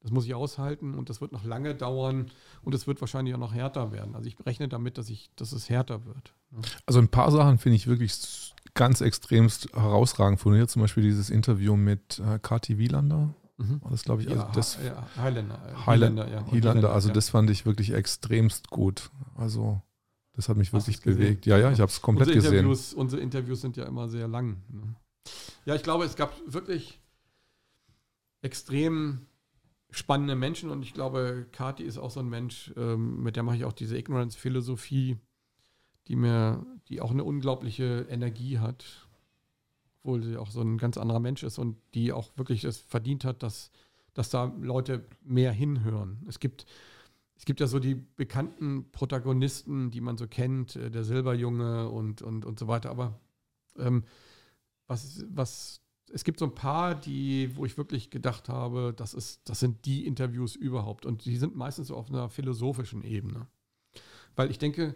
das 0.00 0.12
muss 0.12 0.26
ich 0.26 0.34
aushalten 0.34 0.94
und 0.94 1.10
das 1.10 1.20
wird 1.20 1.32
noch 1.32 1.44
lange 1.44 1.74
dauern 1.74 2.30
und 2.62 2.74
es 2.74 2.86
wird 2.86 3.00
wahrscheinlich 3.00 3.34
auch 3.34 3.38
noch 3.38 3.52
härter 3.52 3.92
werden. 3.92 4.14
Also 4.14 4.28
ich 4.28 4.36
rechne 4.46 4.68
damit, 4.68 4.96
dass, 4.96 5.10
ich, 5.10 5.30
dass 5.36 5.52
es 5.52 5.68
härter 5.68 6.06
wird. 6.06 6.34
Ne? 6.50 6.60
Also 6.86 7.00
ein 7.00 7.08
paar 7.08 7.30
Sachen 7.32 7.58
finde 7.58 7.76
ich 7.76 7.86
wirklich 7.86 8.54
ganz 8.74 9.00
extremst 9.00 9.72
herausragend 9.74 10.40
von 10.40 10.54
dir. 10.54 10.68
Zum 10.68 10.82
Beispiel 10.82 11.02
dieses 11.02 11.30
Interview 11.30 11.76
mit 11.76 12.20
äh, 12.20 12.38
Kati 12.38 12.78
Wielander. 12.78 13.34
Mhm. 13.56 13.80
Das 13.90 14.04
glaube 14.04 14.22
ich, 14.22 14.28
also 14.28 14.42
ja, 14.42 14.50
das 14.54 14.78
ja, 14.84 15.06
Highlander, 15.16 15.58
Highlander, 15.84 16.30
ja. 16.30 16.46
Highlander, 16.48 16.92
also 16.92 17.10
das 17.10 17.28
fand 17.28 17.50
ich 17.50 17.66
wirklich 17.66 17.92
extremst 17.92 18.70
gut. 18.70 19.10
Also 19.34 19.82
das 20.34 20.48
hat 20.48 20.56
mich 20.56 20.72
wirklich 20.72 21.02
bewegt. 21.02 21.44
Ja, 21.46 21.58
ja, 21.58 21.72
ich 21.72 21.80
habe 21.80 21.90
es 21.90 22.00
komplett 22.00 22.28
unsere 22.28 22.42
gesehen. 22.42 22.58
Interviews, 22.58 22.94
unsere 22.94 23.20
Interviews 23.20 23.60
sind 23.60 23.76
ja 23.76 23.84
immer 23.84 24.08
sehr 24.08 24.28
lang. 24.28 24.58
Ne? 24.68 24.94
Ja, 25.64 25.74
ich 25.74 25.82
glaube, 25.82 26.04
es 26.04 26.14
gab 26.14 26.32
wirklich 26.46 27.00
extrem 28.42 29.26
spannende 29.90 30.36
Menschen 30.36 30.70
und 30.70 30.82
ich 30.82 30.94
glaube, 30.94 31.46
Kati 31.52 31.82
ist 31.82 31.98
auch 31.98 32.10
so 32.10 32.20
ein 32.20 32.28
Mensch, 32.28 32.72
ähm, 32.76 33.22
mit 33.22 33.36
der 33.36 33.42
mache 33.42 33.56
ich 33.56 33.64
auch 33.64 33.72
diese 33.72 33.96
Ignorance-Philosophie, 33.96 35.16
die 36.08 36.16
mir, 36.16 36.66
die 36.88 37.00
auch 37.00 37.10
eine 37.10 37.24
unglaubliche 37.24 38.06
Energie 38.10 38.58
hat 38.58 39.08
obwohl 40.08 40.22
sie 40.22 40.38
auch 40.38 40.50
so 40.50 40.62
ein 40.62 40.78
ganz 40.78 40.96
anderer 40.96 41.20
Mensch 41.20 41.42
ist 41.42 41.58
und 41.58 41.76
die 41.94 42.12
auch 42.12 42.30
wirklich 42.36 42.64
es 42.64 42.78
verdient 42.78 43.24
hat, 43.24 43.42
dass, 43.42 43.70
dass 44.14 44.30
da 44.30 44.54
Leute 44.58 45.04
mehr 45.22 45.52
hinhören. 45.52 46.24
Es 46.26 46.40
gibt, 46.40 46.64
es 47.36 47.44
gibt 47.44 47.60
ja 47.60 47.66
so 47.66 47.78
die 47.78 47.94
bekannten 47.94 48.90
Protagonisten, 48.90 49.90
die 49.90 50.00
man 50.00 50.16
so 50.16 50.26
kennt, 50.26 50.76
äh, 50.76 50.90
der 50.90 51.04
Silberjunge 51.04 51.90
und, 51.90 52.22
und, 52.22 52.46
und 52.46 52.58
so 52.58 52.68
weiter, 52.68 52.90
aber 52.90 53.20
ähm, 53.76 54.04
was, 54.86 55.26
was 55.28 55.82
es 56.10 56.24
gibt 56.24 56.38
so 56.38 56.46
ein 56.46 56.54
paar, 56.54 56.94
die, 56.94 57.56
wo 57.56 57.64
ich 57.64 57.76
wirklich 57.76 58.10
gedacht 58.10 58.48
habe, 58.48 58.94
das, 58.96 59.14
ist, 59.14 59.48
das 59.48 59.60
sind 59.60 59.84
die 59.84 60.06
Interviews 60.06 60.56
überhaupt. 60.56 61.06
Und 61.06 61.24
die 61.24 61.36
sind 61.36 61.56
meistens 61.56 61.88
so 61.88 61.96
auf 61.96 62.08
einer 62.08 62.28
philosophischen 62.28 63.04
Ebene. 63.04 63.46
Weil 64.36 64.50
ich 64.50 64.58
denke, 64.58 64.94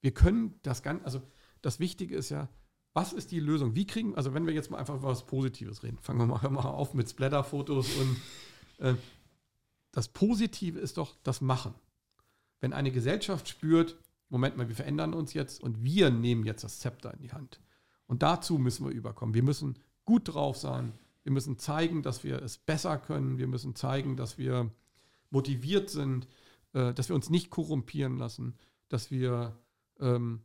wir 0.00 0.12
können 0.12 0.58
das 0.62 0.82
Ganze, 0.82 1.04
also 1.04 1.22
das 1.62 1.80
Wichtige 1.80 2.16
ist 2.16 2.30
ja, 2.30 2.48
was 2.94 3.12
ist 3.12 3.30
die 3.30 3.40
Lösung? 3.40 3.74
Wie 3.74 3.86
kriegen, 3.86 4.14
also 4.16 4.34
wenn 4.34 4.46
wir 4.46 4.52
jetzt 4.52 4.70
mal 4.70 4.78
einfach 4.78 4.96
über 4.96 5.08
was 5.08 5.24
Positives 5.24 5.82
reden, 5.82 5.98
fangen 5.98 6.18
wir 6.18 6.26
mal, 6.26 6.48
mal 6.50 6.64
auf 6.64 6.92
mit 6.94 7.08
Splatter-Fotos 7.08 7.88
und 7.96 8.16
äh, 8.78 8.94
das 9.92 10.08
Positive 10.08 10.78
ist 10.78 10.98
doch 10.98 11.16
das 11.22 11.40
Machen. 11.40 11.74
Wenn 12.60 12.72
eine 12.72 12.92
Gesellschaft 12.92 13.48
spürt, 13.48 13.98
Moment 14.28 14.56
mal, 14.56 14.68
wir 14.68 14.76
verändern 14.76 15.14
uns 15.14 15.34
jetzt 15.34 15.62
und 15.62 15.82
wir 15.84 16.10
nehmen 16.10 16.44
jetzt 16.44 16.64
das 16.64 16.78
Zepter 16.78 17.12
in 17.12 17.20
die 17.20 17.32
Hand. 17.32 17.60
Und 18.06 18.22
dazu 18.22 18.58
müssen 18.58 18.86
wir 18.86 18.92
überkommen. 18.92 19.34
Wir 19.34 19.42
müssen 19.42 19.78
gut 20.04 20.34
drauf 20.34 20.56
sein. 20.56 20.92
Wir 21.22 21.32
müssen 21.32 21.58
zeigen, 21.58 22.02
dass 22.02 22.24
wir 22.24 22.42
es 22.42 22.58
besser 22.58 22.98
können. 22.98 23.38
Wir 23.38 23.46
müssen 23.46 23.74
zeigen, 23.74 24.16
dass 24.16 24.38
wir 24.38 24.70
motiviert 25.30 25.90
sind, 25.90 26.28
äh, 26.72 26.92
dass 26.92 27.08
wir 27.08 27.16
uns 27.16 27.30
nicht 27.30 27.50
korrumpieren 27.50 28.18
lassen, 28.18 28.54
dass 28.88 29.10
wir, 29.10 29.56
ähm, 30.00 30.42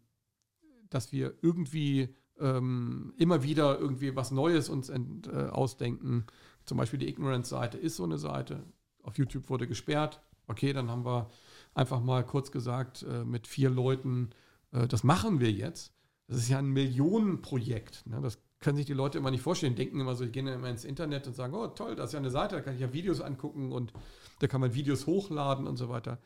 dass 0.89 1.11
wir 1.11 1.33
irgendwie 1.41 2.15
ähm, 2.39 3.13
immer 3.17 3.43
wieder 3.43 3.79
irgendwie 3.79 4.15
was 4.15 4.31
Neues 4.31 4.69
uns 4.69 4.89
ent, 4.89 5.27
äh, 5.27 5.47
ausdenken. 5.47 6.25
Zum 6.65 6.77
Beispiel 6.77 6.99
die 6.99 7.09
Ignorance-Seite 7.09 7.77
ist 7.77 7.95
so 7.95 8.03
eine 8.03 8.17
Seite. 8.17 8.63
Auf 9.01 9.17
YouTube 9.17 9.49
wurde 9.49 9.67
gesperrt. 9.67 10.21
Okay, 10.47 10.73
dann 10.73 10.89
haben 10.89 11.05
wir 11.05 11.29
einfach 11.73 12.01
mal 12.01 12.25
kurz 12.25 12.51
gesagt 12.51 13.03
äh, 13.03 13.25
mit 13.25 13.47
vier 13.47 13.69
Leuten, 13.69 14.29
äh, 14.71 14.87
das 14.87 15.03
machen 15.03 15.39
wir 15.39 15.51
jetzt. 15.51 15.93
Das 16.27 16.37
ist 16.37 16.49
ja 16.49 16.59
ein 16.59 16.69
Millionenprojekt. 16.69 18.05
Ne? 18.05 18.19
Das 18.21 18.39
können 18.59 18.77
sich 18.77 18.85
die 18.85 18.93
Leute 18.93 19.17
immer 19.17 19.31
nicht 19.31 19.43
vorstellen, 19.43 19.75
denken 19.75 19.99
immer 19.99 20.15
so, 20.15 20.25
ich 20.25 20.31
gehe 20.31 20.51
immer 20.51 20.69
ins 20.69 20.85
Internet 20.85 21.27
und 21.27 21.35
sagen, 21.35 21.53
oh 21.53 21.67
toll, 21.67 21.95
das 21.95 22.09
ist 22.09 22.13
ja 22.13 22.19
eine 22.19 22.31
Seite, 22.31 22.55
da 22.55 22.61
kann 22.61 22.75
ich 22.75 22.81
ja 22.81 22.93
Videos 22.93 23.21
angucken 23.21 23.71
und 23.71 23.93
da 24.39 24.47
kann 24.47 24.61
man 24.61 24.73
Videos 24.73 25.05
hochladen 25.05 25.67
und 25.67 25.77
so 25.77 25.89
weiter. 25.89 26.19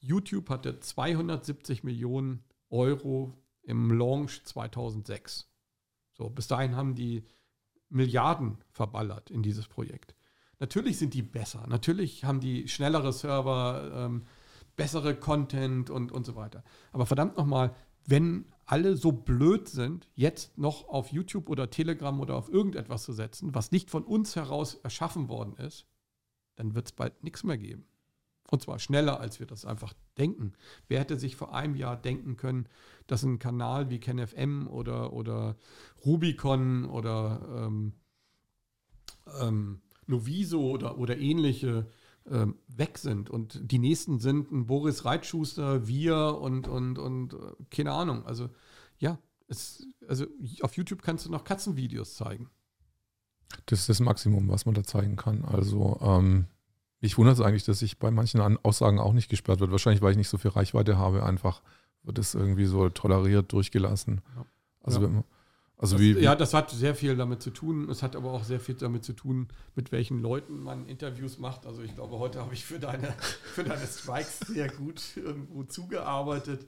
YouTube 0.00 0.50
hatte 0.50 0.78
270 0.78 1.84
Millionen 1.84 2.44
Euro 2.70 3.34
im 3.62 3.90
Launch 3.90 4.44
2006. 4.44 5.50
So, 6.12 6.28
bis 6.30 6.46
dahin 6.46 6.76
haben 6.76 6.94
die 6.94 7.24
Milliarden 7.88 8.58
verballert 8.70 9.30
in 9.30 9.42
dieses 9.42 9.66
Projekt. 9.66 10.14
Natürlich 10.58 10.98
sind 10.98 11.14
die 11.14 11.22
besser, 11.22 11.66
natürlich 11.68 12.24
haben 12.24 12.40
die 12.40 12.68
schnellere 12.68 13.12
Server, 13.12 13.90
ähm, 13.94 14.26
bessere 14.76 15.14
Content 15.14 15.88
und, 15.88 16.12
und 16.12 16.26
so 16.26 16.36
weiter. 16.36 16.64
Aber 16.92 17.06
verdammt 17.06 17.36
nochmal, 17.36 17.74
wenn 18.06 18.46
alle 18.68 18.98
so 18.98 19.12
blöd 19.12 19.66
sind, 19.66 20.10
jetzt 20.14 20.58
noch 20.58 20.88
auf 20.88 21.10
YouTube 21.10 21.48
oder 21.48 21.70
Telegram 21.70 22.20
oder 22.20 22.36
auf 22.36 22.50
irgendetwas 22.50 23.02
zu 23.02 23.14
setzen, 23.14 23.54
was 23.54 23.72
nicht 23.72 23.90
von 23.90 24.04
uns 24.04 24.36
heraus 24.36 24.74
erschaffen 24.74 25.28
worden 25.28 25.54
ist, 25.56 25.86
dann 26.56 26.74
wird 26.74 26.86
es 26.86 26.92
bald 26.92 27.24
nichts 27.24 27.44
mehr 27.44 27.56
geben. 27.56 27.86
Und 28.50 28.60
zwar 28.60 28.78
schneller, 28.78 29.20
als 29.20 29.40
wir 29.40 29.46
das 29.46 29.64
einfach 29.64 29.94
denken. 30.18 30.52
Wer 30.86 31.00
hätte 31.00 31.18
sich 31.18 31.34
vor 31.34 31.54
einem 31.54 31.76
Jahr 31.76 31.96
denken 31.96 32.36
können, 32.36 32.68
dass 33.06 33.22
ein 33.22 33.38
Kanal 33.38 33.88
wie 33.88 34.00
KenFM 34.00 34.66
oder, 34.68 35.14
oder 35.14 35.56
Rubicon 36.04 36.84
oder 36.84 37.66
ähm, 37.66 37.94
ähm, 39.40 39.80
Noviso 40.06 40.60
oder, 40.60 40.98
oder 40.98 41.16
ähnliche 41.16 41.86
weg 42.68 42.98
sind. 42.98 43.30
Und 43.30 43.60
die 43.62 43.78
nächsten 43.78 44.18
sind 44.18 44.50
ein 44.50 44.66
Boris 44.66 45.04
Reitschuster, 45.04 45.86
wir 45.86 46.38
und, 46.40 46.68
und, 46.68 46.98
und 46.98 47.34
äh, 47.34 47.36
keine 47.70 47.92
Ahnung. 47.92 48.24
Also 48.26 48.50
ja, 48.98 49.18
es, 49.48 49.86
also 50.06 50.26
auf 50.62 50.76
YouTube 50.76 51.02
kannst 51.02 51.26
du 51.26 51.30
noch 51.30 51.44
Katzenvideos 51.44 52.14
zeigen. 52.14 52.50
Das 53.66 53.80
ist 53.80 53.88
das 53.88 54.00
Maximum, 54.00 54.48
was 54.48 54.66
man 54.66 54.74
da 54.74 54.84
zeigen 54.84 55.16
kann. 55.16 55.44
Also 55.44 55.98
ähm, 56.02 56.46
mich 57.00 57.16
wundert 57.16 57.36
es 57.36 57.40
eigentlich, 57.40 57.64
dass 57.64 57.82
ich 57.82 57.98
bei 57.98 58.10
manchen 58.10 58.40
Aussagen 58.40 58.98
auch 58.98 59.12
nicht 59.12 59.28
gesperrt 59.28 59.60
wird. 59.60 59.70
Wahrscheinlich, 59.70 60.02
weil 60.02 60.12
ich 60.12 60.18
nicht 60.18 60.28
so 60.28 60.38
viel 60.38 60.50
Reichweite 60.50 60.98
habe, 60.98 61.24
einfach 61.24 61.62
wird 62.02 62.18
es 62.18 62.34
irgendwie 62.34 62.66
so 62.66 62.88
toleriert, 62.88 63.52
durchgelassen. 63.52 64.20
Ja. 64.36 64.46
Also, 64.80 65.02
ja. 65.02 65.24
Also 65.78 65.94
das, 65.94 66.02
wie, 66.02 66.18
ja, 66.18 66.34
das 66.34 66.54
hat 66.54 66.70
sehr 66.70 66.96
viel 66.96 67.16
damit 67.16 67.40
zu 67.40 67.50
tun. 67.50 67.88
Es 67.88 68.02
hat 68.02 68.16
aber 68.16 68.32
auch 68.32 68.42
sehr 68.42 68.58
viel 68.58 68.74
damit 68.74 69.04
zu 69.04 69.12
tun, 69.12 69.46
mit 69.76 69.92
welchen 69.92 70.20
Leuten 70.20 70.60
man 70.60 70.86
Interviews 70.86 71.38
macht. 71.38 71.66
Also 71.66 71.82
ich 71.82 71.94
glaube, 71.94 72.18
heute 72.18 72.40
habe 72.40 72.52
ich 72.52 72.64
für 72.64 72.80
deine, 72.80 73.14
für 73.54 73.62
deine 73.62 73.86
Strikes 73.86 74.40
sehr 74.40 74.68
gut 74.68 75.00
irgendwo 75.16 75.62
zugearbeitet. 75.62 76.66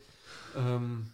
Ähm, 0.57 1.07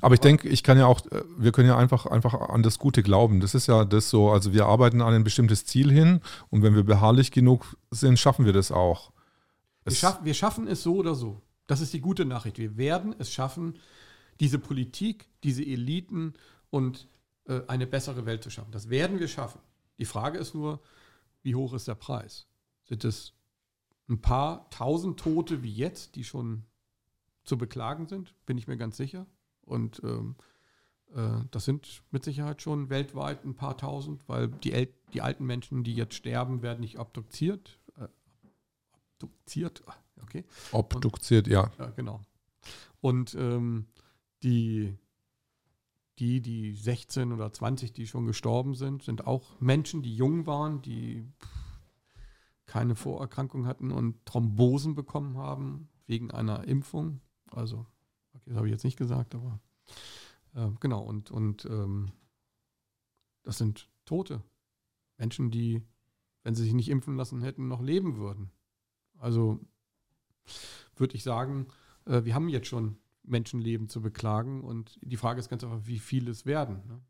aber 0.00 0.14
ich 0.14 0.20
denke, 0.20 0.48
ich 0.48 0.62
kann 0.62 0.78
ja 0.78 0.86
auch, 0.86 1.04
äh, 1.12 1.22
wir 1.36 1.52
können 1.52 1.68
ja 1.68 1.76
einfach, 1.76 2.06
einfach 2.06 2.34
an 2.34 2.62
das 2.62 2.78
Gute 2.78 3.02
glauben. 3.02 3.40
Das 3.40 3.54
ist 3.54 3.66
ja 3.66 3.84
das 3.84 4.08
so, 4.08 4.30
also 4.30 4.54
wir 4.54 4.64
arbeiten 4.66 5.02
an 5.02 5.12
ein 5.12 5.24
bestimmtes 5.24 5.66
Ziel 5.66 5.92
hin 5.92 6.20
und 6.48 6.62
wenn 6.62 6.74
wir 6.74 6.82
beharrlich 6.82 7.30
genug 7.30 7.76
sind, 7.90 8.18
schaffen 8.18 8.46
wir 8.46 8.54
das 8.54 8.72
auch. 8.72 9.12
Wir, 9.84 9.94
schaff, 9.94 10.20
wir 10.24 10.34
schaffen 10.34 10.66
es 10.66 10.82
so 10.82 10.96
oder 10.96 11.14
so. 11.14 11.42
Das 11.66 11.82
ist 11.82 11.92
die 11.92 12.00
gute 12.00 12.24
Nachricht. 12.24 12.58
Wir 12.58 12.78
werden 12.78 13.14
es 13.18 13.32
schaffen, 13.32 13.78
diese 14.40 14.58
Politik, 14.58 15.28
diese 15.42 15.64
Eliten 15.64 16.34
und 16.70 17.08
äh, 17.46 17.62
eine 17.66 17.86
bessere 17.86 18.26
Welt 18.26 18.42
zu 18.42 18.50
schaffen. 18.50 18.72
Das 18.72 18.90
werden 18.90 19.20
wir 19.20 19.28
schaffen. 19.28 19.60
Die 19.98 20.04
Frage 20.04 20.38
ist 20.38 20.54
nur, 20.54 20.80
wie 21.42 21.54
hoch 21.54 21.72
ist 21.74 21.88
der 21.88 21.94
Preis? 21.94 22.46
Sind 22.84 23.04
es 23.04 23.34
ein 24.08 24.20
paar 24.20 24.68
tausend 24.70 25.20
Tote 25.20 25.62
wie 25.62 25.72
jetzt, 25.72 26.16
die 26.16 26.24
schon 26.24 26.64
zu 27.44 27.56
beklagen 27.56 28.06
sind? 28.06 28.34
Bin 28.46 28.58
ich 28.58 28.66
mir 28.66 28.76
ganz 28.76 28.96
sicher. 28.96 29.26
Und 29.62 30.02
ähm, 30.04 30.36
äh, 31.14 31.44
das 31.50 31.64
sind 31.64 32.02
mit 32.10 32.24
Sicherheit 32.24 32.62
schon 32.62 32.90
weltweit 32.90 33.44
ein 33.44 33.54
paar 33.54 33.76
tausend, 33.76 34.28
weil 34.28 34.48
die, 34.48 34.72
El 34.72 34.88
die 35.12 35.22
alten 35.22 35.44
Menschen, 35.44 35.84
die 35.84 35.94
jetzt 35.94 36.14
sterben, 36.14 36.62
werden 36.62 36.80
nicht 36.80 36.98
obduziert. 36.98 37.78
Äh, 37.96 38.08
obduziert, 39.22 39.82
ah, 39.86 39.94
okay. 40.22 40.44
Obduziert, 40.72 41.46
Und, 41.46 41.52
ja. 41.52 41.70
ja. 41.78 41.86
Genau. 41.90 42.20
Und 43.00 43.34
ähm, 43.34 43.86
die, 44.44 44.96
die, 46.18 46.40
die 46.40 46.74
16 46.74 47.32
oder 47.32 47.52
20, 47.52 47.92
die 47.92 48.06
schon 48.06 48.26
gestorben 48.26 48.74
sind, 48.74 49.02
sind 49.02 49.26
auch 49.26 49.60
Menschen, 49.60 50.02
die 50.02 50.14
jung 50.14 50.46
waren, 50.46 50.82
die 50.82 51.26
keine 52.66 52.94
Vorerkrankung 52.94 53.66
hatten 53.66 53.90
und 53.90 54.24
Thrombosen 54.26 54.94
bekommen 54.94 55.36
haben 55.36 55.88
wegen 56.06 56.30
einer 56.30 56.64
Impfung. 56.64 57.20
Also 57.46 57.86
Okay, 58.34 58.50
das 58.50 58.56
habe 58.56 58.66
ich 58.66 58.72
jetzt 58.72 58.84
nicht 58.84 58.98
gesagt, 58.98 59.34
aber 59.34 59.60
äh, 60.54 60.68
genau. 60.80 61.02
Und, 61.02 61.30
und 61.30 61.64
ähm, 61.66 62.12
das 63.42 63.58
sind 63.58 63.88
Tote. 64.04 64.42
Menschen, 65.16 65.50
die, 65.50 65.82
wenn 66.42 66.54
sie 66.54 66.64
sich 66.64 66.74
nicht 66.74 66.88
impfen 66.88 67.16
lassen 67.16 67.42
hätten, 67.42 67.68
noch 67.68 67.80
leben 67.80 68.16
würden. 68.16 68.50
Also 69.18 69.60
würde 70.96 71.14
ich 71.14 71.22
sagen, 71.22 71.68
äh, 72.06 72.24
wir 72.24 72.34
haben 72.34 72.48
jetzt 72.48 72.66
schon 72.66 72.98
Menschenleben 73.24 73.88
zu 73.88 74.00
beklagen 74.00 74.62
und 74.62 74.98
die 75.02 75.16
Frage 75.16 75.40
ist 75.40 75.48
ganz 75.48 75.64
einfach, 75.64 75.80
wie 75.84 75.98
viele 75.98 76.30
es 76.30 76.46
werden. 76.46 76.82
Ne? 76.86 77.00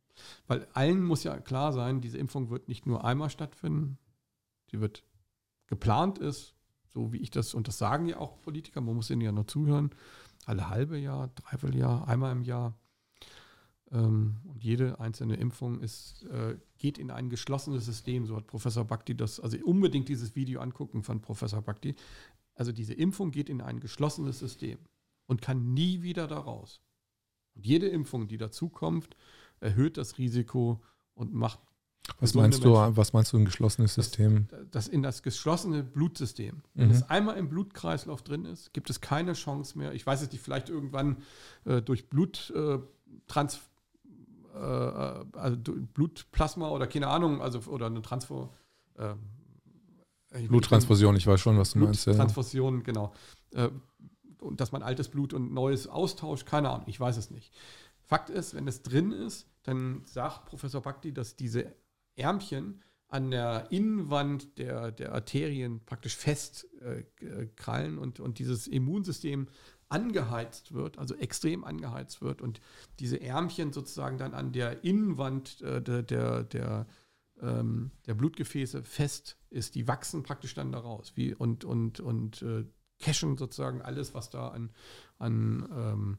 Weil 0.47 0.67
allen 0.73 1.03
muss 1.03 1.25
ja 1.25 1.39
klar 1.39 1.73
sein, 1.73 2.01
diese 2.01 2.19
Impfung 2.19 2.51
wird 2.51 2.69
nicht 2.69 2.87
nur 2.87 3.05
einmal 3.05 3.31
stattfinden, 3.31 3.99
sie 4.71 4.81
wird 4.81 5.05
geplant 5.67 6.19
ist, 6.19 6.55
so 6.89 7.13
wie 7.13 7.19
ich 7.19 7.31
das, 7.31 7.55
und 7.55 7.67
das 7.67 7.79
sagen 7.79 8.07
ja 8.07 8.19
auch 8.19 8.41
Politiker, 8.41 8.81
man 8.81 8.95
muss 8.95 9.11
ihnen 9.11 9.23
ja 9.23 9.33
nur 9.33 9.47
zuhören, 9.47 9.91
alle 10.47 10.69
halbe 10.71 10.99
Jahr, 10.99 11.29
dreiviertel 11.29 11.79
Jahr, 11.79 12.07
einmal 12.07 12.33
im 12.33 12.43
Jahr. 12.43 12.79
Ähm, 13.91 14.37
und 14.45 14.63
jede 14.63 15.01
einzelne 15.01 15.35
Impfung 15.37 15.81
ist, 15.81 16.25
äh, 16.25 16.57
geht 16.79 16.99
in 16.99 17.11
ein 17.11 17.31
geschlossenes 17.31 17.85
System. 17.85 18.27
So 18.27 18.37
hat 18.37 18.47
Professor 18.47 18.85
Bhakti 18.85 19.17
das, 19.17 19.41
also 19.41 19.57
unbedingt 19.65 20.09
dieses 20.09 20.37
Video 20.37 20.61
angucken 20.61 21.03
von 21.03 21.21
Professor 21.21 21.63
Bhakti. 21.63 21.97
Also 22.55 22.73
diese 22.73 22.95
Impfung 22.95 23.31
geht 23.31 23.49
in 23.49 23.61
ein 23.61 23.81
geschlossenes 23.81 24.39
System 24.39 24.79
und 25.27 25.43
kann 25.43 25.75
nie 25.75 26.03
wieder 26.03 26.27
daraus. 26.27 26.81
Und 27.55 27.67
jede 27.67 27.89
Impfung, 27.89 28.29
die 28.29 28.37
dazukommt, 28.37 29.17
erhöht 29.61 29.97
das 29.97 30.19
Risiko 30.19 30.83
und 31.15 31.33
macht 31.33 31.61
was 32.21 32.35
meinst 32.35 32.63
du, 32.65 32.75
was 32.75 33.15
meinst 33.15 33.33
du 33.33 33.39
ein 33.39 33.47
geschlossenes 33.47 33.95
System? 33.95 34.47
Das, 34.49 34.61
das 34.71 34.89
in 34.89 35.03
das 35.03 35.23
geschlossene 35.23 35.83
Blutsystem. 35.83 36.63
Wenn 36.75 36.89
mhm. 36.89 36.95
es 36.95 37.09
einmal 37.09 37.39
im 37.39 37.49
Blutkreislauf 37.49 38.23
drin 38.23 38.45
ist, 38.45 38.75
gibt 38.75 38.91
es 38.91 39.01
keine 39.01 39.33
Chance 39.33 39.79
mehr. 39.79 39.95
Ich 39.95 40.07
weiß 40.07 40.21
es 40.21 40.31
nicht, 40.31 40.43
vielleicht 40.43 40.69
irgendwann 40.69 41.17
äh, 41.65 41.81
durch 41.81 42.11
Bluttrans 42.11 42.91
äh, 43.57 43.59
äh, 44.55 45.25
also 45.33 45.57
Blutplasma 45.95 46.69
oder 46.69 46.87
keine 46.87 47.09
Ahnung, 47.09 47.41
also 47.41 47.61
oder 47.71 47.87
eine 47.87 48.03
Transfer 48.03 48.51
äh, 48.97 49.15
Bluttransfusion, 50.49 51.17
ich 51.17 51.27
weiß 51.27 51.41
schon, 51.41 51.59
was 51.59 51.73
du 51.73 51.79
meinst. 51.79 52.05
Transfusion, 52.05 52.79
ja. 52.79 52.83
genau. 52.83 53.15
Äh, 54.45 54.47
und 54.47 54.61
dass 54.61 54.73
man 54.73 54.83
altes 54.83 55.09
Blut 55.09 55.33
und 55.33 55.53
neues 55.53 55.87
austauscht, 55.87 56.47
keine 56.47 56.71
Ahnung, 56.71 56.87
ich 56.89 57.01
weiß 57.01 57.17
es 57.17 57.31
nicht. 57.31 57.53
Fakt 58.07 58.31
ist, 58.31 58.55
wenn 58.55 58.69
es 58.69 58.83
drin 58.83 59.13
ist, 59.13 59.49
dann 59.63 60.03
sagt 60.05 60.47
Professor 60.47 60.83
Bhakti, 60.83 61.13
dass 61.13 61.37
diese 61.37 61.75
Ärmchen 62.17 62.83
an 63.09 63.31
der 63.31 63.69
Innenwand 63.71 64.59
der, 64.59 64.91
der 64.91 65.13
Arterien 65.13 65.85
praktisch 65.85 66.17
festkrallen 66.17 67.97
äh, 67.97 68.01
und, 68.01 68.21
und 68.21 68.39
dieses 68.39 68.67
Immunsystem 68.67 69.49
angeheizt 69.89 70.73
wird, 70.73 70.99
also 70.99 71.15
extrem 71.15 71.65
angeheizt 71.65 72.23
wird 72.23 72.43
und 72.43 72.61
diese 72.99 73.21
Ärmchen 73.21 73.73
sozusagen 73.73 74.19
dann 74.19 74.35
an 74.35 74.53
der 74.53 74.83
Innenwand 74.85 75.61
äh, 75.63 75.81
der, 75.81 76.03
der, 76.03 76.43
der, 76.45 76.87
ähm, 77.41 77.93
der, 78.07 78.15
Blutgefäße 78.15 78.83
fest 78.83 79.39
ist, 79.51 79.75
die 79.77 79.87
wachsen 79.87 80.23
praktisch 80.23 80.55
dann 80.55 80.73
daraus 80.73 81.17
wie, 81.17 81.35
und, 81.35 81.65
und, 81.65 82.01
und 82.01 82.43
äh, 82.43 82.65
cashen 83.01 83.37
sozusagen 83.37 83.83
alles, 83.83 84.15
was 84.15 84.31
da 84.31 84.49
an, 84.49 84.71
an, 85.19 85.69
ähm, 85.73 86.19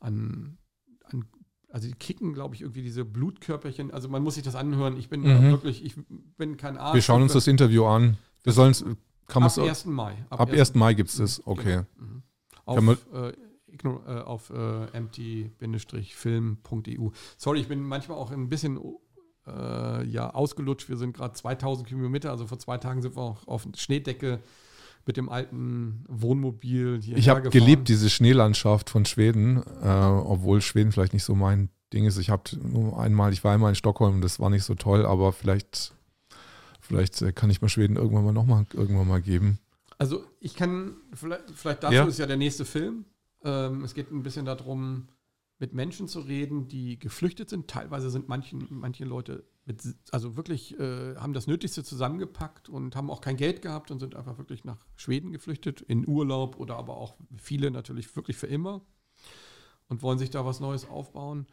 an, 0.00 0.58
an 1.04 1.24
also 1.72 1.88
die 1.88 1.94
kicken, 1.94 2.34
glaube 2.34 2.54
ich, 2.54 2.62
irgendwie 2.62 2.82
diese 2.82 3.04
Blutkörperchen. 3.04 3.92
Also 3.92 4.08
man 4.08 4.22
muss 4.22 4.34
sich 4.34 4.42
das 4.42 4.54
anhören. 4.54 4.96
Ich 4.96 5.08
bin 5.08 5.22
mhm. 5.22 5.50
wirklich, 5.50 5.84
ich 5.84 5.94
bin 6.36 6.56
kein 6.56 6.76
Arzt. 6.76 6.94
Wir 6.94 7.02
schauen 7.02 7.22
uns 7.22 7.32
das 7.32 7.46
Interview 7.46 7.84
an. 7.84 8.18
Wir 8.42 8.52
sollen 8.52 8.72
es, 8.72 8.84
kann 9.26 9.44
Ab 9.44 9.56
1. 9.56 9.86
Mai. 9.86 10.16
Ab, 10.30 10.40
ab 10.40 10.50
1. 10.50 10.74
Mai 10.74 10.94
gibt 10.94 11.10
es 11.10 11.16
das, 11.16 11.46
okay. 11.46 11.82
Genau. 11.96 12.06
Mhm. 12.06 12.22
Auf, 12.64 12.98
äh, 13.12 13.32
äh, 13.82 14.20
auf 14.22 14.50
äh, 14.50 14.86
empty-film.eu. 14.92 17.10
Sorry, 17.36 17.60
ich 17.60 17.68
bin 17.68 17.82
manchmal 17.82 18.18
auch 18.18 18.32
ein 18.32 18.48
bisschen 18.48 18.80
äh, 19.46 20.04
ja, 20.06 20.30
ausgelutscht. 20.30 20.88
Wir 20.88 20.96
sind 20.96 21.14
gerade 21.16 21.34
2000 21.34 21.88
Kilometer, 21.88 22.30
also 22.30 22.46
vor 22.46 22.58
zwei 22.58 22.78
Tagen 22.78 23.02
sind 23.02 23.16
wir 23.16 23.22
auch 23.22 23.46
auf 23.46 23.68
Schneedecke 23.76 24.40
mit 25.06 25.16
dem 25.16 25.28
alten 25.28 26.04
Wohnmobil 26.08 27.00
hier. 27.02 27.16
Ich 27.16 27.28
habe 27.28 27.48
geliebt 27.50 27.88
diese 27.88 28.10
Schneelandschaft 28.10 28.90
von 28.90 29.04
Schweden, 29.04 29.62
äh, 29.82 29.88
obwohl 29.88 30.60
Schweden 30.60 30.92
vielleicht 30.92 31.12
nicht 31.12 31.24
so 31.24 31.34
mein 31.34 31.70
Ding 31.92 32.04
ist. 32.04 32.18
Ich 32.18 32.30
habe 32.30 32.44
nur 32.62 33.00
einmal, 33.00 33.32
ich 33.32 33.42
war 33.42 33.54
einmal 33.54 33.70
in 33.70 33.74
Stockholm, 33.74 34.20
das 34.20 34.38
war 34.38 34.50
nicht 34.50 34.64
so 34.64 34.74
toll, 34.74 35.04
aber 35.04 35.32
vielleicht, 35.32 35.94
vielleicht 36.80 37.20
äh, 37.22 37.32
kann 37.32 37.50
ich 37.50 37.60
mal 37.60 37.68
Schweden 37.68 37.96
irgendwann 37.96 38.24
mal 38.24 38.32
nochmal 38.32 38.66
irgendwann 38.72 39.08
mal 39.08 39.22
geben. 39.22 39.58
Also 39.98 40.24
ich 40.38 40.54
kann, 40.54 40.96
vielleicht, 41.12 41.50
vielleicht 41.54 41.82
dazu 41.82 41.94
ja. 41.94 42.06
ist 42.06 42.18
ja 42.18 42.26
der 42.26 42.36
nächste 42.36 42.64
Film. 42.64 43.04
Ähm, 43.44 43.84
es 43.84 43.94
geht 43.94 44.10
ein 44.10 44.22
bisschen 44.22 44.46
darum, 44.46 45.08
mit 45.58 45.74
Menschen 45.74 46.08
zu 46.08 46.20
reden, 46.20 46.68
die 46.68 46.98
geflüchtet 46.98 47.50
sind. 47.50 47.68
Teilweise 47.68 48.10
sind 48.10 48.28
manchen, 48.28 48.66
manche 48.70 49.04
Leute 49.04 49.44
mit, 49.66 49.82
also 50.10 50.36
wirklich 50.36 50.78
äh, 50.78 51.16
haben 51.16 51.32
das 51.32 51.46
Nötigste 51.46 51.84
zusammengepackt 51.84 52.68
und 52.68 52.96
haben 52.96 53.10
auch 53.10 53.20
kein 53.20 53.36
Geld 53.36 53.62
gehabt 53.62 53.90
und 53.90 54.00
sind 54.00 54.14
einfach 54.14 54.38
wirklich 54.38 54.64
nach 54.64 54.84
Schweden 54.96 55.32
geflüchtet, 55.32 55.80
in 55.80 56.06
Urlaub 56.08 56.58
oder 56.58 56.76
aber 56.76 56.96
auch 56.96 57.16
viele 57.36 57.70
natürlich 57.70 58.14
wirklich 58.16 58.36
für 58.36 58.46
immer 58.46 58.82
und 59.88 60.02
wollen 60.02 60.18
sich 60.18 60.30
da 60.30 60.44
was 60.44 60.60
Neues 60.60 60.88
aufbauen. 60.88 61.46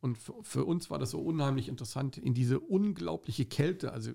Und 0.00 0.18
für, 0.18 0.34
für 0.42 0.64
uns 0.64 0.90
war 0.90 0.98
das 0.98 1.10
so 1.12 1.20
unheimlich 1.20 1.68
interessant, 1.68 2.18
in 2.18 2.34
diese 2.34 2.60
unglaubliche 2.60 3.46
Kälte, 3.46 3.92
also 3.92 4.12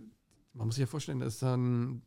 man 0.53 0.67
muss 0.67 0.75
sich 0.75 0.81
ja 0.81 0.87
vorstellen, 0.87 1.19
das 1.19 1.35
ist 1.35 1.41
dann 1.41 2.03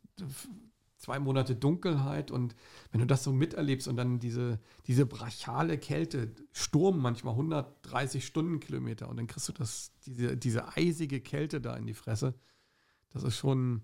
zwei 1.03 1.19
Monate 1.19 1.53
Dunkelheit 1.53 2.31
und 2.31 2.55
wenn 2.91 3.01
du 3.01 3.05
das 3.05 3.25
so 3.25 3.33
miterlebst 3.33 3.89
und 3.89 3.97
dann 3.97 4.19
diese, 4.19 4.59
diese 4.87 5.05
brachiale 5.05 5.77
Kälte, 5.77 6.33
Sturm 6.53 6.99
manchmal 6.99 7.33
130 7.33 8.25
Stundenkilometer 8.25 9.09
und 9.09 9.17
dann 9.17 9.27
kriegst 9.27 9.49
du 9.49 9.51
das, 9.51 9.91
diese, 10.05 10.37
diese 10.37 10.77
eisige 10.77 11.19
Kälte 11.19 11.59
da 11.59 11.75
in 11.75 11.85
die 11.85 11.93
Fresse, 11.93 12.35
das 13.09 13.23
ist 13.23 13.35
schon, 13.35 13.81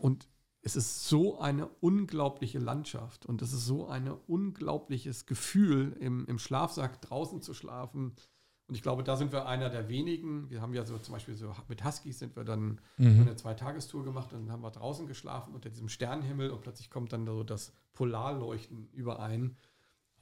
und 0.00 0.28
es 0.60 0.74
ist 0.74 1.08
so 1.08 1.38
eine 1.38 1.68
unglaubliche 1.68 2.58
Landschaft 2.58 3.26
und 3.26 3.40
es 3.40 3.52
ist 3.52 3.66
so 3.66 3.86
ein 3.86 4.10
unglaubliches 4.10 5.26
Gefühl, 5.26 5.96
im, 6.00 6.26
im 6.26 6.40
Schlafsack 6.40 7.00
draußen 7.00 7.42
zu 7.42 7.54
schlafen, 7.54 8.16
und 8.66 8.74
ich 8.74 8.82
glaube, 8.82 9.04
da 9.04 9.16
sind 9.16 9.30
wir 9.30 9.46
einer 9.46 9.68
der 9.68 9.88
wenigen. 9.88 10.48
Wir 10.48 10.62
haben 10.62 10.72
ja 10.72 10.86
so 10.86 10.96
zum 10.98 11.12
Beispiel 11.12 11.34
so 11.34 11.54
mit 11.68 11.84
Huskies 11.84 12.18
sind 12.18 12.34
wir 12.34 12.44
dann 12.44 12.80
mhm. 12.96 13.22
eine 13.22 13.36
Zweitagestour 13.36 14.04
gemacht 14.04 14.32
und 14.32 14.46
dann 14.46 14.52
haben 14.52 14.62
wir 14.62 14.70
draußen 14.70 15.06
geschlafen 15.06 15.54
unter 15.54 15.68
diesem 15.68 15.88
Sternenhimmel 15.88 16.50
und 16.50 16.62
plötzlich 16.62 16.88
kommt 16.88 17.12
dann 17.12 17.26
so 17.26 17.44
das 17.44 17.74
Polarleuchten 17.92 18.88
überein. 18.92 19.56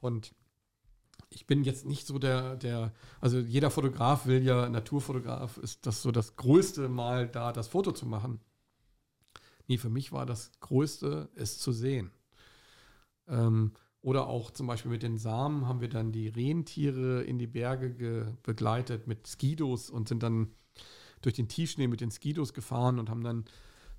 Und 0.01 0.35
ich 1.29 1.47
bin 1.47 1.63
jetzt 1.63 1.85
nicht 1.85 2.05
so 2.05 2.19
der, 2.19 2.57
der, 2.57 2.91
also 3.21 3.39
jeder 3.39 3.71
Fotograf 3.71 4.25
will 4.25 4.43
ja, 4.43 4.67
Naturfotograf 4.67 5.57
ist 5.57 5.85
das 5.85 6.01
so 6.01 6.11
das 6.11 6.35
größte 6.35 6.89
Mal 6.89 7.29
da, 7.29 7.53
das 7.53 7.69
Foto 7.69 7.93
zu 7.93 8.05
machen. 8.05 8.41
Nee, 9.67 9.77
für 9.77 9.89
mich 9.89 10.11
war 10.11 10.25
das 10.25 10.51
Größte, 10.59 11.29
es 11.35 11.59
zu 11.59 11.71
sehen. 11.71 12.11
Ähm, 13.29 13.71
oder 14.03 14.27
auch 14.27 14.51
zum 14.51 14.67
Beispiel 14.67 14.91
mit 14.91 15.01
den 15.01 15.17
Samen 15.17 15.65
haben 15.65 15.79
wir 15.79 15.87
dann 15.87 16.11
die 16.11 16.27
Rentiere 16.27 17.23
in 17.23 17.39
die 17.39 17.47
Berge 17.47 18.37
begleitet 18.43 19.07
mit 19.07 19.25
Skidos 19.25 19.89
und 19.89 20.09
sind 20.09 20.21
dann 20.21 20.51
durch 21.21 21.35
den 21.35 21.47
Tiefschnee 21.47 21.87
mit 21.87 22.01
den 22.01 22.11
Skidos 22.11 22.53
gefahren 22.53 22.99
und 22.99 23.09
haben 23.09 23.23
dann 23.23 23.45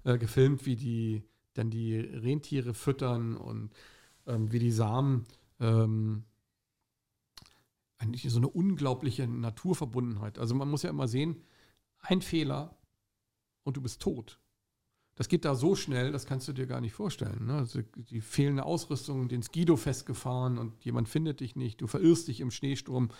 äh, 0.05 0.19
gefilmt, 0.19 0.67
wie 0.67 0.77
die 0.77 1.25
dann 1.55 1.71
die 1.71 1.97
Rentiere 1.97 2.75
füttern 2.75 3.35
und 3.35 3.73
ähm, 4.27 4.53
wie 4.53 4.59
die 4.59 4.73
Samen 4.73 5.25
ähm, 5.59 6.25
eigentlich 7.97 8.31
so 8.31 8.39
eine 8.39 8.49
unglaubliche 8.49 9.27
Naturverbundenheit. 9.27 10.39
Also 10.39 10.55
man 10.55 10.69
muss 10.69 10.83
ja 10.83 10.91
immer 10.91 11.09
sehen, 11.09 11.43
ein 12.01 12.21
Fehler 12.21 12.77
und 13.63 13.79
du 13.79 13.81
bist 13.81 14.03
tot 14.03 14.39
das 15.17 15.29
geht 15.29 15.45
da 15.45 15.55
so 15.55 15.75
schnell, 15.77 16.11
das 16.11 16.27
kannst 16.27 16.49
du 16.49 16.53
dir 16.53 16.67
gar 16.67 16.81
nicht 16.81 16.93
vorstellen. 16.93 17.47
Ne? 17.47 17.55
Also 17.55 17.81
die 17.97 18.21
fehlende 18.21 18.65
Ausrüstung, 18.65 19.29
den 19.29 19.43
Skido 19.43 19.77
festgefahren 19.77 20.59
und 20.59 20.85
jemand 20.85 21.09
findet 21.09 21.41
dich 21.41 21.55
nicht, 21.57 21.81
du 21.81 21.87
verirrst 21.87 22.29
dich 22.29 22.41
im 22.41 22.51
Schneesturm. 22.51 23.11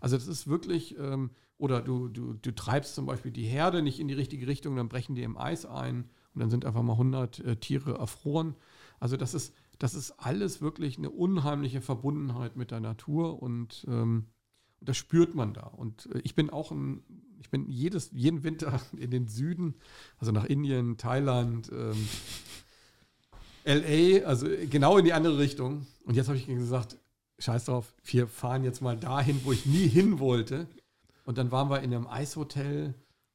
Also 0.00 0.16
das 0.16 0.26
ist 0.26 0.46
wirklich, 0.46 0.98
ähm, 0.98 1.30
oder 1.56 1.80
du, 1.80 2.08
du, 2.08 2.34
du 2.34 2.54
treibst 2.54 2.94
zum 2.94 3.06
Beispiel 3.06 3.32
die 3.32 3.46
Herde 3.46 3.82
nicht 3.82 3.98
in 3.98 4.08
die 4.08 4.14
richtige 4.14 4.46
Richtung, 4.46 4.76
dann 4.76 4.88
brechen 4.88 5.14
die 5.14 5.22
im 5.22 5.38
Eis 5.38 5.64
ein 5.64 6.04
und 6.34 6.40
dann 6.40 6.50
sind 6.50 6.64
einfach 6.64 6.82
mal 6.82 6.92
100 6.92 7.40
äh, 7.40 7.56
Tiere 7.56 7.94
erfroren. 7.98 8.54
Also 9.00 9.16
das 9.16 9.32
ist, 9.32 9.54
das 9.78 9.94
ist 9.94 10.12
alles 10.12 10.60
wirklich 10.60 10.98
eine 10.98 11.10
unheimliche 11.10 11.80
Verbundenheit 11.80 12.56
mit 12.56 12.70
der 12.70 12.80
Natur 12.80 13.42
und 13.42 13.86
ähm, 13.88 14.26
das 14.80 14.96
spürt 14.96 15.34
man 15.34 15.54
da. 15.54 15.62
Und 15.62 16.06
äh, 16.14 16.20
ich 16.24 16.34
bin 16.34 16.50
auch 16.50 16.70
ein 16.70 17.02
ich 17.40 17.50
bin 17.50 17.70
jedes, 17.70 18.10
jeden 18.12 18.42
Winter 18.42 18.80
in 18.98 19.10
den 19.10 19.26
Süden, 19.26 19.74
also 20.18 20.32
nach 20.32 20.44
Indien, 20.44 20.96
Thailand, 20.96 21.70
ähm, 21.72 22.08
LA, 23.64 24.26
also 24.26 24.46
genau 24.68 24.98
in 24.98 25.04
die 25.04 25.12
andere 25.12 25.38
Richtung. 25.38 25.86
Und 26.04 26.14
jetzt 26.14 26.28
habe 26.28 26.38
ich 26.38 26.46
gesagt, 26.46 26.98
scheiß 27.38 27.66
drauf, 27.66 27.94
wir 28.04 28.26
fahren 28.26 28.64
jetzt 28.64 28.82
mal 28.82 28.96
dahin, 28.96 29.40
wo 29.44 29.52
ich 29.52 29.66
nie 29.66 29.86
hin 29.86 30.18
wollte. 30.18 30.66
Und 31.24 31.38
dann 31.38 31.50
waren 31.50 31.70
wir 31.70 31.80
in 31.80 31.94
einem 31.94 32.06
Eishotel 32.06 32.94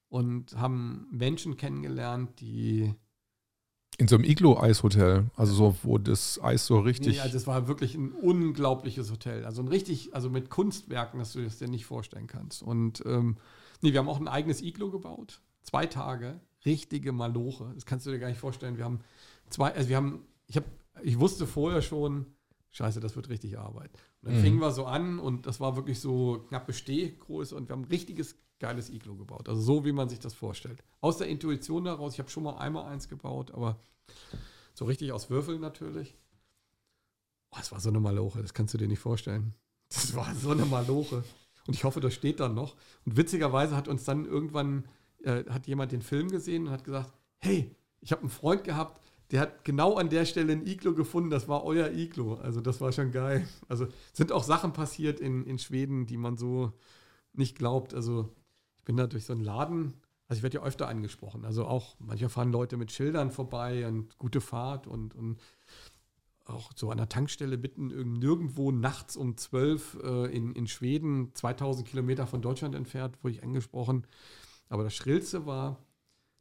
und 0.10 0.56
haben 0.58 1.08
Menschen 1.12 1.58
kennengelernt, 1.58 2.40
die 2.40 2.94
in 3.98 4.08
so 4.08 4.16
einem 4.16 4.24
Iglo-Eishotel, 4.24 5.26
also 5.36 5.54
so, 5.54 5.76
wo 5.84 5.98
das 5.98 6.42
Eis 6.42 6.66
so 6.66 6.80
richtig. 6.80 7.18
Ja, 7.18 7.24
also 7.24 7.34
das 7.34 7.48
war 7.48 7.68
wirklich 7.68 7.96
ein 7.96 8.12
unglaubliches 8.12 9.12
Hotel. 9.12 9.46
Also 9.46 9.62
ein 9.62 9.68
richtig, 9.68 10.16
also 10.16 10.30
mit 10.30 10.50
Kunstwerken, 10.50 11.20
dass 11.20 11.34
du 11.34 11.44
das 11.44 11.60
dir 11.60 11.68
nicht 11.68 11.86
vorstellen 11.86 12.28
kannst. 12.28 12.64
Und 12.64 13.04
ähm, 13.06 13.38
Nee, 13.84 13.92
wir 13.92 14.00
haben 14.00 14.08
auch 14.08 14.20
ein 14.20 14.30
eigenes 14.30 14.62
Iglo 14.62 14.90
gebaut. 14.90 15.42
Zwei 15.62 15.86
Tage. 15.86 16.40
Richtige 16.66 17.12
Maloche. 17.12 17.70
Das 17.76 17.86
kannst 17.86 18.06
du 18.06 18.12
dir 18.12 18.18
gar 18.18 18.30
nicht 18.30 18.40
vorstellen. 18.40 18.78
Wir 18.78 18.86
haben 18.86 19.02
zwei, 19.50 19.74
also 19.74 19.90
wir 19.90 19.98
haben, 19.98 20.26
ich 20.48 20.56
habe, 20.56 20.66
ich 21.02 21.20
wusste 21.20 21.46
vorher 21.46 21.82
schon, 21.82 22.26
scheiße, 22.74 23.00
das 23.00 23.16
wird 23.16 23.30
richtig 23.30 23.58
Arbeit. 23.58 23.92
Und 24.22 24.30
dann 24.30 24.38
mhm. 24.38 24.42
fingen 24.42 24.60
wir 24.60 24.72
so 24.72 24.86
an 24.86 25.20
und 25.20 25.46
das 25.46 25.60
war 25.60 25.76
wirklich 25.76 26.00
so 26.00 26.46
knappe 26.50 26.74
Stehgröße 26.74 27.56
und 27.56 27.70
wir 27.70 27.74
haben 27.74 27.84
ein 27.84 27.90
richtiges 27.90 28.36
geiles 28.60 28.90
Iglo 28.90 29.16
gebaut. 29.16 29.48
Also 29.48 29.62
so, 29.62 29.86
wie 29.86 29.92
man 29.92 30.10
sich 30.10 30.20
das 30.20 30.34
vorstellt. 30.34 30.84
Aus 31.02 31.18
der 31.18 31.28
Intuition 31.28 31.86
daraus, 31.86 32.14
ich 32.14 32.20
habe 32.20 32.30
schon 32.30 32.44
mal 32.44 32.58
einmal 32.58 32.86
eins 32.86 33.08
gebaut, 33.08 33.52
aber 33.52 33.80
so 34.74 34.86
richtig 34.86 35.12
aus 35.12 35.30
Würfeln 35.30 35.62
natürlich. 35.62 36.16
Oh, 37.52 37.58
das 37.58 37.72
war 37.72 37.80
so 37.80 37.90
eine 37.90 38.00
Maloche, 38.00 38.42
das 38.42 38.54
kannst 38.54 38.74
du 38.74 38.78
dir 38.78 38.88
nicht 38.88 39.00
vorstellen. 39.00 39.54
Das 39.90 40.16
war 40.16 40.34
so 40.34 40.52
eine 40.52 40.66
Maloche. 40.66 41.24
Und 41.68 41.76
ich 41.76 41.84
hoffe, 41.84 42.00
das 42.00 42.14
steht 42.14 42.40
dann 42.40 42.56
noch. 42.56 42.76
Und 43.06 43.16
witzigerweise 43.16 43.76
hat 43.76 43.88
uns 43.88 44.04
dann 44.04 44.26
irgendwann, 44.26 44.88
äh, 45.24 45.46
hat 45.50 45.68
jemand 45.68 45.92
den 45.92 46.02
Film 46.02 46.30
gesehen 46.30 46.68
und 46.68 46.74
hat 46.74 46.84
gesagt, 46.84 47.14
hey, 47.40 47.76
ich 48.02 48.12
habe 48.12 48.22
einen 48.22 48.32
Freund 48.32 48.64
gehabt, 48.64 49.00
der 49.32 49.42
hat 49.42 49.66
genau 49.66 49.96
an 49.96 50.10
der 50.10 50.26
Stelle 50.26 50.54
ein 50.54 50.68
Iglo 50.68 50.94
gefunden, 50.94 51.30
das 51.30 51.48
war 51.48 51.64
euer 51.64 51.92
Iglo. 51.92 52.36
Also 52.36 52.62
das 52.62 52.82
war 52.82 52.92
schon 52.92 53.12
geil. 53.12 53.48
Also 53.68 53.88
sind 54.14 54.32
auch 54.32 54.44
Sachen 54.44 54.74
passiert 54.74 55.20
in, 55.20 55.46
in 55.46 55.58
Schweden, 55.58 56.06
die 56.06 56.18
man 56.18 56.38
so 56.38 56.74
nicht 57.34 57.58
glaubt. 57.58 57.94
Also 57.94 58.30
ich 58.78 58.84
bin 58.84 58.98
da 58.98 59.08
durch 59.08 59.26
so 59.26 59.34
einen 59.34 59.44
Laden, 59.44 59.94
also 60.28 60.40
ich 60.40 60.44
werde 60.44 60.58
ja 60.58 60.64
öfter 60.64 60.88
angesprochen. 60.88 61.46
Also 61.46 61.66
auch 61.66 61.96
manchmal 62.00 62.30
fahren 62.30 62.52
Leute 62.52 62.78
mit 62.78 62.92
Schildern 62.92 63.32
vorbei 63.32 63.88
und 63.88 64.18
gute 64.18 64.42
Fahrt 64.42 64.88
und, 64.88 65.16
und 65.16 65.40
auch 66.46 66.72
so 66.76 66.92
an 66.92 66.98
der 66.98 67.10
Tankstelle 67.10 67.58
mitten 67.58 67.88
nirgendwo 68.20 68.72
nachts 68.72 69.16
um 69.16 69.38
12 69.38 70.00
äh, 70.04 70.36
in, 70.36 70.54
in 70.54 70.68
Schweden, 70.68 71.34
2000 71.34 71.88
Kilometer 71.88 72.28
von 72.28 72.42
Deutschland 72.42 72.76
entfernt, 72.76 73.24
wurde 73.24 73.36
ich 73.36 73.44
angesprochen. 73.44 74.06
Aber 74.70 74.84
das 74.84 74.94
Schrillste 74.94 75.46
war, 75.46 75.80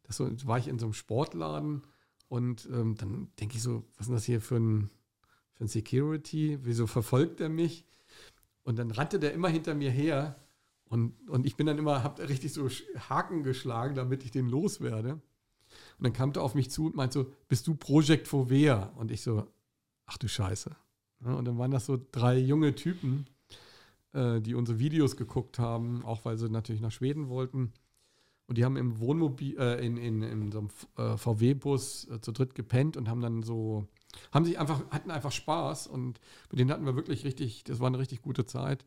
das 0.03 0.17
so, 0.17 0.29
war 0.47 0.59
ich 0.59 0.69
in 0.69 0.79
so 0.79 0.87
einem 0.87 0.95
Sportladen 0.95 1.83
und 2.33 2.67
ähm, 2.73 2.95
dann 2.97 3.29
denke 3.39 3.57
ich 3.57 3.63
so, 3.63 3.85
was 3.99 4.07
ist 4.07 4.13
das 4.15 4.25
hier 4.25 4.41
für 4.41 4.57
ein, 4.57 4.89
für 5.53 5.65
ein 5.65 5.69
Security? 5.69 6.59
Wieso 6.63 6.87
verfolgt 6.87 7.43
er 7.43 7.51
mich? 7.51 7.85
Und 8.63 8.79
dann 8.79 8.91
rannte 8.91 9.19
der 9.19 9.35
immer 9.35 9.51
hinter 9.51 9.75
mir 9.75 9.91
her 9.91 10.43
und, 10.87 11.29
und 11.29 11.45
ich 11.45 11.57
bin 11.57 11.67
dann 11.67 11.77
immer, 11.77 12.03
habe 12.03 12.27
richtig 12.27 12.55
so 12.55 12.71
Haken 13.11 13.43
geschlagen, 13.43 13.97
damit 13.97 14.25
ich 14.25 14.31
den 14.31 14.49
loswerde. 14.49 15.13
Und 15.13 15.23
dann 16.01 16.15
kam 16.15 16.33
er 16.33 16.43
auf 16.43 16.55
mich 16.55 16.71
zu 16.71 16.87
und 16.87 16.97
meinte 16.97 17.19
so, 17.19 17.33
bist 17.49 17.67
du 17.67 17.75
Project 17.75 18.27
Fovea? 18.27 18.95
Und 18.97 19.11
ich 19.11 19.21
so, 19.21 19.47
ach 20.07 20.17
du 20.17 20.27
Scheiße. 20.27 20.75
Und 21.21 21.45
dann 21.45 21.59
waren 21.59 21.71
das 21.71 21.85
so 21.85 22.01
drei 22.13 22.39
junge 22.39 22.75
Typen, 22.75 23.27
äh, 24.15 24.41
die 24.41 24.55
unsere 24.55 24.79
Videos 24.79 25.19
geguckt 25.19 25.59
haben, 25.59 26.03
auch 26.03 26.25
weil 26.25 26.39
sie 26.39 26.49
natürlich 26.49 26.81
nach 26.81 26.93
Schweden 26.93 27.29
wollten. 27.29 27.75
Und 28.53 28.59
die 28.59 28.67
haben 28.67 28.77
im 28.77 29.01
Wohnmobil, 29.01 29.59
äh, 29.59 29.83
in, 29.83 29.97
in, 29.97 30.23
in 30.23 30.53
so 30.53 30.59
einem 30.59 30.69
äh, 30.99 31.17
VW-Bus 31.17 32.11
äh, 32.11 32.21
zu 32.21 32.33
dritt 32.33 32.55
gepennt 32.55 32.99
und 32.99 33.09
haben 33.09 33.23
dann 33.23 33.43
so, 33.43 33.89
haben 34.31 34.45
sich 34.45 34.59
einfach, 34.59 34.83
hatten 34.91 35.11
einfach 35.11 35.33
Spaß 35.33 35.87
und 35.87 36.21
mit 36.51 36.61
denen 36.61 36.71
hatten 36.71 36.85
wir 36.85 36.95
wirklich 36.95 37.25
richtig, 37.25 37.65
das 37.65 37.81
war 37.81 37.87
eine 37.87 37.99
richtig 37.99 38.21
gute 38.21 38.45
Zeit. 38.45 38.85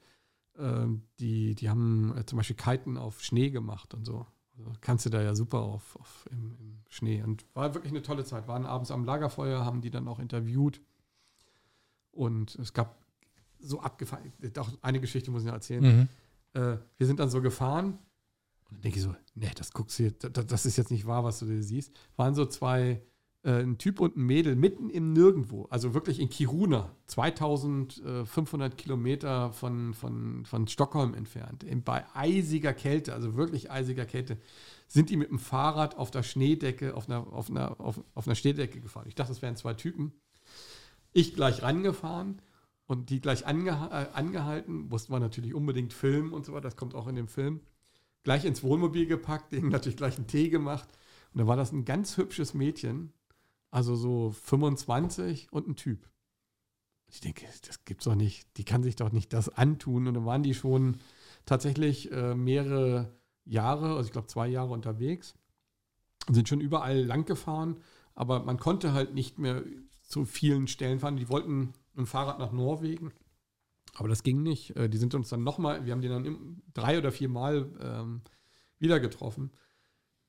Ähm, 0.59 1.01
die, 1.19 1.55
die 1.55 1.67
haben 1.67 2.15
äh, 2.15 2.27
zum 2.27 2.37
Beispiel 2.37 2.55
Kiten 2.55 2.95
auf 2.95 3.23
Schnee 3.23 3.49
gemacht 3.49 3.95
und 3.95 4.05
so. 4.05 4.27
Also 4.55 4.71
kannst 4.81 5.07
du 5.07 5.09
da 5.09 5.19
ja 5.19 5.33
super 5.33 5.61
auf, 5.61 5.95
auf 5.95 6.27
im, 6.29 6.55
im, 6.59 6.83
Schnee. 6.89 7.23
Und 7.23 7.43
war 7.55 7.73
wirklich 7.73 7.91
eine 7.91 8.03
tolle 8.03 8.23
Zeit. 8.23 8.47
Waren 8.47 8.67
abends 8.67 8.91
am 8.91 9.03
Lagerfeuer, 9.03 9.65
haben 9.65 9.81
die 9.81 9.89
dann 9.89 10.07
auch 10.07 10.19
interviewt. 10.19 10.79
Und 12.11 12.53
es 12.53 12.71
gab 12.71 13.03
so 13.57 13.79
abgefahren, 13.79 14.31
auch 14.59 14.69
eine 14.83 14.99
Geschichte 14.99 15.31
muss 15.31 15.41
ich 15.41 15.47
noch 15.47 15.55
erzählen. 15.55 15.83
Mhm. 16.53 16.61
Äh, 16.61 16.77
wir 16.97 17.07
sind 17.07 17.19
dann 17.19 17.31
so 17.31 17.41
gefahren 17.41 17.97
dann 18.75 18.81
denke 18.81 18.99
ich 18.99 19.03
so, 19.03 19.15
nee, 19.35 19.51
das 19.55 19.71
guckst 19.71 19.99
du 19.99 20.11
das, 20.11 20.45
das 20.45 20.65
ist 20.65 20.77
jetzt 20.77 20.91
nicht 20.91 21.07
wahr, 21.07 21.23
was 21.23 21.39
du 21.39 21.45
da 21.45 21.61
siehst. 21.61 21.91
Waren 22.15 22.35
so 22.35 22.45
zwei 22.45 23.01
äh, 23.43 23.61
ein 23.61 23.77
Typ 23.77 23.99
und 23.99 24.17
ein 24.17 24.25
Mädel 24.25 24.55
mitten 24.55 24.89
im 24.89 25.13
Nirgendwo, 25.13 25.67
also 25.69 25.93
wirklich 25.93 26.19
in 26.19 26.29
Kiruna, 26.29 26.91
2500 27.07 28.77
Kilometer 28.77 29.53
von, 29.53 29.93
von, 29.93 30.45
von 30.45 30.67
Stockholm 30.67 31.13
entfernt, 31.13 31.63
in, 31.63 31.83
bei 31.83 32.03
eisiger 32.13 32.73
Kälte, 32.73 33.13
also 33.13 33.35
wirklich 33.35 33.71
eisiger 33.71 34.05
Kälte, 34.05 34.37
sind 34.87 35.09
die 35.09 35.17
mit 35.17 35.29
dem 35.29 35.39
Fahrrad 35.39 35.97
auf 35.97 36.11
der 36.11 36.23
Schneedecke, 36.23 36.95
auf 36.95 37.07
einer, 37.07 37.31
auf 37.31 37.49
einer, 37.49 37.79
auf, 37.79 38.03
auf 38.13 38.27
einer 38.27 38.35
Schneedecke 38.35 38.81
gefahren. 38.81 39.05
Ich 39.07 39.15
dachte, 39.15 39.31
das 39.31 39.41
wären 39.41 39.55
zwei 39.55 39.73
Typen. 39.73 40.13
Ich 41.13 41.33
gleich 41.35 41.61
rangefahren 41.61 42.41
und 42.87 43.09
die 43.09 43.21
gleich 43.21 43.47
ange, 43.47 43.69
äh, 43.69 44.07
angehalten, 44.13 44.87
mussten 44.89 45.13
wir 45.13 45.19
natürlich 45.19 45.53
unbedingt 45.53 45.93
filmen 45.93 46.33
und 46.33 46.45
so 46.45 46.53
weiter, 46.53 46.63
das 46.63 46.75
kommt 46.75 46.95
auch 46.95 47.07
in 47.07 47.15
dem 47.15 47.27
Film. 47.27 47.61
Gleich 48.25 48.43
ins 48.43 48.63
Wohnmobil 48.63 49.05
gepackt, 49.05 49.53
denen 49.53 49.69
natürlich 49.69 49.97
gleich 49.97 50.17
einen 50.17 50.27
Tee 50.27 50.49
gemacht. 50.49 50.89
Und 51.33 51.39
da 51.39 51.47
war 51.47 51.55
das 51.55 51.71
ein 51.71 51.85
ganz 51.85 52.17
hübsches 52.17 52.53
Mädchen, 52.53 53.13
also 53.71 53.95
so 53.95 54.31
25 54.31 55.53
und 55.53 55.67
ein 55.67 55.75
Typ. 55.75 56.09
Ich 57.07 57.21
denke, 57.21 57.45
das 57.67 57.85
gibt's 57.85 58.05
doch 58.05 58.15
nicht. 58.15 58.57
Die 58.57 58.65
kann 58.65 58.81
sich 58.81 58.95
doch 58.95 59.11
nicht 59.11 59.31
das 59.31 59.47
antun. 59.49 60.07
Und 60.07 60.15
dann 60.15 60.25
waren 60.25 60.41
die 60.41 60.55
schon 60.55 60.97
tatsächlich 61.45 62.11
äh, 62.11 62.33
mehrere 62.33 63.13
Jahre, 63.45 63.95
also 63.95 64.07
ich 64.07 64.11
glaube 64.11 64.27
zwei 64.27 64.47
Jahre 64.47 64.73
unterwegs 64.73 65.35
und 66.27 66.33
sind 66.33 66.49
schon 66.49 66.61
überall 66.61 67.03
lang 67.03 67.25
gefahren. 67.25 67.77
Aber 68.15 68.41
man 68.43 68.57
konnte 68.57 68.93
halt 68.93 69.13
nicht 69.13 69.37
mehr 69.37 69.63
zu 70.01 70.25
vielen 70.25 70.67
Stellen 70.67 70.99
fahren. 70.99 71.17
Die 71.17 71.29
wollten 71.29 71.73
dem 71.95 72.07
Fahrrad 72.07 72.39
nach 72.39 72.51
Norwegen. 72.51 73.11
Aber 73.95 74.09
das 74.09 74.23
ging 74.23 74.43
nicht. 74.43 74.75
Äh, 74.75 74.89
die 74.89 74.97
sind 74.97 75.15
uns 75.15 75.29
dann 75.29 75.43
nochmal, 75.43 75.85
wir 75.85 75.93
haben 75.93 76.01
die 76.01 76.09
dann 76.09 76.61
drei 76.73 76.97
oder 76.97 77.11
vier 77.11 77.29
Mal 77.29 77.69
ähm, 77.81 78.21
wieder 78.77 78.99
getroffen. 78.99 79.51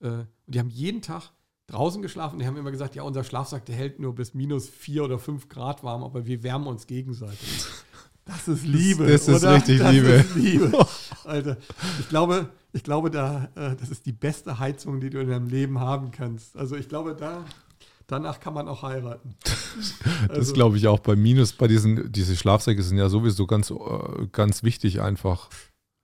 Äh, 0.01 0.09
und 0.09 0.28
die 0.47 0.59
haben 0.59 0.70
jeden 0.70 1.02
Tag 1.02 1.32
draußen 1.66 2.01
geschlafen. 2.01 2.38
Die 2.38 2.47
haben 2.47 2.56
immer 2.56 2.70
gesagt, 2.70 2.94
ja, 2.94 3.02
unser 3.02 3.24
Schlafsack, 3.24 3.66
der 3.66 3.74
hält 3.74 3.98
nur 3.98 4.14
bis 4.14 4.34
minus 4.34 4.68
vier 4.68 5.05
oder 5.05 5.18
fünf 5.18 5.48
Grad 5.48 5.82
warm, 5.82 6.05
aber 6.05 6.26
wir 6.26 6.43
wärmen 6.43 6.68
uns 6.68 6.86
gegenseitig. 6.86 7.66
Das 8.24 8.48
ist 8.48 8.66
Liebe. 8.66 9.06
Das, 9.06 9.26
das 9.26 9.43
ist 9.43 9.48
richtig 9.48 9.78
das 9.78 9.93
Liebe. 9.93 10.09
Ist 10.09 10.34
Liebe. 10.34 10.86
Alter, 11.24 11.56
ich 12.01 12.09
glaube, 12.09 12.51
ich 12.72 12.82
glaube, 12.82 13.10
da, 13.10 13.51
äh, 13.55 13.76
das 13.76 13.88
ist 13.88 14.05
die 14.05 14.12
beste 14.12 14.59
Heizung, 14.59 15.01
die 15.01 15.10
du 15.10 15.20
in 15.20 15.28
deinem 15.28 15.48
Leben 15.48 15.78
haben 15.78 16.10
kannst. 16.10 16.56
Also 16.56 16.76
ich 16.76 16.88
glaube, 16.88 17.14
da, 17.14 17.44
danach 18.07 18.41
kann 18.41 18.55
man 18.55 18.69
auch 18.69 18.83
heiraten. 18.83 19.37
das 19.45 20.31
also, 20.31 20.53
glaube 20.53 20.77
ich 20.77 20.87
auch. 20.87 21.01
Bei 21.01 21.16
Minus, 21.16 21.53
bei 21.53 21.69
diesen, 21.69 22.12
diese 22.12 22.37
Schlafsäcke 22.37 22.83
sind 22.83 22.99
ja 22.99 23.09
sowieso 23.09 23.47
ganz, 23.47 23.70
äh, 23.70 24.27
ganz 24.33 24.62
wichtig 24.62 25.01
einfach. 25.01 25.49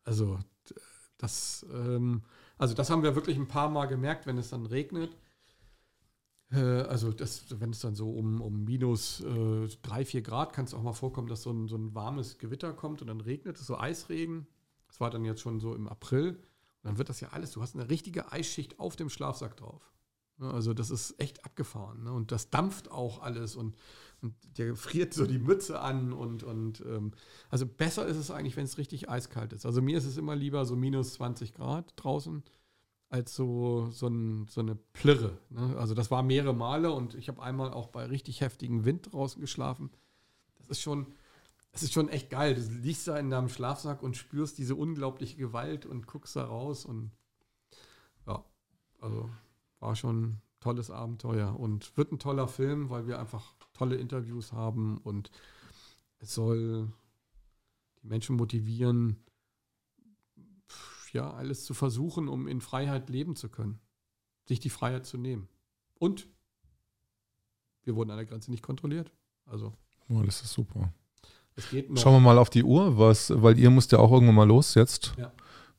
Also 0.05 0.39
das, 1.19 1.66
ähm, 1.73 2.23
also 2.59 2.74
das 2.74 2.91
haben 2.91 3.03
wir 3.03 3.15
wirklich 3.15 3.37
ein 3.37 3.49
paar 3.49 3.69
Mal 3.69 3.87
gemerkt, 3.87 4.27
wenn 4.27 4.39
es 4.39 4.51
dann 4.51 4.66
regnet 4.66 5.16
äh, 6.53 6.83
also 6.83 7.12
das, 7.12 7.45
wenn 7.61 7.70
es 7.70 7.81
dann 7.81 7.95
so 7.95 8.11
um, 8.11 8.41
um 8.41 8.65
minus 8.65 9.20
äh, 9.20 9.69
3, 9.83 10.05
4 10.05 10.23
Grad, 10.23 10.53
kann 10.53 10.66
es 10.66 10.74
auch 10.74 10.83
mal 10.83 10.93
vorkommen, 10.93 11.29
dass 11.29 11.43
so 11.43 11.51
ein, 11.51 11.69
so 11.69 11.77
ein 11.77 11.95
warmes 11.95 12.39
Gewitter 12.39 12.73
kommt 12.73 13.01
und 13.01 13.09
dann 13.09 13.20
regnet 13.20 13.59
es, 13.59 13.66
so 13.66 13.79
Eisregen. 13.79 14.47
Das 14.89 15.01
war 15.01 15.11
dann 15.11 15.24
jetzt 15.24 15.41
schon 15.41 15.61
so 15.61 15.74
im 15.74 15.89
April. 15.89 16.31
Und 16.31 16.85
dann 16.85 16.99
wird 16.99 17.09
das 17.09 17.20
ja 17.20 17.29
alles, 17.29 17.53
du 17.53 17.62
hast 17.62 17.74
eine 17.74 17.89
richtige 17.89 18.33
Eisschicht 18.33 18.79
auf 18.79 18.97
dem 18.97 19.09
Schlafsack 19.09 19.57
drauf. 19.57 19.93
Also 20.51 20.74
das 20.74 20.90
ist 20.90 21.20
echt 21.20 21.44
abgefahren. 21.44 22.05
Ne? 22.05 22.12
Und 22.12 22.32
das 22.32 22.51
dampft 22.51 22.90
auch 22.90 23.23
alles 23.23 23.56
und, 23.56 23.77
und 24.20 24.35
der 24.59 24.74
friert 24.77 25.14
so 25.14 25.27
die 25.27 25.39
Mütze 25.39 25.81
an 25.81 26.12
und, 26.12 26.43
und 26.43 26.81
ähm, 26.86 27.12
also 27.51 27.66
besser 27.66 28.06
ist 28.06 28.16
es 28.16 28.31
eigentlich, 28.31 28.56
wenn 28.56 28.64
es 28.64 28.78
richtig 28.78 29.09
eiskalt 29.09 29.52
ist. 29.52 29.66
Also 29.66 29.82
mir 29.82 29.98
ist 29.98 30.06
es 30.06 30.16
immer 30.16 30.36
lieber 30.36 30.64
so 30.64 30.77
minus 30.77 31.14
20 31.14 31.55
Grad 31.55 31.93
draußen 31.97 32.43
als 33.12 33.35
so, 33.35 33.90
so, 33.90 34.06
ein, 34.06 34.47
so 34.48 34.62
eine 34.62 34.74
Plirre. 34.74 35.36
Ne? 35.51 35.77
Also 35.77 35.94
das 35.94 36.10
war 36.10 36.23
mehrere 36.23 36.55
Male 36.55 36.93
und 36.93 37.14
ich 37.14 37.28
habe 37.28 37.43
einmal 37.43 37.70
auch 37.70 37.89
bei 37.89 38.06
richtig 38.06 38.40
heftigem 38.40 38.86
Wind 38.86 39.12
draußen 39.12 39.40
geschlafen. 39.40 39.90
Das 40.59 40.69
ist 40.69 40.81
schon, 40.81 41.06
das 41.73 41.82
ist 41.82 41.93
schon 41.93 42.09
echt 42.09 42.31
geil. 42.31 42.55
Du 42.55 42.60
liegst 42.60 43.06
da 43.06 43.19
in 43.19 43.28
deinem 43.28 43.51
Schlafsack 43.51 44.02
und 44.02 44.16
spürst 44.16 44.56
diese 44.56 44.77
unglaubliche 44.77 45.36
Gewalt 45.36 45.85
und 45.85 46.06
guckst 46.06 46.36
da 46.36 46.44
raus 46.44 46.86
und 46.86 47.10
ja, 48.27 48.43
also 49.01 49.28
war 49.82 49.96
schon 49.96 50.22
ein 50.22 50.42
tolles 50.60 50.90
Abenteuer 50.90 51.59
und 51.59 51.96
wird 51.96 52.12
ein 52.12 52.18
toller 52.18 52.48
Film, 52.48 52.88
weil 52.88 53.06
wir 53.06 53.18
einfach 53.18 53.54
tolle 53.74 53.96
Interviews 53.96 54.52
haben 54.52 54.98
und 54.98 55.30
es 56.20 56.34
soll 56.34 56.92
die 58.00 58.06
Menschen 58.06 58.36
motivieren, 58.36 59.16
ja, 61.12 61.30
alles 61.32 61.64
zu 61.64 61.74
versuchen, 61.74 62.28
um 62.28 62.48
in 62.48 62.60
Freiheit 62.60 63.10
leben 63.10 63.36
zu 63.36 63.48
können. 63.48 63.80
Sich 64.46 64.60
die 64.60 64.70
Freiheit 64.70 65.04
zu 65.04 65.18
nehmen. 65.18 65.48
Und 65.98 66.26
wir 67.82 67.96
wurden 67.96 68.10
an 68.10 68.16
der 68.16 68.26
Grenze 68.26 68.50
nicht 68.50 68.62
kontrolliert. 68.62 69.12
Also. 69.44 69.74
Oh, 70.09 70.22
das 70.22 70.42
ist 70.42 70.52
super. 70.52 70.92
Schauen 71.96 72.14
wir 72.14 72.20
mal 72.20 72.38
auf 72.38 72.48
die 72.50 72.64
Uhr, 72.64 72.96
was, 72.98 73.30
weil 73.42 73.59
ihr 73.59 73.70
müsst 73.70 73.92
ja 73.92 73.98
auch 73.98 74.10
irgendwann 74.10 74.36
mal 74.36 74.48
los 74.48 74.74
jetzt. 74.74 75.14
Ja. 75.18 75.32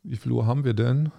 Wie 0.03 0.17
viel 0.17 0.31
Uhr 0.31 0.45
haben 0.45 0.65
wir 0.65 0.73
denn? 0.73 1.11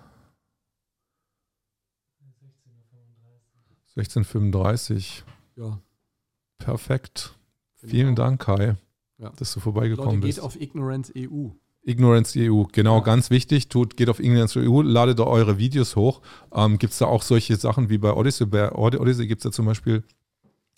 16.35 3.97 5.23
Ja. 5.57 5.81
Perfekt. 6.59 7.35
Vielen 7.75 8.17
Dank, 8.17 8.41
Kai, 8.41 8.77
ja. 9.19 9.31
dass 9.37 9.53
du 9.53 9.61
vorbeigekommen 9.61 10.17
Leute, 10.17 10.27
bist. 10.27 10.39
Geht 10.39 10.45
auf 10.45 10.61
Ignorance 10.61 11.13
EU. 11.17 11.51
Ignorance 11.83 12.39
EU, 12.39 12.65
genau, 12.73 12.99
ja. 12.99 13.05
ganz 13.05 13.31
wichtig. 13.31 13.69
Tut, 13.69 13.97
geht 13.97 14.09
auf 14.09 14.19
Ignorance 14.19 14.59
EU, 14.59 14.81
ladet 14.81 15.19
da 15.19 15.25
eure 15.25 15.59
Videos 15.59 15.97
hoch. 15.97 16.23
Ähm, 16.53 16.79
gibt 16.79 16.95
es 16.95 16.99
da 16.99 17.07
auch 17.07 17.23
solche 17.23 17.57
Sachen 17.57 17.91
wie 17.91 17.99
bei 17.99 18.13
Odyssey? 18.13 18.47
Bei 18.47 18.73
Odyssey 18.73 19.27
gibt 19.27 19.41
es 19.41 19.45
da 19.45 19.53
zum 19.53 19.67
Beispiel 19.67 20.03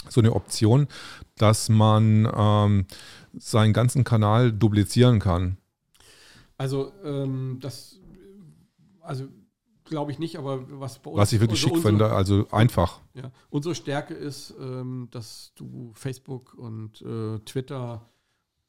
so 0.08 0.20
eine 0.20 0.34
Option, 0.34 0.88
dass 1.36 1.68
man 1.68 2.28
ähm, 2.36 2.86
seinen 3.34 3.72
ganzen 3.72 4.04
Kanal 4.04 4.52
duplizieren 4.52 5.20
kann. 5.20 5.58
Also, 6.58 6.92
ähm, 7.04 7.58
das, 7.60 8.00
also 9.00 9.28
glaube 9.86 10.12
ich 10.12 10.18
nicht, 10.18 10.36
aber 10.36 10.64
was 10.80 10.98
bei 10.98 11.10
uns. 11.10 11.18
Was 11.18 11.32
ich 11.32 11.40
wirklich 11.40 11.60
also 11.60 11.68
schick 11.68 11.76
unsere, 11.76 11.90
finde, 11.90 12.12
also 12.12 12.46
einfach. 12.50 13.00
Ja, 13.14 13.30
unsere 13.50 13.74
Stärke 13.74 14.14
ist, 14.14 14.54
ähm, 14.60 15.08
dass 15.10 15.52
du 15.54 15.92
Facebook 15.94 16.54
und 16.54 17.00
äh, 17.02 17.38
Twitter 17.40 18.08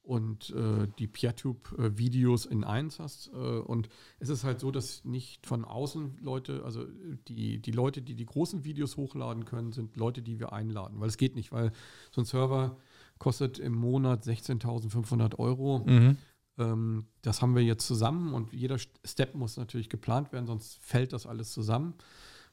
und 0.08 0.48
äh, 0.50 0.88
die 0.98 1.06
PeerTube-Videos 1.06 2.46
in 2.46 2.64
eins 2.64 2.98
hast. 2.98 3.30
Äh, 3.34 3.36
und 3.36 3.90
es 4.18 4.30
ist 4.30 4.42
halt 4.42 4.58
so, 4.58 4.70
dass 4.70 5.04
nicht 5.04 5.46
von 5.46 5.66
außen 5.66 6.16
Leute, 6.22 6.62
also 6.64 6.86
die, 7.28 7.60
die 7.60 7.72
Leute, 7.72 8.00
die 8.00 8.14
die 8.14 8.24
großen 8.24 8.64
Videos 8.64 8.96
hochladen 8.96 9.44
können, 9.44 9.72
sind 9.72 9.98
Leute, 9.98 10.22
die 10.22 10.40
wir 10.40 10.54
einladen. 10.54 10.98
Weil 10.98 11.08
es 11.08 11.18
geht 11.18 11.36
nicht, 11.36 11.52
weil 11.52 11.72
so 12.10 12.22
ein 12.22 12.24
Server 12.24 12.78
kostet 13.18 13.58
im 13.58 13.74
Monat 13.74 14.24
16.500 14.24 15.38
Euro. 15.38 15.80
Mhm. 15.84 16.16
Ähm, 16.58 17.06
das 17.22 17.40
haben 17.40 17.54
wir 17.54 17.62
jetzt 17.62 17.86
zusammen 17.86 18.34
und 18.34 18.52
jeder 18.52 18.78
Step 18.78 19.34
muss 19.34 19.56
natürlich 19.56 19.88
geplant 19.88 20.32
werden, 20.32 20.46
sonst 20.46 20.78
fällt 20.80 21.12
das 21.12 21.26
alles 21.26 21.52
zusammen. 21.52 21.94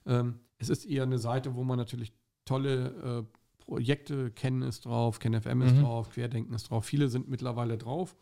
Ähm, 0.05 0.39
es 0.57 0.69
ist 0.69 0.85
eher 0.85 1.03
eine 1.03 1.17
Seite, 1.17 1.55
wo 1.55 1.63
man 1.63 1.77
natürlich 1.77 2.13
tolle 2.45 3.25
äh, 3.25 3.37
Projekte, 3.65 4.31
Kennen 4.31 4.61
ist 4.61 4.85
drauf, 4.85 5.19
KenFM 5.19 5.61
ist 5.63 5.75
mhm. 5.75 5.81
drauf, 5.81 6.09
Querdenken 6.11 6.53
ist 6.53 6.69
drauf. 6.69 6.85
Viele 6.85 7.09
sind 7.09 7.27
mittlerweile 7.27 7.77
drauf. 7.77 8.15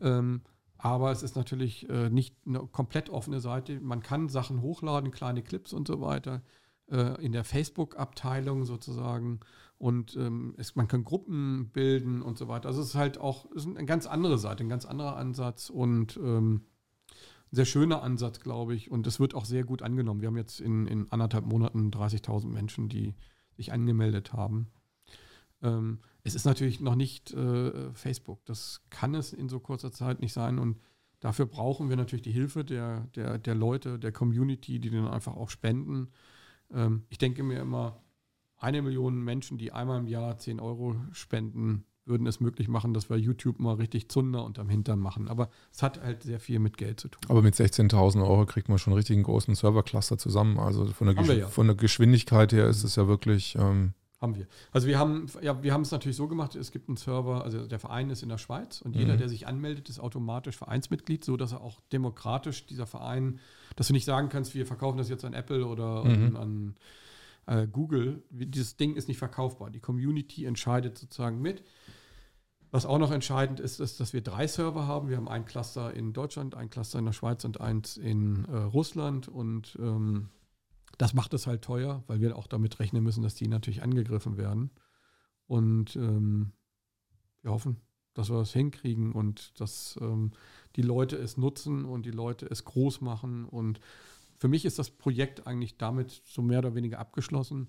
Ähm, 0.00 0.40
aber 0.78 1.12
es 1.12 1.22
ist 1.22 1.36
natürlich 1.36 1.88
äh, 1.88 2.10
nicht 2.10 2.36
eine 2.46 2.60
komplett 2.60 3.10
offene 3.10 3.40
Seite. 3.40 3.80
Man 3.80 4.02
kann 4.02 4.28
Sachen 4.28 4.62
hochladen, 4.62 5.10
kleine 5.10 5.42
Clips 5.42 5.72
und 5.72 5.86
so 5.86 6.00
weiter, 6.00 6.42
äh, 6.90 7.22
in 7.24 7.32
der 7.32 7.44
Facebook-Abteilung 7.44 8.64
sozusagen. 8.64 9.40
Und 9.84 10.16
ähm, 10.16 10.54
es, 10.56 10.76
man 10.76 10.88
kann 10.88 11.04
Gruppen 11.04 11.68
bilden 11.74 12.22
und 12.22 12.38
so 12.38 12.48
weiter. 12.48 12.68
Also 12.68 12.80
es 12.80 12.88
ist 12.88 12.94
halt 12.94 13.18
auch 13.18 13.50
ist 13.50 13.66
eine 13.66 13.84
ganz 13.84 14.06
andere 14.06 14.38
Seite, 14.38 14.64
ein 14.64 14.70
ganz 14.70 14.86
anderer 14.86 15.18
Ansatz 15.18 15.68
und 15.68 16.16
ähm, 16.16 16.62
ein 17.52 17.56
sehr 17.56 17.66
schöner 17.66 18.02
Ansatz, 18.02 18.40
glaube 18.40 18.74
ich. 18.74 18.90
Und 18.90 19.06
es 19.06 19.20
wird 19.20 19.34
auch 19.34 19.44
sehr 19.44 19.62
gut 19.62 19.82
angenommen. 19.82 20.22
Wir 20.22 20.28
haben 20.28 20.38
jetzt 20.38 20.62
in, 20.62 20.86
in 20.86 21.12
anderthalb 21.12 21.44
Monaten 21.44 21.90
30.000 21.90 22.46
Menschen, 22.46 22.88
die 22.88 23.14
sich 23.58 23.74
angemeldet 23.74 24.32
haben. 24.32 24.68
Ähm, 25.60 25.98
es 26.22 26.34
ist 26.34 26.46
natürlich 26.46 26.80
noch 26.80 26.94
nicht 26.94 27.34
äh, 27.34 27.92
Facebook. 27.92 28.42
Das 28.46 28.80
kann 28.88 29.14
es 29.14 29.34
in 29.34 29.50
so 29.50 29.60
kurzer 29.60 29.92
Zeit 29.92 30.18
nicht 30.18 30.32
sein. 30.32 30.58
Und 30.58 30.80
dafür 31.20 31.44
brauchen 31.44 31.90
wir 31.90 31.96
natürlich 31.98 32.22
die 32.22 32.32
Hilfe 32.32 32.64
der, 32.64 33.00
der, 33.16 33.36
der 33.36 33.54
Leute, 33.54 33.98
der 33.98 34.12
Community, 34.12 34.80
die 34.80 34.88
dann 34.88 35.08
einfach 35.08 35.36
auch 35.36 35.50
spenden. 35.50 36.08
Ähm, 36.72 37.04
ich 37.10 37.18
denke 37.18 37.42
mir 37.42 37.60
immer, 37.60 38.00
eine 38.64 38.82
Million 38.82 39.22
Menschen, 39.22 39.58
die 39.58 39.72
einmal 39.72 40.00
im 40.00 40.06
Jahr 40.06 40.38
10 40.38 40.58
Euro 40.58 40.96
spenden, 41.12 41.84
würden 42.06 42.26
es 42.26 42.40
möglich 42.40 42.68
machen, 42.68 42.92
dass 42.92 43.08
wir 43.08 43.16
YouTube 43.16 43.58
mal 43.58 43.74
richtig 43.74 44.08
Zunder 44.08 44.44
unterm 44.44 44.68
Hintern 44.68 44.98
machen. 44.98 45.28
Aber 45.28 45.48
es 45.72 45.82
hat 45.82 46.02
halt 46.02 46.22
sehr 46.22 46.40
viel 46.40 46.58
mit 46.58 46.76
Geld 46.76 47.00
zu 47.00 47.08
tun. 47.08 47.20
Aber 47.28 47.42
mit 47.42 47.54
16.000 47.54 48.22
Euro 48.22 48.46
kriegt 48.46 48.68
man 48.68 48.78
schon 48.78 48.92
einen 48.92 48.98
richtigen 48.98 49.22
großen 49.22 49.54
Servercluster 49.54 50.18
zusammen. 50.18 50.58
Also 50.58 50.86
von 50.86 51.06
der, 51.06 51.16
Gesch 51.16 51.28
ja. 51.28 51.48
von 51.48 51.66
der 51.66 51.76
Geschwindigkeit 51.76 52.52
her 52.52 52.68
ist 52.68 52.84
es 52.84 52.96
ja 52.96 53.06
wirklich. 53.06 53.56
Ähm 53.58 53.94
haben 54.20 54.36
wir. 54.36 54.46
Also 54.72 54.86
wir 54.86 54.98
haben, 54.98 55.26
ja, 55.42 55.62
wir 55.62 55.72
haben 55.74 55.82
es 55.82 55.90
natürlich 55.90 56.16
so 56.16 56.28
gemacht, 56.28 56.54
es 56.54 56.70
gibt 56.70 56.88
einen 56.88 56.96
Server, 56.96 57.44
also 57.44 57.66
der 57.66 57.78
Verein 57.78 58.08
ist 58.08 58.22
in 58.22 58.30
der 58.30 58.38
Schweiz 58.38 58.80
und 58.80 58.96
jeder, 58.96 59.14
mhm. 59.14 59.18
der 59.18 59.28
sich 59.28 59.46
anmeldet, 59.46 59.90
ist 59.90 60.00
automatisch 60.00 60.56
Vereinsmitglied, 60.56 61.24
so 61.24 61.36
dass 61.36 61.52
er 61.52 61.60
auch 61.60 61.80
demokratisch 61.92 62.64
dieser 62.64 62.86
Verein, 62.86 63.38
dass 63.76 63.88
du 63.88 63.92
nicht 63.92 64.06
sagen 64.06 64.30
kannst, 64.30 64.54
wir 64.54 64.64
verkaufen 64.64 64.96
das 64.96 65.10
jetzt 65.10 65.26
an 65.26 65.34
Apple 65.34 65.66
oder 65.66 66.04
mhm. 66.04 66.24
an, 66.24 66.36
an 66.36 66.74
äh, 67.46 67.66
Google. 67.66 68.24
Dieses 68.30 68.76
Ding 68.76 68.96
ist 68.96 69.08
nicht 69.08 69.18
verkaufbar. 69.18 69.70
Die 69.70 69.80
Community 69.80 70.44
entscheidet 70.44 70.98
sozusagen 70.98 71.40
mit. 71.40 71.62
Was 72.70 72.86
auch 72.86 72.98
noch 72.98 73.12
entscheidend 73.12 73.60
ist, 73.60 73.78
ist, 73.78 74.00
dass 74.00 74.12
wir 74.12 74.20
drei 74.20 74.48
Server 74.48 74.86
haben. 74.88 75.08
Wir 75.08 75.16
haben 75.16 75.28
ein 75.28 75.44
Cluster 75.44 75.94
in 75.94 76.12
Deutschland, 76.12 76.56
ein 76.56 76.70
Cluster 76.70 76.98
in 76.98 77.04
der 77.04 77.12
Schweiz 77.12 77.44
und 77.44 77.60
eins 77.60 77.96
in 77.96 78.46
äh, 78.46 78.56
Russland. 78.56 79.28
Und 79.28 79.76
ähm, 79.80 80.30
das 80.98 81.14
macht 81.14 81.34
es 81.34 81.46
halt 81.46 81.62
teuer, 81.62 82.02
weil 82.08 82.20
wir 82.20 82.36
auch 82.36 82.48
damit 82.48 82.80
rechnen 82.80 83.04
müssen, 83.04 83.22
dass 83.22 83.36
die 83.36 83.46
natürlich 83.46 83.82
angegriffen 83.82 84.36
werden. 84.36 84.70
Und 85.46 85.94
ähm, 85.94 86.52
wir 87.42 87.52
hoffen, 87.52 87.76
dass 88.14 88.30
wir 88.30 88.38
das 88.38 88.52
hinkriegen 88.52 89.12
und 89.12 89.60
dass 89.60 89.96
ähm, 90.00 90.32
die 90.76 90.82
Leute 90.82 91.16
es 91.16 91.36
nutzen 91.36 91.84
und 91.84 92.06
die 92.06 92.10
Leute 92.10 92.46
es 92.46 92.64
groß 92.64 93.02
machen. 93.02 93.44
Und 93.44 93.78
für 94.38 94.48
mich 94.48 94.64
ist 94.64 94.78
das 94.78 94.90
Projekt 94.90 95.46
eigentlich 95.46 95.76
damit 95.76 96.22
so 96.24 96.42
mehr 96.42 96.58
oder 96.58 96.74
weniger 96.74 96.98
abgeschlossen, 96.98 97.68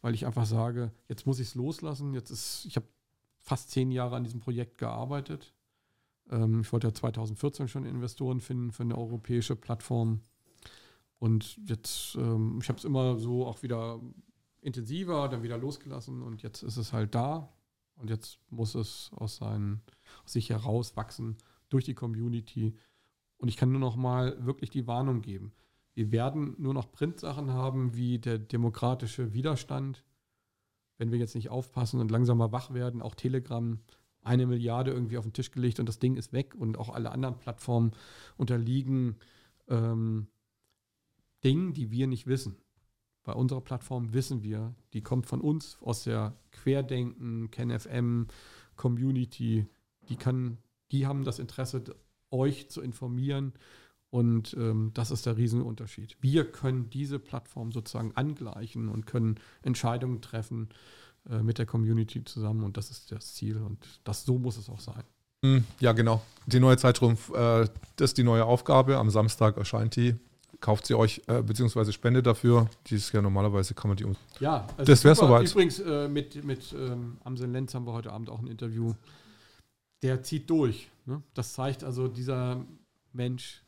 weil 0.00 0.14
ich 0.14 0.26
einfach 0.26 0.46
sage, 0.46 0.92
jetzt 1.08 1.26
muss 1.26 1.40
ich 1.40 1.48
es 1.48 1.54
loslassen. 1.54 2.14
Jetzt 2.14 2.30
ist, 2.30 2.64
ich 2.66 2.76
habe 2.76 2.86
fast 3.40 3.70
zehn 3.70 3.90
Jahre 3.90 4.16
an 4.16 4.24
diesem 4.24 4.40
Projekt 4.40 4.78
gearbeitet. 4.78 5.54
Ähm, 6.30 6.60
ich 6.60 6.72
wollte 6.72 6.88
ja 6.88 6.94
2014 6.94 7.68
schon 7.68 7.84
Investoren 7.84 8.40
finden 8.40 8.72
für 8.72 8.82
eine 8.82 8.96
europäische 8.96 9.56
Plattform. 9.56 10.20
Und 11.18 11.58
jetzt, 11.68 12.16
ähm, 12.16 12.58
ich 12.60 12.68
habe 12.68 12.78
es 12.78 12.84
immer 12.84 13.18
so 13.18 13.46
auch 13.46 13.62
wieder 13.62 14.00
intensiver, 14.60 15.28
dann 15.28 15.42
wieder 15.42 15.58
losgelassen 15.58 16.22
und 16.22 16.42
jetzt 16.42 16.62
ist 16.62 16.76
es 16.76 16.92
halt 16.92 17.14
da. 17.14 17.52
Und 17.96 18.10
jetzt 18.10 18.40
muss 18.50 18.74
es 18.74 19.10
aus, 19.14 19.36
seinen, 19.36 19.82
aus 20.24 20.32
sich 20.32 20.50
heraus 20.50 20.96
wachsen 20.96 21.36
durch 21.68 21.84
die 21.84 21.94
Community. 21.94 22.74
Und 23.36 23.48
ich 23.48 23.56
kann 23.56 23.70
nur 23.70 23.80
noch 23.80 23.96
mal 23.96 24.44
wirklich 24.44 24.70
die 24.70 24.86
Warnung 24.86 25.20
geben. 25.20 25.52
Wir 25.94 26.10
werden 26.10 26.54
nur 26.58 26.74
noch 26.74 26.90
Printsachen 26.90 27.52
haben 27.52 27.94
wie 27.94 28.18
der 28.18 28.38
demokratische 28.38 29.32
Widerstand, 29.32 30.04
wenn 30.98 31.12
wir 31.12 31.18
jetzt 31.18 31.34
nicht 31.34 31.50
aufpassen 31.50 32.00
und 32.00 32.10
langsam 32.10 32.38
mal 32.38 32.52
wach 32.52 32.74
werden, 32.74 33.00
auch 33.00 33.14
Telegram 33.14 33.78
eine 34.22 34.46
Milliarde 34.46 34.90
irgendwie 34.90 35.18
auf 35.18 35.24
den 35.24 35.32
Tisch 35.32 35.50
gelegt 35.50 35.78
und 35.78 35.88
das 35.88 35.98
Ding 35.98 36.16
ist 36.16 36.32
weg 36.32 36.54
und 36.54 36.78
auch 36.78 36.88
alle 36.88 37.12
anderen 37.12 37.38
Plattformen 37.38 37.92
unterliegen 38.36 39.16
ähm, 39.68 40.28
Dingen, 41.44 41.74
die 41.74 41.90
wir 41.90 42.06
nicht 42.06 42.26
wissen. 42.26 42.56
Bei 43.22 43.32
unserer 43.32 43.60
Plattform 43.60 44.12
wissen 44.12 44.42
wir, 44.42 44.74
die 44.92 45.02
kommt 45.02 45.26
von 45.26 45.40
uns 45.40 45.78
aus 45.80 46.04
der 46.04 46.36
Querdenken, 46.52 47.50
KenFM, 47.50 48.26
Community, 48.76 49.66
die 50.08 50.16
kann, 50.16 50.58
die 50.90 51.06
haben 51.06 51.24
das 51.24 51.38
Interesse, 51.38 51.84
euch 52.30 52.68
zu 52.68 52.80
informieren 52.80 53.52
und 54.14 54.54
ähm, 54.56 54.92
das 54.94 55.10
ist 55.10 55.26
der 55.26 55.36
Riesenunterschied. 55.36 56.16
Wir 56.20 56.44
können 56.44 56.88
diese 56.88 57.18
Plattform 57.18 57.72
sozusagen 57.72 58.12
angleichen 58.14 58.88
und 58.88 59.06
können 59.06 59.40
Entscheidungen 59.62 60.20
treffen 60.20 60.68
äh, 61.28 61.42
mit 61.42 61.58
der 61.58 61.66
Community 61.66 62.22
zusammen. 62.22 62.62
Und 62.62 62.76
das 62.76 62.92
ist 62.92 63.10
das 63.10 63.34
Ziel. 63.34 63.56
Und 63.56 63.84
das 64.04 64.24
so 64.24 64.38
muss 64.38 64.56
es 64.56 64.70
auch 64.70 64.78
sein. 64.78 65.02
Hm, 65.44 65.64
ja, 65.80 65.90
genau. 65.90 66.22
Die 66.46 66.60
neue 66.60 66.76
Zeitschrift, 66.76 67.28
äh, 67.30 67.66
das 67.96 68.10
ist 68.10 68.16
die 68.16 68.22
neue 68.22 68.44
Aufgabe. 68.44 68.98
Am 68.98 69.10
Samstag 69.10 69.56
erscheint 69.56 69.96
die. 69.96 70.14
Kauft 70.60 70.86
sie 70.86 70.94
euch, 70.94 71.20
äh, 71.26 71.42
beziehungsweise 71.42 71.92
spendet 71.92 72.24
dafür. 72.24 72.70
Dieses 72.86 73.10
ja 73.10 73.20
normalerweise 73.20 73.74
kann 73.74 73.88
man 73.88 73.96
die 73.96 74.04
um. 74.04 74.14
Ja, 74.38 74.68
also 74.76 74.92
das 74.92 75.02
wäre 75.02 75.16
soweit. 75.16 75.50
Übrigens, 75.50 75.80
äh, 75.80 76.06
mit, 76.06 76.44
mit 76.44 76.72
ähm, 76.72 77.16
Amsel 77.24 77.50
Lenz 77.50 77.74
haben 77.74 77.84
wir 77.84 77.92
heute 77.92 78.12
Abend 78.12 78.30
auch 78.30 78.38
ein 78.38 78.46
Interview. 78.46 78.94
Der 80.04 80.22
zieht 80.22 80.48
durch. 80.48 80.88
Ne? 81.04 81.20
Das 81.34 81.52
zeigt 81.54 81.82
also, 81.82 82.06
dieser 82.06 82.64
Mensch 83.12 83.63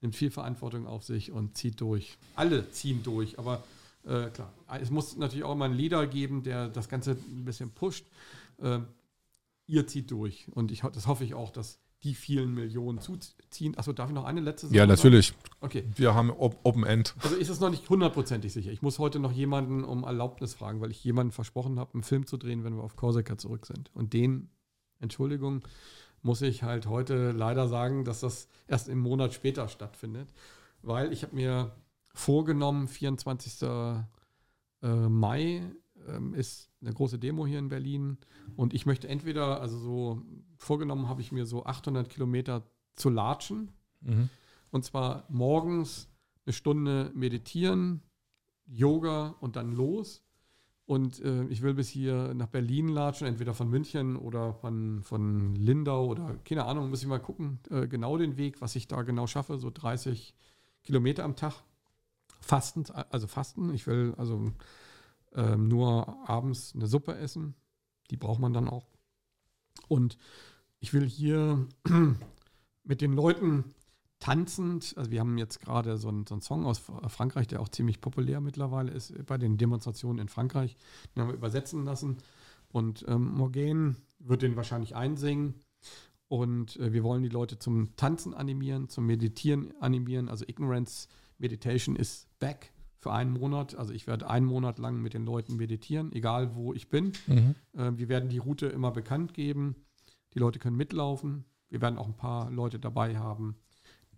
nimmt 0.00 0.16
viel 0.16 0.30
Verantwortung 0.30 0.86
auf 0.86 1.04
sich 1.04 1.32
und 1.32 1.56
zieht 1.56 1.80
durch. 1.80 2.18
Alle 2.34 2.70
ziehen 2.70 3.02
durch, 3.02 3.38
aber 3.38 3.62
äh, 4.04 4.28
klar, 4.30 4.52
es 4.80 4.90
muss 4.90 5.16
natürlich 5.16 5.44
auch 5.44 5.54
mal 5.54 5.66
einen 5.66 5.74
Leader 5.74 6.06
geben, 6.06 6.42
der 6.42 6.68
das 6.68 6.88
Ganze 6.88 7.12
ein 7.12 7.44
bisschen 7.44 7.70
pusht. 7.70 8.06
Äh, 8.58 8.80
ihr 9.66 9.86
zieht 9.86 10.10
durch 10.10 10.48
und 10.52 10.72
ich, 10.72 10.80
das 10.80 11.06
hoffe 11.06 11.24
ich 11.24 11.34
auch, 11.34 11.50
dass 11.50 11.80
die 12.02 12.14
vielen 12.14 12.54
Millionen 12.54 12.98
zuziehen. 12.98 13.76
Achso, 13.76 13.92
darf 13.92 14.08
ich 14.08 14.14
noch 14.14 14.24
eine 14.24 14.40
letzte 14.40 14.68
Sache 14.68 14.76
Ja, 14.76 14.86
natürlich. 14.86 15.28
Sagen? 15.28 15.38
Okay. 15.60 15.84
Wir 15.94 16.14
haben 16.14 16.30
Open 16.30 16.84
End. 16.84 17.14
Also 17.20 17.36
ist 17.36 17.50
es 17.50 17.60
noch 17.60 17.68
nicht 17.68 17.88
hundertprozentig 17.90 18.52
sicher. 18.52 18.70
Ich 18.70 18.80
muss 18.80 18.98
heute 18.98 19.18
noch 19.18 19.32
jemanden 19.32 19.84
um 19.84 20.04
Erlaubnis 20.04 20.54
fragen, 20.54 20.80
weil 20.80 20.90
ich 20.90 21.04
jemanden 21.04 21.32
versprochen 21.32 21.78
habe, 21.78 21.94
einen 21.94 22.02
Film 22.02 22.26
zu 22.26 22.38
drehen, 22.38 22.64
wenn 22.64 22.74
wir 22.74 22.82
auf 22.82 22.96
Korsika 22.96 23.36
zurück 23.36 23.66
sind. 23.66 23.90
Und 23.92 24.14
den, 24.14 24.48
Entschuldigung, 24.98 25.62
muss 26.22 26.42
ich 26.42 26.62
halt 26.62 26.86
heute 26.86 27.32
leider 27.32 27.68
sagen, 27.68 28.04
dass 28.04 28.20
das 28.20 28.48
erst 28.68 28.88
im 28.88 29.00
Monat 29.00 29.32
später 29.32 29.68
stattfindet, 29.68 30.32
weil 30.82 31.12
ich 31.12 31.22
habe 31.22 31.34
mir 31.34 31.72
vorgenommen, 32.14 32.88
24. 32.88 33.62
Äh, 34.82 35.08
Mai 35.08 35.62
ähm, 36.08 36.34
ist 36.34 36.70
eine 36.80 36.92
große 36.92 37.18
Demo 37.18 37.46
hier 37.46 37.58
in 37.58 37.68
Berlin 37.68 38.16
und 38.56 38.72
ich 38.72 38.86
möchte 38.86 39.08
entweder, 39.08 39.60
also 39.60 39.78
so 39.78 40.22
vorgenommen 40.56 41.08
habe 41.08 41.20
ich 41.20 41.32
mir 41.32 41.44
so 41.44 41.66
800 41.66 42.08
Kilometer 42.08 42.62
zu 42.94 43.10
latschen 43.10 43.70
mhm. 44.00 44.30
und 44.70 44.84
zwar 44.84 45.24
morgens 45.28 46.08
eine 46.46 46.54
Stunde 46.54 47.10
meditieren, 47.14 48.02
Yoga 48.66 49.34
und 49.40 49.56
dann 49.56 49.72
los 49.72 50.22
und 50.90 51.20
äh, 51.20 51.44
ich 51.44 51.62
will 51.62 51.74
bis 51.74 51.88
hier 51.88 52.34
nach 52.34 52.48
Berlin 52.48 52.88
latschen, 52.88 53.28
entweder 53.28 53.54
von 53.54 53.70
München 53.70 54.16
oder 54.16 54.54
von, 54.54 55.04
von 55.04 55.54
Lindau 55.54 56.06
oder 56.06 56.34
keine 56.44 56.64
Ahnung, 56.64 56.90
muss 56.90 57.00
ich 57.00 57.06
mal 57.06 57.20
gucken, 57.20 57.60
äh, 57.70 57.86
genau 57.86 58.18
den 58.18 58.36
Weg, 58.36 58.60
was 58.60 58.74
ich 58.74 58.88
da 58.88 59.02
genau 59.02 59.28
schaffe, 59.28 59.56
so 59.58 59.70
30 59.72 60.34
Kilometer 60.82 61.22
am 61.22 61.36
Tag. 61.36 61.54
Fasten, 62.40 62.86
also 63.10 63.28
Fasten. 63.28 63.72
Ich 63.72 63.86
will 63.86 64.16
also 64.16 64.50
ähm, 65.36 65.68
nur 65.68 66.28
abends 66.28 66.74
eine 66.74 66.88
Suppe 66.88 67.14
essen. 67.14 67.54
Die 68.10 68.16
braucht 68.16 68.40
man 68.40 68.52
dann 68.52 68.68
auch. 68.68 68.88
Und 69.86 70.18
ich 70.80 70.92
will 70.92 71.08
hier 71.08 71.68
mit 72.82 73.00
den 73.00 73.12
Leuten 73.12 73.76
tanzend, 74.20 74.94
also 74.96 75.10
wir 75.10 75.20
haben 75.20 75.38
jetzt 75.38 75.60
gerade 75.60 75.96
so 75.96 76.08
einen, 76.08 76.26
so 76.26 76.34
einen, 76.34 76.42
Song 76.42 76.66
aus 76.66 76.78
Frankreich, 76.78 77.48
der 77.48 77.60
auch 77.60 77.68
ziemlich 77.68 78.00
populär 78.00 78.40
mittlerweile 78.40 78.92
ist 78.92 79.14
bei 79.26 79.38
den 79.38 79.56
Demonstrationen 79.56 80.20
in 80.20 80.28
Frankreich. 80.28 80.76
Den 81.14 81.22
haben 81.22 81.28
wir 81.30 81.34
übersetzen 81.34 81.84
lassen. 81.84 82.18
Und 82.68 83.04
ähm, 83.08 83.32
Morgan 83.34 83.96
wird 84.18 84.42
den 84.42 84.56
wahrscheinlich 84.56 84.94
einsingen. 84.94 85.54
Und 86.28 86.76
äh, 86.76 86.92
wir 86.92 87.02
wollen 87.02 87.22
die 87.22 87.28
Leute 87.28 87.58
zum 87.58 87.96
Tanzen 87.96 88.34
animieren, 88.34 88.88
zum 88.88 89.06
Meditieren 89.06 89.74
animieren. 89.80 90.28
Also 90.28 90.44
Ignorance 90.46 91.08
Meditation 91.38 91.96
ist 91.96 92.28
back 92.38 92.72
für 92.98 93.12
einen 93.12 93.32
Monat. 93.32 93.74
Also 93.74 93.92
ich 93.92 94.06
werde 94.06 94.28
einen 94.28 94.46
Monat 94.46 94.78
lang 94.78 95.00
mit 95.00 95.14
den 95.14 95.24
Leuten 95.24 95.56
meditieren, 95.56 96.12
egal 96.12 96.54
wo 96.54 96.74
ich 96.74 96.88
bin. 96.88 97.12
Mhm. 97.26 97.54
Äh, 97.72 97.96
wir 97.96 98.08
werden 98.08 98.28
die 98.28 98.38
Route 98.38 98.66
immer 98.66 98.92
bekannt 98.92 99.34
geben. 99.34 99.74
Die 100.34 100.38
Leute 100.38 100.58
können 100.58 100.76
mitlaufen. 100.76 101.46
Wir 101.70 101.80
werden 101.80 101.98
auch 101.98 102.06
ein 102.06 102.16
paar 102.16 102.50
Leute 102.50 102.78
dabei 102.78 103.16
haben, 103.16 103.56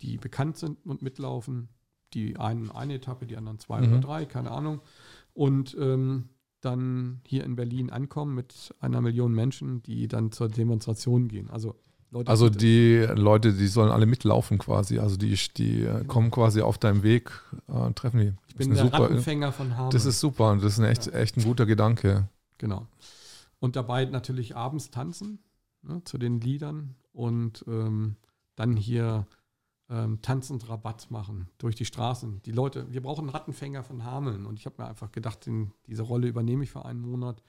die 0.03 0.17
bekannt 0.17 0.57
sind 0.57 0.85
und 0.85 1.01
mitlaufen. 1.01 1.69
Die 2.13 2.37
einen 2.37 2.69
eine 2.69 2.95
Etappe, 2.95 3.25
die 3.25 3.37
anderen 3.37 3.57
zwei 3.57 3.81
mhm. 3.81 3.87
oder 3.87 3.99
drei, 3.99 4.25
keine 4.25 4.51
Ahnung. 4.51 4.81
Und 5.33 5.75
ähm, 5.79 6.29
dann 6.61 7.21
hier 7.25 7.43
in 7.43 7.55
Berlin 7.55 7.89
ankommen 7.89 8.35
mit 8.35 8.75
einer 8.79 9.01
Million 9.01 9.33
Menschen, 9.33 9.81
die 9.81 10.07
dann 10.07 10.31
zur 10.31 10.47
Demonstration 10.47 11.27
gehen. 11.27 11.49
Also 11.49 11.75
Leute, 12.11 12.29
also 12.29 12.49
die 12.51 13.07
Leute, 13.15 13.53
die 13.53 13.67
sollen 13.67 13.91
alle 13.91 14.05
mitlaufen 14.05 14.59
quasi. 14.59 14.99
Also 14.99 15.17
die, 15.17 15.35
die 15.57 15.79
genau. 15.79 16.03
kommen 16.03 16.29
quasi 16.29 16.61
auf 16.61 16.77
deinem 16.77 17.01
Weg, 17.01 17.31
äh, 17.67 17.91
treffen 17.93 18.19
die. 18.19 18.33
Ich 18.47 18.55
bin 18.55 18.69
der 18.69 18.83
super, 18.83 18.99
Rattenfänger 18.99 19.51
von 19.51 19.75
Hameln. 19.75 19.89
Das 19.89 20.05
ist 20.05 20.19
super. 20.19 20.55
Das 20.55 20.73
ist 20.73 20.79
ein 20.79 20.85
echt, 20.85 21.07
ja. 21.07 21.13
echt 21.13 21.37
ein 21.37 21.43
guter 21.43 21.65
Gedanke. 21.65 22.29
Genau. 22.59 22.87
Und 23.59 23.75
dabei 23.75 24.05
natürlich 24.05 24.55
abends 24.55 24.91
tanzen 24.91 25.39
ne, 25.81 26.03
zu 26.03 26.19
den 26.19 26.39
Liedern 26.39 26.95
und 27.13 27.65
ähm, 27.67 28.15
dann 28.55 28.77
hier 28.77 29.25
ähm, 29.89 30.21
tanzend 30.21 30.69
Rabatt 30.69 31.11
machen 31.11 31.49
durch 31.57 31.75
die 31.75 31.85
Straßen. 31.85 32.41
Die 32.43 32.51
Leute, 32.51 32.91
wir 32.91 33.01
brauchen 33.01 33.21
einen 33.21 33.29
Rattenfänger 33.29 33.83
von 33.83 34.03
Hameln 34.03 34.45
und 34.45 34.57
ich 34.59 34.65
habe 34.65 34.81
mir 34.81 34.87
einfach 34.87 35.11
gedacht, 35.11 35.45
den, 35.45 35.73
diese 35.87 36.03
Rolle 36.03 36.27
übernehme 36.27 36.63
ich 36.63 36.71
für 36.71 36.85
einen 36.85 37.01
Monat 37.01 37.43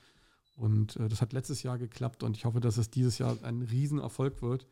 Und 0.57 0.97
äh, 0.97 1.09
das 1.09 1.21
hat 1.21 1.33
letztes 1.33 1.63
Jahr 1.63 1.79
geklappt 1.79 2.23
und 2.23 2.37
ich 2.37 2.45
hoffe, 2.45 2.61
dass 2.61 2.77
es 2.77 2.91
dieses 2.91 3.19
Jahr 3.19 3.37
ein 3.43 3.63
Riesenerfolg 3.63 4.43
wird. 4.43 4.67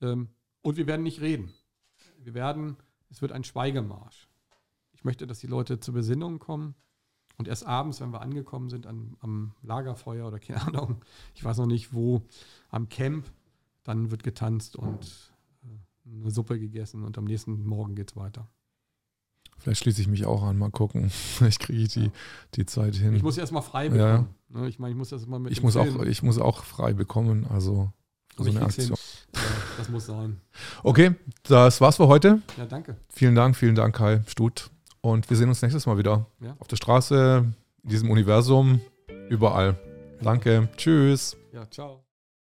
Ähm, 0.00 0.28
und 0.62 0.76
wir 0.76 0.86
werden 0.86 1.02
nicht 1.02 1.20
reden. 1.20 1.52
Wir 2.18 2.34
werden, 2.34 2.76
es 3.10 3.22
wird 3.22 3.32
ein 3.32 3.44
Schweigemarsch. 3.44 4.28
Ich 4.92 5.04
möchte, 5.04 5.26
dass 5.26 5.38
die 5.40 5.46
Leute 5.46 5.80
zur 5.80 5.94
Besinnung 5.94 6.38
kommen. 6.38 6.74
Und 7.38 7.48
erst 7.48 7.66
abends, 7.66 8.00
wenn 8.00 8.12
wir 8.12 8.22
angekommen 8.22 8.70
sind 8.70 8.86
am, 8.86 9.16
am 9.20 9.52
Lagerfeuer 9.62 10.26
oder 10.26 10.38
keine 10.38 10.62
Ahnung, 10.62 11.04
ich 11.34 11.44
weiß 11.44 11.58
noch 11.58 11.66
nicht 11.66 11.92
wo, 11.92 12.22
am 12.70 12.88
Camp, 12.88 13.30
dann 13.84 14.10
wird 14.10 14.22
getanzt 14.22 14.74
und 14.76 15.32
eine 16.06 16.30
Suppe 16.30 16.58
gegessen 16.58 17.02
und 17.02 17.18
am 17.18 17.24
nächsten 17.24 17.64
Morgen 17.64 17.94
geht 17.94 18.10
es 18.10 18.16
weiter. 18.16 18.48
Vielleicht 19.58 19.82
schließe 19.82 20.00
ich 20.00 20.08
mich 20.08 20.26
auch 20.26 20.42
an, 20.42 20.58
mal 20.58 20.70
gucken. 20.70 21.10
Vielleicht 21.10 21.60
kriege 21.60 21.82
ich 21.82 21.88
die, 21.88 22.10
die 22.54 22.66
Zeit 22.66 22.94
hin. 22.94 23.14
Ich 23.14 23.22
muss 23.22 23.38
erst 23.38 23.52
mal 23.52 23.62
frei 23.62 23.88
bekommen. 23.88 24.28
Ja. 24.50 24.60
Ne, 24.60 24.68
ich 24.68 24.78
meine, 24.78 24.92
ich 24.92 24.96
muss 24.96 25.26
mal 25.26 25.38
mit 25.38 25.52
ich 25.52 25.62
muss 25.62 25.76
auch 25.76 26.02
Ich 26.02 26.22
muss 26.22 26.38
auch 26.38 26.64
frei 26.64 26.92
bekommen, 26.92 27.46
also 27.48 27.90
so 28.36 28.50
eine 28.50 28.62
Aktion. 28.62 28.96
Ja, 29.34 29.40
das 29.78 29.88
muss 29.88 30.06
sein. 30.06 30.40
Okay, 30.82 31.14
das 31.42 31.80
war's 31.80 31.96
für 31.96 32.06
heute. 32.06 32.42
Ja, 32.56 32.66
danke. 32.66 32.96
Vielen 33.08 33.34
Dank, 33.34 33.56
vielen 33.56 33.74
Dank, 33.74 33.96
Kai 33.96 34.22
Stut. 34.26 34.70
Und 35.00 35.28
wir 35.30 35.36
sehen 35.36 35.48
uns 35.48 35.62
nächstes 35.62 35.86
Mal 35.86 35.98
wieder. 35.98 36.26
Auf 36.58 36.68
der 36.68 36.76
Straße, 36.76 37.46
in 37.82 37.88
diesem 37.88 38.10
Universum, 38.10 38.80
überall. 39.28 39.78
Danke. 40.20 40.68
Tschüss. 40.76 41.36
Ja, 41.52 41.68
ciao. 41.70 42.05